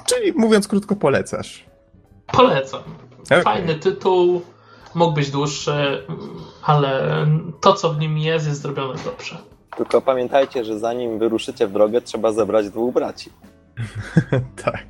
Czyli 0.06 0.32
mówiąc 0.32 0.68
krótko, 0.68 0.96
polecasz. 0.96 1.64
Polecam. 2.26 2.80
Okej. 3.24 3.42
Fajny 3.42 3.74
tytuł, 3.74 4.42
mógł 4.94 5.12
być 5.12 5.30
dłuższy, 5.30 6.06
ale 6.62 7.26
to, 7.60 7.72
co 7.72 7.92
w 7.92 7.98
nim 7.98 8.18
jest, 8.18 8.46
jest 8.46 8.62
zrobione 8.62 8.94
dobrze. 9.04 9.38
Tylko 9.76 10.00
pamiętajcie, 10.00 10.64
że 10.64 10.78
zanim 10.78 11.18
wyruszycie 11.18 11.66
w 11.66 11.72
drogę, 11.72 12.00
trzeba 12.00 12.32
zebrać 12.32 12.70
dwóch 12.70 12.94
braci. 12.94 13.30
tak. 14.64 14.86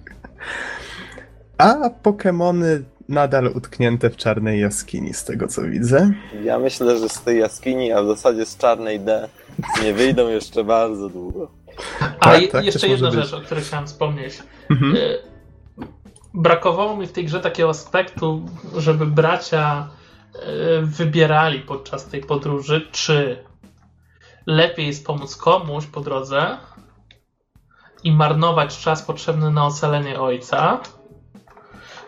A 1.59 1.91
Pokemony 1.91 2.85
nadal 3.09 3.47
utknięte 3.47 4.11
w 4.11 4.17
czarnej 4.17 4.61
jaskini, 4.61 5.15
z 5.15 5.25
tego 5.25 5.49
co 5.49 5.63
widzę. 5.63 6.11
Ja 6.45 6.59
myślę, 6.59 6.99
że 6.99 7.09
z 7.09 7.23
tej 7.23 7.39
jaskini, 7.41 7.93
a 7.93 8.03
w 8.03 8.07
zasadzie 8.07 8.47
z 8.47 8.57
czarnej 8.57 9.01
D, 9.01 9.29
nie 9.83 9.95
wyjdą 9.95 10.29
jeszcze 10.29 10.65
bardzo 10.65 11.09
długo. 11.09 11.51
A 12.21 12.25
Tak, 12.25 12.43
je- 12.43 12.49
tak, 12.49 12.65
jeszcze 12.65 12.89
jedna 12.89 13.11
być. 13.11 13.21
rzecz, 13.21 13.33
o 13.35 13.41
której 13.41 13.65
chciałem 13.65 13.87
wspomnieć. 13.87 14.43
Mhm. 14.71 14.97
Y, 14.97 15.19
Brakowało 16.35 16.97
mi 16.97 17.07
w 17.07 17.13
tej 17.13 17.25
grze 17.25 17.41
takiego 17.41 17.69
aspektu, 17.71 18.47
żeby 18.77 19.07
bracia 19.07 19.89
y, 20.35 20.39
wybierali 20.83 21.61
podczas 21.61 22.05
tej 22.07 22.21
podróży, 22.21 22.89
czy 22.93 23.45
lepiej 24.47 24.87
jest 24.87 25.07
pomóc 25.07 25.37
komuś 25.37 25.87
po 25.87 26.01
drodze 26.01 26.57
i 28.05 28.13
marnować 28.13 28.79
czas 28.79 29.03
potrzebny 29.03 29.51
na 29.51 29.67
ocalenie 29.67 30.21
ojca, 30.21 30.81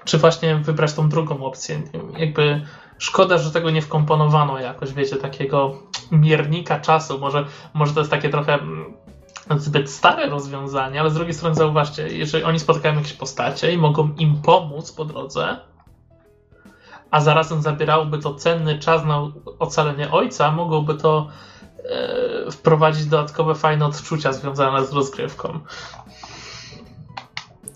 czy 0.04 0.18
właśnie 0.18 0.56
wybrać 0.56 0.92
tą 0.92 1.08
drugą 1.08 1.44
opcję. 1.44 1.82
Jakby 2.18 2.66
szkoda, 2.98 3.38
że 3.38 3.50
tego 3.50 3.70
nie 3.70 3.82
wkomponowano 3.82 4.58
jakoś, 4.58 4.92
wiecie, 4.92 5.16
takiego 5.16 5.78
miernika 6.10 6.80
czasu. 6.80 7.18
Może, 7.18 7.46
może 7.74 7.94
to 7.94 8.00
jest 8.00 8.10
takie 8.10 8.28
trochę 8.28 8.54
mm, 8.54 8.94
zbyt 9.56 9.90
stare 9.90 10.26
rozwiązanie, 10.26 11.00
ale 11.00 11.10
z 11.10 11.14
drugiej 11.14 11.34
strony 11.34 11.54
zauważcie, 11.54 12.08
jeżeli 12.08 12.44
oni 12.44 12.60
spotykają 12.60 12.94
jakieś 12.94 13.12
postacie 13.12 13.72
i 13.72 13.78
mogą 13.78 14.08
im 14.18 14.42
pomóc 14.42 14.92
po 14.92 15.04
drodze, 15.04 15.56
a 17.10 17.20
zarazem 17.20 17.62
zabierałoby 17.62 18.18
to 18.18 18.34
cenny 18.34 18.78
czas 18.78 19.04
na 19.04 19.30
ocalenie 19.58 20.10
ojca, 20.10 20.50
mogłoby 20.50 20.94
to 20.94 21.28
e, 21.84 22.50
wprowadzić 22.50 23.06
dodatkowe 23.06 23.54
fajne 23.54 23.86
odczucia 23.86 24.32
związane 24.32 24.84
z 24.86 24.92
rozgrywką. 24.92 25.60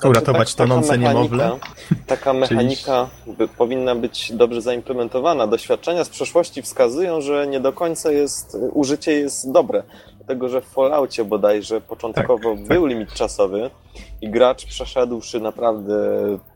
Uratować 0.04 0.54
Tak, 0.54 0.68
tonące 0.68 0.92
mechanika- 0.92 1.14
niemowlę. 1.14 1.58
Taka 2.06 2.32
mechanika 2.32 3.08
by, 3.26 3.48
powinna 3.48 3.94
być 3.94 4.32
dobrze 4.32 4.60
zaimplementowana. 4.62 5.46
Doświadczenia 5.46 6.04
z 6.04 6.08
przeszłości 6.08 6.62
wskazują, 6.62 7.20
że 7.20 7.46
nie 7.46 7.60
do 7.60 7.72
końca 7.72 8.12
jest, 8.12 8.56
użycie 8.72 9.12
jest 9.12 9.52
dobre. 9.52 9.82
Dlatego, 10.16 10.48
że 10.48 10.60
w 10.60 10.64
Falloutie 10.64 11.24
bodajże 11.24 11.80
początkowo 11.80 12.54
Tak, 12.54 12.66
był 12.66 12.86
limit 12.86 13.12
czasowy 13.12 13.70
i 14.20 14.30
gracz 14.30 14.66
przeszedłszy 14.66 15.40
naprawdę 15.40 15.94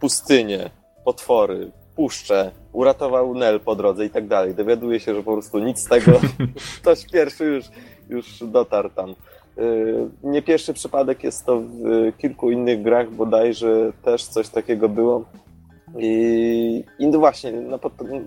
pustynię, 0.01 0.71
potwory, 1.05 1.71
puszcze, 1.97 2.51
uratował 2.73 3.35
Nel 3.35 3.61
po 3.61 3.77
drodze 3.77 4.05
i 4.07 4.11
tak 4.11 4.27
dalej. 4.29 4.55
Dowiaduje 4.55 5.01
się, 5.01 5.15
że 5.15 5.23
po 5.23 5.33
prostu 5.33 5.59
nic 5.59 5.79
z 5.81 5.85
tego, 5.85 6.13
ktoś 6.83 7.07
pierwszy 7.07 7.45
już, 7.45 7.65
już 8.09 8.39
dotarł 8.43 8.91
tam. 8.91 9.15
Yy, 9.59 10.09
Nie 10.23 10.43
pierwszy 10.43 10.75
przypadek 10.75 11.25
jest 11.25 11.47
to 11.47 11.61
w 11.61 11.87
y, 11.87 12.13
kilku 12.19 12.51
innych 12.51 12.83
grach, 12.83 13.11
bodajże 13.11 13.93
też 14.03 14.25
coś 14.25 14.49
takiego 14.49 14.89
było. 14.89 15.25
I, 15.99 16.85
i 16.99 17.07
no 17.07 17.19
właśnie, 17.19 17.53
no, 17.53 17.79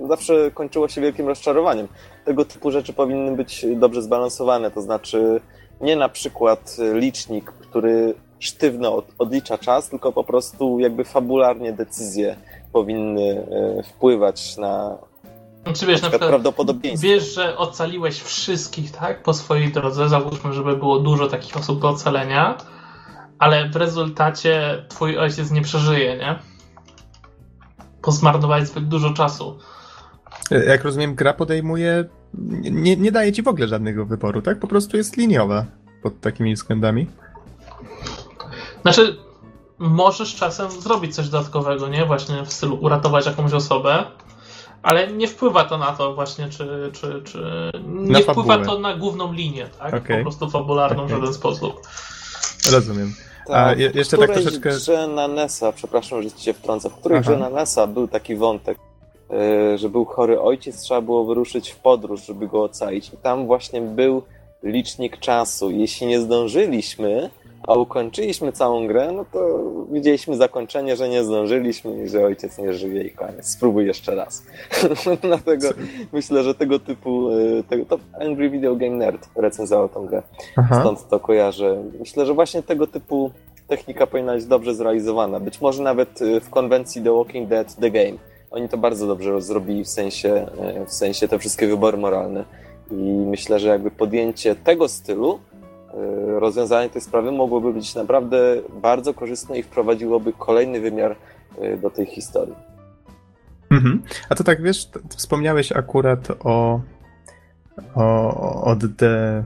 zawsze 0.07 0.51
kończyło 0.51 0.87
się 0.87 1.01
wielkim 1.01 1.27
rozczarowaniem. 1.27 1.87
Tego 2.25 2.45
typu 2.45 2.71
rzeczy 2.71 2.93
powinny 2.93 3.35
być 3.35 3.65
dobrze 3.75 4.01
zbalansowane, 4.01 4.71
to 4.71 4.81
znaczy 4.81 5.41
nie 5.81 5.95
na 5.95 6.09
przykład 6.09 6.77
licznik, 6.93 7.51
który 7.51 8.13
sztywno 8.39 8.95
od, 8.95 9.05
odlicza 9.19 9.57
czas, 9.57 9.89
tylko 9.89 10.11
po 10.11 10.23
prostu 10.23 10.79
jakby 10.79 11.03
fabularnie 11.03 11.73
decyzje 11.73 12.35
powinny 12.73 13.47
e, 13.51 13.83
wpływać 13.83 14.57
na, 14.57 14.97
Czy 15.73 15.85
wiesz, 15.85 16.01
na 16.01 16.07
na 16.07 16.09
przykład 16.09 16.29
prawdopodobieństwo. 16.29 17.07
wiesz, 17.07 17.35
że 17.35 17.57
ocaliłeś 17.57 18.21
wszystkich, 18.21 18.91
tak, 18.91 19.23
po 19.23 19.33
swojej 19.33 19.71
drodze, 19.71 20.09
załóżmy, 20.09 20.53
żeby 20.53 20.77
było 20.77 20.99
dużo 20.99 21.27
takich 21.27 21.57
osób 21.57 21.81
do 21.81 21.89
ocalenia, 21.89 22.57
ale 23.39 23.69
w 23.69 23.75
rezultacie 23.75 24.85
twój 24.89 25.17
ojciec 25.17 25.51
nie 25.51 25.61
przeżyje, 25.61 26.17
nie? 26.17 26.39
Bo 28.05 28.11
zmarnowałeś 28.11 28.67
zbyt 28.67 28.87
dużo 28.87 29.13
czasu. 29.13 29.59
Jak 30.67 30.83
rozumiem, 30.83 31.15
gra 31.15 31.33
podejmuje. 31.33 32.05
Nie, 32.61 32.97
nie 32.97 33.11
daje 33.11 33.31
ci 33.31 33.43
w 33.43 33.47
ogóle 33.47 33.67
żadnego 33.67 34.05
wyboru, 34.05 34.41
tak? 34.41 34.59
Po 34.59 34.67
prostu 34.67 34.97
jest 34.97 35.17
liniowa 35.17 35.65
pod 36.03 36.21
takimi 36.21 36.55
względami. 36.55 37.07
Znaczy, 38.81 39.17
możesz 39.79 40.35
czasem 40.35 40.71
zrobić 40.71 41.15
coś 41.15 41.29
dodatkowego, 41.29 41.87
nie? 41.87 42.05
Właśnie 42.05 42.45
w 42.45 42.53
stylu 42.53 42.75
uratować 42.81 43.25
jakąś 43.25 43.53
osobę, 43.53 44.03
ale 44.83 45.07
nie 45.07 45.27
wpływa 45.27 45.63
to 45.63 45.77
na 45.77 45.91
to 45.91 46.13
właśnie, 46.15 46.49
czy... 46.49 46.91
czy, 46.93 47.21
czy... 47.25 47.71
Nie 47.85 48.11
Na 48.11 48.19
wpływa 48.19 48.57
to 48.65 48.79
na 48.79 48.95
główną 48.97 49.33
linię, 49.33 49.67
tak? 49.79 49.93
Okej. 49.93 50.17
Po 50.17 50.21
prostu 50.23 50.49
fabularną 50.49 51.01
w 51.01 51.05
Okej. 51.05 51.15
żaden 51.17 51.33
sposób. 51.33 51.81
Rozumiem. 52.71 53.13
A 53.49 53.53
Tak, 53.53 53.79
je- 53.79 53.91
jeszcze 53.95 54.17
w 54.17 54.19
tak 54.19 54.31
troszeczkę- 54.31 54.69
grze 54.69 55.07
na 55.07 55.27
NES-a, 55.27 55.71
przepraszam, 55.71 56.23
że 56.23 56.31
ci 56.31 56.43
się 56.43 56.53
wtrącę, 56.53 56.89
w 56.89 56.93
której 56.95 57.17
Aha. 57.17 57.29
grze 57.31 57.39
na 57.39 57.49
NES-a 57.49 57.87
był 57.87 58.07
taki 58.07 58.35
wątek, 58.35 58.77
e, 59.31 59.77
że 59.77 59.89
był 59.89 60.05
chory 60.05 60.41
ojciec, 60.41 60.81
trzeba 60.81 61.01
było 61.01 61.25
wyruszyć 61.25 61.69
w 61.69 61.75
podróż, 61.75 62.25
żeby 62.25 62.47
go 62.47 62.63
ocalić. 62.63 63.09
I 63.13 63.17
tam 63.17 63.45
właśnie 63.47 63.81
był 63.81 64.23
licznik 64.63 65.19
czasu. 65.19 65.71
Jeśli 65.71 66.07
nie 66.07 66.21
zdążyliśmy, 66.21 67.29
a 67.67 67.73
ukończyliśmy 67.73 68.51
całą 68.51 68.87
grę, 68.87 69.11
no 69.11 69.25
to 69.31 69.59
widzieliśmy 69.91 70.35
zakończenie, 70.35 70.95
że 70.95 71.09
nie 71.09 71.23
zdążyliśmy 71.23 72.03
i 72.03 72.09
że 72.09 72.25
ojciec 72.25 72.57
nie 72.57 72.73
żyje 72.73 73.03
i 73.03 73.11
koniec. 73.11 73.49
Spróbuj 73.49 73.85
jeszcze 73.85 74.15
raz. 74.15 74.43
Dlatego 75.21 75.67
myślę, 76.13 76.43
że 76.43 76.55
tego 76.55 76.79
typu, 76.79 77.29
e, 77.29 77.63
tego, 77.63 77.85
to 77.85 77.99
Angry 78.21 78.49
Video 78.49 78.75
Game 78.75 78.95
Nerd 78.95 79.29
recenzował 79.35 79.89
tą 79.89 80.05
grę. 80.05 80.23
Aha. 80.55 80.79
Stąd 80.81 81.09
to 81.09 81.19
kojarzę. 81.19 81.83
Myślę, 81.99 82.25
że 82.25 82.33
właśnie 82.33 82.63
tego 82.63 82.87
typu 82.87 83.31
technika 83.67 84.07
powinna 84.07 84.33
być 84.33 84.45
dobrze 84.45 84.75
zrealizowana. 84.75 85.39
Być 85.39 85.61
może 85.61 85.83
nawet 85.83 86.21
e, 86.21 86.39
w 86.39 86.49
konwencji 86.49 87.01
The 87.01 87.13
Walking 87.13 87.49
Dead 87.49 87.75
The 87.75 87.91
Game. 87.91 88.17
Oni 88.51 88.69
to 88.69 88.77
bardzo 88.77 89.07
dobrze 89.07 89.41
zrobili 89.41 89.83
w 89.83 89.89
sensie, 89.89 90.47
e, 90.61 90.85
w 90.85 90.93
sensie 90.93 91.27
te 91.27 91.39
wszystkie 91.39 91.67
wybory 91.67 91.97
moralne. 91.97 92.43
I 92.91 92.95
myślę, 93.29 93.59
że 93.59 93.67
jakby 93.67 93.91
podjęcie 93.91 94.55
tego 94.55 94.87
stylu 94.87 95.39
rozwiązanie 96.39 96.89
tej 96.89 97.01
sprawy 97.01 97.31
mogłoby 97.31 97.73
być 97.73 97.95
naprawdę 97.95 98.61
bardzo 98.81 99.13
korzystne 99.13 99.59
i 99.59 99.63
wprowadziłoby 99.63 100.33
kolejny 100.33 100.79
wymiar 100.79 101.15
e, 101.57 101.77
do 101.77 101.89
tej 101.89 102.05
historii. 102.05 102.55
Mhm. 103.71 104.01
A 104.29 104.35
to 104.35 104.43
tak 104.43 104.61
wiesz, 104.61 104.89
wspomniałeś 105.09 105.71
akurat 105.71 106.27
o, 106.43 106.81
o 107.95 108.63
od 108.63 108.79
The, 108.97 109.43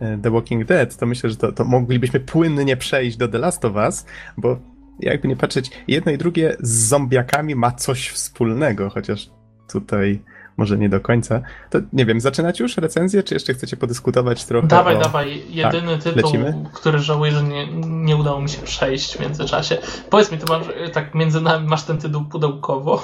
e, 0.00 0.18
The 0.22 0.30
Walking 0.30 0.64
Dead, 0.64 0.96
to 0.96 1.06
myślę, 1.06 1.30
że 1.30 1.36
to, 1.36 1.52
to 1.52 1.64
moglibyśmy 1.64 2.20
płynnie 2.20 2.76
przejść 2.76 3.16
do 3.16 3.28
The 3.28 3.38
Last 3.38 3.64
of 3.64 3.74
Us, 3.74 4.06
bo 4.36 4.56
jakby 5.00 5.28
nie 5.28 5.36
patrzeć, 5.36 5.70
jedno 5.88 6.12
i 6.12 6.18
drugie 6.18 6.56
z 6.60 6.88
zombiakami 6.88 7.54
ma 7.54 7.70
coś 7.70 8.08
wspólnego, 8.08 8.90
chociaż 8.90 9.30
tutaj 9.72 10.22
może 10.56 10.78
nie 10.78 10.88
do 10.88 11.00
końca. 11.00 11.42
To 11.70 11.78
nie 11.92 12.06
wiem, 12.06 12.20
zaczynać 12.20 12.60
już 12.60 12.76
recenzję, 12.76 13.22
czy 13.22 13.34
jeszcze 13.34 13.54
chcecie 13.54 13.76
podyskutować 13.76 14.44
trochę? 14.44 14.68
Dawaj, 14.68 14.96
o... 14.96 15.00
dawaj. 15.00 15.42
Jedyny 15.48 15.92
tak, 15.92 16.02
tytuł, 16.02 16.22
lecimy? 16.22 16.64
który 16.72 16.98
żałuję, 16.98 17.32
że 17.32 17.42
nie, 17.42 17.66
nie 17.86 18.16
udało 18.16 18.40
mi 18.40 18.48
się 18.48 18.62
przejść 18.62 19.16
w 19.16 19.20
międzyczasie. 19.20 19.78
Powiedz 20.10 20.32
mi, 20.32 20.38
to 20.38 20.58
masz, 20.58 20.66
tak 20.92 21.14
między 21.14 21.40
nami 21.40 21.68
masz 21.68 21.82
ten 21.82 21.98
tytuł 21.98 22.24
pudełkowo? 22.24 23.02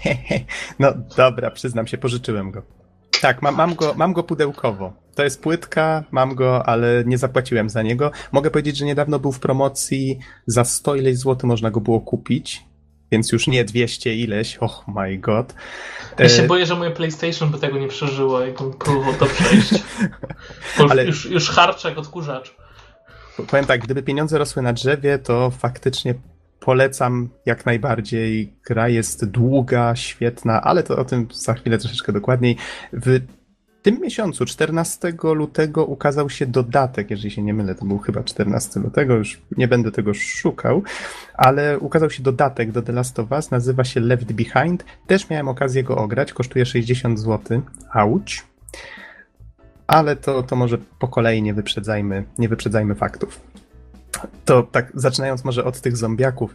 no 0.78 0.92
dobra, 1.16 1.50
przyznam 1.50 1.86
się, 1.86 1.98
pożyczyłem 1.98 2.50
go. 2.50 2.62
Tak, 3.20 3.42
mam, 3.42 3.56
mam, 3.56 3.74
go, 3.74 3.94
mam 3.96 4.12
go 4.12 4.22
pudełkowo. 4.22 4.92
To 5.14 5.24
jest 5.24 5.42
płytka, 5.42 6.04
mam 6.10 6.34
go, 6.34 6.66
ale 6.66 7.04
nie 7.06 7.18
zapłaciłem 7.18 7.70
za 7.70 7.82
niego. 7.82 8.10
Mogę 8.32 8.50
powiedzieć, 8.50 8.76
że 8.76 8.84
niedawno 8.84 9.18
był 9.18 9.32
w 9.32 9.40
promocji, 9.40 10.18
za 10.46 10.64
100 10.64 10.94
ileś 10.94 11.18
złotych 11.18 11.44
można 11.44 11.70
go 11.70 11.80
było 11.80 12.00
kupić, 12.00 12.64
więc 13.10 13.32
już 13.32 13.46
nie 13.46 13.64
200 13.64 14.14
ileś, 14.14 14.58
oh 14.60 14.82
my 14.88 15.18
god. 15.18 15.54
Ja 16.18 16.28
się 16.28 16.42
e, 16.42 16.46
boję, 16.46 16.66
że 16.66 16.76
moje 16.76 16.90
PlayStation 16.90 17.50
by 17.50 17.58
tego 17.58 17.78
nie 17.78 17.88
przeżyło, 17.88 18.40
jakbym 18.40 18.72
próbował 18.72 19.14
to 19.14 19.26
przejść. 19.26 19.70
Ale... 20.90 21.04
Już, 21.04 21.26
już 21.26 21.50
harcz 21.50 21.84
jak 21.84 21.98
odkurzacz. 21.98 22.54
Powiem 23.46 23.66
tak, 23.66 23.80
gdyby 23.80 24.02
pieniądze 24.02 24.38
rosły 24.38 24.62
na 24.62 24.72
drzewie, 24.72 25.18
to 25.18 25.50
faktycznie 25.50 26.14
polecam 26.60 27.28
jak 27.46 27.66
najbardziej. 27.66 28.52
Gra 28.66 28.88
jest 28.88 29.30
długa, 29.30 29.96
świetna, 29.96 30.62
ale 30.62 30.82
to 30.82 30.96
o 30.96 31.04
tym 31.04 31.28
za 31.32 31.54
chwilę 31.54 31.78
troszeczkę 31.78 32.12
dokładniej. 32.12 32.56
W 32.92 33.20
w 33.80 33.82
tym 33.82 34.00
miesiącu, 34.00 34.44
14 34.44 35.12
lutego, 35.22 35.84
ukazał 35.84 36.30
się 36.30 36.46
dodatek, 36.46 37.10
jeżeli 37.10 37.30
się 37.30 37.42
nie 37.42 37.54
mylę, 37.54 37.74
to 37.74 37.84
był 37.84 37.98
chyba 37.98 38.22
14 38.22 38.80
lutego, 38.80 39.14
już 39.14 39.40
nie 39.56 39.68
będę 39.68 39.92
tego 39.92 40.14
szukał, 40.14 40.82
ale 41.34 41.78
ukazał 41.78 42.10
się 42.10 42.22
dodatek 42.22 42.72
do 42.72 42.82
The 42.82 42.92
Last 42.92 43.18
of 43.18 43.32
Us, 43.32 43.50
nazywa 43.50 43.84
się 43.84 44.00
Left 44.00 44.32
Behind. 44.32 44.84
Też 45.06 45.30
miałem 45.30 45.48
okazję 45.48 45.82
go 45.82 45.96
ograć, 45.96 46.32
kosztuje 46.32 46.66
60 46.66 47.20
zł. 47.20 47.62
Auć. 47.92 48.44
Ale 49.86 50.16
to, 50.16 50.42
to 50.42 50.56
może 50.56 50.78
po 50.98 51.08
kolei 51.08 51.42
nie 51.42 51.54
wyprzedzajmy, 51.54 52.24
nie 52.38 52.48
wyprzedzajmy 52.48 52.94
faktów. 52.94 53.40
To 54.44 54.62
tak, 54.62 54.92
zaczynając 54.94 55.44
może 55.44 55.64
od 55.64 55.80
tych 55.80 55.96
zombiaków. 55.96 56.54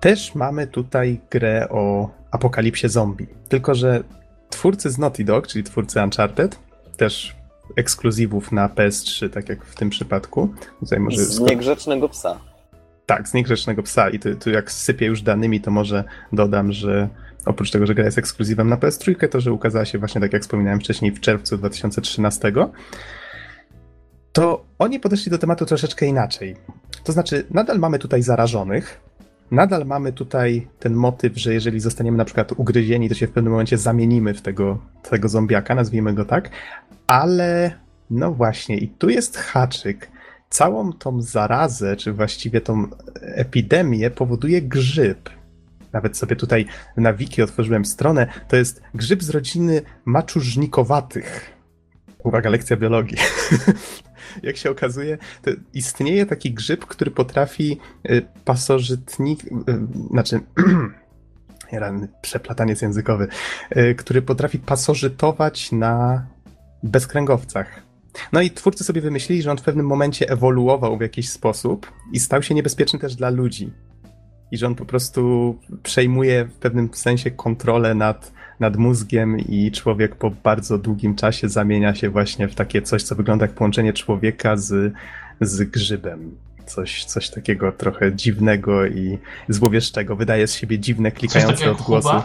Też 0.00 0.34
mamy 0.34 0.66
tutaj 0.66 1.20
grę 1.30 1.68
o 1.70 2.10
apokalipsie 2.30 2.88
zombie. 2.88 3.26
Tylko, 3.48 3.74
że 3.74 4.04
twórcy 4.50 4.90
z 4.90 4.98
Naughty 4.98 5.24
Dog, 5.24 5.46
czyli 5.46 5.64
twórcy 5.64 6.02
Uncharted, 6.02 6.58
też 6.96 7.36
ekskluzywów 7.76 8.52
na 8.52 8.68
PS3, 8.68 9.30
tak 9.30 9.48
jak 9.48 9.64
w 9.64 9.74
tym 9.74 9.90
przypadku. 9.90 10.54
Tutaj 10.80 11.00
może 11.00 11.24
z 11.24 11.40
niegrzecznego 11.40 12.08
psa. 12.08 12.38
Tak, 13.06 13.28
z 13.28 13.34
niegrzecznego 13.34 13.82
psa. 13.82 14.10
I 14.10 14.18
tu, 14.18 14.34
tu 14.34 14.50
jak 14.50 14.72
sypię 14.72 15.06
już 15.06 15.22
danymi, 15.22 15.60
to 15.60 15.70
może 15.70 16.04
dodam, 16.32 16.72
że 16.72 17.08
oprócz 17.46 17.70
tego, 17.70 17.86
że 17.86 17.94
gra 17.94 18.04
jest 18.04 18.18
ekskluzywem 18.18 18.68
na 18.68 18.76
PS3, 18.76 19.28
to 19.28 19.40
że 19.40 19.52
ukazała 19.52 19.84
się 19.84 19.98
właśnie, 19.98 20.20
tak 20.20 20.32
jak 20.32 20.42
wspominałem 20.42 20.80
wcześniej, 20.80 21.12
w 21.12 21.20
czerwcu 21.20 21.58
2013, 21.58 22.52
to 24.32 24.64
oni 24.78 25.00
podeszli 25.00 25.30
do 25.30 25.38
tematu 25.38 25.66
troszeczkę 25.66 26.06
inaczej. 26.06 26.56
To 27.04 27.12
znaczy, 27.12 27.46
nadal 27.50 27.78
mamy 27.78 27.98
tutaj 27.98 28.22
zarażonych, 28.22 29.00
nadal 29.50 29.86
mamy 29.86 30.12
tutaj 30.12 30.68
ten 30.78 30.94
motyw, 30.94 31.38
że 31.38 31.54
jeżeli 31.54 31.80
zostaniemy 31.80 32.18
na 32.18 32.24
przykład 32.24 32.52
ugryzieni, 32.52 33.08
to 33.08 33.14
się 33.14 33.26
w 33.26 33.30
pewnym 33.30 33.52
momencie 33.52 33.78
zamienimy 33.78 34.34
w 34.34 34.42
tego, 34.42 34.78
tego 35.10 35.28
zombiaka, 35.28 35.74
nazwijmy 35.74 36.14
go 36.14 36.24
tak, 36.24 36.50
ale 37.06 37.72
no 38.10 38.32
właśnie, 38.32 38.76
i 38.76 38.88
tu 38.88 39.08
jest 39.08 39.36
haczyk. 39.36 40.10
Całą 40.50 40.92
tą 40.92 41.22
zarazę, 41.22 41.96
czy 41.96 42.12
właściwie 42.12 42.60
tą 42.60 42.86
epidemię 43.22 44.10
powoduje 44.10 44.62
grzyb. 44.62 45.30
Nawet 45.92 46.16
sobie 46.16 46.36
tutaj 46.36 46.66
na 46.96 47.12
wiki 47.12 47.42
otworzyłem 47.42 47.84
stronę. 47.84 48.26
To 48.48 48.56
jest 48.56 48.82
grzyb 48.94 49.22
z 49.22 49.30
rodziny 49.30 49.82
maczużnikowatych. 50.04 51.58
Uwaga, 52.24 52.50
lekcja 52.50 52.76
biologii. 52.76 53.18
jak 54.42 54.56
się 54.56 54.70
okazuje, 54.70 55.18
istnieje 55.74 56.26
taki 56.26 56.54
grzyb, 56.54 56.86
który 56.86 57.10
potrafi 57.10 57.78
y, 58.10 58.22
pasożytnik, 58.44 59.44
y, 59.44 59.48
znaczy 60.10 60.40
przeplataniec 62.22 62.82
językowy, 62.82 63.28
y, 63.76 63.94
który 63.94 64.22
potrafi 64.22 64.58
pasożytować 64.58 65.72
na 65.72 66.26
bezkręgowcach. 66.82 67.82
No 68.32 68.40
i 68.40 68.50
twórcy 68.50 68.84
sobie 68.84 69.00
wymyślili, 69.00 69.42
że 69.42 69.50
on 69.50 69.58
w 69.58 69.62
pewnym 69.62 69.86
momencie 69.86 70.30
ewoluował 70.30 70.98
w 70.98 71.00
jakiś 71.00 71.30
sposób 71.30 71.92
i 72.12 72.20
stał 72.20 72.42
się 72.42 72.54
niebezpieczny 72.54 72.98
też 72.98 73.16
dla 73.16 73.30
ludzi. 73.30 73.72
I 74.50 74.58
że 74.58 74.66
on 74.66 74.74
po 74.74 74.84
prostu 74.84 75.54
przejmuje 75.82 76.44
w 76.44 76.52
pewnym 76.54 76.90
sensie 76.94 77.30
kontrolę 77.30 77.94
nad 77.94 78.32
nad 78.60 78.76
mózgiem 78.76 79.38
i 79.38 79.72
człowiek 79.72 80.14
po 80.14 80.30
bardzo 80.30 80.78
długim 80.78 81.14
czasie 81.14 81.48
zamienia 81.48 81.94
się 81.94 82.10
właśnie 82.10 82.48
w 82.48 82.54
takie 82.54 82.82
coś, 82.82 83.02
co 83.02 83.14
wygląda 83.14 83.44
jak 83.44 83.54
połączenie 83.54 83.92
człowieka 83.92 84.56
z, 84.56 84.92
z 85.40 85.70
grzybem. 85.70 86.36
Coś, 86.66 87.04
coś 87.04 87.30
takiego 87.30 87.72
trochę 87.72 88.12
dziwnego 88.14 88.86
i 88.86 89.18
złowieszczego. 89.48 90.16
Wydaje 90.16 90.46
z 90.46 90.54
siebie 90.54 90.78
dziwne, 90.78 91.12
klikające 91.12 91.70
odgłosy. 91.70 92.22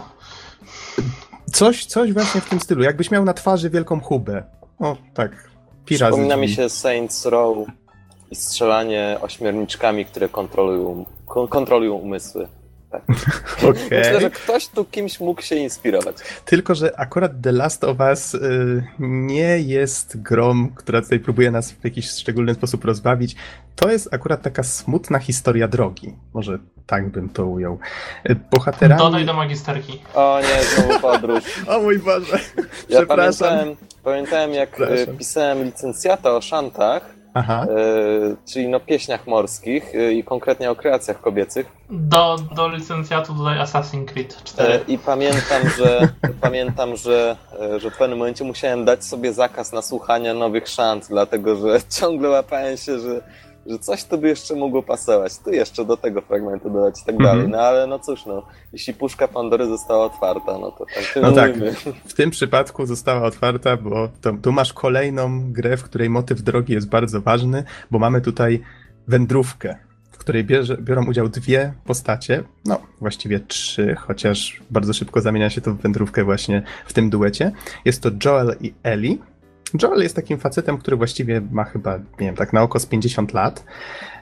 Coś, 1.51 1.85
coś 1.85 2.13
właśnie 2.13 2.41
w 2.41 2.49
tym 2.49 2.59
stylu. 2.59 2.83
Jakbyś 2.83 3.11
miał 3.11 3.25
na 3.25 3.33
twarzy 3.33 3.69
wielką 3.69 3.99
hubę. 3.99 4.43
O, 4.79 4.97
tak. 5.13 5.31
Pirazy 5.85 6.11
Przypomina 6.11 6.37
mi 6.37 6.49
się 6.49 6.69
Saints 6.69 7.25
Row 7.25 7.57
i 8.31 8.35
strzelanie 8.35 9.17
ośmiorniczkami, 9.21 10.05
które 10.05 10.29
kontrolują, 10.29 11.05
kontrolują 11.49 11.93
umysły. 11.93 12.47
Tak. 12.93 13.03
Okay. 13.63 13.99
Myślę, 13.99 14.21
że 14.21 14.29
ktoś 14.29 14.67
tu 14.67 14.85
kimś 14.85 15.19
mógł 15.19 15.41
się 15.41 15.55
inspirować. 15.55 16.15
Tylko, 16.45 16.75
że 16.75 16.99
akurat 16.99 17.31
The 17.43 17.51
Last 17.51 17.83
of 17.83 17.99
Us 17.99 18.33
y, 18.33 18.83
nie 18.99 19.59
jest 19.59 20.21
grą, 20.21 20.69
która 20.75 21.01
tutaj 21.01 21.19
próbuje 21.19 21.51
nas 21.51 21.71
w 21.71 21.83
jakiś 21.83 22.09
szczególny 22.09 22.53
sposób 22.53 22.85
rozbawić. 22.85 23.35
To 23.75 23.91
jest 23.91 24.13
akurat 24.13 24.41
taka 24.41 24.63
smutna 24.63 25.19
historia 25.19 25.67
drogi. 25.67 26.13
Może 26.33 26.59
tak 26.87 27.09
bym 27.09 27.29
to 27.29 27.45
ujął. 27.45 27.79
Y, 28.29 28.35
bohaterami... 28.51 29.01
Dodaj 29.01 29.25
do 29.25 29.33
magisterki. 29.33 30.01
O 30.13 30.39
nie, 30.41 30.63
znowu 30.63 30.99
podróż. 30.99 31.43
o 31.67 31.79
mój 31.79 31.99
Boże. 31.99 32.39
Ja 32.89 33.05
pamiętałem, 33.05 33.75
pamiętałem 34.03 34.53
jak 34.53 34.79
y, 34.79 35.07
pisałem 35.17 35.63
licencjata 35.63 36.31
o 36.31 36.41
szantach, 36.41 37.22
Aha. 37.33 37.65
E, 37.69 38.35
czyli 38.45 38.67
no 38.67 38.79
pieśniach 38.79 39.27
morskich 39.27 39.95
e, 39.95 40.13
i 40.13 40.23
konkretnie 40.23 40.71
o 40.71 40.75
kreacjach 40.75 41.21
kobiecych. 41.21 41.67
Do, 41.89 42.37
do 42.55 42.69
licencjatu 42.69 43.33
dodaj 43.33 43.59
Assassin's 43.59 44.05
Creed 44.05 44.43
4. 44.43 44.73
E, 44.73 44.79
I 44.87 44.97
pamiętam, 44.97 45.69
że 45.77 46.09
pamiętam, 46.41 46.95
że, 46.95 47.35
że 47.77 47.91
w 47.91 47.97
pewnym 47.97 48.19
momencie 48.19 48.43
musiałem 48.43 48.85
dać 48.85 49.05
sobie 49.05 49.33
zakaz 49.33 49.73
na 49.73 49.81
słuchanie 49.81 50.33
nowych 50.33 50.67
szans, 50.67 51.07
dlatego 51.07 51.55
że 51.55 51.79
ciągle 51.99 52.29
łapałem 52.29 52.77
się, 52.77 52.99
że 52.99 53.21
że 53.65 53.79
coś 53.79 54.03
to 54.03 54.17
by 54.17 54.27
jeszcze 54.27 54.55
mogło 54.55 54.83
pasować, 54.83 55.37
tu 55.37 55.51
jeszcze 55.51 55.85
do 55.85 55.97
tego 55.97 56.21
fragmentu 56.21 56.69
dodać 56.69 57.01
i 57.01 57.05
tak 57.05 57.17
dalej. 57.17 57.45
Mhm. 57.45 57.51
No 57.51 57.57
ale 57.57 57.87
no 57.87 57.99
cóż, 57.99 58.25
no, 58.25 58.45
jeśli 58.73 58.93
puszka 58.93 59.27
Pandory 59.27 59.67
została 59.67 60.05
otwarta, 60.05 60.57
no 60.57 60.71
to 60.71 60.85
tak 60.85 61.23
No 61.23 61.31
tak, 61.31 61.53
w 62.05 62.13
tym 62.13 62.29
przypadku 62.29 62.85
została 62.85 63.21
otwarta, 63.21 63.77
bo 63.77 64.09
to, 64.21 64.33
tu 64.41 64.51
masz 64.51 64.73
kolejną 64.73 65.51
grę, 65.51 65.77
w 65.77 65.83
której 65.83 66.09
motyw 66.09 66.41
drogi 66.41 66.73
jest 66.73 66.89
bardzo 66.89 67.21
ważny, 67.21 67.63
bo 67.91 67.99
mamy 67.99 68.21
tutaj 68.21 68.61
wędrówkę, 69.07 69.75
w 70.11 70.17
której 70.17 70.43
bierze, 70.43 70.77
biorą 70.77 71.05
udział 71.05 71.29
dwie 71.29 71.73
postacie, 71.85 72.43
no 72.65 72.81
właściwie 72.99 73.39
trzy, 73.39 73.95
chociaż 73.95 74.61
bardzo 74.71 74.93
szybko 74.93 75.21
zamienia 75.21 75.49
się 75.49 75.61
to 75.61 75.71
w 75.73 75.77
wędrówkę 75.77 76.23
właśnie 76.23 76.63
w 76.85 76.93
tym 76.93 77.09
duecie. 77.09 77.51
Jest 77.85 78.03
to 78.03 78.09
Joel 78.25 78.55
i 78.61 78.73
Ellie 78.83 79.17
Joel 79.81 80.03
jest 80.03 80.15
takim 80.15 80.39
facetem, 80.39 80.77
który 80.77 80.97
właściwie 80.97 81.41
ma 81.51 81.63
chyba, 81.63 81.97
nie 81.97 82.03
wiem, 82.19 82.35
tak 82.35 82.53
na 82.53 82.61
oko 82.61 82.79
z 82.79 82.85
50 82.85 83.33
lat. 83.33 83.65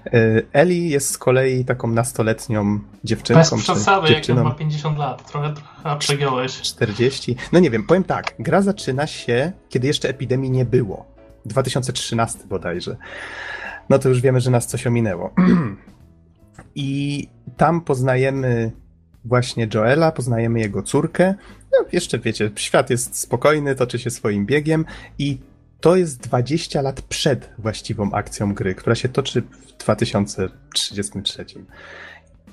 Y, 0.07 0.47
Ellie 0.53 0.89
jest 0.89 1.09
z 1.09 1.17
kolei 1.17 1.65
taką 1.65 1.87
nastoletnią 1.87 2.79
dziewczynką. 3.03 3.39
Bez 3.39 3.63
przesady, 3.63 4.13
jak 4.13 4.29
on 4.29 4.43
ma 4.43 4.51
50 4.51 4.97
lat, 4.97 5.31
trochę, 5.31 5.53
trochę 5.53 5.99
przegiąłeś. 5.99 6.61
40. 6.61 7.35
No 7.51 7.59
nie 7.59 7.69
wiem, 7.69 7.83
powiem 7.83 8.03
tak, 8.03 8.33
gra 8.39 8.61
zaczyna 8.61 9.07
się, 9.07 9.51
kiedy 9.69 9.87
jeszcze 9.87 10.09
epidemii 10.09 10.51
nie 10.51 10.65
było. 10.65 11.05
2013 11.45 12.39
bodajże. 12.49 12.97
No 13.89 13.99
to 13.99 14.09
już 14.09 14.21
wiemy, 14.21 14.41
że 14.41 14.51
nas 14.51 14.67
coś 14.67 14.87
ominęło. 14.87 15.33
I 16.75 17.27
tam 17.57 17.81
poznajemy 17.81 18.71
właśnie 19.25 19.67
Joela, 19.73 20.11
poznajemy 20.11 20.59
jego 20.59 20.83
córkę. 20.83 21.33
No, 21.71 21.85
jeszcze 21.91 22.19
wiecie, 22.19 22.51
świat 22.55 22.89
jest 22.89 23.19
spokojny, 23.19 23.75
toczy 23.75 23.99
się 23.99 24.09
swoim 24.09 24.45
biegiem 24.45 24.85
i 25.19 25.37
to 25.81 25.95
jest 25.95 26.21
20 26.21 26.81
lat 26.81 27.01
przed 27.01 27.49
właściwą 27.57 28.11
akcją 28.11 28.53
gry, 28.53 28.75
która 28.75 28.95
się 28.95 29.09
toczy 29.09 29.41
w 29.41 29.83
2033. 29.83 31.45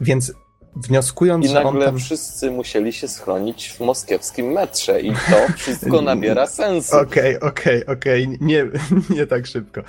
Więc 0.00 0.32
wnioskując, 0.76 1.46
I 1.46 1.52
nagle 1.52 1.86
tam... 1.86 1.98
wszyscy 1.98 2.50
musieli 2.50 2.92
się 2.92 3.08
schronić 3.08 3.68
w 3.68 3.80
moskiewskim 3.80 4.52
metrze 4.52 5.00
i 5.00 5.12
to 5.12 5.52
wszystko 5.56 6.02
nabiera 6.12 6.46
sensu. 6.46 6.96
Okej, 6.96 7.36
okay, 7.36 7.50
okej, 7.50 7.82
okay, 7.82 7.96
okej, 7.96 8.24
okay. 8.24 8.38
nie, 8.40 8.66
nie 9.16 9.26
tak 9.26 9.46
szybko. 9.46 9.82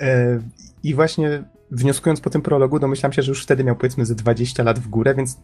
E, 0.00 0.40
I 0.82 0.94
właśnie 0.94 1.44
wnioskując 1.74 2.20
po 2.20 2.30
tym 2.30 2.42
prologu, 2.42 2.78
domyślam 2.78 3.12
się, 3.12 3.22
że 3.22 3.30
już 3.30 3.42
wtedy 3.42 3.64
miał 3.64 3.76
powiedzmy 3.76 4.06
ze 4.06 4.14
20 4.14 4.62
lat 4.62 4.78
w 4.78 4.88
górę, 4.88 5.14
więc 5.14 5.38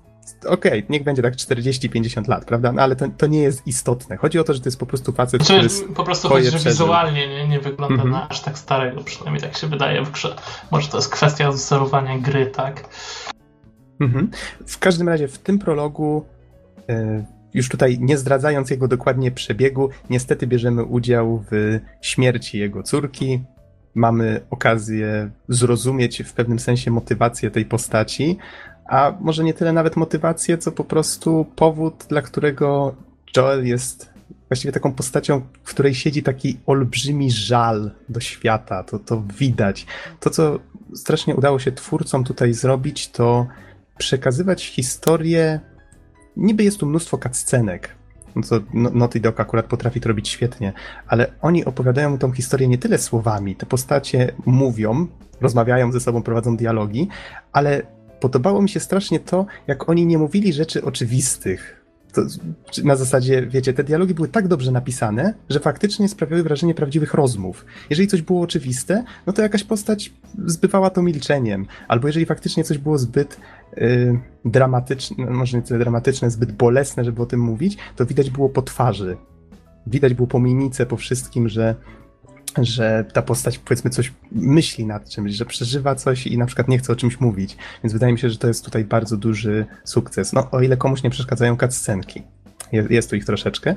okej, 0.47 0.73
okay, 0.73 0.83
niech 0.89 1.05
będzie 1.05 1.23
tak 1.23 1.35
40-50 1.35 2.29
lat, 2.29 2.45
prawda? 2.45 2.73
No 2.73 2.83
ale 2.83 2.97
to, 2.97 3.07
to 3.19 3.27
nie 3.27 3.43
jest 3.43 3.67
istotne. 3.67 4.17
Chodzi 4.17 4.39
o 4.39 4.45
to, 4.45 4.55
że 4.55 4.61
to 4.61 4.69
jest 4.69 4.79
po 4.79 4.87
prostu 4.87 5.13
facet, 5.13 5.47
znaczy, 5.47 5.69
który 5.69 5.95
Po 5.95 6.05
prostu 6.05 6.29
chodzi, 6.29 6.51
że 6.51 6.59
wizualnie 6.59 7.29
nie, 7.29 7.49
nie 7.49 7.61
wygląda 7.61 7.95
mm 7.95 8.07
-hmm. 8.07 8.11
na 8.11 8.29
aż 8.29 8.41
tak 8.41 8.59
starego, 8.59 9.05
przynajmniej 9.05 9.43
tak 9.43 9.57
się 9.57 9.67
wydaje 9.67 10.05
w 10.05 10.11
grze. 10.11 10.37
Może 10.71 10.89
to 10.89 10.97
jest 10.99 11.11
kwestia 11.11 11.53
sterowania 11.53 12.19
gry, 12.19 12.47
tak? 12.47 12.89
Mm 14.01 14.13
-hmm. 14.13 14.27
W 14.67 14.79
każdym 14.79 15.09
razie 15.09 15.29
w 15.29 15.39
tym 15.39 15.59
prologu 15.59 16.25
yy, 16.89 17.25
już 17.55 17.69
tutaj 17.69 17.99
nie 18.01 18.19
zdradzając 18.19 18.71
jego 18.71 18.89
dokładnie 18.89 19.31
przebiegu, 19.31 19.91
niestety 20.11 20.47
bierzemy 20.47 20.85
udział 20.85 21.45
w 21.51 21.81
śmierci 22.01 22.59
jego 22.59 22.83
córki, 22.83 23.41
mamy 23.95 24.41
okazję 24.51 25.31
zrozumieć 25.49 26.23
w 26.23 26.33
pewnym 26.33 26.59
sensie 26.59 26.91
motywację 26.91 27.51
tej 27.51 27.65
postaci, 27.65 28.39
a 28.89 29.13
może 29.21 29.45
nie 29.45 29.55
tyle 29.55 29.73
nawet 29.73 29.97
motywację, 29.97 30.59
co 30.59 30.73
po 30.73 30.85
prostu 30.85 31.47
powód, 31.57 32.05
dla 32.09 32.23
którego 32.23 32.95
Joel 33.37 33.67
jest 33.67 34.11
właściwie 34.49 34.73
taką 34.73 34.93
postacią, 34.93 35.43
w 35.63 35.71
której 35.71 35.95
siedzi 35.95 36.23
taki 36.23 36.59
olbrzymi 36.67 37.31
żal 37.31 37.91
do 38.09 38.21
świata. 38.21 38.83
To, 38.83 38.99
to 38.99 39.23
widać. 39.39 39.87
To, 40.21 40.31
co 40.31 40.59
strasznie 40.95 41.37
udało 41.37 41.59
się 41.59 41.73
twórcom 41.73 42.25
tutaj 42.25 42.55
zrobić, 42.55 43.09
to 43.11 43.47
przekazywać 43.99 44.67
historię. 44.67 45.61
Niby 46.37 46.65
jest 46.65 46.79
tu 46.79 46.87
mnóstwo 46.87 47.19
cutscenek, 47.19 47.95
no 48.37 48.43
co 48.43 48.61
no, 48.75 48.91
Naughty 48.91 49.21
Dog 49.21 49.41
akurat 49.41 49.67
potrafi 49.67 50.01
to 50.01 50.09
robić 50.09 50.29
świetnie, 50.29 50.73
ale 51.07 51.27
oni 51.43 51.65
opowiadają 51.65 52.19
tą 52.19 52.33
historię 52.33 52.69
nie 52.69 52.79
tyle 52.79 52.99
słowami, 52.99 53.57
te 53.57 53.67
postacie 53.67 54.33
mówią, 54.47 55.07
rozmawiają 55.41 55.93
ze 55.93 56.01
sobą, 56.01 56.23
prowadzą 56.23 56.57
dialogi, 56.57 57.09
ale 57.53 57.83
podobało 58.21 58.63
mi 58.63 58.69
się 58.69 58.81
strasznie 58.81 59.21
to, 59.21 59.47
jak 59.67 59.89
oni 59.89 60.07
nie 60.07 60.19
mówili 60.19 60.53
rzeczy 60.53 60.85
oczywistych. 60.85 61.77
To, 62.13 62.23
na 62.85 62.97
zasadzie, 62.97 63.47
wiecie, 63.47 63.73
te 63.73 63.85
dialogi 63.85 64.15
były 64.15 64.29
tak 64.29 64.49
dobrze 64.49 64.73
napisane, 64.73 65.35
że 65.51 65.61
faktycznie 65.61 66.09
sprawiały 66.09 66.43
wrażenie 66.43 66.75
prawdziwych 66.75 67.15
rozmów. 67.15 67.65
Jeżeli 67.91 68.09
coś 68.09 68.23
było 68.23 68.43
oczywiste, 68.43 69.05
no 69.27 69.33
to 69.33 69.43
jakaś 69.43 69.65
postać 69.65 70.13
zbywała 70.47 70.91
to 70.91 71.03
milczeniem, 71.03 71.67
albo 71.89 72.07
jeżeli 72.07 72.27
faktycznie 72.27 72.65
coś 72.65 72.79
było 72.79 72.99
zbyt 72.99 73.37
y, 73.79 74.19
dramatyczne, 74.45 75.27
może 75.27 75.57
nie 75.57 75.63
tyle 75.63 75.79
dramatyczne, 75.79 76.31
zbyt 76.31 76.53
bolesne, 76.53 77.05
żeby 77.05 77.23
o 77.23 77.27
tym 77.27 77.41
mówić, 77.41 77.77
to 77.97 78.07
widać 78.07 78.31
było 78.31 78.49
po 78.49 78.63
twarzy. 78.63 79.17
Widać 79.87 80.15
było 80.15 80.29
po 80.29 80.41
mimice, 80.41 80.87
po 80.87 80.97
wszystkim, 80.97 81.49
że 81.49 81.75
że 82.59 83.05
ta 83.13 83.23
postać 83.23 83.59
powiedzmy 83.59 83.91
coś 83.91 84.13
myśli 84.33 84.87
nad 84.87 85.11
czymś, 85.11 85.33
że 85.33 85.45
przeżywa 85.45 85.95
coś 85.95 86.27
i 86.27 86.39
na 86.39 86.47
przykład 86.47 86.69
nie 86.69 86.79
chce 86.79 86.93
o 86.93 86.97
czymś 86.97 87.21
mówić. 87.21 87.57
Więc 87.85 87.93
wydaje 87.93 88.13
mi 88.13 88.19
się, 88.19 88.31
że 88.31 88.39
to 88.39 88.49
jest 88.49 88.65
tutaj 88.65 88.85
bardzo 88.85 89.17
duży 89.17 89.67
sukces. 89.85 90.33
No, 90.33 90.51
o 90.51 90.61
ile 90.61 90.77
komuś 90.77 91.03
nie 91.03 91.11
przeszkadzają 91.11 91.57
cutscenki. 91.57 92.23
Jest, 92.73 92.91
jest 92.91 93.11
tu 93.11 93.17
ich 93.17 93.25
troszeczkę, 93.25 93.75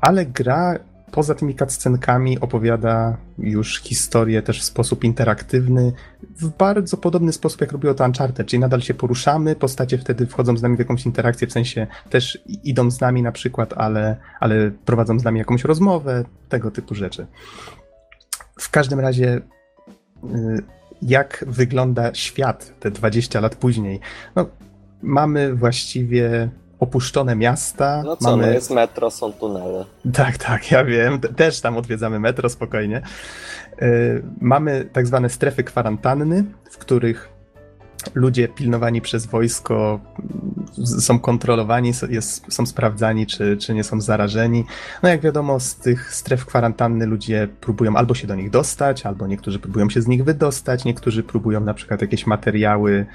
ale 0.00 0.26
gra 0.26 0.78
poza 1.14 1.34
tymi 1.34 1.54
cutscenkami 1.54 2.40
opowiada 2.40 3.16
już 3.38 3.80
historię 3.80 4.42
też 4.42 4.60
w 4.60 4.64
sposób 4.64 5.04
interaktywny, 5.04 5.92
w 6.22 6.48
bardzo 6.48 6.96
podobny 6.96 7.32
sposób, 7.32 7.60
jak 7.60 7.72
robiło 7.72 7.94
to 7.94 8.04
Uncharted, 8.04 8.46
czyli 8.46 8.60
nadal 8.60 8.80
się 8.80 8.94
poruszamy, 8.94 9.56
postacie 9.56 9.98
wtedy 9.98 10.26
wchodzą 10.26 10.56
z 10.56 10.62
nami 10.62 10.76
w 10.76 10.78
jakąś 10.78 11.06
interakcję, 11.06 11.46
w 11.46 11.52
sensie 11.52 11.86
też 12.10 12.38
idą 12.46 12.90
z 12.90 13.00
nami 13.00 13.22
na 13.22 13.32
przykład, 13.32 13.72
ale, 13.76 14.16
ale 14.40 14.70
prowadzą 14.84 15.18
z 15.18 15.24
nami 15.24 15.38
jakąś 15.38 15.64
rozmowę, 15.64 16.24
tego 16.48 16.70
typu 16.70 16.94
rzeczy. 16.94 17.26
W 18.60 18.70
każdym 18.70 19.00
razie, 19.00 19.40
y, 20.24 20.62
jak 21.02 21.44
wygląda 21.48 22.14
świat 22.14 22.74
te 22.80 22.90
20 22.90 23.40
lat 23.40 23.56
później? 23.56 24.00
No, 24.36 24.46
mamy 25.02 25.54
właściwie 25.54 26.50
opuszczone 26.80 27.36
miasta. 27.36 28.02
No 28.04 28.16
co, 28.16 28.30
mamy... 28.30 28.46
no 28.46 28.52
jest 28.52 28.70
metro, 28.70 29.10
są 29.10 29.32
tunele. 29.32 29.84
Tak, 30.12 30.38
tak, 30.38 30.70
ja 30.70 30.84
wiem. 30.84 31.20
Też 31.20 31.60
tam 31.60 31.76
odwiedzamy 31.76 32.20
metro, 32.20 32.48
spokojnie. 32.48 33.02
Y, 33.82 34.22
mamy 34.40 34.88
tak 34.92 35.06
zwane 35.06 35.28
strefy 35.28 35.64
kwarantanny, 35.64 36.44
w 36.70 36.78
których 36.78 37.33
ludzie 38.14 38.48
pilnowani 38.48 39.00
przez 39.00 39.26
wojsko 39.26 40.00
są 41.00 41.18
kontrolowani, 41.18 41.92
jest, 42.10 42.52
są 42.52 42.66
sprawdzani, 42.66 43.26
czy, 43.26 43.56
czy 43.56 43.74
nie 43.74 43.84
są 43.84 44.00
zarażeni. 44.00 44.64
No 45.02 45.08
jak 45.08 45.20
wiadomo, 45.20 45.60
z 45.60 45.76
tych 45.76 46.14
stref 46.14 46.46
kwarantanny 46.46 47.06
ludzie 47.06 47.48
próbują 47.60 47.96
albo 47.96 48.14
się 48.14 48.26
do 48.26 48.34
nich 48.34 48.50
dostać, 48.50 49.06
albo 49.06 49.26
niektórzy 49.26 49.58
próbują 49.58 49.90
się 49.90 50.02
z 50.02 50.06
nich 50.06 50.24
wydostać, 50.24 50.84
niektórzy 50.84 51.22
próbują 51.22 51.60
na 51.60 51.74
przykład 51.74 52.00
jakieś 52.00 52.26
materiały, 52.26 53.06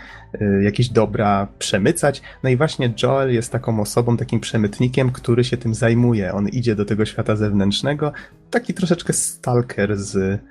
y, 0.41 0.63
jakieś 0.63 0.89
dobra 0.89 1.47
przemycać. 1.59 2.21
No 2.43 2.49
i 2.49 2.57
właśnie 2.57 2.93
Joel 3.03 3.33
jest 3.33 3.51
taką 3.51 3.81
osobą, 3.81 4.17
takim 4.17 4.39
przemytnikiem, 4.39 5.11
który 5.11 5.43
się 5.43 5.57
tym 5.57 5.73
zajmuje. 5.73 6.33
On 6.33 6.47
idzie 6.47 6.75
do 6.75 6.85
tego 6.85 7.05
świata 7.05 7.35
zewnętrznego, 7.35 8.11
taki 8.49 8.73
troszeczkę 8.73 9.13
stalker 9.13 9.97
z 9.97 10.41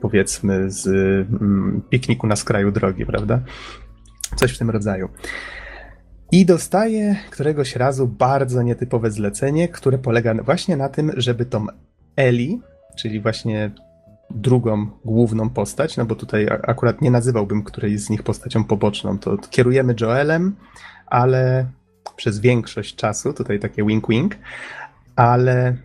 powiedzmy 0.00 0.70
z 0.70 0.86
mm, 0.86 1.82
pikniku 1.90 2.26
na 2.26 2.36
skraju 2.36 2.72
drogi, 2.72 3.06
prawda? 3.06 3.40
Coś 4.36 4.54
w 4.54 4.58
tym 4.58 4.70
rodzaju. 4.70 5.08
I 6.32 6.46
dostaje 6.46 7.16
któregoś 7.30 7.76
razu 7.76 8.08
bardzo 8.08 8.62
nietypowe 8.62 9.10
zlecenie, 9.10 9.68
które 9.68 9.98
polega 9.98 10.34
właśnie 10.34 10.76
na 10.76 10.88
tym, 10.88 11.12
żeby 11.16 11.46
tą 11.46 11.66
Eli, 12.16 12.60
czyli 12.96 13.20
właśnie 13.20 13.70
drugą 14.30 14.86
główną 15.04 15.50
postać, 15.50 15.96
no 15.96 16.04
bo 16.04 16.14
tutaj 16.14 16.46
akurat 16.62 17.00
nie 17.00 17.10
nazywałbym 17.10 17.62
którejś 17.62 18.00
z 18.00 18.10
nich 18.10 18.22
postacią 18.22 18.64
poboczną, 18.64 19.18
to 19.18 19.36
kierujemy 19.50 19.94
Joelem, 20.00 20.56
ale 21.06 21.66
przez 22.16 22.40
większość 22.40 22.96
czasu, 22.96 23.32
tutaj 23.32 23.60
takie 23.60 23.84
wink-wink, 23.84 24.34
ale 25.16 25.76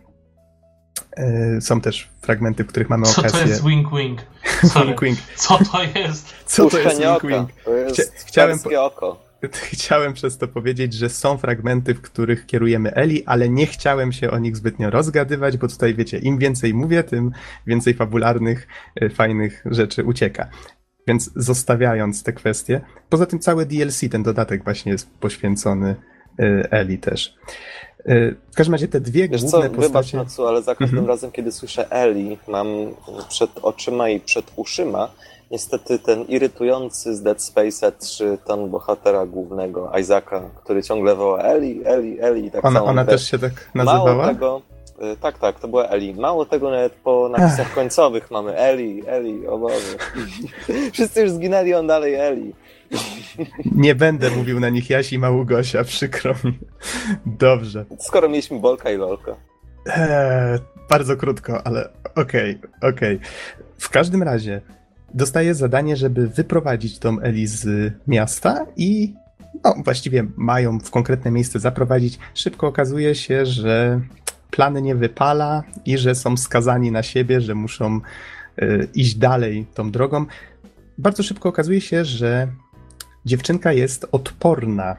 y, 1.57 1.61
są 1.61 1.81
też 1.81 2.12
fragmenty, 2.23 2.63
w 2.63 2.67
których 2.67 2.89
mamy 2.89 3.05
Co 3.05 3.21
okazję... 3.21 3.39
Co 3.39 3.45
to 3.45 3.49
jest 3.49 3.63
wink-wink? 3.63 4.17
wink-wink. 4.63 5.17
Co 5.35 5.57
to 5.57 5.83
jest? 5.99 6.33
Co 6.45 6.69
to 6.69 6.79
jest 6.79 7.01
wink-wink? 7.01 7.47
To 7.65 7.75
jest 7.75 8.25
Chcia 8.27 8.47
oko. 8.81 9.33
chciałem 9.73 10.13
przez 10.13 10.37
to 10.37 10.47
powiedzieć, 10.47 10.93
że 10.93 11.09
są 11.09 11.37
fragmenty, 11.37 11.93
w 11.93 12.01
których 12.01 12.45
kierujemy 12.45 12.93
Eli, 12.93 13.25
ale 13.25 13.49
nie 13.49 13.65
chciałem 13.65 14.11
się 14.11 14.31
o 14.31 14.39
nich 14.39 14.57
zbytnio 14.57 14.89
rozgadywać, 14.89 15.57
bo 15.57 15.67
tutaj 15.67 15.95
wiecie, 15.95 16.17
im 16.17 16.37
więcej 16.37 16.73
mówię, 16.73 17.03
tym 17.03 17.31
więcej 17.67 17.93
fabularnych, 17.93 18.67
e, 18.95 19.09
fajnych 19.09 19.63
rzeczy 19.65 20.03
ucieka. 20.03 20.49
Więc 21.07 21.31
zostawiając 21.35 22.23
te 22.23 22.33
kwestie, 22.33 22.81
poza 23.09 23.25
tym 23.25 23.39
cały 23.39 23.65
DLC, 23.65 24.01
ten 24.11 24.23
dodatek 24.23 24.63
właśnie 24.63 24.91
jest 24.91 25.11
poświęcony 25.19 25.95
e, 26.39 26.71
Eli 26.71 26.97
też. 26.97 27.35
E, 28.05 28.31
w 28.51 28.55
każdym 28.55 28.73
razie 28.73 28.87
te 28.87 29.01
dwie 29.01 29.29
Wiesz 29.29 29.41
główne 29.41 29.69
co, 29.69 29.75
postacie... 29.75 30.17
Wybacz, 30.17 30.39
ale 30.39 30.61
za 30.61 30.75
każdym 30.75 30.99
mhm. 30.99 31.07
razem, 31.07 31.31
kiedy 31.31 31.51
słyszę 31.51 31.91
Eli, 31.91 32.37
mam 32.47 32.67
przed 33.29 33.49
oczyma 33.61 34.09
i 34.09 34.19
przed 34.19 34.45
uszyma 34.55 35.09
niestety 35.53 35.99
ten 35.99 36.23
irytujący 36.23 37.15
z 37.15 37.21
Dead 37.21 37.41
Space 37.43 37.91
3 37.91 38.37
ten 38.45 38.69
bohatera 38.69 39.25
głównego, 39.25 39.91
Isaaca, 39.99 40.41
który 40.63 40.83
ciągle 40.83 41.15
woła 41.15 41.39
Eli, 41.39 41.81
Eli, 41.85 42.21
Eli. 42.21 42.51
Tak 42.51 42.65
ona 42.65 42.83
ona 42.83 43.05
też 43.05 43.31
się 43.31 43.39
tak 43.39 43.51
nazywała? 43.75 44.15
Mało 44.15 44.27
tego, 44.27 44.61
y, 45.13 45.17
tak, 45.17 45.37
tak, 45.37 45.59
to 45.59 45.67
była 45.67 45.87
Eli. 45.87 46.13
Mało 46.15 46.45
tego, 46.45 46.71
nawet 46.71 46.93
po 46.93 47.29
napisach 47.29 47.73
końcowych 47.73 48.31
mamy 48.31 48.57
Eli, 48.57 49.03
Eli, 49.07 49.47
o 49.47 49.57
Boże. 49.57 49.97
Wszyscy 50.93 51.21
już 51.21 51.31
zginęli, 51.31 51.73
on 51.73 51.87
dalej 51.87 52.15
Eli. 52.15 52.53
Nie 53.75 53.95
będę 53.95 54.29
mówił 54.29 54.59
na 54.59 54.69
nich 54.69 54.89
Jasi 54.89 55.19
Maługosia, 55.19 55.83
przykro 55.83 56.35
mi. 56.43 56.59
Dobrze. 57.25 57.85
Skoro 57.99 58.29
mieliśmy 58.29 58.59
Bolka 58.59 58.91
i 58.91 58.97
Lolka. 58.97 59.35
Eee, 59.85 60.59
bardzo 60.89 61.17
krótko, 61.17 61.67
ale 61.67 61.89
Okej, 62.15 62.57
okay, 62.57 62.89
okej. 62.89 63.15
Okay. 63.15 63.29
W 63.77 63.89
każdym 63.89 64.23
razie 64.23 64.61
dostaje 65.13 65.55
zadanie, 65.55 65.97
żeby 65.97 66.27
wyprowadzić 66.27 66.99
tą 66.99 67.19
Eli 67.19 67.47
z 67.47 67.93
miasta 68.07 68.65
i 68.77 69.13
no, 69.63 69.75
właściwie 69.83 70.27
mają 70.37 70.79
w 70.79 70.91
konkretne 70.91 71.31
miejsce 71.31 71.59
zaprowadzić. 71.59 72.19
Szybko 72.33 72.67
okazuje 72.67 73.15
się, 73.15 73.45
że 73.45 74.01
plany 74.51 74.81
nie 74.81 74.95
wypala 74.95 75.63
i 75.85 75.97
że 75.97 76.15
są 76.15 76.37
skazani 76.37 76.91
na 76.91 77.03
siebie, 77.03 77.41
że 77.41 77.55
muszą 77.55 77.99
y, 78.61 78.87
iść 78.93 79.15
dalej 79.15 79.65
tą 79.73 79.91
drogą. 79.91 80.25
Bardzo 80.97 81.23
szybko 81.23 81.49
okazuje 81.49 81.81
się, 81.81 82.05
że 82.05 82.47
dziewczynka 83.25 83.73
jest 83.73 84.07
odporna 84.11 84.95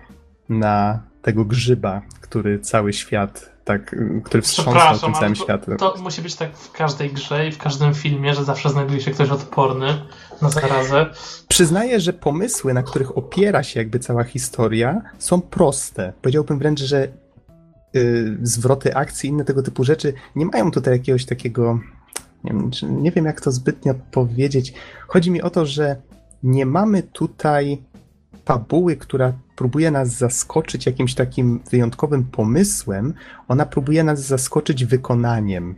na 0.48 1.01
tego 1.22 1.44
grzyba, 1.44 2.02
który 2.20 2.59
cały 2.59 2.92
świat 2.92 3.55
tak, 3.64 3.96
który 4.24 4.42
wstrząsnął 4.42 4.98
tym 4.98 5.14
całym 5.14 5.34
światem. 5.34 5.76
To 5.76 5.94
musi 6.02 6.22
być 6.22 6.34
tak 6.34 6.56
w 6.56 6.72
każdej 6.72 7.10
grze 7.10 7.48
i 7.48 7.52
w 7.52 7.59
każdym 7.59 7.94
filmie, 7.94 8.34
że 8.34 8.44
zawsze 8.44 8.70
znajduje 8.70 9.01
się 9.01 9.10
ktoś 9.10 9.30
odporny 9.30 10.06
na 10.42 10.51
zarazę. 10.51 11.06
Przyznaję, 11.48 12.01
że 12.01 12.12
pomysły, 12.12 12.74
na 12.74 12.82
których 12.82 13.18
opiera 13.18 13.62
się 13.62 13.80
jakby 13.80 13.98
cała 13.98 14.24
historia, 14.24 15.02
są 15.18 15.40
proste. 15.40 16.12
Powiedziałbym 16.22 16.59
wręcz, 16.59 16.80
że 16.80 17.09
yy, 17.94 18.38
zwroty 18.42 18.94
akcji, 18.94 19.30
inne 19.30 19.44
tego 19.44 19.62
typu 19.62 19.84
rzeczy 19.84 20.12
nie 20.36 20.46
mają 20.46 20.70
tutaj 20.70 20.92
jakiegoś 20.92 21.24
takiego. 21.24 21.80
Nie 22.44 22.52
wiem, 22.52 22.70
nie 23.02 23.12
wiem, 23.12 23.24
jak 23.24 23.40
to 23.40 23.52
zbytnio 23.52 23.94
powiedzieć. 24.10 24.74
Chodzi 25.09 25.30
mi 25.30 25.42
o 25.42 25.51
to, 25.51 25.66
że 25.66 25.96
nie 26.42 26.66
mamy 26.66 27.02
tutaj 27.02 27.82
fabuły, 28.45 28.97
która 28.97 29.33
próbuje 29.57 29.91
nas 29.91 30.09
zaskoczyć 30.09 30.87
jakimś 30.87 31.15
takim 31.15 31.61
wyjątkowym 31.71 32.25
pomysłem, 32.25 33.15
ona 33.49 33.66
próbuje 33.66 34.05
nas 34.05 34.21
zaskoczyć 34.21 34.85
wykonaniem. 34.85 35.75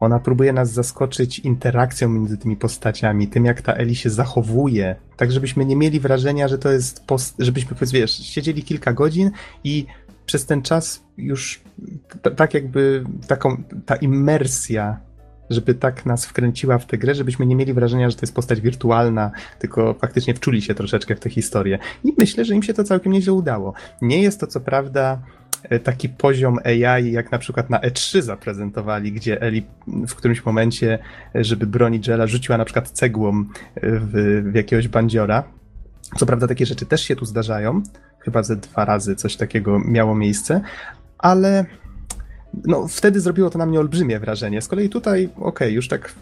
Ona 0.00 0.18
próbuje 0.18 0.52
nas 0.52 0.72
zaskoczyć 0.72 1.38
interakcją 1.38 2.08
między 2.08 2.38
tymi 2.38 2.56
postaciami, 2.56 3.28
tym 3.28 3.44
jak 3.44 3.62
ta 3.62 3.72
Eli 3.74 3.96
się 3.96 4.10
zachowuje, 4.10 4.96
tak 5.16 5.32
żebyśmy 5.32 5.64
nie 5.64 5.76
mieli 5.76 6.00
wrażenia, 6.00 6.48
że 6.48 6.58
to 6.58 6.72
jest, 6.72 7.06
post- 7.06 7.34
żebyśmy, 7.38 7.76
wiesz, 7.92 8.12
siedzieli 8.12 8.62
kilka 8.62 8.92
godzin 8.92 9.30
i 9.64 9.86
przez 10.26 10.46
ten 10.46 10.62
czas 10.62 11.02
już 11.16 11.60
tak 12.36 12.54
jakby 12.54 13.04
taką, 13.26 13.62
ta 13.86 13.96
imersja 13.96 15.00
żeby 15.52 15.74
tak 15.74 16.06
nas 16.06 16.26
wkręciła 16.26 16.78
w 16.78 16.86
tę 16.86 16.98
grę, 16.98 17.14
żebyśmy 17.14 17.46
nie 17.46 17.56
mieli 17.56 17.72
wrażenia, 17.72 18.10
że 18.10 18.16
to 18.16 18.22
jest 18.22 18.34
postać 18.34 18.60
wirtualna, 18.60 19.30
tylko 19.58 19.94
faktycznie 19.94 20.34
wczuli 20.34 20.62
się 20.62 20.74
troszeczkę 20.74 21.16
w 21.16 21.20
tę 21.20 21.30
historię. 21.30 21.78
I 22.04 22.14
myślę, 22.18 22.44
że 22.44 22.54
im 22.54 22.62
się 22.62 22.74
to 22.74 22.84
całkiem 22.84 23.12
nieźle 23.12 23.32
udało. 23.32 23.74
Nie 24.02 24.22
jest 24.22 24.40
to 24.40 24.46
co 24.46 24.60
prawda 24.60 25.18
e, 25.62 25.80
taki 25.80 26.08
poziom 26.08 26.58
AI, 26.64 27.12
jak 27.12 27.32
na 27.32 27.38
przykład 27.38 27.70
na 27.70 27.78
E3 27.78 28.22
zaprezentowali, 28.22 29.12
gdzie 29.12 29.42
Eli 29.42 29.66
w 30.08 30.14
którymś 30.14 30.44
momencie, 30.44 30.98
e, 31.34 31.44
żeby 31.44 31.66
bronić 31.66 32.08
Jela, 32.08 32.26
rzuciła 32.26 32.58
na 32.58 32.64
przykład 32.64 32.90
cegłą 32.90 33.40
e, 33.40 33.44
w, 33.82 34.42
w 34.52 34.54
jakiegoś 34.54 34.88
bandziora. 34.88 35.44
Co 36.16 36.26
prawda 36.26 36.48
takie 36.48 36.66
rzeczy 36.66 36.86
też 36.86 37.02
się 37.02 37.16
tu 37.16 37.24
zdarzają, 37.24 37.82
chyba 38.18 38.42
ze 38.42 38.56
dwa 38.56 38.84
razy 38.84 39.16
coś 39.16 39.36
takiego 39.36 39.78
miało 39.78 40.14
miejsce, 40.14 40.60
ale 41.18 41.66
no 42.64 42.88
wtedy 42.88 43.20
zrobiło 43.20 43.50
to 43.50 43.58
na 43.58 43.66
mnie 43.66 43.80
olbrzymie 43.80 44.20
wrażenie. 44.20 44.62
Z 44.62 44.68
kolei 44.68 44.88
tutaj, 44.88 45.24
okej, 45.36 45.46
okay, 45.46 45.70
już 45.70 45.88
tak 45.88 46.14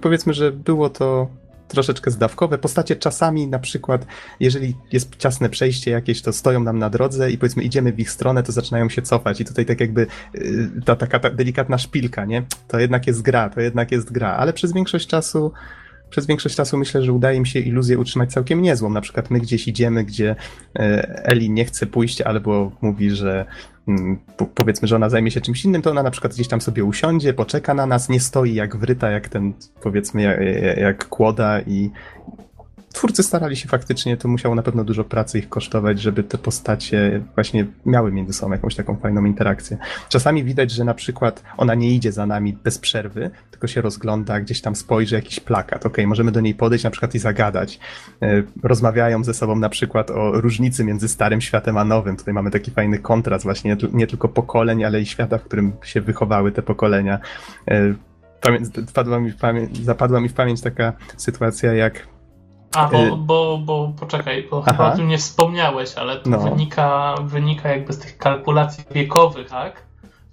powiedzmy, 0.00 0.34
że 0.34 0.52
było 0.52 0.90
to 0.90 1.28
troszeczkę 1.68 2.10
zdawkowe. 2.10 2.58
Postacie 2.58 2.96
czasami 2.96 3.46
na 3.46 3.58
przykład, 3.58 4.06
jeżeli 4.40 4.74
jest 4.92 5.16
ciasne 5.16 5.48
przejście 5.48 5.90
jakieś, 5.90 6.22
to 6.22 6.32
stoją 6.32 6.60
nam 6.60 6.78
na 6.78 6.90
drodze 6.90 7.30
i 7.30 7.38
powiedzmy 7.38 7.62
idziemy 7.62 7.92
w 7.92 8.00
ich 8.00 8.10
stronę, 8.10 8.42
to 8.42 8.52
zaczynają 8.52 8.88
się 8.88 9.02
cofać 9.02 9.40
i 9.40 9.44
tutaj 9.44 9.66
tak 9.66 9.80
jakby 9.80 10.06
y, 10.34 10.70
ta 10.84 10.96
taka 10.96 11.18
ta 11.18 11.30
delikatna 11.30 11.78
szpilka, 11.78 12.24
nie? 12.24 12.42
To 12.68 12.78
jednak 12.78 13.06
jest 13.06 13.22
gra, 13.22 13.50
to 13.50 13.60
jednak 13.60 13.92
jest 13.92 14.12
gra, 14.12 14.32
ale 14.36 14.52
przez 14.52 14.72
większość 14.72 15.06
czasu 15.06 15.52
przez 16.10 16.26
większość 16.26 16.56
czasu 16.56 16.78
myślę, 16.78 17.02
że 17.02 17.12
udaje 17.12 17.40
mi 17.40 17.46
się 17.46 17.58
iluzję 17.58 17.98
utrzymać 17.98 18.32
całkiem 18.32 18.62
niezłą. 18.62 18.90
Na 18.90 19.00
przykład 19.00 19.30
my 19.30 19.40
gdzieś 19.40 19.68
idziemy, 19.68 20.04
gdzie 20.04 20.36
e, 20.76 21.24
Eli 21.24 21.50
nie 21.50 21.64
chce 21.64 21.86
pójść, 21.86 22.20
albo 22.20 22.72
mówi, 22.80 23.10
że 23.10 23.46
powiedzmy, 24.54 24.88
że 24.88 24.96
ona 24.96 25.08
zajmie 25.08 25.30
się 25.30 25.40
czymś 25.40 25.64
innym, 25.64 25.82
to 25.82 25.90
ona 25.90 26.02
na 26.02 26.10
przykład 26.10 26.32
gdzieś 26.32 26.48
tam 26.48 26.60
sobie 26.60 26.84
usiądzie, 26.84 27.34
poczeka 27.34 27.74
na 27.74 27.86
nas, 27.86 28.08
nie 28.08 28.20
stoi 28.20 28.54
jak 28.54 28.76
wryta, 28.76 29.10
jak 29.10 29.28
ten, 29.28 29.52
powiedzmy, 29.82 30.22
jak, 30.22 30.40
jak 30.78 31.08
kłoda 31.08 31.60
i, 31.60 31.90
twórcy 32.94 33.22
starali 33.22 33.56
się 33.56 33.68
faktycznie, 33.68 34.16
to 34.16 34.28
musiało 34.28 34.54
na 34.54 34.62
pewno 34.62 34.84
dużo 34.84 35.04
pracy 35.04 35.38
ich 35.38 35.48
kosztować, 35.48 36.00
żeby 36.00 36.22
te 36.22 36.38
postacie 36.38 37.22
właśnie 37.34 37.66
miały 37.86 38.12
między 38.12 38.32
sobą 38.32 38.52
jakąś 38.52 38.74
taką 38.74 38.96
fajną 38.96 39.24
interakcję. 39.24 39.78
Czasami 40.08 40.44
widać, 40.44 40.70
że 40.70 40.84
na 40.84 40.94
przykład 40.94 41.42
ona 41.56 41.74
nie 41.74 41.94
idzie 41.94 42.12
za 42.12 42.26
nami 42.26 42.52
bez 42.52 42.78
przerwy, 42.78 43.30
tylko 43.50 43.66
się 43.66 43.80
rozgląda, 43.80 44.40
gdzieś 44.40 44.60
tam 44.60 44.76
spojrzy 44.76 45.14
jakiś 45.14 45.40
plakat. 45.40 45.86
Ok, 45.86 45.96
możemy 46.06 46.32
do 46.32 46.40
niej 46.40 46.54
podejść 46.54 46.84
na 46.84 46.90
przykład 46.90 47.14
i 47.14 47.18
zagadać. 47.18 47.78
E, 48.22 48.42
rozmawiają 48.62 49.24
ze 49.24 49.34
sobą 49.34 49.56
na 49.56 49.68
przykład 49.68 50.10
o 50.10 50.40
różnicy 50.40 50.84
między 50.84 51.08
starym 51.08 51.40
światem 51.40 51.78
a 51.78 51.84
nowym. 51.84 52.16
Tutaj 52.16 52.34
mamy 52.34 52.50
taki 52.50 52.70
fajny 52.70 52.98
kontrast 52.98 53.44
właśnie 53.44 53.76
nie 53.92 54.06
tylko 54.06 54.28
pokoleń, 54.28 54.84
ale 54.84 55.00
i 55.00 55.06
świata, 55.06 55.38
w 55.38 55.42
którym 55.42 55.72
się 55.84 56.00
wychowały 56.00 56.52
te 56.52 56.62
pokolenia. 56.62 57.18
E, 57.70 57.94
pamięć, 58.40 58.66
zapadła 59.84 60.20
mi 60.20 60.28
w 60.28 60.34
pamięć 60.34 60.60
taka 60.60 60.92
sytuacja, 61.16 61.72
jak 61.72 62.13
a, 62.74 62.88
bo, 62.88 62.98
y- 62.98 63.16
bo, 63.16 63.58
bo 63.58 63.92
poczekaj, 64.00 64.48
bo 64.50 64.62
Aha. 64.62 64.72
chyba 64.72 64.92
o 64.92 64.96
tym 64.96 65.08
nie 65.08 65.18
wspomniałeś, 65.18 65.94
ale 65.94 66.16
to 66.16 66.30
no. 66.30 66.38
wynika, 66.38 67.14
wynika 67.24 67.68
jakby 67.68 67.92
z 67.92 67.98
tych 67.98 68.18
kalkulacji 68.18 68.84
wiekowych, 68.90 69.48
tak? 69.48 69.82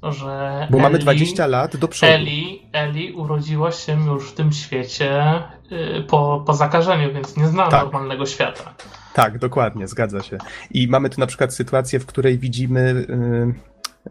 Że 0.03 0.67
bo 0.69 0.77
Eli, 0.77 0.83
mamy 0.83 0.99
20 0.99 1.47
lat 1.47 1.77
do 1.77 1.87
przodu. 1.87 2.11
Eli, 2.11 2.69
Eli 2.73 3.13
urodziła 3.13 3.71
się 3.71 4.05
już 4.05 4.31
w 4.31 4.33
tym 4.33 4.51
świecie 4.51 5.43
y, 5.71 6.03
po, 6.03 6.43
po 6.45 6.53
zakażeniu, 6.53 7.13
więc 7.13 7.37
nie 7.37 7.47
zna 7.47 7.67
tak. 7.67 7.83
normalnego 7.83 8.25
świata. 8.25 8.73
Tak, 9.13 9.39
dokładnie, 9.39 9.87
zgadza 9.87 10.23
się. 10.23 10.37
I 10.71 10.87
mamy 10.87 11.09
tu 11.09 11.19
na 11.19 11.27
przykład 11.27 11.53
sytuację, 11.53 11.99
w 11.99 12.05
której 12.05 12.39
widzimy, 12.39 13.05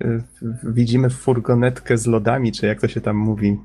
yy, 0.01 0.23
widzimy 0.63 1.11
furgonetkę 1.11 1.99
z 1.99 2.07
lodami, 2.07 2.53
czy 2.53 2.67
jak 2.67 2.81
to 2.81 2.89
się 2.89 3.01
tam 3.01 3.17
mówi. 3.17 3.59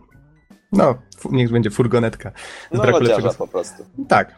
No, 0.71 0.95
niech 1.31 1.51
będzie 1.51 1.69
furgonetka. 1.69 2.31
Z 2.71 2.77
no, 2.77 2.85
lodziarza 2.85 3.33
po 3.33 3.47
prostu. 3.47 3.83
Tak, 4.07 4.35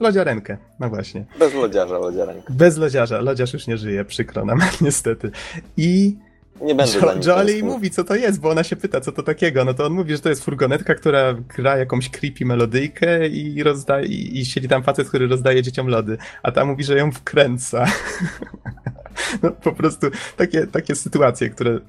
Lodziarenkę, 0.00 0.56
no 0.80 0.88
właśnie. 0.88 1.24
Bez 1.38 1.54
lodziarza, 1.54 1.98
lodziarenkę. 1.98 2.52
Bez 2.52 2.76
lodziarza, 2.76 3.20
lodziarz 3.20 3.52
już 3.52 3.66
nie 3.66 3.76
żyje, 3.76 4.04
przykro 4.04 4.44
nam, 4.44 4.60
niestety. 4.80 5.30
I 5.76 6.16
nie 6.60 6.74
będę 6.74 6.98
jo 6.98 7.14
Jolly 7.26 7.62
mówi, 7.62 7.90
co 7.90 8.04
to 8.04 8.14
jest, 8.14 8.40
bo 8.40 8.50
ona 8.50 8.64
się 8.64 8.76
pyta, 8.76 9.00
co 9.00 9.12
to 9.12 9.22
takiego. 9.22 9.64
No 9.64 9.74
to 9.74 9.86
on 9.86 9.92
mówi, 9.92 10.12
że 10.12 10.18
to 10.18 10.28
jest 10.28 10.44
furgonetka, 10.44 10.94
która 10.94 11.34
gra 11.56 11.76
jakąś 11.76 12.10
creepy 12.10 12.44
melodyjkę 12.44 13.28
i, 13.28 13.62
rozdaje, 13.62 14.06
i, 14.06 14.40
i 14.40 14.44
siedzi 14.44 14.68
tam 14.68 14.82
facet, 14.82 15.08
który 15.08 15.26
rozdaje 15.26 15.62
dzieciom 15.62 15.88
lody. 15.88 16.18
A 16.42 16.52
ta 16.52 16.64
mówi, 16.64 16.84
że 16.84 16.98
ją 16.98 17.12
wkręca. 17.12 17.86
no 19.42 19.50
po 19.50 19.72
prostu 19.72 20.06
takie, 20.36 20.66
takie 20.66 20.94
sytuacje, 20.94 21.50
które 21.50 21.80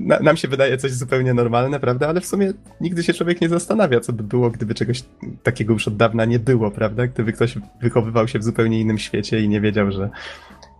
na, 0.00 0.20
nam 0.20 0.36
się 0.36 0.48
wydaje 0.48 0.78
coś 0.78 0.92
zupełnie 0.92 1.34
normalne, 1.34 1.80
prawda? 1.80 2.08
Ale 2.08 2.20
w 2.20 2.26
sumie 2.26 2.52
nigdy 2.80 3.02
się 3.02 3.12
człowiek 3.12 3.40
nie 3.40 3.48
zastanawia, 3.48 4.00
co 4.00 4.12
by 4.12 4.22
było, 4.22 4.50
gdyby 4.50 4.74
czegoś 4.74 5.04
takiego 5.42 5.72
już 5.72 5.88
od 5.88 5.96
dawna 5.96 6.24
nie 6.24 6.38
było, 6.38 6.70
prawda? 6.70 7.06
Gdyby 7.06 7.32
ktoś 7.32 7.54
wychowywał 7.82 8.28
się 8.28 8.38
w 8.38 8.44
zupełnie 8.44 8.80
innym 8.80 8.98
świecie 8.98 9.40
i 9.40 9.48
nie 9.48 9.60
wiedział, 9.60 9.92
że 9.92 10.10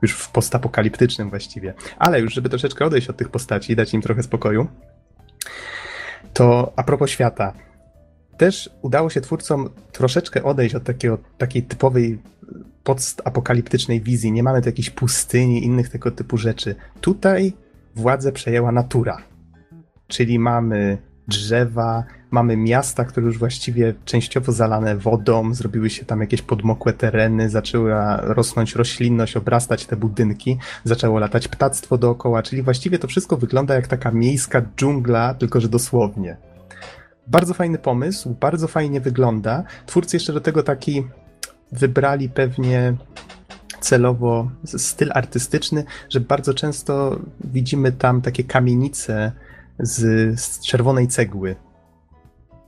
już 0.03 0.13
w 0.13 0.31
postapokaliptycznym 0.31 1.31
właściwie. 1.31 1.75
Ale 1.99 2.21
już, 2.21 2.35
żeby 2.35 2.49
troszeczkę 2.49 2.85
odejść 2.85 3.11
od 3.11 3.17
tych 3.17 3.29
postaci 3.29 3.73
i 3.73 3.77
dać 3.77 3.95
im 3.95 4.03
trochę 4.03 4.23
spokoju, 4.23 4.67
to 6.33 6.73
a 6.77 6.83
propos 6.83 7.11
świata. 7.11 7.53
Też 8.37 8.71
udało 8.83 9.11
się 9.11 9.21
twórcom 9.21 9.71
troszeczkę 9.93 10.45
odejść 10.45 10.75
od 10.75 10.85
takiego, 10.85 11.19
takiej 11.39 11.63
typowej 11.63 12.19
postapokaliptycznej 12.85 14.01
wizji. 14.01 14.33
Nie 14.33 14.43
mamy 14.43 14.63
tu 14.63 14.69
jakiejś 14.69 14.91
pustyni, 14.91 15.65
innych 15.65 15.89
tego 15.89 16.11
typu 16.11 16.37
rzeczy. 16.37 16.75
Tutaj 17.01 17.53
władzę 17.95 18.33
przejęła 18.33 18.73
natura. 18.73 19.17
Czyli 20.07 20.39
mamy 20.39 20.99
drzewa, 21.29 22.05
mamy 22.31 22.57
miasta, 22.57 23.05
które 23.05 23.27
już 23.27 23.39
właściwie 23.39 23.95
częściowo 24.05 24.53
zalane 24.53 24.97
wodą, 24.97 25.55
zrobiły 25.55 25.91
się 25.91 26.05
tam 26.05 26.21
jakieś 26.21 26.43
podmokłe 26.43 26.93
tereny, 26.93 27.49
zaczęła 27.49 28.17
rosnąć 28.21 28.75
roślinność, 28.75 29.37
obrastać 29.37 29.87
te 29.87 29.97
budynki, 29.97 30.59
zaczęło 30.85 31.19
latać 31.19 31.49
ptactwo 31.49 31.99
dookoła, 31.99 32.43
czyli 32.43 32.63
właściwie 32.63 32.99
to 32.99 33.09
wszystko 33.09 33.37
wygląda 33.37 33.75
jak 33.75 33.87
taka 33.87 34.11
miejska 34.11 34.63
dżungla, 34.77 35.35
tylko 35.35 35.61
że 35.61 35.69
dosłownie. 35.69 36.37
Bardzo 37.27 37.55
fajny 37.55 37.79
pomysł, 37.79 38.37
bardzo 38.41 38.69
fajnie 38.69 39.01
wygląda. 39.01 39.65
Twórcy 39.87 40.17
jeszcze 40.17 40.33
do 40.33 40.41
tego 40.41 40.63
taki 40.63 41.07
wybrali 41.73 42.29
pewnie 42.29 42.97
celowo 43.81 44.51
styl 44.65 45.11
artystyczny, 45.15 45.85
że 46.09 46.21
bardzo 46.21 46.55
często 46.55 47.19
widzimy 47.45 47.93
tam 47.93 48.23
takie 48.23 48.45
kamienice 48.45 49.33
z, 49.79 50.01
z 50.41 50.61
czerwonej 50.61 51.09
cegły. 51.09 51.57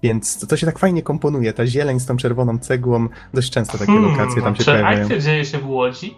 Więc 0.02 0.46
to 0.46 0.56
się 0.56 0.66
tak 0.66 0.78
fajnie 0.78 1.02
komponuje. 1.02 1.52
Ta 1.52 1.66
zieleń 1.66 2.00
z 2.00 2.06
tą 2.06 2.16
czerwoną 2.16 2.58
cegłą, 2.58 3.08
dość 3.34 3.50
często 3.50 3.78
takie 3.78 3.92
hmm, 3.92 4.10
lokacje 4.10 4.42
tam 4.42 4.56
się 4.56 4.58
czy 4.58 4.70
pojawiają. 4.70 5.08
Czy 5.08 5.20
dzieje 5.20 5.44
się 5.44 5.58
w 5.58 5.68
Łodzi? 5.68 6.16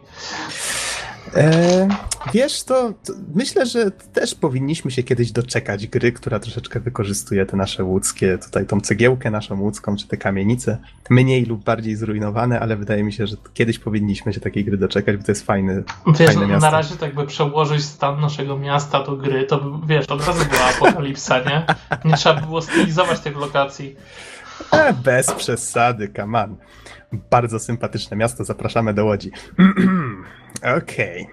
E, 1.36 1.88
wiesz, 2.34 2.62
to, 2.62 2.92
to, 3.05 3.12
myślę, 3.34 3.66
że 3.66 3.90
też 3.90 4.34
powinniśmy 4.34 4.90
się 4.90 5.02
kiedyś 5.02 5.32
doczekać 5.32 5.86
gry, 5.86 6.12
która 6.12 6.38
troszeczkę 6.38 6.80
wykorzystuje 6.80 7.46
te 7.46 7.56
nasze 7.56 7.84
łódzkie, 7.84 8.38
tutaj 8.38 8.66
tą 8.66 8.80
cegiełkę 8.80 9.30
naszą 9.30 9.60
łódzką, 9.60 9.96
czy 9.96 10.09
te 10.09 10.16
kamienice, 10.16 10.78
mniej 11.10 11.44
lub 11.44 11.64
bardziej 11.64 11.96
zrujnowane, 11.96 12.60
ale 12.60 12.76
wydaje 12.76 13.05
mi 13.05 13.12
się, 13.12 13.26
że 13.26 13.36
kiedyś 13.55 13.78
powinniśmy 13.78 14.32
się 14.32 14.40
takiej 14.40 14.64
gry 14.64 14.76
doczekać, 14.76 15.16
bo 15.16 15.24
to 15.24 15.32
jest 15.32 15.46
fajny, 15.46 15.84
Wiesz, 16.06 16.26
fajne 16.26 16.46
miasto. 16.46 16.70
na 16.70 16.70
razie 16.70 16.96
tak 16.96 17.14
by 17.14 17.26
przełożyć 17.26 17.84
stan 17.84 18.20
naszego 18.20 18.59
miasta 18.59 19.05
do 19.05 19.16
gry, 19.16 19.44
to 19.44 19.59
by, 19.59 19.86
wiesz, 19.86 20.06
od 20.06 20.26
razu 20.26 20.44
była 20.44 20.64
apokalipsa, 20.64 21.38
nie? 21.38 21.66
Nie 22.05 22.16
trzeba 22.16 22.40
by 22.40 22.46
było 22.46 22.62
stylizować 22.62 23.20
tych 23.20 23.36
lokacji. 23.36 23.96
E, 24.72 24.92
bez 24.92 25.32
przesady, 25.32 26.10
on. 26.34 26.56
Bardzo 27.30 27.59
sympatyczne 27.59 28.16
miasto, 28.16 28.44
zapraszamy 28.44 28.94
do 28.94 29.05
Łodzi. 29.05 29.30
Okej. 30.78 31.28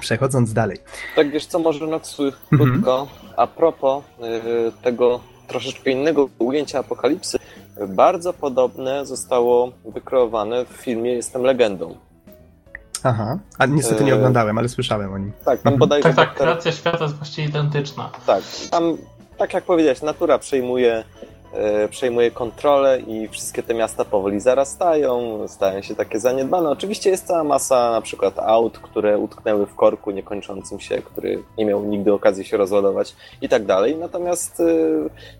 Przechodząc 0.00 0.52
dalej. 0.52 0.78
Tak, 1.16 1.30
wiesz 1.30 1.46
co, 1.46 1.58
może 1.58 1.86
na 1.86 2.00
Mhm. 2.52 2.72
krótko, 2.72 3.08
a 3.36 3.46
propos 3.46 4.04
y, 4.68 4.72
tego 4.82 5.20
troszeczkę 5.48 5.90
innego 5.90 6.28
ujęcia 6.38 6.78
apokalipsy, 6.78 7.38
bardzo 7.88 8.32
podobne 8.32 9.06
zostało 9.06 9.72
wykreowane 9.84 10.64
w 10.64 10.68
filmie 10.68 11.12
Jestem 11.12 11.42
legendą. 11.42 11.96
Aha. 13.02 13.38
A 13.58 13.66
niestety 13.66 14.04
nie 14.04 14.12
E, 14.12 14.14
oglądałem, 14.16 14.58
ale 14.58 14.68
słyszałem 14.68 15.12
o 15.12 15.18
nim. 15.18 15.32
Tak, 15.32 15.44
tam 15.62 15.72
Mhm. 15.72 15.78
bodajże 15.78 16.02
Tak, 16.08 16.16
tak, 16.16 16.34
kreacja 16.34 16.72
świata 16.72 17.04
jest 17.04 17.16
właściwie 17.16 17.48
identyczna. 17.48 18.10
Tak, 18.26 18.42
tam, 18.70 18.96
tak 19.38 19.54
jak 19.54 19.64
powiedziałeś, 19.64 20.02
natura 20.02 20.38
przejmuje, 20.38 21.04
przejmuje 21.90 22.30
kontrolę 22.30 23.00
i 23.00 23.28
wszystkie 23.28 23.62
te 23.62 23.74
miasta 23.74 24.04
powoli 24.04 24.40
zarastają, 24.40 25.38
stają 25.48 25.82
się 25.82 25.94
takie 25.94 26.20
zaniedbane. 26.20 26.70
Oczywiście 26.70 27.10
jest 27.10 27.26
cała 27.26 27.44
masa 27.44 27.90
na 27.90 28.00
przykład 28.00 28.38
aut, 28.38 28.78
które 28.78 29.18
utknęły 29.18 29.66
w 29.66 29.74
korku 29.74 30.10
niekończącym 30.10 30.80
się, 30.80 31.02
który 31.02 31.42
nie 31.58 31.66
miał 31.66 31.84
nigdy 31.84 32.12
okazji 32.12 32.44
się 32.44 32.56
rozładować 32.56 33.16
i 33.42 33.48
tak 33.48 33.64
dalej. 33.64 33.96
Natomiast 33.96 34.60
e, 34.60 34.64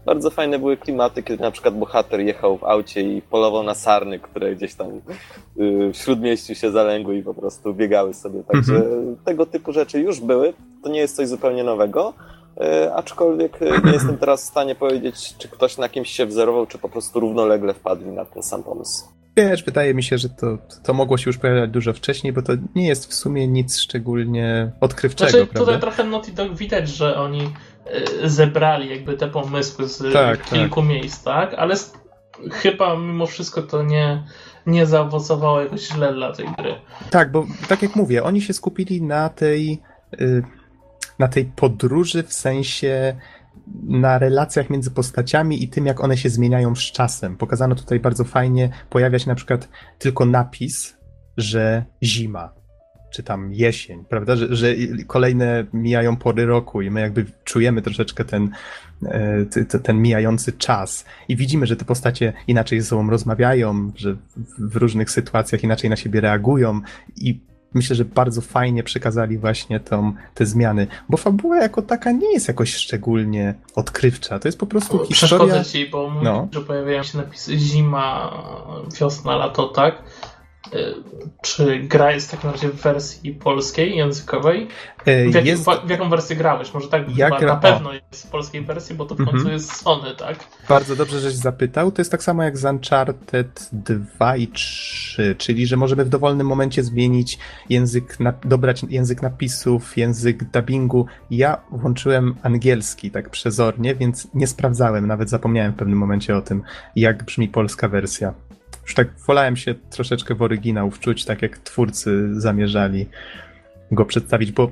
bardzo 0.06 0.30
fajne 0.30 0.58
były 0.58 0.76
klimaty, 0.76 1.22
kiedy 1.22 1.42
na 1.42 1.50
przykład 1.50 1.78
bohater 1.78 2.20
jechał 2.20 2.58
w 2.58 2.64
aucie 2.64 3.00
i 3.00 3.22
polował 3.22 3.62
na 3.62 3.74
sarny, 3.74 4.18
które 4.18 4.56
gdzieś 4.56 4.74
tam 4.74 4.88
e, 4.88 5.00
w 5.92 5.96
śródmieściu 5.96 6.54
się 6.54 6.70
zalęgły 6.70 7.16
i 7.16 7.22
po 7.22 7.34
prostu 7.34 7.74
biegały 7.74 8.14
sobie. 8.14 8.42
Także 8.52 8.82
tego 9.24 9.46
typu 9.46 9.72
rzeczy 9.72 10.00
już 10.00 10.20
były. 10.20 10.54
To 10.82 10.88
nie 10.88 11.00
jest 11.00 11.16
coś 11.16 11.28
zupełnie 11.28 11.64
nowego. 11.64 12.14
E, 12.60 12.94
aczkolwiek 12.94 13.62
e, 13.62 13.80
nie 13.84 13.92
jestem 13.92 14.18
teraz 14.18 14.42
w 14.42 14.46
stanie 14.46 14.74
powiedzieć, 14.74 15.34
czy 15.38 15.48
ktoś 15.48 15.78
na 15.78 15.88
kimś 15.88 16.10
się 16.10 16.26
wzorował, 16.26 16.66
czy 16.66 16.78
po 16.78 16.88
prostu 16.88 17.20
równolegle 17.20 17.74
wpadli 17.74 18.06
na 18.06 18.24
ten 18.24 18.42
sam 18.42 18.62
pomysł. 18.62 19.04
Wiesz, 19.36 19.64
wydaje 19.64 19.94
mi 19.94 20.02
się, 20.02 20.18
że 20.18 20.28
to, 20.28 20.58
to 20.82 20.94
mogło 20.94 21.18
się 21.18 21.24
już 21.26 21.38
pojawiać 21.38 21.70
dużo 21.70 21.92
wcześniej, 21.92 22.32
bo 22.32 22.42
to 22.42 22.52
nie 22.74 22.88
jest 22.88 23.10
w 23.10 23.14
sumie 23.14 23.48
nic 23.48 23.78
szczególnie 23.78 24.72
odkrywczego, 24.80 25.30
Znaczy, 25.30 25.46
prawda? 25.46 25.60
tutaj 25.60 25.80
trochę 25.80 26.04
Naughty 26.04 26.32
Dog 26.32 26.54
widać, 26.54 26.88
że 26.88 27.16
oni 27.16 27.42
y, 28.22 28.28
zebrali 28.30 28.90
jakby 28.90 29.16
te 29.16 29.28
pomysły 29.28 29.88
z 29.88 30.12
Tak, 30.12 30.44
kilku 30.44 30.82
miejsc, 30.82 31.22
tak? 31.24 31.54
Ale 31.54 31.74
chyba 32.52 32.96
mimo 32.96 33.26
wszystko 33.26 33.62
to 33.62 33.82
nie, 33.82 34.24
nie 34.66 34.86
zaowocowało 34.86 35.60
jakoś 35.60 35.80
źle 35.80 36.14
dla 36.14 36.32
tej 36.32 36.46
gry. 36.58 36.74
Tak, 37.10 37.32
bo 37.32 37.46
tak 37.68 37.82
jak 37.82 37.96
mówię, 37.96 38.22
oni 38.22 38.40
się 38.42 38.52
skupili 38.52 39.02
na 39.02 39.28
tej, 39.28 39.82
y, 40.20 40.42
na 41.18 41.28
tej 41.28 41.44
podróży 41.44 42.22
w 42.22 42.32
sensie 42.32 43.16
na 43.82 44.18
relacjach 44.18 44.70
między 44.70 44.90
postaciami 44.90 45.64
i 45.64 45.68
tym, 45.68 45.86
jak 45.86 46.04
one 46.04 46.16
się 46.16 46.28
zmieniają 46.28 46.74
z 46.74 46.80
czasem. 46.80 47.36
Pokazano 47.36 47.74
tutaj 47.74 48.00
bardzo 48.00 48.24
fajnie, 48.24 48.70
pojawia 48.90 49.18
się 49.18 49.28
na 49.28 49.34
przykład 49.34 49.68
tylko 49.98 50.24
napis, 50.24 50.96
że 51.36 51.84
zima, 52.02 52.54
czy 53.12 53.22
tam 53.22 53.52
jesień, 53.52 54.04
prawda, 54.04 54.36
że, 54.36 54.56
że 54.56 54.74
kolejne 55.06 55.66
mijają 55.72 56.16
pory 56.16 56.46
roku 56.46 56.82
i 56.82 56.90
my 56.90 57.00
jakby 57.00 57.26
czujemy 57.44 57.82
troszeczkę 57.82 58.24
ten, 58.24 58.50
e, 59.04 59.44
ten 59.82 60.02
mijający 60.02 60.52
czas 60.52 61.04
i 61.28 61.36
widzimy, 61.36 61.66
że 61.66 61.76
te 61.76 61.84
postacie 61.84 62.32
inaczej 62.46 62.80
ze 62.80 62.86
sobą 62.86 63.10
rozmawiają, 63.10 63.92
że 63.96 64.16
w 64.58 64.76
różnych 64.76 65.10
sytuacjach 65.10 65.64
inaczej 65.64 65.90
na 65.90 65.96
siebie 65.96 66.20
reagują 66.20 66.80
i 67.16 67.40
myślę, 67.74 67.96
że 67.96 68.04
bardzo 68.04 68.40
fajnie 68.40 68.82
przekazali 68.82 69.38
właśnie 69.38 69.80
tą, 69.80 70.12
te 70.34 70.46
zmiany, 70.46 70.86
bo 71.08 71.16
fabuła 71.16 71.56
jako 71.56 71.82
taka 71.82 72.12
nie 72.12 72.32
jest 72.32 72.48
jakoś 72.48 72.74
szczególnie 72.74 73.54
odkrywcza, 73.74 74.38
to 74.38 74.48
jest 74.48 74.58
po 74.58 74.66
prostu 74.66 75.04
historia... 75.06 75.46
Przeszkodzę 75.46 75.64
ci, 75.70 75.88
bo 75.90 76.12
No. 76.22 76.48
że 76.52 76.60
pojawiają 76.60 77.02
się 77.02 77.18
napisy 77.18 77.58
zima, 77.58 78.32
wiosna, 79.00 79.36
lato, 79.36 79.68
tak? 79.68 80.02
Y, 80.74 80.94
Czy 81.42 81.78
gra 81.78 82.12
jest 82.12 82.28
w 82.28 82.30
takim 82.30 82.50
razie 82.50 82.68
w 82.68 82.74
wersji 82.82 83.32
polskiej, 83.32 83.96
językowej? 83.96 84.68
E, 85.06 85.24
W, 85.30 85.34
jakim, 85.34 85.46
Jest 85.46 85.64
w 85.86 85.90
jaką 85.90 86.10
wersję 86.10 86.36
grałeś? 86.36 86.74
Może 86.74 86.88
tak 86.88 87.16
Ja 87.16 87.28
gra- 87.30 87.46
na 87.46 87.56
pewno 87.56 87.92
jest 87.92 88.26
w 88.26 88.30
polskiej 88.30 88.64
wersji, 88.64 88.94
bo 88.96 89.04
to 89.04 89.14
w 89.14 89.18
końcu 89.18 89.32
Mhm. 89.32 89.52
jest 89.54 89.72
Sony, 89.76 90.14
tak? 90.18 90.36
Bardzo 90.68 90.96
dobrze, 90.96 91.20
żeś 91.20 91.32
zapytał. 91.34 91.92
To 91.92 92.00
jest 92.00 92.10
tak 92.10 92.22
samo 92.22 92.42
jak 92.42 92.58
z 92.58 92.64
Uncharted 92.64 93.68
2 93.72 94.36
i 94.36 94.48
3, 94.48 95.34
czyli 95.38 95.66
że 95.66 95.76
możemy 95.76 96.04
w 96.04 96.08
dowolnym 96.08 96.46
momencie 96.46 96.82
zmienić 96.82 97.38
język, 97.70 98.20
na, 98.20 98.32
dobrać 98.44 98.82
język 98.88 99.22
napisów, 99.22 99.96
język 99.96 100.44
dubbingu. 100.44 101.06
Ja 101.30 101.60
włączyłem 101.70 102.34
angielski 102.42 103.10
tak 103.10 103.30
przezornie, 103.30 103.94
więc 103.94 104.28
nie 104.34 104.46
sprawdzałem, 104.46 105.06
nawet 105.06 105.30
zapomniałem 105.30 105.72
w 105.72 105.76
pewnym 105.76 105.98
momencie 105.98 106.36
o 106.36 106.42
tym, 106.42 106.62
jak 106.96 107.24
brzmi 107.24 107.48
polska 107.48 107.88
wersja. 107.88 108.34
Już 108.84 108.94
tak 108.94 109.08
wolałem 109.26 109.56
się 109.56 109.74
troszeczkę 109.74 110.34
w 110.34 110.42
oryginał 110.42 110.90
wczuć, 110.90 111.24
tak 111.24 111.42
jak 111.42 111.58
twórcy 111.58 112.40
zamierzali 112.40 113.08
go 113.90 114.04
przedstawić, 114.04 114.52
bo 114.52 114.70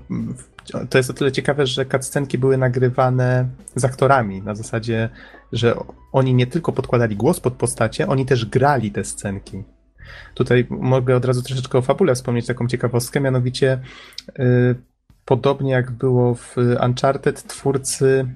to 0.91 0.99
jest 0.99 1.11
o 1.11 1.15
tyle 1.15 1.33
ciekawe, 1.33 1.67
że 1.67 1.87
cutscenki 1.87 2.39
były 2.39 2.59
nagrywane 2.59 3.49
z 3.75 3.85
aktorami, 3.85 4.43
na 4.43 4.55
zasadzie 4.55 5.09
że 5.53 5.75
oni 6.13 6.35
nie 6.35 6.47
tylko 6.47 6.73
podkładali 6.73 7.17
głos 7.17 7.41
pod 7.41 7.55
postacie, 7.55 8.09
oni 8.09 8.27
też 8.27 8.47
grali 8.47 8.91
te 8.91 9.05
scenki. 9.05 9.63
Tutaj 10.35 10.67
mogę 10.71 11.17
od 11.17 11.25
razu 11.25 11.43
troszeczkę 11.43 11.79
o 11.79 11.83
fabule 11.83 12.15
wspomnieć 12.15 12.47
taką 12.47 12.69
ciekawostkę, 12.69 13.21
mianowicie 13.21 13.81
y, 14.39 14.75
podobnie 15.25 15.73
jak 15.73 15.91
było 15.91 16.35
w 16.35 16.57
Uncharted, 16.87 17.43
twórcy 17.47 18.29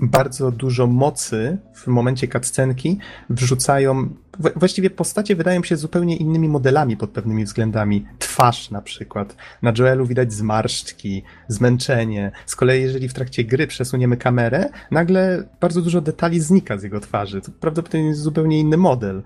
bardzo 0.00 0.50
dużo 0.50 0.86
mocy 0.86 1.58
w 1.74 1.86
momencie 1.86 2.28
cutscenki 2.28 2.98
wrzucają. 3.30 4.08
Właściwie 4.56 4.90
postacie 4.90 5.36
wydają 5.36 5.62
się 5.62 5.76
zupełnie 5.76 6.16
innymi 6.16 6.48
modelami 6.48 6.96
pod 6.96 7.10
pewnymi 7.10 7.44
względami. 7.44 8.06
Twarz 8.18 8.70
na 8.70 8.82
przykład. 8.82 9.36
Na 9.62 9.72
Joelu 9.78 10.06
widać 10.06 10.32
zmarszczki, 10.32 11.22
zmęczenie. 11.48 12.32
Z 12.46 12.56
kolei, 12.56 12.82
jeżeli 12.82 13.08
w 13.08 13.14
trakcie 13.14 13.44
gry 13.44 13.66
przesuniemy 13.66 14.16
kamerę, 14.16 14.68
nagle 14.90 15.48
bardzo 15.60 15.82
dużo 15.82 16.00
detali 16.00 16.40
znika 16.40 16.78
z 16.78 16.82
jego 16.82 17.00
twarzy. 17.00 17.40
To 17.40 17.52
prawdopodobnie 17.60 18.08
jest 18.08 18.20
zupełnie 18.20 18.60
inny 18.60 18.76
model. 18.76 19.22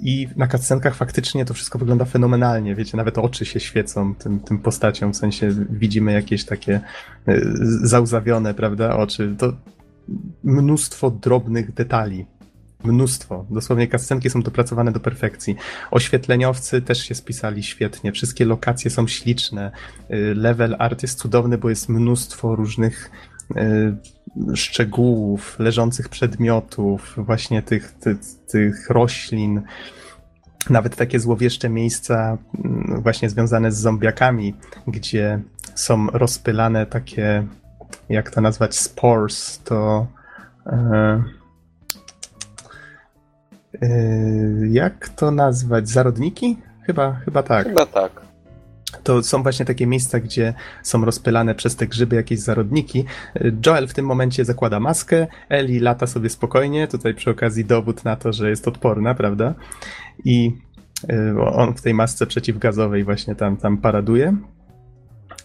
I 0.00 0.28
na 0.36 0.46
cutscenkach 0.46 0.94
faktycznie 0.94 1.44
to 1.44 1.54
wszystko 1.54 1.78
wygląda 1.78 2.04
fenomenalnie. 2.04 2.74
Wiecie, 2.74 2.96
nawet 2.96 3.18
oczy 3.18 3.44
się 3.44 3.60
świecą 3.60 4.14
tym, 4.14 4.40
tym 4.40 4.58
postaciom, 4.58 5.12
w 5.12 5.16
sensie 5.16 5.50
widzimy 5.70 6.12
jakieś 6.12 6.44
takie 6.44 6.80
e, 7.28 7.40
załzawione, 7.82 8.54
prawda, 8.54 8.96
oczy. 8.96 9.34
To 9.38 9.52
mnóstwo 10.44 11.10
drobnych 11.10 11.74
detali. 11.74 12.26
Mnóstwo. 12.86 13.46
Dosłownie 13.50 13.88
cutscenki 13.88 14.30
są 14.30 14.42
dopracowane 14.42 14.92
do 14.92 15.00
perfekcji. 15.00 15.56
Oświetleniowcy 15.90 16.82
też 16.82 16.98
się 16.98 17.14
spisali 17.14 17.62
świetnie. 17.62 18.12
Wszystkie 18.12 18.44
lokacje 18.44 18.90
są 18.90 19.06
śliczne. 19.06 19.70
Y, 20.10 20.34
Level 20.34 20.76
art 20.78 21.02
jest 21.02 21.18
cudowny, 21.18 21.58
bo 21.58 21.70
jest 21.70 21.88
mnóstwo 21.88 22.56
różnych 22.56 23.10
y, 23.56 24.56
szczegółów, 24.56 25.58
leżących 25.58 26.08
przedmiotów, 26.08 27.14
właśnie 27.16 27.62
tych, 27.62 27.92
tych, 27.92 28.18
tych 28.48 28.90
roślin. 28.90 29.62
Nawet 30.70 30.96
takie 30.96 31.20
złowieszcze 31.20 31.68
miejsca, 31.68 32.38
mm, 32.64 33.02
właśnie 33.02 33.30
związane 33.30 33.72
z 33.72 33.78
zombiakami, 33.78 34.54
gdzie 34.86 35.40
są 35.74 36.06
rozpylane 36.06 36.86
takie, 36.86 37.46
jak 38.08 38.30
to 38.30 38.40
nazwać, 38.40 38.76
spores, 38.76 39.60
to. 39.64 40.06
E, 40.66 41.35
jak 44.70 45.08
to 45.08 45.30
nazwać? 45.30 45.88
Zarodniki? 45.88 46.56
Chyba, 46.82 47.12
chyba 47.14 47.42
tak. 47.42 47.66
Chyba 47.66 47.86
tak. 47.86 48.26
To 49.02 49.22
są 49.22 49.42
właśnie 49.42 49.66
takie 49.66 49.86
miejsca, 49.86 50.20
gdzie 50.20 50.54
są 50.82 51.04
rozpylane 51.04 51.54
przez 51.54 51.76
te 51.76 51.86
grzyby 51.86 52.16
jakieś 52.16 52.38
zarodniki. 52.38 53.04
Joel 53.66 53.88
w 53.88 53.94
tym 53.94 54.06
momencie 54.06 54.44
zakłada 54.44 54.80
maskę, 54.80 55.26
Ellie 55.48 55.80
lata 55.80 56.06
sobie 56.06 56.28
spokojnie, 56.30 56.88
tutaj 56.88 57.14
przy 57.14 57.30
okazji 57.30 57.64
dowód 57.64 58.04
na 58.04 58.16
to, 58.16 58.32
że 58.32 58.50
jest 58.50 58.68
odporna, 58.68 59.14
prawda? 59.14 59.54
I 60.24 60.52
y, 61.12 61.40
on 61.40 61.74
w 61.74 61.82
tej 61.82 61.94
masce 61.94 62.26
przeciwgazowej 62.26 63.04
właśnie 63.04 63.34
tam, 63.34 63.56
tam 63.56 63.78
paraduje. 63.78 64.36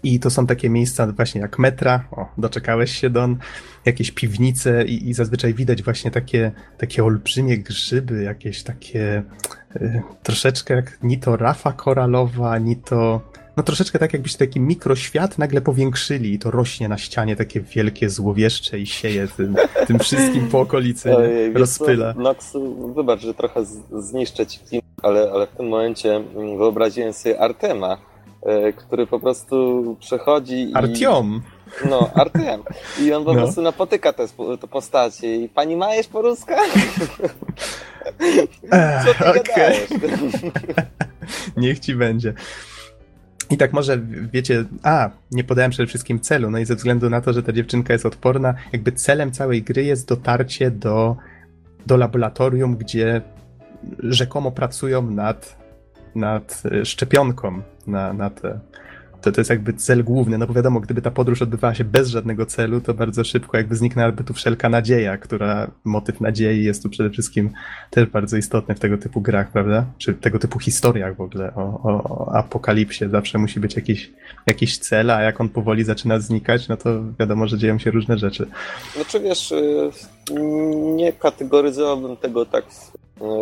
I 0.04 0.20
to 0.20 0.30
są 0.30 0.48
takie 0.48 0.70
miejsca 0.70 1.08
właśnie 1.08 1.42
jak 1.42 1.60
metra, 1.60 2.04
o, 2.12 2.26
doczekałeś 2.38 2.92
się 2.92 3.10
Don, 3.10 3.38
jakieś 3.86 4.12
piwnice 4.12 4.86
i, 4.86 5.10
i 5.10 5.14
zazwyczaj 5.14 5.54
widać 5.54 5.84
właśnie 5.84 6.12
takie, 6.12 6.52
takie 6.78 7.04
olbrzymie 7.04 7.58
grzyby, 7.58 8.24
jakieś 8.24 8.64
takie 8.64 9.24
y, 9.76 10.02
troszeczkę 10.24 10.74
jak 10.74 11.04
ni 11.04 11.18
to 11.18 11.38
rafa 11.38 11.72
koralowa, 11.72 12.58
ni 12.58 12.76
to 12.76 13.22
no 13.58 13.64
troszeczkę 13.64 14.00
tak 14.00 14.14
jakbyście 14.14 14.38
taki 14.38 14.60
mikroświat 14.60 15.38
nagle 15.38 15.62
powiększyli 15.62 16.34
i 16.34 16.40
to 16.40 16.52
rośnie 16.52 16.90
na 16.90 16.98
ścianie 16.98 17.36
takie 17.36 17.62
wielkie 17.62 18.10
złowieszcze 18.10 18.80
i 18.80 18.86
sieje 18.86 19.28
tym, 19.28 19.56
tym 19.88 20.00
wszystkim 20.00 20.48
po 20.48 20.60
okolicy, 20.60 21.18
Ojej, 21.18 21.54
rozpyla. 21.54 22.14
Nox, 22.18 22.58
wybacz, 22.96 23.22
że 23.22 23.34
trochę 23.34 23.66
zniszczę 23.92 24.48
ci 24.48 24.60
film, 24.70 24.82
ale, 25.04 25.32
ale 25.34 25.48
w 25.48 25.50
tym 25.50 25.68
momencie 25.68 26.16
mm, 26.16 26.58
wyobraziłem 26.58 27.14
sobie 27.14 27.40
Artema, 27.40 27.98
który 28.78 29.08
po 29.08 29.20
prostu 29.20 29.98
przechodzi 30.00 30.72
Artiom! 30.74 31.42
I... 31.58 31.62
No, 31.90 32.10
Artem. 32.14 32.64
I 33.02 33.14
on 33.14 33.26
po 33.26 33.34
no. 33.34 33.42
prostu 33.42 33.62
napotyka 33.62 34.14
te, 34.14 34.28
te 34.62 34.68
postacie. 34.68 35.36
I 35.36 35.50
pani 35.50 35.76
Majesz 35.76 36.08
Poruska? 36.08 36.56
Co 39.06 39.14
ty 39.14 39.30
okay. 39.30 39.76
Niech 41.58 41.80
ci 41.80 41.96
będzie. 41.96 42.34
I 43.50 43.58
tak 43.58 43.74
może, 43.74 44.00
wiecie, 44.34 44.66
a, 44.84 45.10
nie 45.32 45.44
podałem 45.44 45.72
przede 45.72 45.88
wszystkim 45.88 46.20
celu, 46.20 46.52
no 46.52 46.60
i 46.60 46.66
ze 46.66 46.76
względu 46.76 47.10
na 47.10 47.22
to, 47.22 47.34
że 47.34 47.44
ta 47.44 47.54
dziewczynka 47.54 47.94
jest 47.94 48.06
odporna, 48.06 48.54
jakby 48.72 48.92
celem 48.92 49.32
całej 49.32 49.64
gry 49.64 49.84
jest 49.84 50.08
dotarcie 50.08 50.72
do, 50.72 51.16
do 51.86 51.98
laboratorium, 51.98 52.78
gdzie 52.78 53.22
rzekomo 54.00 54.52
pracują 54.52 55.02
nad, 55.02 55.58
nad 56.16 56.64
e, 56.72 56.86
szczepionką 56.86 57.62
na, 57.88 58.14
na 58.14 58.30
te 58.30 58.60
to, 59.22 59.32
to 59.32 59.42
jest 59.42 59.50
jakby 59.50 59.74
cel 59.74 60.04
główny, 60.04 60.38
no 60.38 60.48
bo 60.48 60.54
wiadomo, 60.54 60.80
gdyby 60.80 61.02
ta 61.02 61.12
podróż 61.12 61.42
odbywała 61.42 61.74
się 61.74 61.84
bez 61.84 62.10
żadnego 62.10 62.46
celu, 62.46 62.82
to 62.82 62.94
bardzo 62.94 63.24
szybko 63.24 63.58
jakby 63.58 63.76
zniknęłaby 63.76 64.24
tu 64.24 64.34
wszelka 64.34 64.70
nadzieja, 64.70 65.18
która, 65.18 65.72
motyw 65.84 66.22
nadziei 66.22 66.64
jest 66.64 66.84
tu 66.84 66.90
przede 66.90 67.10
wszystkim 67.10 67.50
też 67.90 68.06
bardzo 68.06 68.38
istotny 68.38 68.76
w 68.76 68.80
tego 68.80 68.98
typu 68.98 69.22
grach, 69.22 69.52
prawda? 69.52 69.86
Czy 69.98 70.14
tego 70.14 70.40
typu 70.40 70.60
historiach 70.60 71.16
w 71.16 71.22
ogóle 71.22 71.56
o, 71.56 71.62
o, 71.62 72.04
o 72.04 72.36
apokalipsie. 72.36 73.10
Zawsze 73.10 73.38
musi 73.38 73.60
być 73.60 73.76
jakiś, 73.76 74.12
jakiś 74.48 74.78
cel, 74.78 75.12
a 75.12 75.22
jak 75.22 75.42
on 75.42 75.50
powoli 75.50 75.84
zaczyna 75.84 76.20
znikać, 76.20 76.68
no 76.68 76.78
to 76.78 76.90
wiadomo, 77.20 77.48
że 77.48 77.58
dzieją 77.58 77.80
się 77.80 77.92
różne 77.92 78.18
rzeczy. 78.18 78.48
Znaczy 78.96 79.20
wiesz, 79.20 79.52
y, 79.52 79.92
nie 80.96 81.14
kategoryzowałbym 81.14 82.18
tego 82.18 82.46
tak 82.46 82.66
w, 82.72 82.92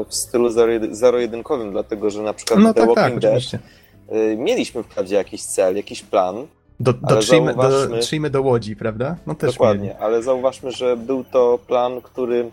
w 0.09 0.15
stylu 0.15 0.49
zero-jedynkowym, 0.91 1.71
dlatego 1.71 2.09
że 2.09 2.21
na 2.21 2.33
przykład 2.33 2.59
no, 2.59 2.73
The 2.73 2.79
tak, 2.79 2.87
Walking 2.87 3.13
tak, 3.13 3.19
Dead 3.21 3.33
oczywiście 3.33 3.59
Y, 3.59 3.88
mieliśmy 4.37 4.83
wprawdzie 4.83 5.15
jakiś 5.15 5.43
cel, 5.43 5.75
jakiś 5.75 6.03
plan. 6.03 6.47
Do, 6.79 6.93
dotrzyjmy, 6.93 7.53
zauważmy... 7.53 7.95
dotrzyjmy 7.95 8.29
do 8.29 8.41
Łodzi, 8.41 8.75
prawda? 8.75 9.15
No 9.27 9.35
też 9.35 9.53
Dokładnie, 9.53 9.87
mieli. 9.87 9.99
ale 9.99 10.23
zauważmy, 10.23 10.71
że 10.71 10.97
był 10.97 11.23
to 11.23 11.59
plan, 11.67 12.01
który 12.01 12.51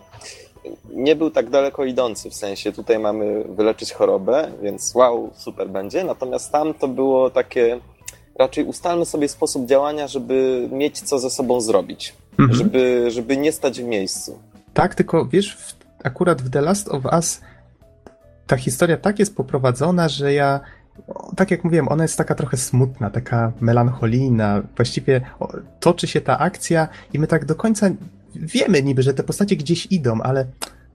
nie 0.89 1.15
był 1.15 1.31
tak 1.31 1.49
daleko 1.49 1.85
idący, 1.85 2.29
w 2.29 2.33
sensie 2.33 2.71
tutaj 2.71 2.99
mamy 2.99 3.43
wyleczyć 3.43 3.93
chorobę, 3.93 4.51
więc 4.61 4.95
wow, 4.95 5.31
super 5.35 5.69
będzie, 5.69 6.03
natomiast 6.03 6.51
tam 6.51 6.73
to 6.73 6.87
było 6.87 7.29
takie, 7.29 7.79
raczej 8.35 8.65
ustalmy 8.65 9.05
sobie 9.05 9.27
sposób 9.27 9.65
działania, 9.65 10.07
żeby 10.07 10.69
mieć 10.71 11.01
co 11.01 11.19
ze 11.19 11.29
sobą 11.29 11.61
zrobić, 11.61 12.13
mhm. 12.39 12.57
żeby, 12.57 13.11
żeby 13.11 13.37
nie 13.37 13.51
stać 13.51 13.81
w 13.81 13.85
miejscu. 13.85 14.39
Tak, 14.73 14.95
tylko 14.95 15.25
wiesz, 15.25 15.55
w, 15.55 15.75
akurat 16.03 16.41
w 16.41 16.49
The 16.49 16.61
Last 16.61 16.87
of 16.87 17.05
Us 17.05 17.41
ta 18.47 18.57
historia 18.57 18.97
tak 18.97 19.19
jest 19.19 19.35
poprowadzona, 19.35 20.09
że 20.09 20.33
ja 20.33 20.59
tak 21.35 21.51
jak 21.51 21.63
mówiłem, 21.63 21.87
ona 21.87 22.03
jest 22.03 22.17
taka 22.17 22.35
trochę 22.35 22.57
smutna, 22.57 23.09
taka 23.09 23.51
melancholijna. 23.61 24.61
Właściwie 24.75 25.21
toczy 25.79 26.07
się 26.07 26.21
ta 26.21 26.39
akcja 26.39 26.87
i 27.13 27.19
my 27.19 27.27
tak 27.27 27.45
do 27.45 27.55
końca 27.55 27.89
wiemy 28.35 28.83
niby, 28.83 29.03
że 29.03 29.13
te 29.13 29.23
postacie 29.23 29.55
gdzieś 29.55 29.87
idą, 29.91 30.21
ale 30.21 30.45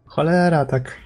cholera, 0.05 0.65
tak, 0.65 0.97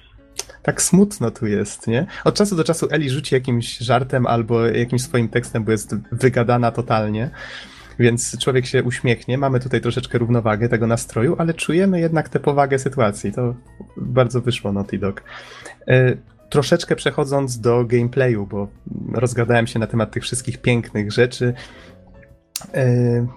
tak 0.63 0.81
smutno 0.81 1.31
tu 1.31 1.47
jest, 1.47 1.87
nie? 1.87 2.05
Od 2.23 2.35
czasu 2.35 2.55
do 2.55 2.63
czasu 2.63 2.87
Eli 2.91 3.09
rzuci 3.09 3.35
jakimś 3.35 3.77
żartem 3.77 4.27
albo 4.27 4.65
jakimś 4.65 5.01
swoim 5.01 5.29
tekstem, 5.29 5.63
bo 5.63 5.71
jest 5.71 5.95
wygadana 6.11 6.71
totalnie. 6.71 7.29
Więc 7.99 8.37
człowiek 8.37 8.65
się 8.65 8.83
uśmiechnie, 8.83 9.37
mamy 9.37 9.59
tutaj 9.59 9.81
troszeczkę 9.81 10.17
równowagę 10.17 10.69
tego 10.69 10.87
nastroju, 10.87 11.35
ale 11.37 11.53
czujemy 11.53 11.99
jednak 11.99 12.29
tę 12.29 12.39
powagę 12.39 12.79
sytuacji. 12.79 13.31
To 13.31 13.55
bardzo 13.97 14.41
wyszło 14.41 14.71
Naughty 14.71 14.97
Dog. 14.97 15.23
Troszeczkę 16.49 16.95
przechodząc 16.95 17.59
do 17.59 17.85
gameplayu, 17.85 18.45
bo 18.45 18.67
rozgadałem 19.13 19.67
się 19.67 19.79
na 19.79 19.87
temat 19.87 20.11
tych 20.11 20.23
wszystkich 20.23 20.57
pięknych 20.57 21.11
rzeczy. 21.11 21.53
E, 22.73 23.27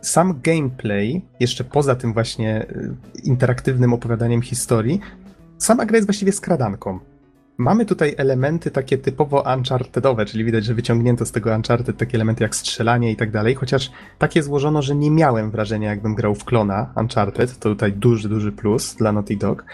sam 0.00 0.40
gameplay, 0.42 1.22
jeszcze 1.40 1.64
poza 1.64 1.94
tym 1.94 2.12
właśnie 2.12 2.56
e, 2.56 2.66
interaktywnym 3.22 3.92
opowiadaniem 3.92 4.42
historii, 4.42 5.00
sama 5.58 5.86
gra 5.86 5.96
jest 5.96 6.08
właściwie 6.08 6.32
skradanką. 6.32 6.98
Mamy 7.58 7.86
tutaj 7.86 8.14
elementy 8.18 8.70
takie 8.70 8.98
typowo 8.98 9.44
unchartedowe, 9.56 10.26
czyli 10.26 10.44
widać, 10.44 10.64
że 10.64 10.74
wyciągnięto 10.74 11.26
z 11.26 11.32
tego 11.32 11.54
Uncharted 11.54 11.96
takie 11.96 12.14
elementy 12.14 12.44
jak 12.44 12.56
strzelanie 12.56 13.12
i 13.12 13.16
tak 13.16 13.30
dalej, 13.30 13.54
chociaż 13.54 13.90
takie 14.18 14.42
złożono, 14.42 14.82
że 14.82 14.94
nie 14.94 15.10
miałem 15.10 15.50
wrażenia, 15.50 15.90
jakbym 15.90 16.14
grał 16.14 16.34
w 16.34 16.44
klona 16.44 16.92
Uncharted. 16.96 17.58
To 17.58 17.68
tutaj 17.68 17.92
duży, 17.92 18.28
duży 18.28 18.52
plus 18.52 18.94
dla 18.94 19.12
Naughty 19.12 19.36
Dog. 19.36 19.64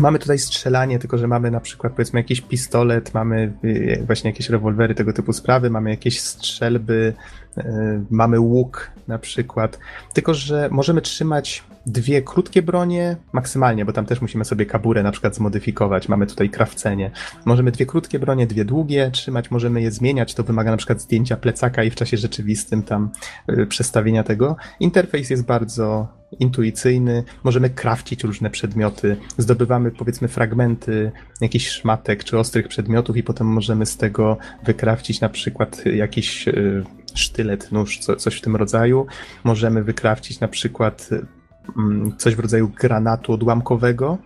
Mamy 0.00 0.18
tutaj 0.18 0.38
strzelanie, 0.38 0.98
tylko 0.98 1.18
że 1.18 1.28
mamy 1.28 1.50
na 1.50 1.60
przykład 1.60 1.92
powiedzmy 1.92 2.20
jakiś 2.20 2.40
pistolet, 2.40 3.14
mamy 3.14 3.52
y, 3.64 4.02
właśnie 4.06 4.30
jakieś 4.30 4.50
rewolwery, 4.50 4.94
tego 4.94 5.12
typu 5.12 5.32
sprawy, 5.32 5.70
mamy 5.70 5.90
jakieś 5.90 6.20
strzelby, 6.20 7.14
y, 7.58 7.62
mamy 8.10 8.40
łuk 8.40 8.90
na 9.08 9.18
przykład. 9.18 9.78
Tylko, 10.12 10.34
że 10.34 10.68
możemy 10.72 11.00
trzymać 11.00 11.64
dwie 11.86 12.22
krótkie 12.22 12.62
bronie, 12.62 13.16
maksymalnie, 13.32 13.84
bo 13.84 13.92
tam 13.92 14.06
też 14.06 14.20
musimy 14.20 14.44
sobie 14.44 14.66
kaburę 14.66 15.02
na 15.02 15.12
przykład 15.12 15.36
zmodyfikować. 15.36 16.08
Mamy 16.08 16.26
tutaj 16.26 16.50
krawcenie. 16.50 17.10
Możemy 17.44 17.70
dwie 17.72 17.86
krótkie 17.86 18.18
bronie, 18.18 18.46
dwie 18.46 18.64
długie 18.64 19.10
trzymać, 19.10 19.50
możemy 19.50 19.82
je 19.82 19.90
zmieniać. 19.90 20.34
To 20.34 20.44
wymaga 20.44 20.70
na 20.70 20.76
przykład 20.76 21.00
zdjęcia 21.00 21.36
plecaka 21.36 21.84
i 21.84 21.90
w 21.90 21.94
czasie 21.94 22.16
rzeczywistym 22.16 22.82
tam 22.82 23.10
y, 23.50 23.66
przestawienia 23.66 24.22
tego. 24.22 24.56
Interfejs 24.80 25.30
jest 25.30 25.44
bardzo 25.44 26.08
intuicyjny, 26.40 27.24
możemy 27.44 27.70
krawcić 27.70 28.24
różne 28.24 28.50
przedmioty, 28.50 29.16
zdobywamy 29.38 29.90
powiedzmy 29.90 30.28
fragmenty 30.28 31.12
jakichś 31.40 31.68
szmatek 31.68 32.24
czy 32.24 32.38
ostrych 32.38 32.68
przedmiotów 32.68 33.16
i 33.16 33.22
potem 33.22 33.46
możemy 33.46 33.86
z 33.86 33.96
tego 33.96 34.38
wykrawcić 34.64 35.20
na 35.20 35.28
przykład 35.28 35.84
jakiś 35.86 36.48
y, 36.48 36.84
sztylet, 37.14 37.72
nóż, 37.72 37.98
coś 37.98 38.38
w 38.38 38.40
tym 38.40 38.56
rodzaju. 38.56 39.06
Możemy 39.44 39.84
wykrawcić 39.84 40.40
na 40.40 40.48
przykład 40.48 41.10
coś 42.18 42.34
w 42.34 42.40
rodzaju 42.40 42.68
granatu 42.68 43.32
odłamkowego, 43.32 44.18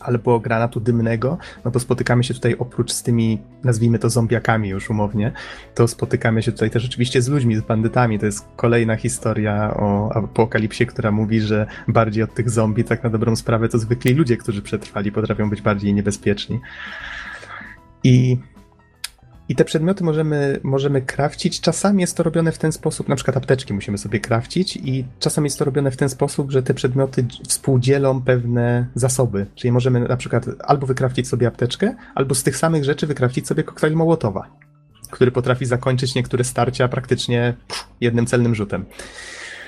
albo 0.00 0.40
granatu 0.40 0.80
dymnego, 0.80 1.38
no 1.64 1.70
to 1.70 1.80
spotykamy 1.80 2.24
się 2.24 2.34
tutaj 2.34 2.56
oprócz 2.58 2.92
z 2.92 3.02
tymi, 3.02 3.38
nazwijmy 3.64 3.98
to 3.98 4.10
zombiakami 4.10 4.68
już 4.68 4.90
umownie, 4.90 5.32
to 5.74 5.88
spotykamy 5.88 6.42
się 6.42 6.52
tutaj 6.52 6.70
też 6.70 6.86
oczywiście 6.86 7.22
z 7.22 7.28
ludźmi, 7.28 7.56
z 7.56 7.60
bandytami. 7.60 8.18
To 8.18 8.26
jest 8.26 8.48
kolejna 8.56 8.96
historia 8.96 9.74
o 9.76 10.12
apokalipsie, 10.14 10.86
która 10.86 11.10
mówi, 11.10 11.40
że 11.40 11.66
bardziej 11.88 12.22
od 12.22 12.34
tych 12.34 12.50
zombie, 12.50 12.84
tak 12.84 13.04
na 13.04 13.10
dobrą 13.10 13.36
sprawę, 13.36 13.68
to 13.68 13.78
zwykli 13.78 14.14
ludzie, 14.14 14.36
którzy 14.36 14.62
przetrwali, 14.62 15.12
potrafią 15.12 15.50
być 15.50 15.62
bardziej 15.62 15.94
niebezpieczni. 15.94 16.60
I 18.04 18.38
i 19.48 19.54
te 19.54 19.64
przedmioty 19.64 20.04
możemy, 20.04 20.60
możemy 20.62 21.02
krawcić. 21.02 21.60
Czasami 21.60 22.00
jest 22.00 22.16
to 22.16 22.22
robione 22.22 22.52
w 22.52 22.58
ten 22.58 22.72
sposób, 22.72 23.08
na 23.08 23.16
przykład 23.16 23.36
apteczki 23.36 23.74
musimy 23.74 23.98
sobie 23.98 24.20
krawcić 24.20 24.76
i 24.76 25.04
czasami 25.18 25.46
jest 25.46 25.58
to 25.58 25.64
robione 25.64 25.90
w 25.90 25.96
ten 25.96 26.08
sposób, 26.08 26.50
że 26.50 26.62
te 26.62 26.74
przedmioty 26.74 27.24
współdzielą 27.48 28.22
pewne 28.22 28.86
zasoby. 28.94 29.46
Czyli 29.54 29.72
możemy 29.72 30.00
na 30.00 30.16
przykład 30.16 30.44
albo 30.64 30.86
wykrawcić 30.86 31.28
sobie 31.28 31.46
apteczkę, 31.46 31.94
albo 32.14 32.34
z 32.34 32.42
tych 32.42 32.56
samych 32.56 32.84
rzeczy 32.84 33.06
wykrawcić 33.06 33.46
sobie 33.46 33.62
koktajl 33.62 33.94
Mołotowa, 33.94 34.50
który 35.10 35.30
potrafi 35.30 35.66
zakończyć 35.66 36.14
niektóre 36.14 36.44
starcia 36.44 36.88
praktycznie 36.88 37.54
jednym 38.00 38.26
celnym 38.26 38.54
rzutem. 38.54 38.84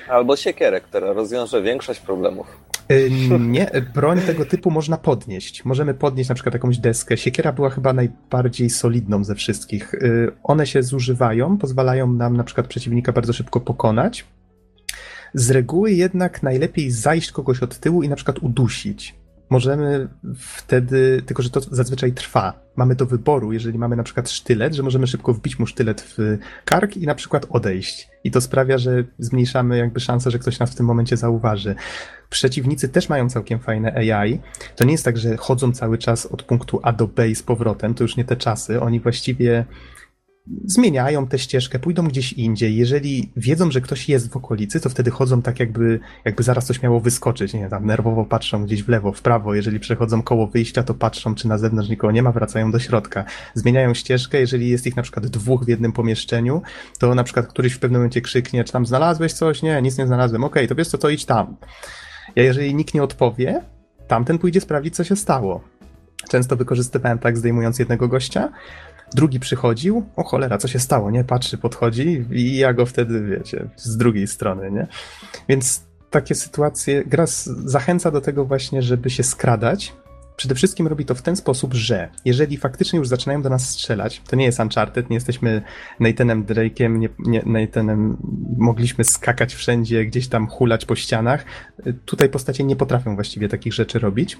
Albo 0.09 0.37
siekierę, 0.37 0.81
która 0.81 1.13
rozwiąże 1.13 1.63
większość 1.63 2.01
problemów. 2.01 2.70
Y, 2.91 3.11
nie, 3.41 3.71
broń 3.95 4.21
tego 4.21 4.45
typu 4.45 4.71
można 4.71 4.97
podnieść. 4.97 5.65
Możemy 5.65 5.95
podnieść 5.95 6.29
na 6.29 6.35
przykład 6.35 6.55
jakąś 6.55 6.79
deskę. 6.79 7.17
Siekiera 7.17 7.53
była 7.53 7.71
chyba 7.71 7.93
najbardziej 7.93 8.71
solidną 8.71 9.25
ze 9.25 9.35
wszystkich. 9.35 9.95
Y, 9.95 10.33
one 10.43 10.67
się 10.67 10.83
zużywają, 10.83 11.59
pozwalają 11.59 12.13
nam 12.13 12.37
na 12.37 12.45
przykład 12.45 12.67
przeciwnika 12.67 13.13
bardzo 13.13 13.33
szybko 13.33 13.61
pokonać. 13.61 14.25
Z 15.35 15.51
reguły 15.51 15.93
jednak 15.93 16.43
najlepiej 16.43 16.91
zajść 16.91 17.33
kogoś 17.33 17.63
od 17.63 17.79
tyłu 17.79 18.03
i 18.03 18.09
na 18.09 18.17
przykład 18.17 18.39
udusić 18.39 19.20
możemy 19.51 20.09
wtedy, 20.37 21.23
tylko 21.27 21.43
że 21.43 21.51
to 21.51 21.61
zazwyczaj 21.61 22.13
trwa. 22.13 22.53
Mamy 22.77 22.95
do 22.95 23.07
wyboru, 23.07 23.53
jeżeli 23.53 23.79
mamy 23.79 23.97
na 23.97 24.03
przykład 24.03 24.31
sztylet, 24.31 24.75
że 24.75 24.83
możemy 24.83 25.07
szybko 25.07 25.35
wbić 25.35 25.59
mu 25.59 25.67
sztylet 25.67 26.01
w 26.01 26.39
kark 26.65 26.97
i 26.97 27.07
na 27.07 27.15
przykład 27.15 27.47
odejść. 27.51 28.09
I 28.25 28.31
to 28.31 28.41
sprawia, 28.41 28.79
że 28.79 29.05
zmniejszamy 29.19 29.79
jakby 29.79 30.01
szansę, 30.01 30.31
że 30.31 30.39
ktoś 30.39 30.59
nas 30.59 30.71
w 30.71 30.75
tym 30.75 30.87
momencie 30.87 31.17
zauważy. 31.17 31.75
Przeciwnicy 32.31 32.89
też 32.89 33.09
mają 33.09 33.31
całkiem 33.31 33.59
fajne 33.59 33.95
AI. 33.95 34.41
To 34.77 34.85
nie 34.85 34.93
jest 34.93 35.05
tak, 35.05 35.19
że 35.19 35.37
chodzą 35.37 35.73
cały 35.73 35.99
czas 35.99 36.27
od 36.27 36.43
punktu 36.43 36.81
A 36.83 36.93
do 36.93 37.07
B 37.07 37.29
i 37.29 37.35
z 37.35 37.43
powrotem, 37.43 37.95
to 37.95 38.05
już 38.05 38.17
nie 38.17 38.25
te 38.25 38.37
czasy. 38.37 38.81
Oni 38.81 39.01
właściwie 39.01 39.65
zmieniają 40.65 41.27
tę 41.27 41.39
ścieżkę, 41.39 41.79
pójdą 41.79 42.09
gdzieś 42.09 42.33
indziej. 42.33 42.77
Jeżeli 42.77 43.33
wiedzą, 43.37 43.71
że 43.71 43.81
ktoś 43.81 44.09
jest 44.09 44.33
w 44.33 44.37
okolicy, 44.37 44.81
to 44.81 44.91
wtedy 44.91 45.11
chodzą 45.11 45.43
tak 45.43 45.61
jakby, 45.61 46.01
jakby 46.25 46.43
zaraz 46.43 46.67
coś 46.67 46.83
miało 46.83 47.01
wyskoczyć, 47.01 47.55
nie 47.55 47.69
tam 47.69 47.87
nerwowo 47.87 48.25
patrzą 48.25 48.65
gdzieś 48.65 48.83
w 48.83 48.89
lewo, 48.89 49.13
w 49.13 49.23
prawo. 49.23 49.55
Jeżeli 49.55 49.81
przechodzą 49.81 50.23
koło 50.23 50.47
wyjścia, 50.47 50.83
to 50.83 50.95
patrzą, 50.95 51.35
czy 51.35 51.49
na 51.49 51.59
zewnątrz 51.59 51.89
nikogo 51.89 52.11
nie 52.11 52.23
ma, 52.23 52.33
wracają 52.33 52.71
do 52.71 52.79
środka. 52.79 53.25
Zmieniają 53.55 53.95
ścieżkę, 53.95 54.41
jeżeli 54.41 54.69
jest 54.69 54.87
ich 54.87 54.97
na 54.97 55.03
przykład 55.03 55.27
dwóch 55.27 55.65
w 55.65 55.69
jednym 55.69 55.93
pomieszczeniu, 55.93 56.63
to 56.99 57.15
na 57.15 57.25
przykład 57.25 57.47
któryś 57.47 57.73
w 57.73 57.79
pewnym 57.79 58.01
momencie 58.01 58.21
krzyknie, 58.21 58.65
czy 58.65 58.73
tam 58.73 58.87
znalazłeś 58.87 59.33
coś? 59.33 59.63
Nie, 59.63 59.83
nic 59.83 59.99
nie 59.99 60.07
znalazłem. 60.07 60.45
Okej, 60.45 60.63
okay, 60.63 60.69
to 60.69 60.75
wiesz 60.75 60.89
co, 60.89 60.99
to 60.99 61.09
idź 61.09 61.25
tam. 61.25 61.57
Ja 62.37 62.43
jeżeli 62.43 62.75
nikt 62.75 62.95
nie 62.95 63.03
odpowie, 63.03 63.63
tamten 64.09 64.39
pójdzie 64.39 64.61
sprawdzić, 64.61 64.97
co 64.97 65.05
się 65.05 65.17
stało. 65.17 65.61
Często 66.29 66.57
wykorzystywałem 66.57 67.19
tak, 67.19 67.39
zdejmując 67.39 67.79
jednego 67.79 68.09
gościa, 68.09 68.53
drugi 69.15 69.41
przychodził, 69.41 70.07
o 70.17 70.25
cholera, 70.25 70.59
co 70.59 70.69
się 70.69 70.79
stało, 70.79 71.11
nie? 71.11 71.25
Patrzy, 71.25 71.59
podchodzi 71.59 72.25
i 72.31 72.57
ja 72.57 72.73
go 72.75 72.87
wtedy, 72.87 73.23
wiecie, 73.23 73.69
z 73.77 73.97
drugiej 73.97 74.27
strony, 74.27 74.71
nie? 74.71 74.87
Więc 75.49 75.83
takie 76.11 76.35
sytuacje, 76.35 77.05
gra 77.05 77.25
zachęca 77.65 78.11
do 78.11 78.21
tego 78.21 78.45
właśnie, 78.45 78.83
żeby 78.83 79.11
się 79.11 79.23
skradać. 79.23 79.93
Przede 80.37 80.55
wszystkim 80.55 80.87
robi 80.87 81.05
to 81.05 81.15
w 81.15 81.23
ten 81.23 81.37
sposób, 81.37 81.75
że 81.75 82.09
jeżeli 82.25 82.57
faktycznie 82.57 82.99
już 82.99 83.09
zaczynają 83.09 83.43
do 83.43 83.51
nas 83.51 83.69
strzelać, 83.69 84.23
to 84.29 84.37
nie 84.37 84.45
jest 84.45 84.61
Uncharted, 84.61 85.11
nie 85.11 85.15
jesteśmy 85.15 85.63
Nathanem 86.01 86.45
Drake'em, 86.45 86.99
nie, 86.99 87.09
nie, 87.19 87.43
Nathanem 87.47 88.17
mogliśmy 88.57 89.05
skakać 89.05 89.55
wszędzie, 89.55 90.05
gdzieś 90.05 90.29
tam 90.29 90.47
hulać 90.47 90.85
po 90.85 90.97
ścianach. 90.97 91.45
Tutaj 92.05 92.29
postacie 92.29 92.65
nie 92.65 92.77
potrafią 92.77 93.15
właściwie 93.15 93.49
takich 93.49 93.73
rzeczy 93.73 93.99
robić. 93.99 94.39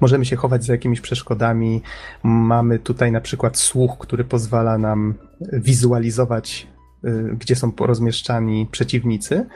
Możemy 0.00 0.24
się 0.24 0.36
chować 0.36 0.64
za 0.64 0.72
jakimiś 0.72 1.00
przeszkodami. 1.00 1.82
Mamy 2.22 2.78
tutaj 2.78 3.12
na 3.12 3.20
przykład 3.20 3.58
słuch, 3.58 3.98
który 3.98 4.24
pozwala 4.24 4.78
nam 4.78 5.14
wizualizować, 5.52 6.66
y, 7.04 7.36
gdzie 7.38 7.56
są 7.56 7.72
rozmieszczani 7.80 8.66
przeciwnicy. 8.70 9.46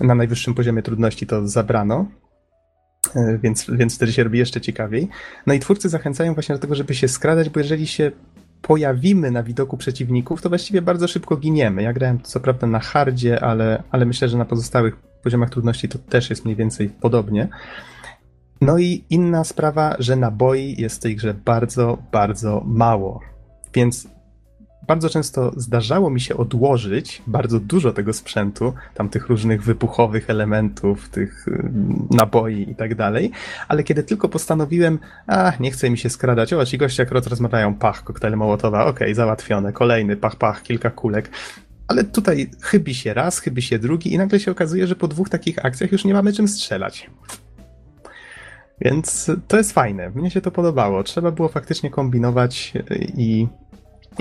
Na 0.00 0.14
najwyższym 0.14 0.54
poziomie 0.54 0.82
trudności 0.82 1.26
to 1.26 1.48
zabrano, 1.48 2.06
y, 3.16 3.38
więc, 3.42 3.66
więc 3.70 3.96
wtedy 3.96 4.12
się 4.12 4.24
robi 4.24 4.38
jeszcze 4.38 4.60
ciekawiej. 4.60 5.08
No 5.46 5.54
i 5.54 5.60
twórcy 5.60 5.88
zachęcają 5.88 6.34
właśnie 6.34 6.54
do 6.54 6.60
tego, 6.60 6.74
żeby 6.74 6.94
się 6.94 7.08
skradać, 7.08 7.48
bo 7.48 7.60
jeżeli 7.60 7.86
się 7.86 8.12
pojawimy 8.62 9.30
na 9.30 9.42
widoku 9.42 9.76
przeciwników, 9.76 10.42
to 10.42 10.48
właściwie 10.48 10.82
bardzo 10.82 11.08
szybko 11.08 11.36
giniemy. 11.36 11.82
Ja 11.82 11.92
grałem 11.92 12.22
co 12.22 12.40
prawda 12.40 12.66
na 12.66 12.78
hardzie, 12.78 13.44
ale, 13.44 13.82
ale 13.90 14.06
myślę, 14.06 14.28
że 14.28 14.38
na 14.38 14.44
pozostałych 14.44 14.96
poziomach 14.96 15.50
trudności 15.50 15.88
to 15.88 15.98
też 15.98 16.30
jest 16.30 16.44
mniej 16.44 16.56
więcej 16.56 16.88
podobnie. 16.88 17.48
No 18.60 18.78
i 18.78 19.04
inna 19.10 19.44
sprawa, 19.44 19.96
że 19.98 20.16
naboi 20.16 20.74
jest 20.78 20.96
w 20.96 21.00
tej 21.00 21.16
grze 21.16 21.34
bardzo, 21.34 21.98
bardzo 22.12 22.62
mało. 22.66 23.20
Więc 23.74 24.08
bardzo 24.86 25.08
często 25.08 25.52
zdarzało 25.56 26.10
mi 26.10 26.20
się 26.20 26.36
odłożyć 26.36 27.22
bardzo 27.26 27.60
dużo 27.60 27.92
tego 27.92 28.12
sprzętu, 28.12 28.72
tam 28.94 29.08
tych 29.08 29.28
różnych 29.28 29.62
wybuchowych 29.62 30.30
elementów, 30.30 31.08
tych 31.08 31.48
y, 31.48 31.70
naboi 32.10 32.70
i 32.70 32.74
tak 32.74 32.94
dalej, 32.94 33.30
ale 33.68 33.82
kiedy 33.82 34.02
tylko 34.02 34.28
postanowiłem, 34.28 34.98
a 35.26 35.52
nie 35.60 35.70
chce 35.70 35.90
mi 35.90 35.98
się 35.98 36.10
skradać, 36.10 36.52
o 36.52 36.66
ci 36.66 36.78
goście 36.78 37.02
akurat 37.02 37.26
rozmawiają, 37.26 37.74
pach, 37.74 38.04
koktajl 38.04 38.36
Mołotowa, 38.36 38.86
okej, 38.86 39.06
okay, 39.06 39.14
załatwione, 39.14 39.72
kolejny, 39.72 40.16
pach, 40.16 40.36
pach, 40.36 40.62
kilka 40.62 40.90
kulek, 40.90 41.30
ale 41.88 42.04
tutaj 42.04 42.50
chybi 42.60 42.94
się 42.94 43.14
raz, 43.14 43.38
chybi 43.38 43.62
się 43.62 43.78
drugi 43.78 44.14
i 44.14 44.18
nagle 44.18 44.40
się 44.40 44.50
okazuje, 44.50 44.86
że 44.86 44.96
po 44.96 45.08
dwóch 45.08 45.28
takich 45.28 45.64
akcjach 45.64 45.92
już 45.92 46.04
nie 46.04 46.14
mamy 46.14 46.32
czym 46.32 46.48
strzelać. 46.48 47.10
Więc 48.80 49.30
to 49.48 49.56
jest 49.56 49.72
fajne. 49.72 50.10
Mnie 50.10 50.30
się 50.30 50.40
to 50.40 50.50
podobało. 50.50 51.02
Trzeba 51.02 51.30
było 51.30 51.48
faktycznie 51.48 51.90
kombinować 51.90 52.72
i, 53.16 53.48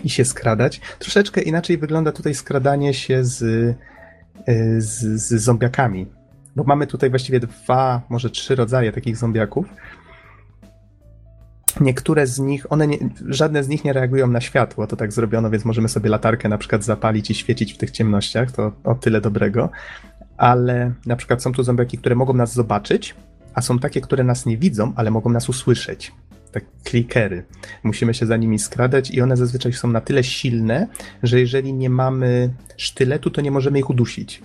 i 0.03 0.09
się 0.09 0.25
skradać. 0.25 0.81
Troszeczkę 0.99 1.41
inaczej 1.41 1.77
wygląda 1.77 2.11
tutaj 2.11 2.35
skradanie 2.35 2.93
się 2.93 3.25
z, 3.25 3.37
z, 4.77 5.21
z 5.21 5.43
zombiakami. 5.43 6.07
Bo 6.55 6.63
mamy 6.63 6.87
tutaj 6.87 7.09
właściwie 7.09 7.39
dwa, 7.39 8.01
może 8.09 8.29
trzy 8.29 8.55
rodzaje 8.55 8.91
takich 8.91 9.17
zombiaków. 9.17 9.65
Niektóre 11.81 12.27
z 12.27 12.39
nich, 12.39 12.71
one 12.71 12.87
nie, 12.87 12.97
żadne 13.27 13.63
z 13.63 13.67
nich 13.67 13.83
nie 13.83 13.93
reagują 13.93 14.27
na 14.27 14.41
światło, 14.41 14.87
to 14.87 14.95
tak 14.95 15.13
zrobiono, 15.13 15.49
więc 15.49 15.65
możemy 15.65 15.89
sobie 15.89 16.09
latarkę 16.09 16.49
na 16.49 16.57
przykład 16.57 16.83
zapalić 16.83 17.31
i 17.31 17.35
świecić 17.35 17.73
w 17.73 17.77
tych 17.77 17.91
ciemnościach, 17.91 18.51
to 18.51 18.71
o 18.83 18.95
tyle 18.95 19.21
dobrego. 19.21 19.69
Ale 20.37 20.93
na 21.05 21.15
przykład 21.15 21.43
są 21.43 21.51
tu 21.51 21.63
zombiaki, 21.63 21.97
które 21.97 22.15
mogą 22.15 22.33
nas 22.33 22.53
zobaczyć, 22.53 23.15
a 23.55 23.61
są 23.61 23.79
takie, 23.79 24.01
które 24.01 24.23
nas 24.23 24.45
nie 24.45 24.57
widzą, 24.57 24.93
ale 24.95 25.11
mogą 25.11 25.29
nas 25.29 25.49
usłyszeć. 25.49 26.11
Tak 26.51 26.63
klikery. 26.83 27.45
Musimy 27.83 28.13
się 28.13 28.25
za 28.25 28.37
nimi 28.37 28.59
skradać 28.59 29.11
i 29.11 29.21
one 29.21 29.37
zazwyczaj 29.37 29.73
są 29.73 29.87
na 29.87 30.01
tyle 30.01 30.23
silne, 30.23 30.87
że 31.23 31.39
jeżeli 31.39 31.73
nie 31.73 31.89
mamy 31.89 32.53
sztyletu, 32.77 33.29
to 33.29 33.41
nie 33.41 33.51
możemy 33.51 33.79
ich 33.79 33.89
udusić. 33.89 34.41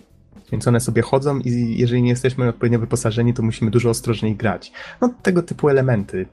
Więc 0.53 0.69
one 0.69 0.81
sobie 0.81 1.03
chodzą 1.03 1.39
i 1.39 1.79
jeżeli 1.79 2.03
nie 2.03 2.11
jesteśmy 2.11 2.49
odpowiednio 2.49 2.79
wyposażeni, 2.79 3.35
to 3.35 3.43
musimy 3.43 3.71
dużo 3.71 3.91
ostrożniej 3.91 4.37
grać. 4.37 4.73
No 5.01 5.15
tego 5.23 5.43
typu 5.43 5.69
elementy. 5.69 6.27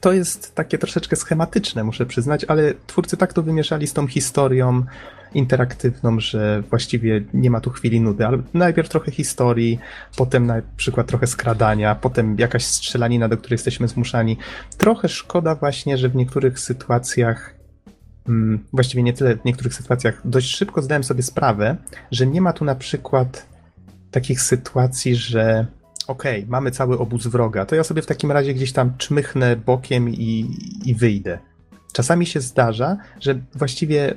To 0.00 0.12
jest 0.12 0.54
takie 0.54 0.78
troszeczkę 0.78 1.16
schematyczne, 1.16 1.84
muszę 1.84 2.06
przyznać, 2.06 2.44
ale 2.44 2.74
twórcy 2.86 3.16
tak 3.16 3.32
to 3.32 3.42
wymieszali 3.42 3.86
z 3.86 3.92
tą 3.92 4.06
historią, 4.06 4.84
interaktywną, 5.34 6.20
że 6.20 6.62
właściwie 6.70 7.24
nie 7.34 7.50
ma 7.50 7.60
tu 7.60 7.70
chwili 7.70 8.00
nudy, 8.00 8.26
ale 8.26 8.38
najpierw 8.54 8.88
trochę 8.88 9.10
historii, 9.10 9.78
potem 10.16 10.46
na 10.46 10.62
przykład 10.76 11.06
trochę 11.06 11.26
skradania, 11.26 11.94
potem 11.94 12.36
jakaś 12.38 12.64
strzelanina, 12.64 13.28
do 13.28 13.36
której 13.36 13.54
jesteśmy 13.54 13.88
zmuszani. 13.88 14.36
Trochę 14.78 15.08
szkoda 15.08 15.54
właśnie, 15.54 15.98
że 15.98 16.08
w 16.08 16.16
niektórych 16.16 16.58
sytuacjach 16.58 17.54
hmm, 18.26 18.64
właściwie 18.72 19.02
nie 19.02 19.12
tyle 19.12 19.36
w 19.36 19.44
niektórych 19.44 19.74
sytuacjach, 19.74 20.20
dość 20.24 20.56
szybko 20.56 20.82
zdałem 20.82 21.04
sobie 21.04 21.22
sprawę, 21.22 21.76
że 22.10 22.26
nie 22.26 22.40
ma 22.40 22.52
tu 22.52 22.64
na 22.64 22.74
przykład 22.74 23.46
takich 24.10 24.40
sytuacji, 24.40 25.16
że 25.16 25.66
okej, 26.10 26.38
okay, 26.38 26.50
mamy 26.50 26.70
cały 26.70 26.98
obóz 26.98 27.26
wroga, 27.26 27.66
to 27.66 27.76
ja 27.76 27.84
sobie 27.84 28.02
w 28.02 28.06
takim 28.06 28.32
razie 28.32 28.54
gdzieś 28.54 28.72
tam 28.72 28.92
czmychnę 28.98 29.56
bokiem 29.56 30.08
i, 30.08 30.56
i 30.84 30.94
wyjdę. 30.94 31.38
Czasami 31.92 32.26
się 32.26 32.40
zdarza, 32.40 32.96
że 33.20 33.40
właściwie 33.54 34.14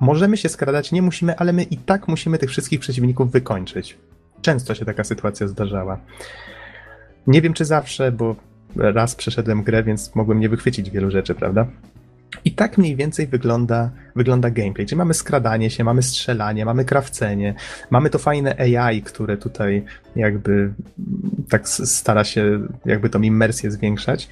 Możemy 0.00 0.36
się 0.36 0.48
skradać, 0.48 0.92
nie 0.92 1.02
musimy, 1.02 1.36
ale 1.36 1.52
my 1.52 1.62
i 1.62 1.76
tak 1.76 2.08
musimy 2.08 2.38
tych 2.38 2.50
wszystkich 2.50 2.80
przeciwników 2.80 3.32
wykończyć. 3.32 3.98
Często 4.42 4.74
się 4.74 4.84
taka 4.84 5.04
sytuacja 5.04 5.48
zdarzała. 5.48 5.98
Nie 7.26 7.42
wiem 7.42 7.52
czy 7.52 7.64
zawsze, 7.64 8.12
bo 8.12 8.36
raz 8.76 9.14
przeszedłem 9.14 9.62
grę, 9.62 9.82
więc 9.82 10.14
mogłem 10.14 10.40
nie 10.40 10.48
wychwycić 10.48 10.90
wielu 10.90 11.10
rzeczy, 11.10 11.34
prawda? 11.34 11.66
I 12.44 12.52
tak 12.52 12.78
mniej 12.78 12.96
więcej 12.96 13.26
wygląda, 13.26 13.90
wygląda 14.16 14.50
gameplay. 14.50 14.86
Czyli 14.86 14.98
mamy 14.98 15.14
skradanie 15.14 15.70
się, 15.70 15.84
mamy 15.84 16.02
strzelanie, 16.02 16.64
mamy 16.64 16.84
krawcenie, 16.84 17.54
mamy 17.90 18.10
to 18.10 18.18
fajne 18.18 18.56
AI, 18.58 19.02
które 19.02 19.36
tutaj 19.36 19.84
jakby 20.16 20.72
tak 21.48 21.68
stara 21.68 22.24
się 22.24 22.60
jakby 22.84 23.10
tą 23.10 23.22
immersję 23.22 23.70
zwiększać. 23.70 24.28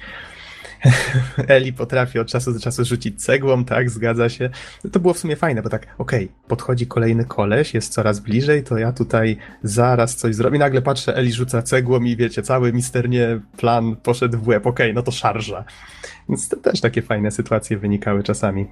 Eli 1.47 1.73
potrafi 1.73 2.19
od 2.19 2.27
czasu 2.27 2.53
do 2.53 2.59
czasu 2.59 2.85
rzucić 2.85 3.23
cegłą, 3.23 3.65
tak, 3.65 3.89
zgadza 3.89 4.29
się. 4.29 4.49
To 4.91 4.99
było 4.99 5.13
w 5.13 5.19
sumie 5.19 5.35
fajne, 5.35 5.61
bo 5.61 5.69
tak, 5.69 5.87
okej, 5.97 6.25
okay, 6.25 6.47
podchodzi 6.47 6.87
kolejny 6.87 7.25
koleś, 7.25 7.73
jest 7.73 7.93
coraz 7.93 8.19
bliżej, 8.19 8.63
to 8.63 8.77
ja 8.77 8.91
tutaj 8.91 9.37
zaraz 9.63 10.15
coś 10.15 10.35
zrobię. 10.35 10.59
Nagle 10.59 10.81
patrzę, 10.81 11.15
Eli 11.15 11.33
rzuca 11.33 11.61
cegłą 11.61 12.01
i 12.01 12.15
wiecie, 12.15 12.41
cały 12.41 12.73
misternie 12.73 13.39
plan 13.57 13.95
poszedł 13.95 14.37
w 14.37 14.47
łeb, 14.47 14.67
okej, 14.67 14.85
okay, 14.87 14.93
no 14.93 15.01
to 15.01 15.11
szarża. 15.11 15.63
Więc 16.29 16.49
to 16.49 16.57
też 16.57 16.81
takie 16.81 17.01
fajne 17.01 17.31
sytuacje 17.31 17.77
wynikały 17.77 18.23
czasami. 18.23 18.67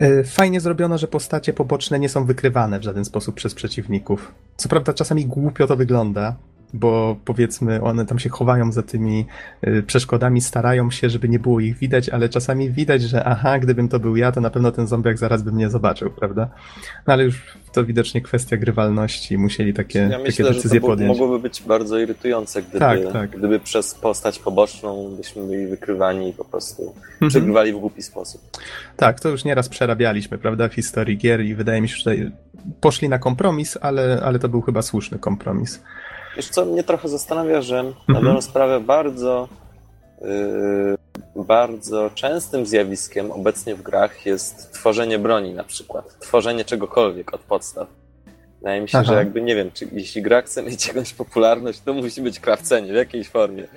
E, 0.00 0.24
fajnie 0.24 0.60
zrobiono, 0.60 0.98
że 0.98 1.08
postacie 1.08 1.52
poboczne 1.52 1.98
nie 1.98 2.08
są 2.08 2.24
wykrywane 2.24 2.78
w 2.78 2.82
żaden 2.82 3.04
sposób 3.04 3.34
przez 3.34 3.54
przeciwników. 3.54 4.34
Co 4.56 4.68
prawda 4.68 4.92
czasami 4.92 5.26
głupio 5.26 5.66
to 5.66 5.76
wygląda, 5.76 6.36
bo 6.76 7.16
powiedzmy 7.24 7.82
one 7.82 8.06
tam 8.06 8.18
się 8.18 8.28
chowają 8.28 8.72
za 8.72 8.82
tymi 8.82 9.26
y, 9.66 9.82
przeszkodami, 9.82 10.40
starają 10.40 10.90
się, 10.90 11.10
żeby 11.10 11.28
nie 11.28 11.38
było 11.38 11.60
ich 11.60 11.78
widać, 11.78 12.08
ale 12.08 12.28
czasami 12.28 12.70
widać, 12.70 13.02
że 13.02 13.24
aha, 13.24 13.58
gdybym 13.58 13.88
to 13.88 13.98
był 13.98 14.16
ja, 14.16 14.32
to 14.32 14.40
na 14.40 14.50
pewno 14.50 14.72
ten 14.72 14.86
zombiak 14.86 15.18
zaraz 15.18 15.42
by 15.42 15.52
mnie 15.52 15.70
zobaczył, 15.70 16.10
prawda? 16.10 16.48
No 17.06 17.12
ale 17.12 17.24
już 17.24 17.42
to 17.72 17.84
widocznie 17.84 18.20
kwestia 18.20 18.56
grywalności, 18.56 19.38
musieli 19.38 19.74
takie, 19.74 19.98
ja 19.98 20.18
myślę, 20.18 20.44
takie 20.44 20.54
decyzje 20.56 20.76
że 20.76 20.80
to 20.80 20.86
podjąć. 20.86 21.18
mogłoby 21.18 21.38
być 21.38 21.62
bardzo 21.62 21.98
irytujące, 21.98 22.62
gdyby, 22.62 22.78
tak, 22.78 22.98
tak. 23.12 23.30
gdyby 23.30 23.60
przez 23.60 23.94
postać 23.94 24.38
poboczną 24.38 25.16
byśmy 25.16 25.46
byli 25.46 25.66
wykrywani 25.66 26.28
i 26.28 26.32
po 26.32 26.44
prostu 26.44 26.82
mhm. 26.82 27.30
przegrywali 27.30 27.72
w 27.72 27.76
głupi 27.76 28.02
sposób. 28.02 28.40
Tak, 28.96 29.20
to 29.20 29.28
już 29.28 29.44
nieraz 29.44 29.68
przerabialiśmy, 29.68 30.38
prawda, 30.38 30.68
w 30.68 30.74
historii 30.74 31.18
gier 31.18 31.40
i 31.40 31.54
wydaje 31.54 31.80
mi 31.80 31.88
się, 31.88 31.96
że 31.96 32.16
poszli 32.80 33.08
na 33.08 33.18
kompromis, 33.18 33.78
ale, 33.80 34.22
ale 34.24 34.38
to 34.38 34.48
był 34.48 34.60
chyba 34.60 34.82
słuszny 34.82 35.18
kompromis. 35.18 35.82
Wiesz 36.36 36.48
co, 36.48 36.64
mnie 36.64 36.82
trochę 36.82 37.08
zastanawia, 37.08 37.62
że 37.62 37.82
na 37.82 37.88
mhm. 37.88 38.24
dobrą 38.24 38.42
sprawę 38.42 38.80
bardzo, 38.80 39.48
yy, 40.20 41.44
bardzo 41.44 42.10
częstym 42.14 42.66
zjawiskiem 42.66 43.30
obecnie 43.30 43.74
w 43.74 43.82
grach 43.82 44.26
jest 44.26 44.72
tworzenie 44.72 45.18
broni 45.18 45.54
na 45.54 45.64
przykład. 45.64 46.18
Tworzenie 46.20 46.64
czegokolwiek 46.64 47.34
od 47.34 47.40
podstaw. 47.40 47.88
Wydaje 48.58 48.80
mi 48.80 48.88
się, 48.88 48.98
Aha. 48.98 49.12
że 49.12 49.14
jakby 49.14 49.42
nie 49.42 49.56
wiem, 49.56 49.70
czy 49.74 49.88
jeśli 49.92 50.22
gra 50.22 50.42
chce 50.42 50.62
mieć 50.62 50.88
jakąś 50.88 51.14
popularność, 51.14 51.80
to 51.80 51.94
musi 51.94 52.22
być 52.22 52.40
krawcenie 52.40 52.92
w 52.92 52.96
jakiejś 52.96 53.28
formie. 53.28 53.68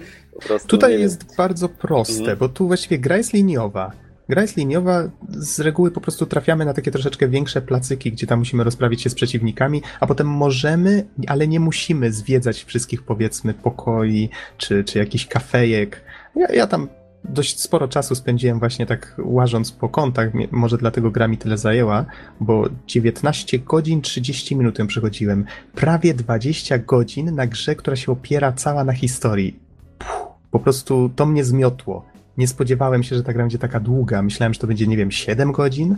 Tutaj 0.68 1.00
jest 1.00 1.36
bardzo 1.36 1.70
proste, 1.70 2.20
mhm. 2.20 2.38
bo 2.38 2.50
tu 2.50 2.68
właściwie 2.68 3.00
gra 3.00 3.18
jest 3.18 3.34
liniowa. 3.34 3.92
Gra 4.30 4.42
jest 4.42 4.58
liniowa, 4.58 5.04
z 5.30 5.60
reguły 5.60 5.92
po 5.92 6.02
prostu 6.02 6.26
trafiamy 6.26 6.66
na 6.66 6.74
takie 6.74 6.92
troszeczkę 6.92 7.28
większe 7.28 7.62
placyki, 7.62 8.12
gdzie 8.12 8.28
tam 8.28 8.40
musimy 8.40 8.64
rozprawić 8.64 9.02
się 9.02 9.10
z 9.10 9.16
przeciwnikami, 9.16 9.82
a 10.00 10.08
potem 10.08 10.28
możemy, 10.28 11.06
ale 11.28 11.48
nie 11.48 11.60
musimy 11.60 12.12
zwiedzać 12.12 12.64
wszystkich 12.64 13.04
powiedzmy 13.04 13.54
pokoi, 13.54 14.30
czy, 14.58 14.84
czy 14.84 15.00
jakichś 15.00 15.26
kafejek. 15.26 16.02
Ja, 16.36 16.48
ja 16.54 16.68
tam 16.68 16.88
dość 17.24 17.62
sporo 17.62 17.88
czasu 17.88 18.16
spędziłem 18.16 18.60
właśnie 18.60 18.86
tak 18.86 19.16
łażąc 19.24 19.72
po 19.72 19.90
kątach, 19.90 20.30
może 20.52 20.78
dlatego 20.78 21.12
gra 21.12 21.28
mi 21.28 21.38
tyle 21.38 21.58
zajęła, 21.58 22.06
bo 22.40 22.70
19 22.88 23.60
godzin 23.60 24.02
30 24.02 24.56
minut 24.56 24.80
ją 24.80 24.88
przechodziłem. 24.88 25.46
Prawie 25.76 26.14
20 26.14 26.78
godzin 26.78 27.36
na 27.36 27.48
grze, 27.48 27.76
która 27.76 27.96
się 27.96 28.12
opiera 28.12 28.52
cała 28.52 28.84
na 28.84 28.94
historii. 28.94 29.60
Puh, 29.98 30.28
po 30.52 30.60
prostu 30.60 31.10
to 31.16 31.26
mnie 31.26 31.44
zmiotło. 31.44 32.06
Nie 32.40 32.48
spodziewałem 32.48 33.04
się, 33.04 33.16
że 33.16 33.24
ta 33.24 33.34
gra 33.34 33.44
będzie 33.44 33.58
taka 33.58 33.80
długa. 33.80 34.22
Myślałem, 34.22 34.54
że 34.54 34.60
to 34.60 34.68
będzie, 34.68 34.88
nie 34.88 34.98
wiem, 34.98 35.12
7 35.12 35.52
godzin. 35.52 35.96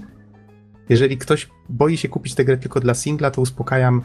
Jeżeli 0.90 1.18
ktoś 1.18 1.50
boi 1.70 1.98
się 1.98 2.10
kupić 2.10 2.36
tę 2.36 2.46
grę 2.46 2.58
tylko 2.58 2.80
dla 2.80 2.94
singla, 2.94 3.32
to 3.32 3.42
uspokajam, 3.42 4.02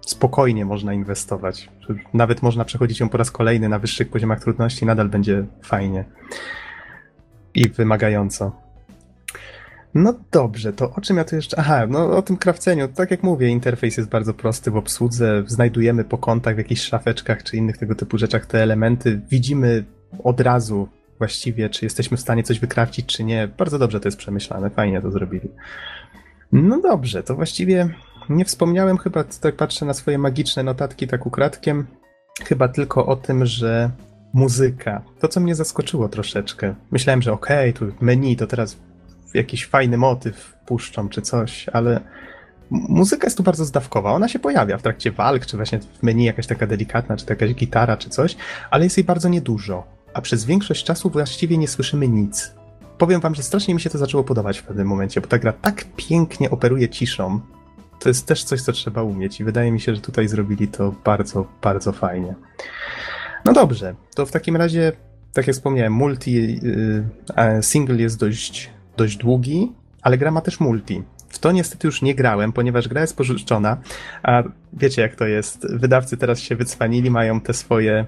spokojnie 0.00 0.64
można 0.64 0.94
inwestować. 0.94 1.70
Nawet 2.14 2.42
można 2.42 2.64
przechodzić 2.64 3.00
ją 3.00 3.08
po 3.08 3.18
raz 3.18 3.30
kolejny 3.30 3.68
na 3.68 3.78
wyższych 3.78 4.10
poziomach 4.10 4.40
trudności, 4.40 4.86
nadal 4.86 5.08
będzie 5.08 5.46
fajnie 5.62 6.04
i 7.54 7.68
wymagająco. 7.68 8.52
No 9.94 10.14
dobrze, 10.30 10.72
to 10.72 10.94
o 10.94 11.00
czym 11.00 11.16
ja 11.16 11.24
tu 11.24 11.36
jeszcze. 11.36 11.58
Aha, 11.58 11.86
no 11.86 12.16
o 12.16 12.22
tym 12.22 12.36
krawceniu. 12.36 12.88
Tak 12.88 13.10
jak 13.10 13.22
mówię, 13.22 13.48
interfejs 13.48 13.96
jest 13.96 14.08
bardzo 14.08 14.34
prosty 14.34 14.70
w 14.70 14.76
obsłudze. 14.76 15.42
Znajdujemy 15.46 16.04
po 16.04 16.18
kątach, 16.18 16.54
w 16.54 16.58
jakichś 16.58 16.82
szafeczkach 16.82 17.42
czy 17.42 17.56
innych 17.56 17.78
tego 17.78 17.94
typu 17.94 18.18
rzeczach 18.18 18.46
te 18.46 18.62
elementy. 18.62 19.20
Widzimy 19.30 19.84
od 20.24 20.40
razu 20.40 20.88
właściwie, 21.18 21.70
czy 21.70 21.86
jesteśmy 21.86 22.16
w 22.16 22.20
stanie 22.20 22.42
coś 22.42 22.60
wykrawcić, 22.60 23.06
czy 23.06 23.24
nie. 23.24 23.48
Bardzo 23.58 23.78
dobrze 23.78 24.00
to 24.00 24.08
jest 24.08 24.18
przemyślane, 24.18 24.70
fajnie 24.70 25.00
to 25.00 25.10
zrobili. 25.10 25.48
No 26.52 26.80
dobrze, 26.80 27.22
to 27.22 27.34
właściwie 27.34 27.88
nie 28.28 28.44
wspomniałem 28.44 28.98
chyba, 28.98 29.24
tak 29.24 29.56
patrzę 29.56 29.86
na 29.86 29.94
swoje 29.94 30.18
magiczne 30.18 30.62
notatki 30.62 31.06
tak 31.06 31.26
ukradkiem, 31.26 31.86
chyba 32.44 32.68
tylko 32.68 33.06
o 33.06 33.16
tym, 33.16 33.46
że 33.46 33.90
muzyka, 34.32 35.02
to 35.20 35.28
co 35.28 35.40
mnie 35.40 35.54
zaskoczyło 35.54 36.08
troszeczkę. 36.08 36.74
Myślałem, 36.90 37.22
że 37.22 37.32
okej, 37.32 37.70
okay, 37.70 37.88
tu 37.88 38.04
menu, 38.04 38.36
to 38.36 38.46
teraz 38.46 38.76
jakiś 39.34 39.66
fajny 39.66 39.96
motyw 39.96 40.56
puszczą 40.66 41.08
czy 41.08 41.22
coś, 41.22 41.68
ale 41.68 42.00
muzyka 42.70 43.26
jest 43.26 43.36
tu 43.36 43.42
bardzo 43.42 43.64
zdawkowa. 43.64 44.12
Ona 44.12 44.28
się 44.28 44.38
pojawia 44.38 44.78
w 44.78 44.82
trakcie 44.82 45.12
walk, 45.12 45.46
czy 45.46 45.56
właśnie 45.56 45.78
w 45.78 46.02
menu 46.02 46.24
jakaś 46.24 46.46
taka 46.46 46.66
delikatna, 46.66 47.16
czy 47.16 47.26
jakaś 47.30 47.54
gitara, 47.54 47.96
czy 47.96 48.10
coś, 48.10 48.36
ale 48.70 48.84
jest 48.84 48.96
jej 48.96 49.04
bardzo 49.04 49.28
niedużo. 49.28 49.97
A 50.14 50.20
przez 50.20 50.44
większość 50.44 50.84
czasu 50.84 51.10
właściwie 51.10 51.58
nie 51.58 51.68
słyszymy 51.68 52.08
nic. 52.08 52.54
Powiem 52.98 53.20
wam, 53.20 53.34
że 53.34 53.42
strasznie 53.42 53.74
mi 53.74 53.80
się 53.80 53.90
to 53.90 53.98
zaczęło 53.98 54.24
podobać 54.24 54.58
w 54.58 54.62
pewnym 54.62 54.86
momencie, 54.86 55.20
bo 55.20 55.26
ta 55.26 55.38
gra 55.38 55.52
tak 55.52 55.84
pięknie 55.96 56.50
operuje 56.50 56.88
ciszą, 56.88 57.40
to 57.98 58.08
jest 58.08 58.26
też 58.26 58.44
coś, 58.44 58.62
co 58.62 58.72
trzeba 58.72 59.02
umieć 59.02 59.40
i 59.40 59.44
wydaje 59.44 59.72
mi 59.72 59.80
się, 59.80 59.94
że 59.94 60.00
tutaj 60.00 60.28
zrobili 60.28 60.68
to 60.68 60.94
bardzo, 61.04 61.46
bardzo 61.62 61.92
fajnie. 61.92 62.34
No 63.44 63.52
dobrze, 63.52 63.94
to 64.14 64.26
w 64.26 64.32
takim 64.32 64.56
razie, 64.56 64.92
tak 65.32 65.46
jak 65.46 65.56
wspomniałem, 65.56 65.92
multi, 65.92 66.60
yy, 66.62 67.62
single 67.62 67.96
jest 67.96 68.18
dość, 68.18 68.70
dość 68.96 69.16
długi, 69.16 69.72
ale 70.02 70.18
gra 70.18 70.30
ma 70.30 70.40
też 70.40 70.60
multi. 70.60 71.02
W 71.28 71.38
to 71.38 71.52
niestety 71.52 71.86
już 71.86 72.02
nie 72.02 72.14
grałem, 72.14 72.52
ponieważ 72.52 72.88
gra 72.88 73.00
jest 73.00 73.16
pożyczona, 73.16 73.76
a 74.22 74.42
wiecie 74.72 75.02
jak 75.02 75.16
to 75.16 75.26
jest. 75.26 75.76
Wydawcy 75.76 76.16
teraz 76.16 76.40
się 76.40 76.56
wycwanili, 76.56 77.10
mają 77.10 77.40
te 77.40 77.54
swoje 77.54 78.06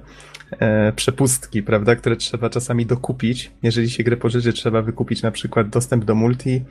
e, 0.59 0.93
przepustki, 0.93 1.63
prawda, 1.63 1.97
które 1.97 2.17
trzeba 2.17 2.51
czasami 2.51 2.87
dokupić. 2.87 3.51
Jeżeli 3.63 3.91
się 3.91 4.05
grę 4.05 4.17
pożyczy, 4.17 4.53
trzeba 4.53 4.83
wykupić 4.83 5.23
na 5.23 5.31
przykład 5.31 5.69
dostęp 5.69 6.05
do 6.05 6.15
multi. 6.15 6.65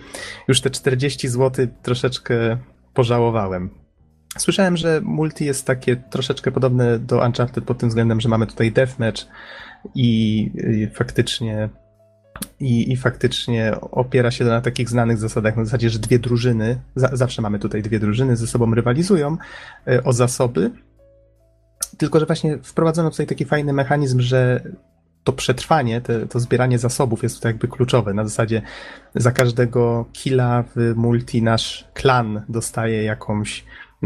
Już 0.47 0.61
te 0.61 0.69
40 0.69 1.27
zł 1.27 1.67
troszeczkę 1.83 2.57
pożałowałem. 2.93 3.69
Słyszałem, 4.37 4.77
że 4.77 5.01
multi 5.03 5.45
jest 5.45 5.65
takie 5.65 5.95
troszeczkę 5.95 6.51
podobne 6.51 6.99
do 6.99 7.25
Uncharted 7.25 7.63
pod 7.63 7.77
tym 7.77 7.89
względem, 7.89 8.21
że 8.21 8.29
mamy 8.29 8.47
tutaj 8.47 8.71
deathmatch 8.71 9.21
i, 9.95 10.41
i 10.55 10.87
faktycznie 10.95 11.69
i, 12.59 12.91
i 12.91 12.97
faktycznie 12.97 13.75
opiera 13.81 14.31
się 14.31 14.45
na 14.45 14.61
takich 14.61 14.89
znanych 14.89 15.17
zasadach, 15.17 15.57
na 15.57 15.65
zasadzie, 15.65 15.89
że 15.89 15.99
dwie 15.99 16.19
drużyny, 16.19 16.79
za, 16.95 17.09
zawsze 17.13 17.41
mamy 17.41 17.59
tutaj 17.59 17.81
dwie 17.81 17.99
drużyny, 17.99 18.35
ze 18.35 18.47
sobą 18.47 18.75
rywalizują 18.75 19.37
y, 19.87 20.03
o 20.03 20.13
zasoby, 20.13 20.71
tylko 21.99 22.19
że 22.19 22.25
właśnie 22.25 22.57
wprowadzono 22.63 23.11
tutaj 23.11 23.27
taki 23.27 23.45
fajny 23.45 23.73
mechanizm, 23.73 24.19
że 24.19 24.63
to 25.23 25.33
przetrwanie, 25.33 26.01
te, 26.01 26.27
to 26.27 26.39
zbieranie 26.39 26.79
zasobów 26.79 27.23
jest 27.23 27.35
tutaj 27.35 27.49
jakby 27.49 27.67
kluczowe. 27.67 28.13
Na 28.13 28.23
zasadzie 28.23 28.61
za 29.15 29.31
każdego 29.31 30.05
killa 30.13 30.63
w 30.75 30.93
multi 30.95 31.41
nasz 31.41 31.87
klan 31.93 32.41
dostaje 32.49 33.03
jakąś, 33.03 33.65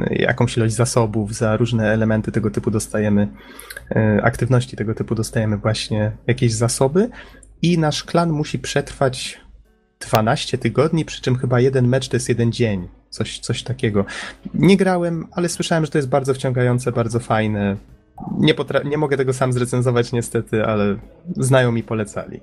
jakąś 0.09 0.57
ilość 0.57 0.75
zasobów, 0.75 1.33
za 1.33 1.57
różne 1.57 1.93
elementy 1.93 2.31
tego 2.31 2.51
typu 2.51 2.71
dostajemy, 2.71 3.27
e, 3.91 4.19
aktywności 4.23 4.77
tego 4.77 4.93
typu 4.93 5.15
dostajemy 5.15 5.57
właśnie 5.57 6.11
jakieś 6.27 6.53
zasoby 6.53 7.09
i 7.61 7.77
nasz 7.77 8.03
klan 8.03 8.29
musi 8.29 8.59
przetrwać 8.59 9.41
12 10.07 10.57
tygodni, 10.57 11.05
przy 11.05 11.21
czym 11.21 11.35
chyba 11.35 11.59
jeden 11.59 11.87
mecz 11.87 12.07
to 12.09 12.15
jest 12.15 12.29
jeden 12.29 12.51
dzień. 12.51 12.87
Coś, 13.09 13.39
coś 13.39 13.63
takiego. 13.63 14.05
Nie 14.53 14.77
grałem, 14.77 15.27
ale 15.31 15.49
słyszałem, 15.49 15.85
że 15.85 15.91
to 15.91 15.97
jest 15.97 16.09
bardzo 16.09 16.33
wciągające, 16.33 16.91
bardzo 16.91 17.19
fajne. 17.19 17.77
Nie, 18.39 18.55
potra- 18.55 18.85
nie 18.85 18.97
mogę 18.97 19.17
tego 19.17 19.33
sam 19.33 19.53
zrecenzować 19.53 20.11
niestety, 20.11 20.65
ale 20.65 20.95
znają 21.37 21.71
mi 21.71 21.83
polecali. 21.83 22.39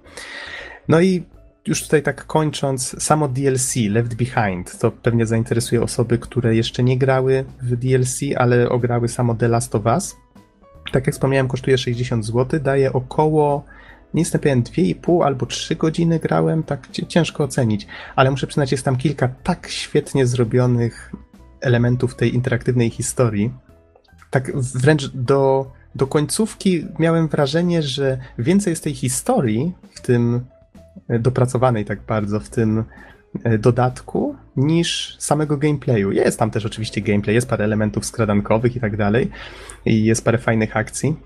No 0.88 1.00
i 1.00 1.22
już 1.66 1.82
tutaj 1.82 2.02
tak 2.02 2.26
kończąc, 2.26 3.02
samo 3.02 3.28
DLC 3.28 3.76
Left 3.76 4.14
Behind, 4.14 4.78
to 4.78 4.90
pewnie 4.90 5.26
zainteresuje 5.26 5.82
osoby, 5.82 6.18
które 6.18 6.56
jeszcze 6.56 6.82
nie 6.82 6.98
grały 6.98 7.44
w 7.62 7.76
DLC, 7.76 8.20
ale 8.36 8.68
ograły 8.68 9.08
samo 9.08 9.34
The 9.34 9.48
Last 9.48 9.74
of 9.74 9.86
Us. 9.86 10.16
Tak 10.92 11.06
jak 11.06 11.14
wspomniałem, 11.14 11.48
kosztuje 11.48 11.78
60 11.78 12.26
zł, 12.26 12.60
daje 12.60 12.92
około, 12.92 13.64
nie 14.14 14.20
jestem 14.20 14.40
pewien, 14.40 14.62
2,5 14.62 15.24
albo 15.24 15.46
3 15.46 15.76
godziny 15.76 16.18
grałem, 16.18 16.62
tak 16.62 16.88
ciężko 17.08 17.44
ocenić, 17.44 17.86
ale 18.16 18.30
muszę 18.30 18.46
przyznać, 18.46 18.72
jest 18.72 18.84
tam 18.84 18.96
kilka 18.96 19.28
tak 19.28 19.68
świetnie 19.68 20.26
zrobionych 20.26 21.12
elementów 21.60 22.14
tej 22.14 22.34
interaktywnej 22.34 22.90
historii, 22.90 23.52
tak 24.30 24.60
wręcz 24.60 25.08
do, 25.08 25.72
do 25.94 26.06
końcówki 26.06 26.86
miałem 26.98 27.28
wrażenie, 27.28 27.82
że 27.82 28.18
więcej 28.38 28.70
jest 28.70 28.84
tej 28.84 28.94
historii 28.94 29.72
w 29.94 30.00
tym 30.00 30.40
e, 31.08 31.18
dopracowanej 31.18 31.84
tak 31.84 32.02
bardzo 32.02 32.40
w 32.40 32.48
tym 32.48 32.84
e, 33.44 33.58
dodatku 33.58 34.36
niż 34.56 35.16
samego 35.18 35.56
gameplayu. 35.56 36.12
Jest 36.12 36.38
tam 36.38 36.50
też 36.50 36.66
oczywiście 36.66 37.00
gameplay, 37.00 37.34
jest 37.34 37.48
parę 37.48 37.64
elementów 37.64 38.06
skradankowych 38.06 38.76
i 38.76 38.80
tak 38.80 38.96
dalej 38.96 39.30
i 39.84 40.04
jest 40.04 40.24
parę 40.24 40.38
fajnych 40.38 40.76
akcji, 40.76 41.16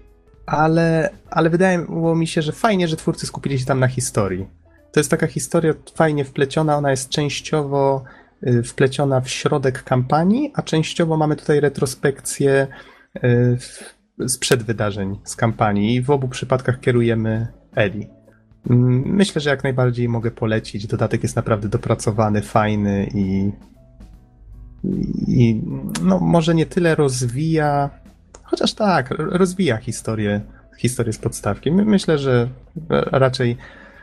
ale, 0.47 1.11
ale 1.31 1.51
wydaje 1.51 1.87
mi 2.17 2.27
się, 2.27 2.43
że 2.43 2.53
fajnie, 2.53 2.89
że 2.89 2.97
twórcy 2.97 3.27
skupili 3.27 3.59
się 3.59 3.65
tam 3.65 3.81
na 3.81 3.89
historii. 3.89 4.47
To 4.93 5.01
jest 5.01 5.11
taka 5.11 5.27
historia 5.27 5.75
fajnie 5.95 6.25
wpleciona, 6.25 6.77
ona 6.77 6.91
jest 6.91 7.09
częściowo 7.09 8.05
e, 8.43 8.63
wpleciona 8.63 9.21
w 9.21 9.29
środek 9.29 9.83
kampanii, 9.83 10.53
a 10.55 10.63
częściowo 10.63 11.17
mamy 11.17 11.37
tutaj 11.37 11.61
retrospekcję 11.61 12.67
sprzed 14.29 14.63
wydarzeń 14.63 15.19
z 15.25 15.37
kampanii 15.37 15.95
i 15.95 16.03
w 16.03 16.11
obu 16.11 16.29
przypadkach 16.29 16.81
kierujemy 16.81 17.49
Eli. 17.75 18.09
Mm, 18.71 19.03
myślę, 19.07 19.41
że 19.41 19.51
jak 19.51 19.65
najbardziej 19.65 20.09
mogę 20.09 20.31
polecić. 20.31 20.87
Dodatek 20.87 21.23
jest 21.23 21.37
naprawdę 21.37 21.69
dopracowany, 21.69 22.43
fajny 22.43 23.11
i, 23.15 23.53
i 25.29 25.63
no, 26.03 26.21
może 26.21 26.55
nie 26.55 26.67
tyle 26.67 26.95
rozwija, 26.95 27.91
chociaż 28.45 28.75
tak, 28.75 29.11
rozwija 29.19 29.77
historię, 29.77 30.41
historię 30.79 31.13
z 31.13 31.19
podstawki. 31.19 31.73
Myślę, 31.73 32.19
że 32.19 32.49
raczej 32.91 33.57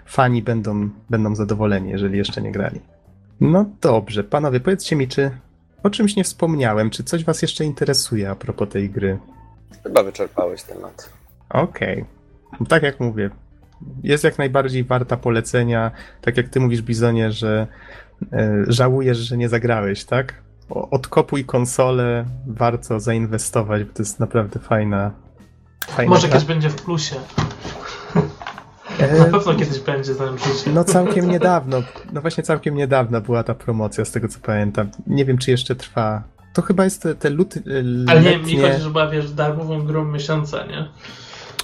fani 0.06 0.42
będą, 0.42 0.90
będą 1.10 1.36
zadowoleni, 1.36 1.90
jeżeli 1.90 2.18
jeszcze 2.18 2.42
nie 2.42 2.52
grali. 2.52 2.82
No 3.42 3.66
dobrze, 3.82 4.24
panowie, 4.24 4.60
powiedzcie 4.60 4.96
mi, 4.96 5.08
czy 5.08 5.32
o 5.84 5.90
czymś 5.90 6.16
nie 6.16 6.24
wspomniałem. 6.24 6.90
Czy 6.90 7.04
coś 7.04 7.24
Was 7.24 7.42
jeszcze 7.42 7.66
interesuje 7.66 8.30
a 8.30 8.36
propos 8.36 8.70
tej 8.70 8.90
gry? 8.90 9.18
Chyba 9.84 10.04
wyczerpałeś 10.04 10.64
temat. 10.64 11.10
Okej. 11.50 12.06
Okay. 12.54 12.68
Tak 12.68 12.84
jak 12.84 13.00
mówię, 13.00 13.30
jest 14.04 14.24
jak 14.24 14.38
najbardziej 14.38 14.84
warta 14.84 15.18
polecenia. 15.18 15.92
Tak 16.22 16.38
jak 16.38 16.50
Ty 16.50 16.60
mówisz, 16.60 16.82
Bizonie, 16.82 17.32
że 17.32 17.68
e, 18.34 18.64
żałujesz, 18.68 19.18
że 19.18 19.38
nie 19.38 19.50
zagrałeś, 19.50 20.06
tak? 20.06 20.34
Odkopuj 20.70 21.46
konsolę, 21.46 22.26
warto 22.48 23.00
zainwestować, 23.00 23.84
bo 23.84 23.94
to 23.94 24.02
jest 24.04 24.20
naprawdę 24.20 24.60
fajna. 24.60 25.12
fajna 25.88 26.10
Może 26.10 26.28
kiedyś 26.28 26.46
będzie 26.46 26.70
w 26.70 26.82
plusie. 26.82 27.16
Na 29.20 29.26
pewno 29.26 29.56
kiedyś 29.56 29.80
będzie 29.80 30.16
tam 30.16 30.38
życie. 30.38 30.72
No 30.74 30.84
całkiem 30.84 31.32
niedawno, 31.32 31.84
no 32.14 32.22
właśnie 32.22 32.44
całkiem 32.44 32.76
niedawno 32.76 33.22
była 33.22 33.44
ta 33.44 33.54
promocja, 33.54 34.06
z 34.06 34.12
tego 34.12 34.28
co 34.28 34.40
pamiętam. 34.40 34.92
Nie 35.08 35.26
wiem, 35.26 35.38
czy 35.38 35.52
jeszcze 35.52 35.76
trwa. 35.76 36.24
To 36.54 36.62
chyba 36.62 36.84
jest 36.84 37.02
te, 37.02 37.16
te 37.16 37.30
luty. 37.30 37.64
Ale 38.08 38.22
nie, 38.22 38.38
mi 38.38 38.62
chodzi, 38.62 38.82
że 38.82 38.90
była, 38.90 39.08
wiesz, 39.08 39.32
darmową 39.32 39.86
grą 39.86 40.06
miesiąca, 40.06 40.66
nie? 40.66 40.88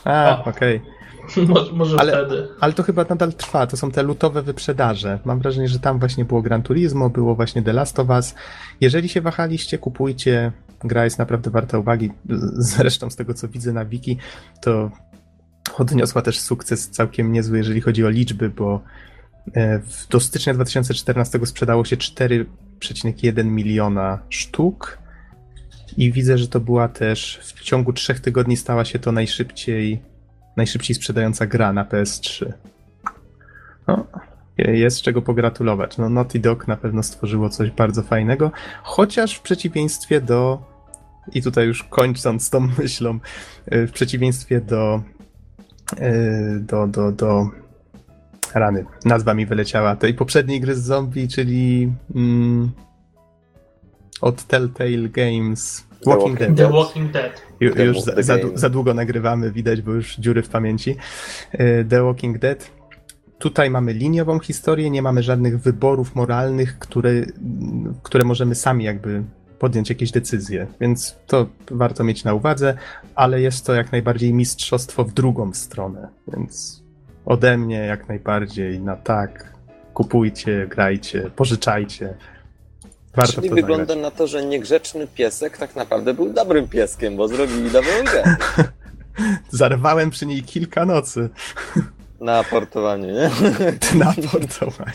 A, 0.05 0.43
okej. 0.45 0.77
Okay. 0.77 0.96
Może, 1.47 1.71
może 1.71 1.99
Ale- 1.99 2.11
wtedy. 2.25 2.47
Ale 2.59 2.73
to 2.73 2.83
chyba 2.83 3.05
nadal 3.09 3.33
trwa, 3.33 3.67
to 3.67 3.77
są 3.77 3.91
te 3.91 4.03
lutowe 4.03 4.41
wyprzedaże. 4.41 5.19
Mam 5.25 5.39
wrażenie, 5.39 5.67
że 5.67 5.79
tam 5.79 5.99
właśnie 5.99 6.25
było 6.25 6.41
Gran 6.41 6.63
Turismo, 6.63 7.09
było 7.09 7.35
właśnie 7.35 7.61
The 7.61 7.73
Last 7.73 7.99
of 7.99 8.09
Us. 8.09 8.35
Jeżeli 8.81 9.09
się 9.09 9.21
wahaliście, 9.21 9.77
kupujcie. 9.77 10.51
Gra 10.83 11.03
jest 11.03 11.19
naprawdę 11.19 11.51
warta 11.51 11.77
uwagi. 11.79 12.11
Zresztą 12.53 13.09
z 13.09 13.15
tego, 13.15 13.33
co 13.33 13.47
widzę 13.47 13.73
na 13.73 13.85
wiki, 13.85 14.17
to 14.61 14.91
odniosła 15.77 16.21
też 16.21 16.39
sukces 16.39 16.89
całkiem 16.89 17.31
niezły, 17.31 17.57
jeżeli 17.57 17.81
chodzi 17.81 18.05
o 18.05 18.09
liczby, 18.09 18.49
bo 18.49 18.81
e, 19.55 19.81
do 20.09 20.19
stycznia 20.19 20.53
2014 20.53 21.39
sprzedało 21.45 21.85
się 21.85 21.97
4,1 21.97 23.45
miliona 23.45 24.19
sztuk 24.29 24.97
i 25.97 26.11
widzę, 26.11 26.37
że 26.37 26.47
to 26.47 26.59
była 26.59 26.87
też 26.87 27.39
w 27.43 27.61
ciągu 27.61 27.93
trzech 27.93 28.19
tygodni 28.19 28.57
stała 28.57 28.85
się 28.85 28.99
to 28.99 29.11
najszybciej 29.11 30.01
najszybciej 30.57 30.95
sprzedająca 30.95 31.45
gra 31.45 31.73
na 31.73 31.85
PS3. 31.85 32.53
No, 33.87 34.07
jest 34.57 35.01
czego 35.01 35.21
pogratulować. 35.21 35.97
No, 35.97 36.09
Naughty 36.09 36.39
Dog 36.39 36.67
na 36.67 36.77
pewno 36.77 37.03
stworzyło 37.03 37.49
coś 37.49 37.71
bardzo 37.71 38.03
fajnego, 38.03 38.51
chociaż 38.83 39.35
w 39.35 39.41
przeciwieństwie 39.41 40.21
do 40.21 40.61
i 41.33 41.41
tutaj 41.41 41.67
już 41.67 41.83
kończąc 41.83 42.49
tą 42.49 42.59
myślą, 42.79 43.19
y, 43.73 43.87
w 43.87 43.91
przeciwieństwie 43.91 44.61
do 44.61 45.01
y, 45.93 46.59
do, 46.59 46.87
do, 46.87 47.11
do 47.11 47.49
rany, 48.53 48.85
nazwa 49.05 49.33
mi 49.33 49.45
wyleciała, 49.45 49.95
tej 49.95 50.13
poprzedniej 50.13 50.61
gry 50.61 50.75
z 50.75 50.83
zombie, 50.83 51.27
czyli 51.27 51.93
mm, 52.15 52.71
od 54.21 54.43
Telltale 54.43 55.09
Games 55.09 55.86
Walking 56.05 56.39
Walking 56.39 56.55
Dead. 56.55 56.67
The 56.67 56.73
Walking 56.73 57.11
Dead. 57.11 57.41
Ju, 57.59 57.75
The 57.75 57.85
już 57.85 58.01
za, 58.01 58.21
za, 58.21 58.35
za 58.53 58.69
długo 58.69 58.93
nagrywamy, 58.93 59.51
widać, 59.51 59.81
bo 59.81 59.91
już 59.91 60.15
dziury 60.15 60.41
w 60.41 60.49
pamięci. 60.49 60.95
E, 61.51 61.83
The 61.83 62.03
Walking 62.03 62.39
Dead. 62.39 62.71
Tutaj 63.39 63.69
mamy 63.69 63.93
liniową 63.93 64.39
historię, 64.39 64.89
nie 64.89 65.01
mamy 65.01 65.23
żadnych 65.23 65.59
wyborów 65.59 66.15
moralnych, 66.15 66.79
które, 66.79 67.11
które 68.03 68.25
możemy 68.25 68.55
sami 68.55 68.83
jakby 68.83 69.23
podjąć 69.59 69.89
jakieś 69.89 70.11
decyzje, 70.11 70.67
więc 70.79 71.15
to 71.27 71.47
warto 71.71 72.03
mieć 72.03 72.23
na 72.23 72.33
uwadze, 72.33 72.77
ale 73.15 73.41
jest 73.41 73.65
to 73.65 73.73
jak 73.73 73.91
najbardziej 73.91 74.33
mistrzostwo 74.33 75.03
w 75.03 75.13
drugą 75.13 75.53
stronę, 75.53 76.07
więc 76.27 76.83
ode 77.25 77.57
mnie 77.57 77.77
jak 77.77 78.07
najbardziej 78.07 78.79
na 78.79 78.95
tak, 78.95 79.53
kupujcie, 79.93 80.67
grajcie, 80.67 81.29
pożyczajcie. 81.35 82.13
Warto 83.17 83.33
Czyli 83.33 83.49
to 83.49 83.55
wygląda 83.55 83.85
zagrać. 83.85 84.03
na 84.03 84.11
to, 84.11 84.27
że 84.27 84.45
niegrzeczny 84.45 85.07
piesek 85.07 85.57
tak 85.57 85.75
naprawdę 85.75 86.13
był 86.13 86.33
dobrym 86.33 86.67
pieskiem, 86.67 87.17
bo 87.17 87.27
zrobili 87.27 87.71
dobrą 87.71 87.91
grę 88.05 88.35
Zarwałem 89.49 90.09
przy 90.09 90.25
niej 90.25 90.43
kilka 90.43 90.85
nocy 90.85 91.29
na 92.19 92.39
aportowaniu, 92.39 93.05
nie? 93.05 93.29
na 94.05 94.13
portowanie. 94.31 94.91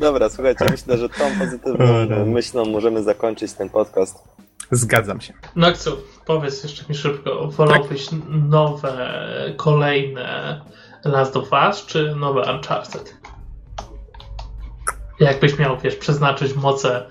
Dobra, 0.00 0.30
słuchajcie, 0.30 0.64
myślę, 0.70 0.98
że 0.98 1.08
tą 1.08 1.24
pozytywną 1.38 2.06
no. 2.08 2.26
myślą 2.26 2.64
możemy 2.64 3.02
zakończyć 3.02 3.52
ten 3.52 3.70
podcast. 3.70 4.18
Zgadzam 4.70 5.20
się. 5.20 5.32
Noxu, 5.56 5.96
powiedz 6.26 6.62
jeszcze 6.62 6.84
mi 6.88 6.94
szybko, 6.94 7.48
wolałbyś 7.48 8.08
nowe, 8.28 9.14
kolejne 9.56 10.60
Last 11.04 11.36
of 11.36 11.48
Us, 11.68 11.86
czy 11.86 12.14
nowe 12.16 12.54
Uncharted? 12.54 13.16
Jakbyś 15.20 15.58
miał, 15.58 15.78
wiesz, 15.78 15.96
przeznaczyć 15.96 16.54
moce 16.54 17.06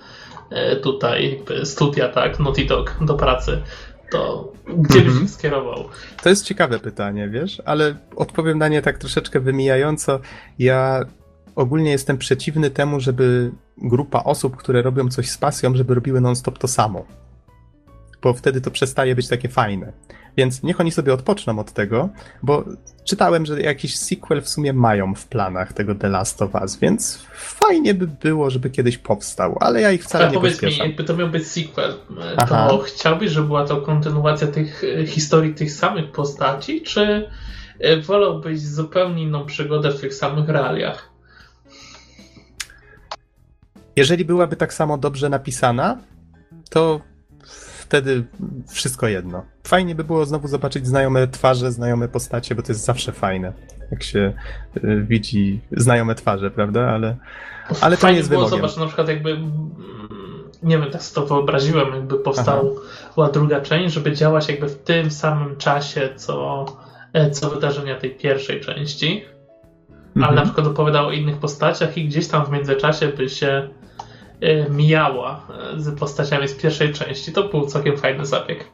tutaj, 0.82 1.30
jakby 1.30 1.66
studia, 1.66 2.08
tak, 2.08 2.38
Naughty 2.40 2.64
Dog 2.64 2.96
do 3.00 3.14
pracy, 3.14 3.62
to 4.10 4.52
gdzie 4.66 4.98
byś 4.98 5.08
Mhm. 5.08 5.24
ich 5.24 5.30
skierował? 5.30 5.84
To 6.22 6.28
jest 6.28 6.44
ciekawe 6.44 6.78
pytanie, 6.78 7.28
wiesz, 7.28 7.62
ale 7.64 7.94
odpowiem 8.16 8.58
na 8.58 8.68
nie 8.68 8.82
tak 8.82 8.98
troszeczkę 8.98 9.40
wymijająco. 9.40 10.20
Ja 10.58 11.04
ogólnie 11.56 11.90
jestem 11.90 12.18
przeciwny 12.18 12.70
temu, 12.70 13.00
żeby 13.00 13.52
grupa 13.78 14.22
osób, 14.24 14.56
które 14.56 14.82
robią 14.82 15.08
coś 15.08 15.30
z 15.30 15.38
pasją, 15.38 15.76
żeby 15.76 15.94
robiły 15.94 16.20
non-stop 16.20 16.58
to 16.58 16.68
samo. 16.68 17.04
Bo 18.22 18.34
wtedy 18.34 18.60
to 18.60 18.70
przestaje 18.70 19.14
być 19.14 19.28
takie 19.28 19.48
fajne. 19.48 19.92
Więc 20.36 20.62
niech 20.62 20.80
oni 20.80 20.92
sobie 20.92 21.14
odpoczną 21.14 21.58
od 21.58 21.72
tego, 21.72 22.08
bo 22.42 22.64
czytałem, 23.04 23.46
że 23.46 23.60
jakiś 23.60 23.96
sequel 23.96 24.42
w 24.42 24.48
sumie 24.48 24.72
mają 24.72 25.14
w 25.14 25.26
planach 25.26 25.72
tego 25.72 25.94
The 25.94 26.08
Last 26.08 26.42
of 26.42 26.54
Us, 26.54 26.76
więc 26.76 27.26
fajnie 27.34 27.94
by 27.94 28.06
było, 28.06 28.50
żeby 28.50 28.70
kiedyś 28.70 28.98
powstał, 28.98 29.56
ale 29.60 29.80
ja 29.80 29.92
ich 29.92 30.04
wcale 30.04 30.24
Ale 30.24 30.32
nie 30.32 30.40
powiedz 30.40 30.62
mi, 30.62 30.76
jakby 30.76 31.04
to 31.04 31.16
miał 31.16 31.28
być 31.28 31.46
sequel, 31.46 31.94
Aha. 32.36 32.68
to 32.70 32.78
chciałbyś, 32.78 33.30
żeby 33.30 33.46
była 33.46 33.66
to 33.66 33.80
kontynuacja 33.80 34.46
tych 34.46 34.84
e, 34.84 35.06
historii 35.06 35.54
tych 35.54 35.72
samych 35.72 36.12
postaci, 36.12 36.82
czy 36.82 37.28
e, 37.80 38.00
wolałbyś 38.00 38.60
zupełnie 38.60 39.22
inną 39.22 39.46
przygodę 39.46 39.90
w 39.90 40.00
tych 40.00 40.14
samych 40.14 40.48
realiach? 40.48 41.12
Jeżeli 43.96 44.24
byłaby 44.24 44.56
tak 44.56 44.74
samo 44.74 44.98
dobrze 44.98 45.28
napisana, 45.28 45.98
to 46.70 47.00
wtedy 47.92 48.24
wszystko 48.70 49.08
jedno. 49.08 49.44
Fajnie 49.66 49.94
by 49.94 50.04
było 50.04 50.26
znowu 50.26 50.48
zobaczyć 50.48 50.86
znajome 50.86 51.28
twarze, 51.28 51.72
znajome 51.72 52.08
postacie, 52.08 52.54
bo 52.54 52.62
to 52.62 52.72
jest 52.72 52.84
zawsze 52.84 53.12
fajne, 53.12 53.52
jak 53.90 54.02
się 54.02 54.32
y, 54.76 55.04
widzi 55.08 55.60
znajome 55.72 56.14
twarze, 56.14 56.50
prawda? 56.50 56.80
Ale, 56.90 57.16
ale 57.80 57.96
to 57.96 58.02
Fajnie 58.02 58.14
nie 58.14 58.18
jest 58.18 58.30
było, 58.30 58.44
wymogiem. 58.44 58.68
zobacz, 58.68 58.80
na 58.80 58.86
przykład 58.86 59.08
jakby, 59.08 59.30
mm, 59.30 59.70
nie 60.62 60.78
wiem, 60.78 60.90
tak 60.90 61.02
sobie 61.02 61.26
to 61.28 61.34
wyobraziłem, 61.34 61.94
jakby 61.94 62.18
powstała 62.18 62.62
druga 63.32 63.60
część, 63.60 63.94
żeby 63.94 64.12
działać 64.12 64.48
jakby 64.48 64.68
w 64.68 64.78
tym 64.82 65.10
samym 65.10 65.56
czasie, 65.56 66.08
co, 66.16 66.66
e, 67.12 67.30
co 67.30 67.50
wydarzenia 67.50 67.96
tej 67.98 68.10
pierwszej 68.10 68.60
części, 68.60 69.24
ale 70.16 70.26
Mhm. 70.28 70.34
na 70.34 70.42
przykład 70.42 70.66
opowiadał 70.66 71.06
o 71.06 71.12
innych 71.12 71.36
postaciach 71.36 71.98
i 71.98 72.08
gdzieś 72.08 72.28
tam 72.28 72.46
w 72.46 72.50
międzyczasie 72.50 73.08
by 73.08 73.28
się 73.28 73.68
mijała 74.70 75.46
e, 75.76 75.80
z 75.80 75.98
postaciami 75.98 76.48
z 76.48 76.54
pierwszej 76.54 76.92
części. 76.92 77.32
To 77.32 77.48
był 77.48 77.66
całkiem 77.66 77.96
fajny 77.96 78.26
zabieg. 78.26 78.64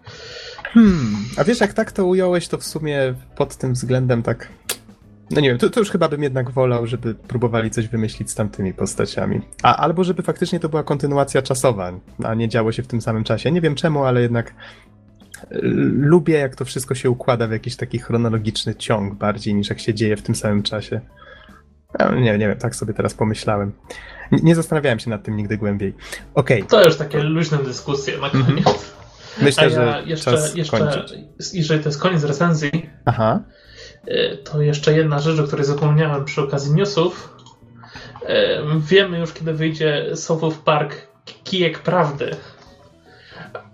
Hmm, 0.63 1.17
a 1.37 1.45
wiesz, 1.45 1.61
jak 1.61 1.73
tak 1.73 1.93
to 1.93 2.07
ująłeś, 2.07 2.49
to 2.49 2.59
w 2.59 2.65
sumie 2.65 3.15
pod 3.37 3.57
tym 3.57 3.73
względem 3.73 4.23
tak. 4.23 4.49
No 5.31 5.41
nie 5.41 5.49
wiem, 5.49 5.59
to, 5.59 5.71
to 5.71 5.81
już 5.81 5.91
chyba 5.91 6.09
bym 6.09 6.23
jednak 6.23 6.51
wolał, 6.51 6.87
żeby 6.87 7.15
próbowali 7.15 7.71
coś 7.71 7.89
wymyślić 7.89 8.31
z 8.31 8.35
tamtymi 8.35 8.75
postaciami. 8.75 9.41
A 9.63 9.77
albo 9.77 10.05
żeby 10.05 10.23
faktycznie 10.23 10.61
to 10.61 10.69
była 10.69 10.83
kontynuacja 10.83 11.43
czasowa, 11.43 11.93
a 12.25 12.35
nie 12.35 12.49
działo 12.49 12.73
się 12.73 12.83
w 12.83 12.87
tym 12.87 13.01
samym 13.01 13.25
czasie. 13.25 13.51
Nie 13.51 13.61
wiem 13.61 13.75
czemu, 13.75 14.05
ale 14.05 14.23
jednak 14.23 14.55
y, 15.53 15.59
lubię, 15.93 16.35
jak 16.35 16.57
to 16.57 16.65
wszystko 16.65 16.95
się 16.95 17.11
układa 17.11 17.49
w 17.49 17.53
jakiś 17.53 17.77
taki 17.77 17.99
chronologiczny 17.99 18.75
ciąg 18.75 19.15
bardziej 19.15 19.55
niż 19.55 19.71
jak 19.71 19.81
się 19.81 19.95
dzieje 19.95 20.17
w 20.17 20.23
tym 20.23 20.35
samym 20.35 20.63
czasie. 20.63 21.01
No, 21.99 22.15
nie, 22.15 22.39
nie 22.39 22.49
wiem, 22.49 22.59
tak 22.59 22.77
sobie 22.77 22.95
teraz 22.95 23.15
pomyślałem. 23.15 23.73
Nie, 24.33 24.55
zastanawiałem 24.55 24.99
się 24.99 25.11
nad 25.11 25.23
tym 25.23 25.37
nigdy 25.37 25.57
głębiej. 25.59 25.95
Okej, 26.35 26.63
To 26.65 26.85
już 26.85 26.97
takie 26.97 27.23
luźne 27.23 27.59
dyskusje 27.59 28.19
na 28.19 28.27
Mhm. 28.27 28.45
koniec. 28.63 28.93
myślę, 29.43 29.63
A 29.63 29.67
ja 29.67 29.71
że 29.71 30.03
jeszcze, 30.07 30.31
czas 30.31 30.55
jeszcze 30.55 30.79
kończyć. 30.79 31.15
jeżeli 31.55 31.83
to 31.83 31.89
jest 31.89 32.01
koniec 32.01 32.25
recenzji, 32.25 32.91
Aha. 33.05 33.41
y, 34.09 34.39
to 34.45 34.63
jeszcze 34.63 34.93
jedna 34.93 35.19
rzecz, 35.19 35.41
o 35.41 35.45
której 35.45 35.65
zapomniałem 35.67 36.25
przy 36.25 36.43
okazji 36.43 36.75
newsów. 36.75 37.35
Y, 38.23 38.27
Wiemy 38.79 39.19
już, 39.19 39.33
kiedy 39.33 39.53
wyjdzie 39.53 40.07
South 40.17 40.59
Park 40.65 40.95
Kijek 41.45 41.79
Prawdy. 41.79 42.31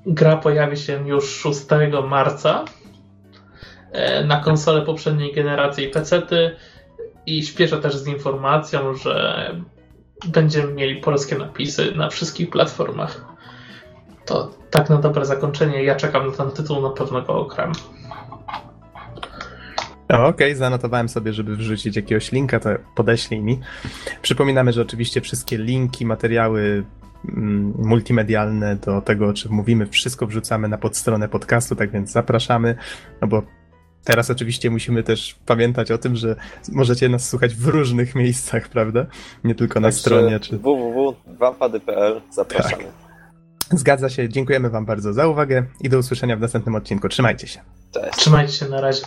Gra 0.06 0.36
pojawi 0.36 0.76
się 0.76 1.08
już 1.08 1.30
6 1.30 1.60
marca 2.08 2.64
y, 4.22 4.26
na 4.26 4.40
konsole 4.40 4.82
poprzedniej 4.82 5.32
generacji 5.34 5.88
PC-ty 5.88 6.56
i 7.26 7.42
śpieszę 7.46 7.76
też 7.80 7.96
z 7.96 8.06
informacją, 8.06 8.94
że 8.94 9.50
będziemy 10.26 10.72
mieli 10.72 11.00
polskie 11.00 11.38
napisy 11.38 11.92
na 11.96 12.08
wszystkich 12.10 12.50
platformach. 12.50 13.24
To 14.26 14.50
tak 14.70 14.90
na 14.90 14.96
dobre 14.96 15.24
zakończenie. 15.24 15.84
Ja 15.84 15.94
czekam 15.94 16.26
na 16.26 16.32
ten 16.32 16.50
tytuł, 16.50 16.82
na 16.82 16.90
pewno 16.90 17.22
go 17.22 17.40
okram. 17.40 17.72
Okej, 20.08 20.54
zanotowałem 20.54 21.08
sobie, 21.08 21.32
żeby 21.32 21.56
wrzucić 21.56 21.96
jakiegoś 21.96 22.32
linka, 22.32 22.60
to 22.60 22.70
podeślij 22.94 23.40
mi. 23.40 23.60
Przypominamy, 24.22 24.72
że 24.72 24.82
oczywiście 24.82 25.20
wszystkie 25.20 25.58
linki, 25.58 26.06
materiały 26.06 26.84
mm, 27.28 27.74
multimedialne 27.78 28.76
do 28.76 29.00
tego, 29.00 29.28
o 29.28 29.32
czym 29.32 29.52
mówimy, 29.52 29.86
wszystko 29.86 30.26
wrzucamy 30.26 30.68
na 30.68 30.78
podstronę 30.78 31.28
podcastu, 31.28 31.76
tak 31.76 31.90
więc 31.90 32.12
zapraszamy, 32.12 32.76
no 33.20 33.28
bo 33.28 33.42
teraz 34.04 34.30
oczywiście 34.30 34.70
musimy 34.70 35.02
też 35.02 35.36
pamiętać 35.46 35.90
o 35.90 35.98
tym, 35.98 36.16
że 36.16 36.36
możecie 36.72 37.08
nas 37.08 37.28
słuchać 37.28 37.54
w 37.54 37.68
różnych 37.68 38.14
miejscach, 38.14 38.68
prawda? 38.68 39.06
Nie 39.44 39.54
tylko 39.54 39.80
na 39.80 39.88
Także 39.88 40.00
stronie, 40.00 40.40
czy... 40.40 40.58
www.wampady.pl 40.58 42.20
zapraszamy. 42.30 42.84
Zgadza 43.70 44.08
się, 44.08 44.28
dziękujemy 44.28 44.70
wam 44.70 44.86
bardzo 44.86 45.12
za 45.12 45.28
uwagę 45.28 45.64
i 45.80 45.88
do 45.88 45.98
usłyszenia 45.98 46.36
w 46.36 46.40
następnym 46.40 46.74
odcinku. 46.74 47.08
Trzymajcie 47.08 47.46
się. 47.46 47.60
Cześć. 47.92 48.18
Trzymajcie 48.18 48.52
się 48.52 48.68
na 48.68 48.80
razie. 48.80 49.04